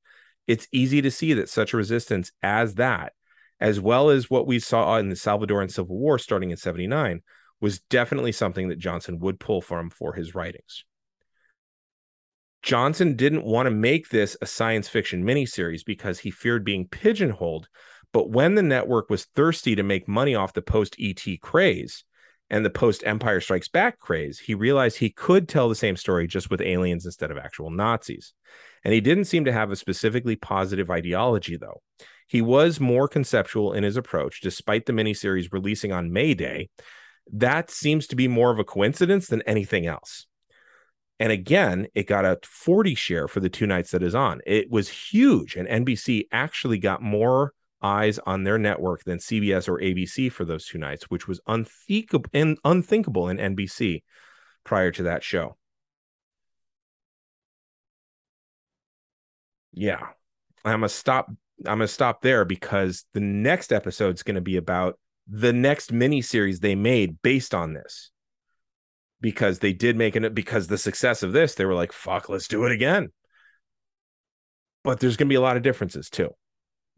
it's 0.47 0.69
easy 0.73 1.03
to 1.03 1.11
see 1.11 1.33
that 1.35 1.49
such 1.49 1.73
a 1.73 1.77
resistance 1.77 2.33
as 2.43 2.77
that, 2.77 3.13
as 3.61 3.81
well 3.81 4.11
as 4.11 4.31
what 4.31 4.47
we 4.47 4.59
saw 4.59 4.97
in 4.97 5.09
the 5.09 5.17
Salvadoran 5.17 5.71
Civil 5.71 5.99
War 5.99 6.19
starting 6.19 6.51
in 6.51 6.57
79, 6.57 7.23
was 7.61 7.81
definitely 7.81 8.33
something 8.33 8.69
that 8.69 8.79
Johnson 8.79 9.19
would 9.19 9.41
pull 9.41 9.61
from 9.61 9.91
for 9.91 10.15
his 10.15 10.35
writings. 10.35 10.85
Johnson 12.63 13.17
didn't 13.17 13.45
want 13.45 13.67
to 13.67 13.71
make 13.71 14.11
this 14.11 14.37
a 14.43 14.47
science 14.47 14.89
fiction 14.89 15.25
miniseries 15.25 15.85
because 15.85 16.19
he 16.19 16.31
feared 16.31 16.65
being 16.65 16.87
pigeonholed. 16.87 17.69
But 18.13 18.31
when 18.31 18.55
the 18.55 18.63
network 18.63 19.09
was 19.09 19.27
thirsty 19.37 19.75
to 19.77 19.83
make 19.83 20.09
money 20.09 20.35
off 20.35 20.53
the 20.53 20.63
post 20.63 20.97
ET 21.01 21.25
craze, 21.41 22.05
and 22.51 22.64
the 22.64 22.70
post 22.70 23.02
Empire 23.06 23.40
Strikes 23.40 23.68
Back 23.68 23.98
craze, 23.98 24.39
he 24.39 24.55
realized 24.55 24.98
he 24.98 25.10
could 25.10 25.48
tell 25.48 25.68
the 25.68 25.74
same 25.74 25.97
story 25.97 26.27
just 26.27 26.51
with 26.51 26.60
aliens 26.60 27.06
instead 27.06 27.31
of 27.31 27.39
actual 27.39 27.70
Nazis. 27.70 28.32
And 28.85 28.93
he 28.93 29.01
didn't 29.01 29.27
seem 29.27 29.44
to 29.44 29.52
have 29.52 29.70
a 29.70 29.77
specifically 29.77 30.36
positive 30.36 30.90
ideology, 30.90 31.56
though. 31.56 31.82
He 32.27 32.43
was 32.43 32.81
more 32.81 33.09
conceptual 33.09 33.72
in 33.72 33.85
his 33.85 33.97
approach, 33.97 34.40
despite 34.40 34.86
the 34.86 34.93
miniseries 34.93 35.52
releasing 35.52 35.93
on 35.93 36.12
May 36.12 36.35
Day. 36.35 36.70
That 37.32 37.70
seems 37.70 38.06
to 38.09 38.16
be 38.16 38.28
more 38.28 38.51
of 38.51 38.59
a 38.59 38.64
coincidence 38.64 39.28
than 39.28 39.43
anything 39.43 39.86
else. 39.86 40.27
And 41.20 41.31
again, 41.31 41.86
it 41.94 42.06
got 42.06 42.24
a 42.24 42.39
40 42.43 42.94
share 42.94 43.28
for 43.28 43.40
the 43.40 43.51
two 43.51 43.66
nights 43.66 43.90
that 43.90 44.02
is 44.02 44.14
on. 44.14 44.40
It 44.47 44.70
was 44.70 44.89
huge, 44.89 45.55
and 45.55 45.68
NBC 45.68 46.24
actually 46.32 46.78
got 46.78 47.02
more 47.02 47.52
eyes 47.82 48.19
on 48.20 48.44
their 48.44 48.59
network 48.59 49.05
than 49.05 49.19
CBS 49.19 49.69
or 49.69 49.78
ABC 49.78 50.31
for 50.31 50.44
those 50.44 50.66
two 50.66 50.78
nights, 50.78 51.05
which 51.05 51.27
was 51.27 51.40
unthinkable 51.47 52.31
and 52.32 52.59
unthinkable 52.65 53.28
in 53.28 53.39
NBC 53.39 54.02
prior 54.65 54.90
to 54.93 55.05
that 55.05 55.23
show. 55.23 55.57
Yeah. 59.73 60.01
I'm 60.65 60.81
gonna 60.81 60.89
stop. 60.89 61.28
I'm 61.66 61.78
gonna 61.78 61.89
stop 61.89 62.23
there 62.23 62.44
because 62.44 63.05
the 63.15 63.20
next 63.20 63.73
episode 63.73 64.15
is 64.15 64.23
gonna 64.23 64.40
be 64.40 64.57
about 64.57 64.98
the 65.27 65.52
next 65.52 65.93
mini 65.93 66.23
series 66.23 66.61
they 66.61 66.74
made 66.74 67.23
based 67.23 67.55
on 67.55 67.73
this. 67.73 68.11
Because 69.20 69.59
they 69.59 69.73
did 69.73 69.97
make 69.97 70.16
it 70.16 70.35
because 70.35 70.66
the 70.66 70.78
success 70.78 71.23
of 71.23 71.32
this, 71.32 71.55
they 71.55 71.66
were 71.66 71.74
like, 71.74 71.93
fuck, 71.93 72.28
let's 72.28 72.48
do 72.48 72.65
it 72.65 72.73
again. 72.73 73.11
But 74.82 75.01
there's 75.01 75.16
gonna 75.16 75.28
be 75.28 75.35
a 75.35 75.40
lot 75.40 75.57
of 75.57 75.62
differences 75.62 76.11
too. 76.11 76.31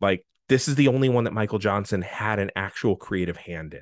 Like 0.00 0.24
this 0.48 0.68
is 0.68 0.74
the 0.74 0.88
only 0.88 1.08
one 1.08 1.24
that 1.24 1.32
Michael 1.32 1.58
Johnson 1.58 2.02
had 2.02 2.38
an 2.38 2.50
actual 2.56 2.96
creative 2.96 3.36
hand 3.36 3.74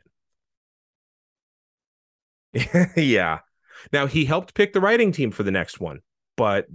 in. 2.55 2.91
yeah. 2.97 3.41
Now 3.93 4.07
he 4.07 4.24
helped 4.24 4.55
pick 4.55 4.73
the 4.73 4.81
writing 4.81 5.12
team 5.12 5.31
for 5.31 5.43
the 5.43 5.51
next 5.51 5.81
one, 5.81 6.01
but 6.37 6.66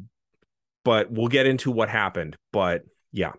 but 0.83 1.11
we'll 1.11 1.27
get 1.27 1.47
into 1.47 1.71
what 1.71 1.89
happened. 1.89 2.37
But 2.51 2.83
yeah. 3.11 3.33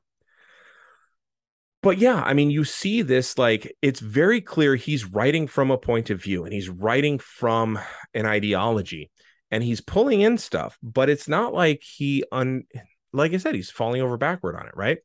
But 1.82 1.98
yeah, 1.98 2.23
I 2.23 2.35
mean, 2.35 2.51
you 2.51 2.64
see 2.64 3.02
this 3.02 3.39
like 3.39 3.73
it's 3.81 4.01
very 4.01 4.40
clear 4.40 4.74
he's 4.74 5.05
writing 5.05 5.47
from 5.47 5.70
a 5.70 5.78
point 5.78 6.10
of 6.10 6.23
view 6.23 6.44
and 6.44 6.52
he's 6.52 6.68
writing 6.68 7.18
from 7.18 7.78
an 8.12 8.27
ideology 8.27 9.10
and 9.51 9.62
he's 9.62 9.81
pulling 9.81 10.20
in 10.20 10.39
stuff, 10.39 10.78
but 10.82 11.09
it's 11.09 11.28
not 11.28 11.55
like 11.55 11.82
he 11.82 12.24
un 12.32 12.64
like 13.12 13.32
I 13.32 13.39
said, 13.39 13.55
he's 13.55 13.70
falling 13.70 14.02
over 14.02 14.16
backward 14.16 14.56
on 14.56 14.66
it, 14.66 14.77
right? 14.77 14.98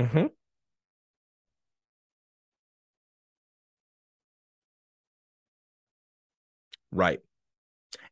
Mm-hmm. 0.00 0.26
Right. 6.92 7.20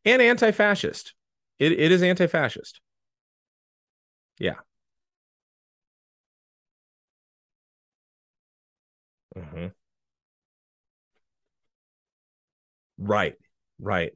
And 0.04 0.22
anti-fascist. 0.22 1.14
It 1.58 1.72
it 1.72 1.92
is 1.92 2.02
anti-fascist. 2.02 2.80
Yeah. 4.38 4.58
Mm-hmm. 9.36 9.68
Right. 12.98 13.36
Right. 13.78 14.12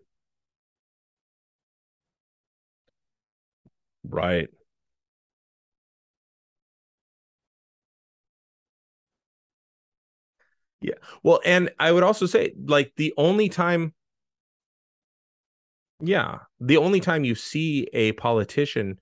Right. 4.09 4.49
Yeah. 10.83 10.95
Well, 11.23 11.41
and 11.45 11.71
I 11.79 11.93
would 11.93 12.03
also 12.03 12.27
say, 12.27 12.55
like, 12.65 12.93
the 12.97 13.15
only 13.17 13.49
time, 13.49 13.95
yeah, 16.01 16.39
the 16.61 16.77
only 16.77 17.01
time 17.01 17.25
you 17.25 17.35
see 17.35 17.89
a 17.93 18.13
politician 18.13 18.99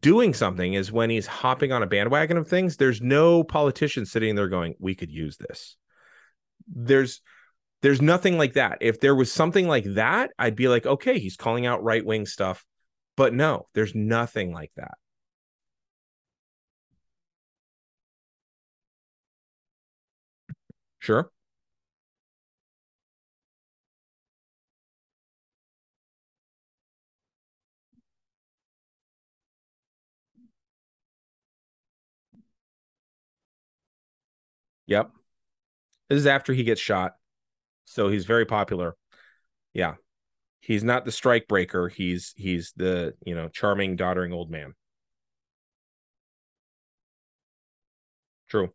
doing 0.00 0.32
something 0.34 0.74
is 0.74 0.92
when 0.92 1.10
he's 1.10 1.26
hopping 1.26 1.72
on 1.72 1.82
a 1.82 1.86
bandwagon 1.86 2.36
of 2.36 2.48
things. 2.48 2.76
There's 2.76 3.02
no 3.02 3.44
politician 3.44 4.06
sitting 4.06 4.34
there 4.34 4.48
going, 4.48 4.74
we 4.78 4.94
could 4.94 5.10
use 5.10 5.36
this. 5.36 5.76
There's, 6.72 7.20
there's 7.82 8.00
nothing 8.00 8.38
like 8.38 8.54
that. 8.54 8.78
If 8.80 9.00
there 9.00 9.14
was 9.14 9.32
something 9.32 9.66
like 9.66 9.84
that, 9.94 10.30
I'd 10.38 10.56
be 10.56 10.68
like, 10.68 10.86
okay, 10.86 11.18
he's 11.18 11.36
calling 11.36 11.66
out 11.66 11.82
right 11.82 12.04
wing 12.04 12.26
stuff. 12.26 12.64
But 13.16 13.34
no, 13.34 13.66
there's 13.74 13.94
nothing 13.94 14.52
like 14.52 14.70
that. 14.76 14.94
Sure. 21.00 21.32
Yep. 34.86 35.10
This 36.08 36.18
is 36.18 36.26
after 36.26 36.52
he 36.52 36.64
gets 36.64 36.80
shot. 36.80 37.16
So 37.86 38.08
he's 38.08 38.26
very 38.26 38.46
popular. 38.46 38.96
Yeah. 39.74 39.96
He's 40.60 40.84
not 40.84 41.04
the 41.04 41.12
strike 41.12 41.48
breaker. 41.48 41.88
He's 41.88 42.34
he's 42.36 42.72
the, 42.76 43.14
you 43.26 43.34
know, 43.34 43.48
charming, 43.48 43.96
doddering 43.96 44.32
old 44.32 44.50
man. 44.50 44.74
True. 48.48 48.72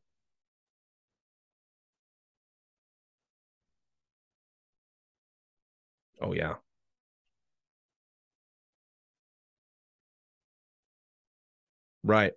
Oh 6.21 6.33
yeah. 6.33 6.55
Right. 12.03 12.33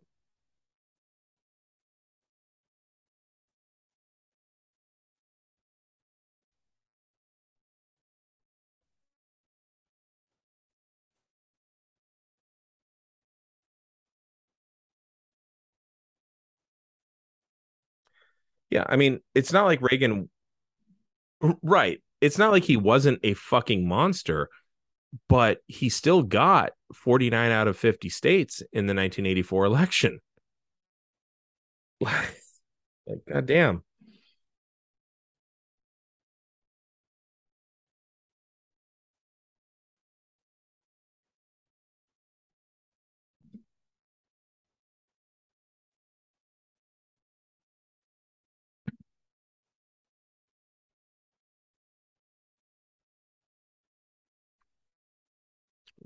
Yeah, 18.70 18.84
I 18.88 18.96
mean, 18.96 19.20
it's 19.34 19.52
not 19.52 19.64
like 19.64 19.80
Reagan 19.80 20.28
right. 21.62 22.00
It's 22.20 22.38
not 22.38 22.52
like 22.52 22.64
he 22.64 22.76
wasn't 22.76 23.20
a 23.22 23.34
fucking 23.34 23.86
monster, 23.86 24.48
but 25.28 25.58
he 25.66 25.88
still 25.88 26.22
got 26.22 26.72
49 26.94 27.50
out 27.50 27.68
of 27.68 27.76
50 27.76 28.08
states 28.08 28.60
in 28.72 28.86
the 28.86 28.94
1984 28.94 29.64
election. 29.64 30.20
like, 32.00 32.44
god 33.28 33.84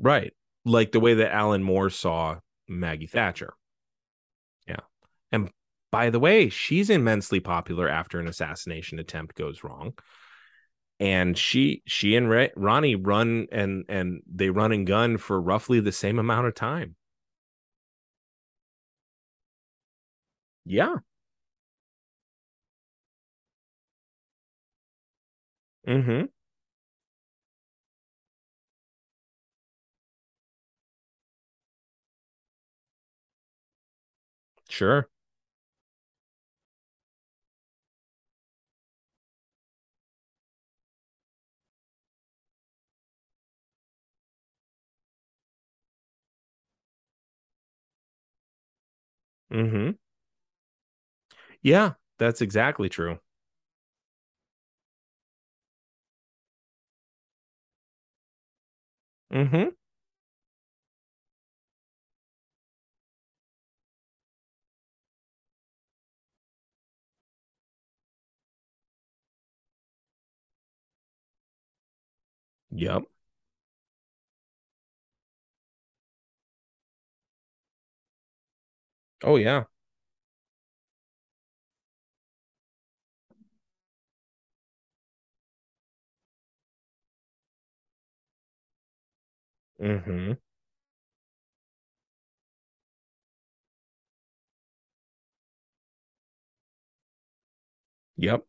Right. 0.02 0.34
Like 0.64 0.92
the 0.92 1.00
way 1.00 1.14
that 1.14 1.32
Alan 1.32 1.62
Moore 1.62 1.88
saw 1.88 2.40
Maggie 2.68 3.06
Thatcher. 3.06 3.54
Yeah. 4.66 4.80
And 5.30 5.50
by 5.90 6.10
the 6.10 6.18
way, 6.18 6.48
she's 6.48 6.90
immensely 6.90 7.40
popular 7.40 7.88
after 7.88 8.18
an 8.20 8.28
assassination 8.28 8.98
attempt 8.98 9.36
goes 9.36 9.64
wrong. 9.64 9.94
And 11.00 11.38
she 11.38 11.82
she 11.86 12.16
and 12.16 12.30
Ronnie 12.56 12.96
run 12.96 13.46
and 13.50 13.84
and 13.88 14.22
they 14.32 14.50
run 14.50 14.72
and 14.72 14.86
gun 14.86 15.18
for 15.18 15.40
roughly 15.40 15.80
the 15.80 15.92
same 15.92 16.18
amount 16.18 16.46
of 16.48 16.54
time. 16.54 16.96
Yeah. 20.64 20.96
Mm-hmm. 25.86 26.24
Sure. 34.72 35.08
Mm-hmm. 49.52 49.90
Yeah, 51.62 51.94
that's 52.18 52.40
exactly 52.40 52.88
true. 52.88 53.18
Mm-hmm. 59.32 59.74
Yep. 72.72 73.04
Oh 79.24 79.36
yeah. 79.36 79.64
Mm-hmm. 89.80 90.32
Yep. 98.16 98.46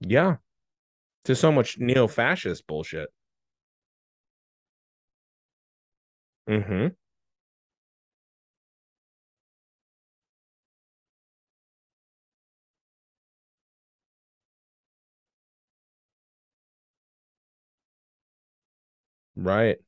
Yeah. 0.00 0.36
To 1.26 1.36
so 1.36 1.52
much 1.52 1.78
neo-fascist 1.78 2.66
bullshit. 2.66 3.10
Mm-hmm. 6.48 6.88
Right. 19.36 19.78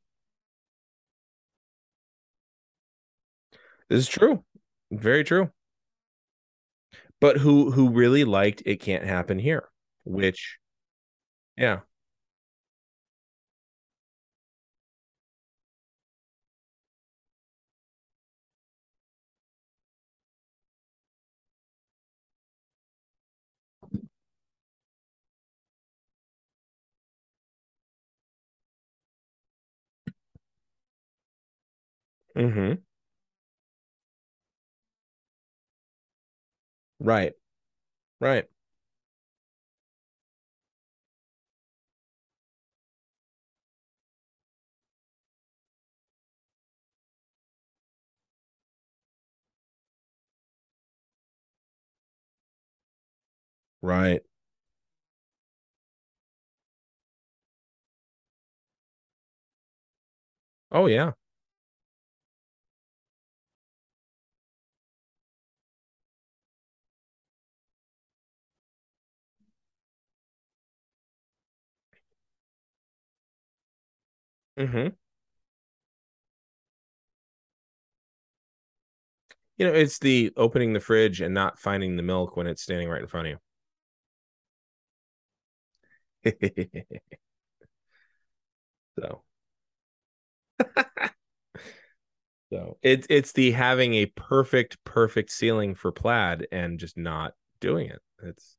This 3.89 3.99
is 4.01 4.09
true. 4.09 4.45
Very 4.91 5.25
true. 5.25 5.51
But 7.21 7.37
who 7.37 7.71
who 7.71 7.91
really 7.91 8.25
liked 8.25 8.63
It 8.65 8.81
Can't 8.81 9.05
Happen 9.05 9.39
Here, 9.39 9.69
which 10.05 10.59
yeah. 11.57 11.81
Mm-hmm. 32.37 32.81
Right. 37.01 37.35
Right. 38.21 38.49
Right. 53.83 54.23
Oh 60.73 60.87
yeah. 60.87 61.13
Mm-hmm. 74.57 74.89
You 79.57 79.67
know, 79.67 79.73
it's 79.75 79.99
the 79.99 80.33
opening 80.37 80.73
the 80.73 80.81
fridge 80.81 81.21
and 81.21 81.35
not 81.35 81.59
finding 81.59 81.97
the 81.97 82.03
milk 82.03 82.37
when 82.37 82.47
it's 82.47 82.63
standing 82.63 82.89
right 82.89 83.01
in 83.03 83.07
front 83.07 83.27
of 83.29 83.31
you. 83.33 83.39
so 88.99 89.23
so 92.53 92.77
it's 92.83 93.07
it's 93.11 93.33
the 93.33 93.53
having 93.53 93.95
a 93.95 94.07
perfect, 94.07 94.83
perfect 94.85 95.31
ceiling 95.31 95.75
for 95.75 95.93
plaid 95.93 96.47
and 96.53 96.79
just 96.79 96.97
not 96.97 97.35
doing 97.61 97.89
it. 97.89 98.01
It's 98.23 98.57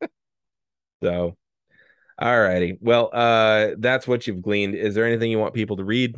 so 1.02 1.36
all 2.18 2.40
righty. 2.40 2.78
Well, 2.80 3.10
uh 3.12 3.70
that's 3.78 4.08
what 4.08 4.26
you've 4.26 4.42
gleaned. 4.42 4.74
Is 4.74 4.94
there 4.96 5.06
anything 5.06 5.30
you 5.30 5.38
want 5.40 5.54
people 5.54 5.78
to 5.78 5.84
read? 5.84 6.16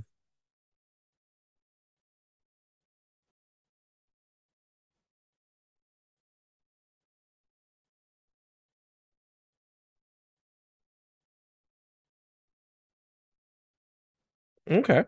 Okay. 14.71 15.05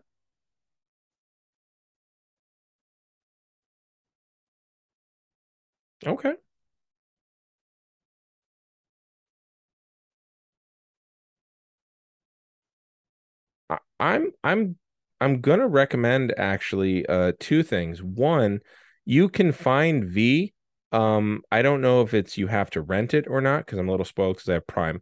Okay. 6.05 6.35
I'm 13.99 14.31
I'm 14.43 14.77
I'm 15.21 15.41
gonna 15.41 15.67
recommend 15.67 16.33
actually 16.37 17.05
uh 17.07 17.33
two 17.39 17.63
things. 17.63 18.01
One, 18.01 18.59
you 19.05 19.29
can 19.29 19.51
find 19.51 20.05
V. 20.05 20.53
Um, 20.91 21.43
I 21.51 21.61
don't 21.61 21.81
know 21.81 22.01
if 22.01 22.13
it's 22.13 22.37
you 22.37 22.47
have 22.47 22.69
to 22.71 22.81
rent 22.81 23.13
it 23.13 23.25
or 23.27 23.41
not 23.41 23.65
because 23.65 23.77
I'm 23.79 23.87
a 23.87 23.91
little 23.91 24.05
spoiled 24.05 24.37
because 24.37 24.49
I 24.49 24.53
have 24.53 24.67
Prime. 24.67 25.01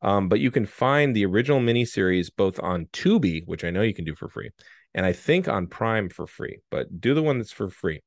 Um, 0.00 0.28
but 0.28 0.40
you 0.40 0.50
can 0.50 0.66
find 0.66 1.14
the 1.14 1.26
original 1.26 1.60
miniseries 1.60 2.30
both 2.34 2.60
on 2.60 2.86
Tubi, 2.86 3.42
which 3.46 3.64
I 3.64 3.70
know 3.70 3.82
you 3.82 3.94
can 3.94 4.04
do 4.04 4.14
for 4.14 4.28
free, 4.28 4.50
and 4.94 5.04
I 5.04 5.12
think 5.12 5.48
on 5.48 5.66
Prime 5.66 6.08
for 6.08 6.26
free. 6.26 6.58
But 6.70 7.00
do 7.00 7.14
the 7.14 7.22
one 7.22 7.38
that's 7.38 7.52
for 7.52 7.68
free. 7.68 8.02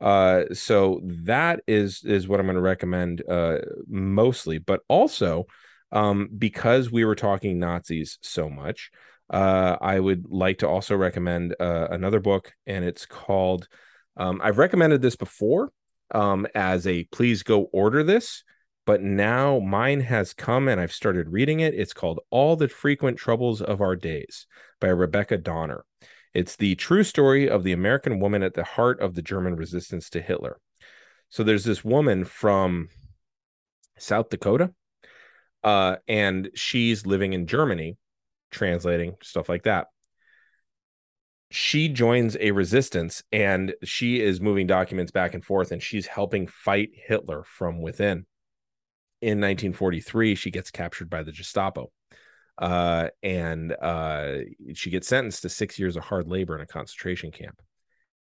Uh, 0.00 0.44
so 0.52 1.00
that 1.04 1.60
is 1.66 2.02
is 2.04 2.26
what 2.26 2.40
I'm 2.40 2.46
going 2.46 2.56
to 2.56 2.62
recommend 2.62 3.22
uh 3.28 3.58
mostly, 3.86 4.58
but 4.58 4.80
also 4.88 5.44
um 5.92 6.28
because 6.36 6.90
we 6.90 7.04
were 7.04 7.14
talking 7.14 7.58
Nazis 7.58 8.18
so 8.22 8.50
much 8.50 8.90
uh, 9.30 9.76
I 9.80 9.98
would 9.98 10.26
like 10.30 10.58
to 10.58 10.68
also 10.68 10.96
recommend 10.96 11.54
uh, 11.58 11.88
another 11.90 12.20
book, 12.20 12.52
and 12.66 12.84
it's 12.84 13.06
called. 13.06 13.68
Um, 14.16 14.40
I've 14.42 14.58
recommended 14.58 15.02
this 15.02 15.16
before 15.16 15.72
um, 16.12 16.46
as 16.54 16.86
a 16.86 17.04
please 17.04 17.42
go 17.42 17.62
order 17.72 18.04
this, 18.04 18.44
but 18.86 19.02
now 19.02 19.58
mine 19.60 20.00
has 20.00 20.34
come 20.34 20.68
and 20.68 20.80
I've 20.80 20.92
started 20.92 21.28
reading 21.28 21.60
it. 21.60 21.74
It's 21.74 21.92
called 21.92 22.20
All 22.30 22.56
the 22.56 22.68
Frequent 22.68 23.18
Troubles 23.18 23.62
of 23.62 23.80
Our 23.80 23.96
Days 23.96 24.46
by 24.80 24.88
Rebecca 24.88 25.38
Donner. 25.38 25.84
It's 26.32 26.56
the 26.56 26.74
true 26.74 27.04
story 27.04 27.48
of 27.48 27.62
the 27.62 27.72
American 27.72 28.20
woman 28.20 28.42
at 28.42 28.54
the 28.54 28.64
heart 28.64 29.00
of 29.00 29.14
the 29.14 29.22
German 29.22 29.56
resistance 29.56 30.10
to 30.10 30.20
Hitler. 30.22 30.58
So 31.30 31.42
there's 31.42 31.64
this 31.64 31.84
woman 31.84 32.24
from 32.24 32.88
South 33.98 34.28
Dakota, 34.28 34.72
uh, 35.62 35.96
and 36.08 36.50
she's 36.54 37.06
living 37.06 37.32
in 37.32 37.46
Germany 37.46 37.96
translating 38.50 39.14
stuff 39.22 39.48
like 39.48 39.64
that 39.64 39.88
she 41.54 41.88
joins 41.88 42.36
a 42.40 42.50
resistance 42.50 43.22
and 43.30 43.74
she 43.84 44.20
is 44.20 44.40
moving 44.40 44.66
documents 44.66 45.12
back 45.12 45.34
and 45.34 45.44
forth 45.44 45.70
and 45.70 45.80
she's 45.80 46.08
helping 46.08 46.48
fight 46.48 46.90
Hitler 46.94 47.44
from 47.44 47.80
within. 47.80 48.26
In 49.24 49.40
1943, 49.40 50.34
she 50.34 50.50
gets 50.50 50.70
captured 50.70 51.08
by 51.08 51.22
the 51.22 51.32
Gestapo. 51.32 51.90
Uh, 52.58 53.08
and 53.22 53.72
uh, 53.72 54.40
she 54.74 54.90
gets 54.90 55.08
sentenced 55.08 55.40
to 55.42 55.48
six 55.48 55.78
years 55.78 55.96
of 55.96 56.04
hard 56.04 56.28
labor 56.28 56.54
in 56.54 56.60
a 56.60 56.66
concentration 56.66 57.32
camp. 57.32 57.62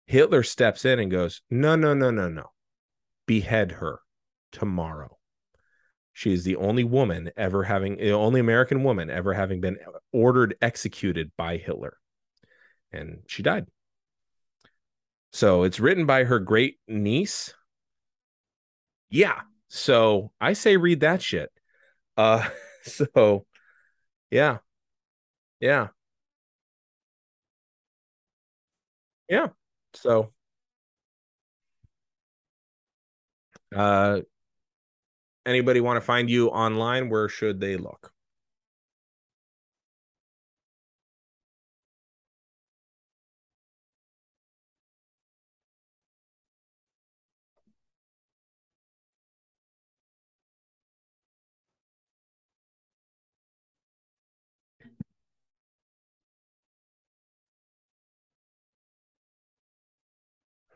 Hitler 0.07 0.43
steps 0.43 0.83
in 0.83 0.99
and 0.99 1.09
goes, 1.09 1.41
No, 1.49 1.77
no, 1.77 1.93
no, 1.93 2.11
no, 2.11 2.27
no. 2.27 2.47
Behead 3.27 3.71
her 3.71 4.01
tomorrow. 4.51 5.17
She 6.11 6.33
is 6.33 6.43
the 6.43 6.57
only 6.57 6.83
woman 6.83 7.31
ever 7.37 7.63
having, 7.63 7.95
the 7.95 8.11
only 8.11 8.41
American 8.41 8.83
woman 8.83 9.09
ever 9.09 9.33
having 9.33 9.61
been 9.61 9.77
ordered 10.11 10.57
executed 10.61 11.31
by 11.37 11.55
Hitler. 11.55 11.95
and 12.91 13.19
she 13.25 13.41
died. 13.41 13.67
So 15.31 15.63
it's 15.63 15.79
written 15.79 16.05
by 16.05 16.25
her 16.25 16.39
great 16.39 16.77
niece. 16.89 17.53
Yeah. 19.09 19.39
So 19.69 20.31
I 20.41 20.53
say 20.53 20.77
read 20.77 21.01
that 21.01 21.21
shit. 21.21 21.51
Uh 22.17 22.49
so 22.83 23.45
yeah. 24.31 24.59
Yeah. 25.59 25.89
Yeah. 29.29 29.49
So 29.93 30.33
uh 33.75 34.21
anybody 35.45 35.81
want 35.81 35.97
to 35.97 36.01
find 36.01 36.29
you 36.29 36.47
online, 36.49 37.09
where 37.09 37.27
should 37.29 37.59
they 37.59 37.75
look? 37.77 38.13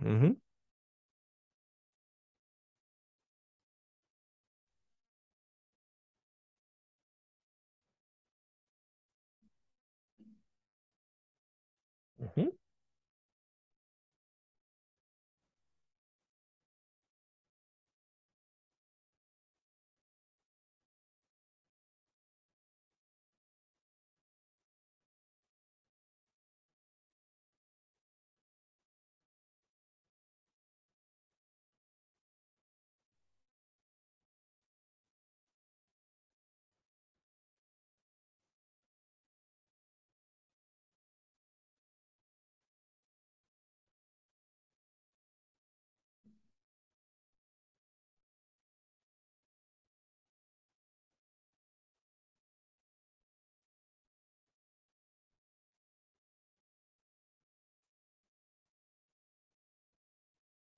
Mm-hmm. 0.03 0.42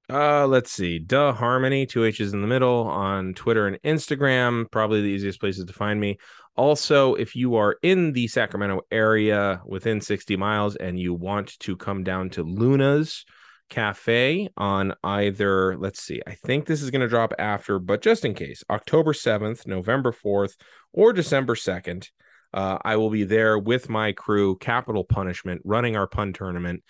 Uh, 0.08 0.46
let's 0.46 0.72
see. 0.72 1.00
Duh 1.00 1.34
Harmony, 1.34 1.86
two 1.86 2.04
H's 2.04 2.34
in 2.34 2.42
the 2.42 2.48
middle 2.48 2.88
on 2.88 3.34
Twitter 3.34 3.68
and 3.68 3.82
Instagram. 3.82 4.70
Probably 4.70 5.02
the 5.02 5.08
easiest 5.08 5.40
places 5.40 5.66
to 5.66 5.74
find 5.74 6.00
me. 6.00 6.18
Also, 6.56 7.16
if 7.16 7.36
you 7.36 7.56
are 7.56 7.78
in 7.82 8.14
the 8.14 8.28
Sacramento 8.28 8.82
area 8.92 9.62
within 9.66 10.00
60 10.00 10.38
miles 10.38 10.76
and 10.76 11.00
you 11.00 11.14
want 11.14 11.58
to 11.60 11.76
come 11.76 12.04
down 12.04 12.30
to 12.32 12.44
Luna's 12.44 13.26
Cafe 13.70 14.48
on 14.56 14.94
either, 15.04 15.76
let's 15.78 16.02
see, 16.02 16.22
I 16.26 16.36
think 16.36 16.66
this 16.66 16.84
is 16.84 16.92
going 16.92 17.02
to 17.02 17.08
drop 17.08 17.34
after, 17.40 17.80
but 17.80 18.02
just 18.02 18.24
in 18.24 18.36
case, 18.36 18.64
October 18.70 19.12
7th, 19.12 19.66
November 19.66 20.14
4th, 20.14 20.54
or 20.94 21.14
December 21.14 21.56
2nd, 21.56 22.10
uh, 22.54 22.78
I 22.86 22.96
will 22.96 23.10
be 23.10 23.24
there 23.24 23.58
with 23.58 23.90
my 23.90 24.14
crew, 24.14 24.56
Capital 24.58 25.04
Punishment, 25.04 25.62
running 25.66 25.98
our 25.98 26.08
pun 26.08 26.32
tournament 26.32 26.84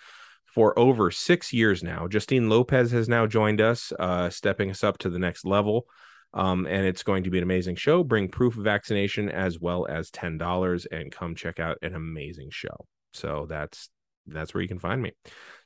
for 0.56 0.76
over 0.78 1.10
six 1.10 1.52
years 1.52 1.82
now. 1.82 2.08
Justine 2.08 2.48
Lopez 2.48 2.90
has 2.90 3.10
now 3.10 3.26
joined 3.26 3.60
us, 3.60 3.92
uh, 4.00 4.30
stepping 4.30 4.70
us 4.70 4.82
up 4.82 4.96
to 4.96 5.10
the 5.10 5.18
next 5.18 5.44
level. 5.44 5.86
Um, 6.32 6.66
and 6.66 6.86
it's 6.86 7.02
going 7.02 7.24
to 7.24 7.30
be 7.30 7.36
an 7.36 7.44
amazing 7.44 7.76
show. 7.76 8.02
Bring 8.02 8.30
proof 8.30 8.56
of 8.56 8.64
vaccination 8.64 9.28
as 9.28 9.60
well 9.60 9.86
as 9.86 10.10
ten 10.10 10.38
dollars, 10.38 10.86
and 10.86 11.12
come 11.12 11.34
check 11.34 11.60
out 11.60 11.76
an 11.82 11.94
amazing 11.94 12.48
show. 12.50 12.86
So 13.12 13.46
that's 13.48 13.90
that's 14.26 14.54
where 14.54 14.62
you 14.62 14.68
can 14.68 14.78
find 14.78 15.00
me. 15.00 15.12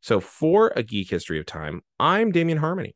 So 0.00 0.18
for 0.18 0.72
a 0.74 0.82
geek 0.82 1.08
history 1.08 1.38
of 1.38 1.46
time, 1.46 1.82
I'm 2.00 2.32
Damien 2.32 2.58
Harmony. 2.58 2.94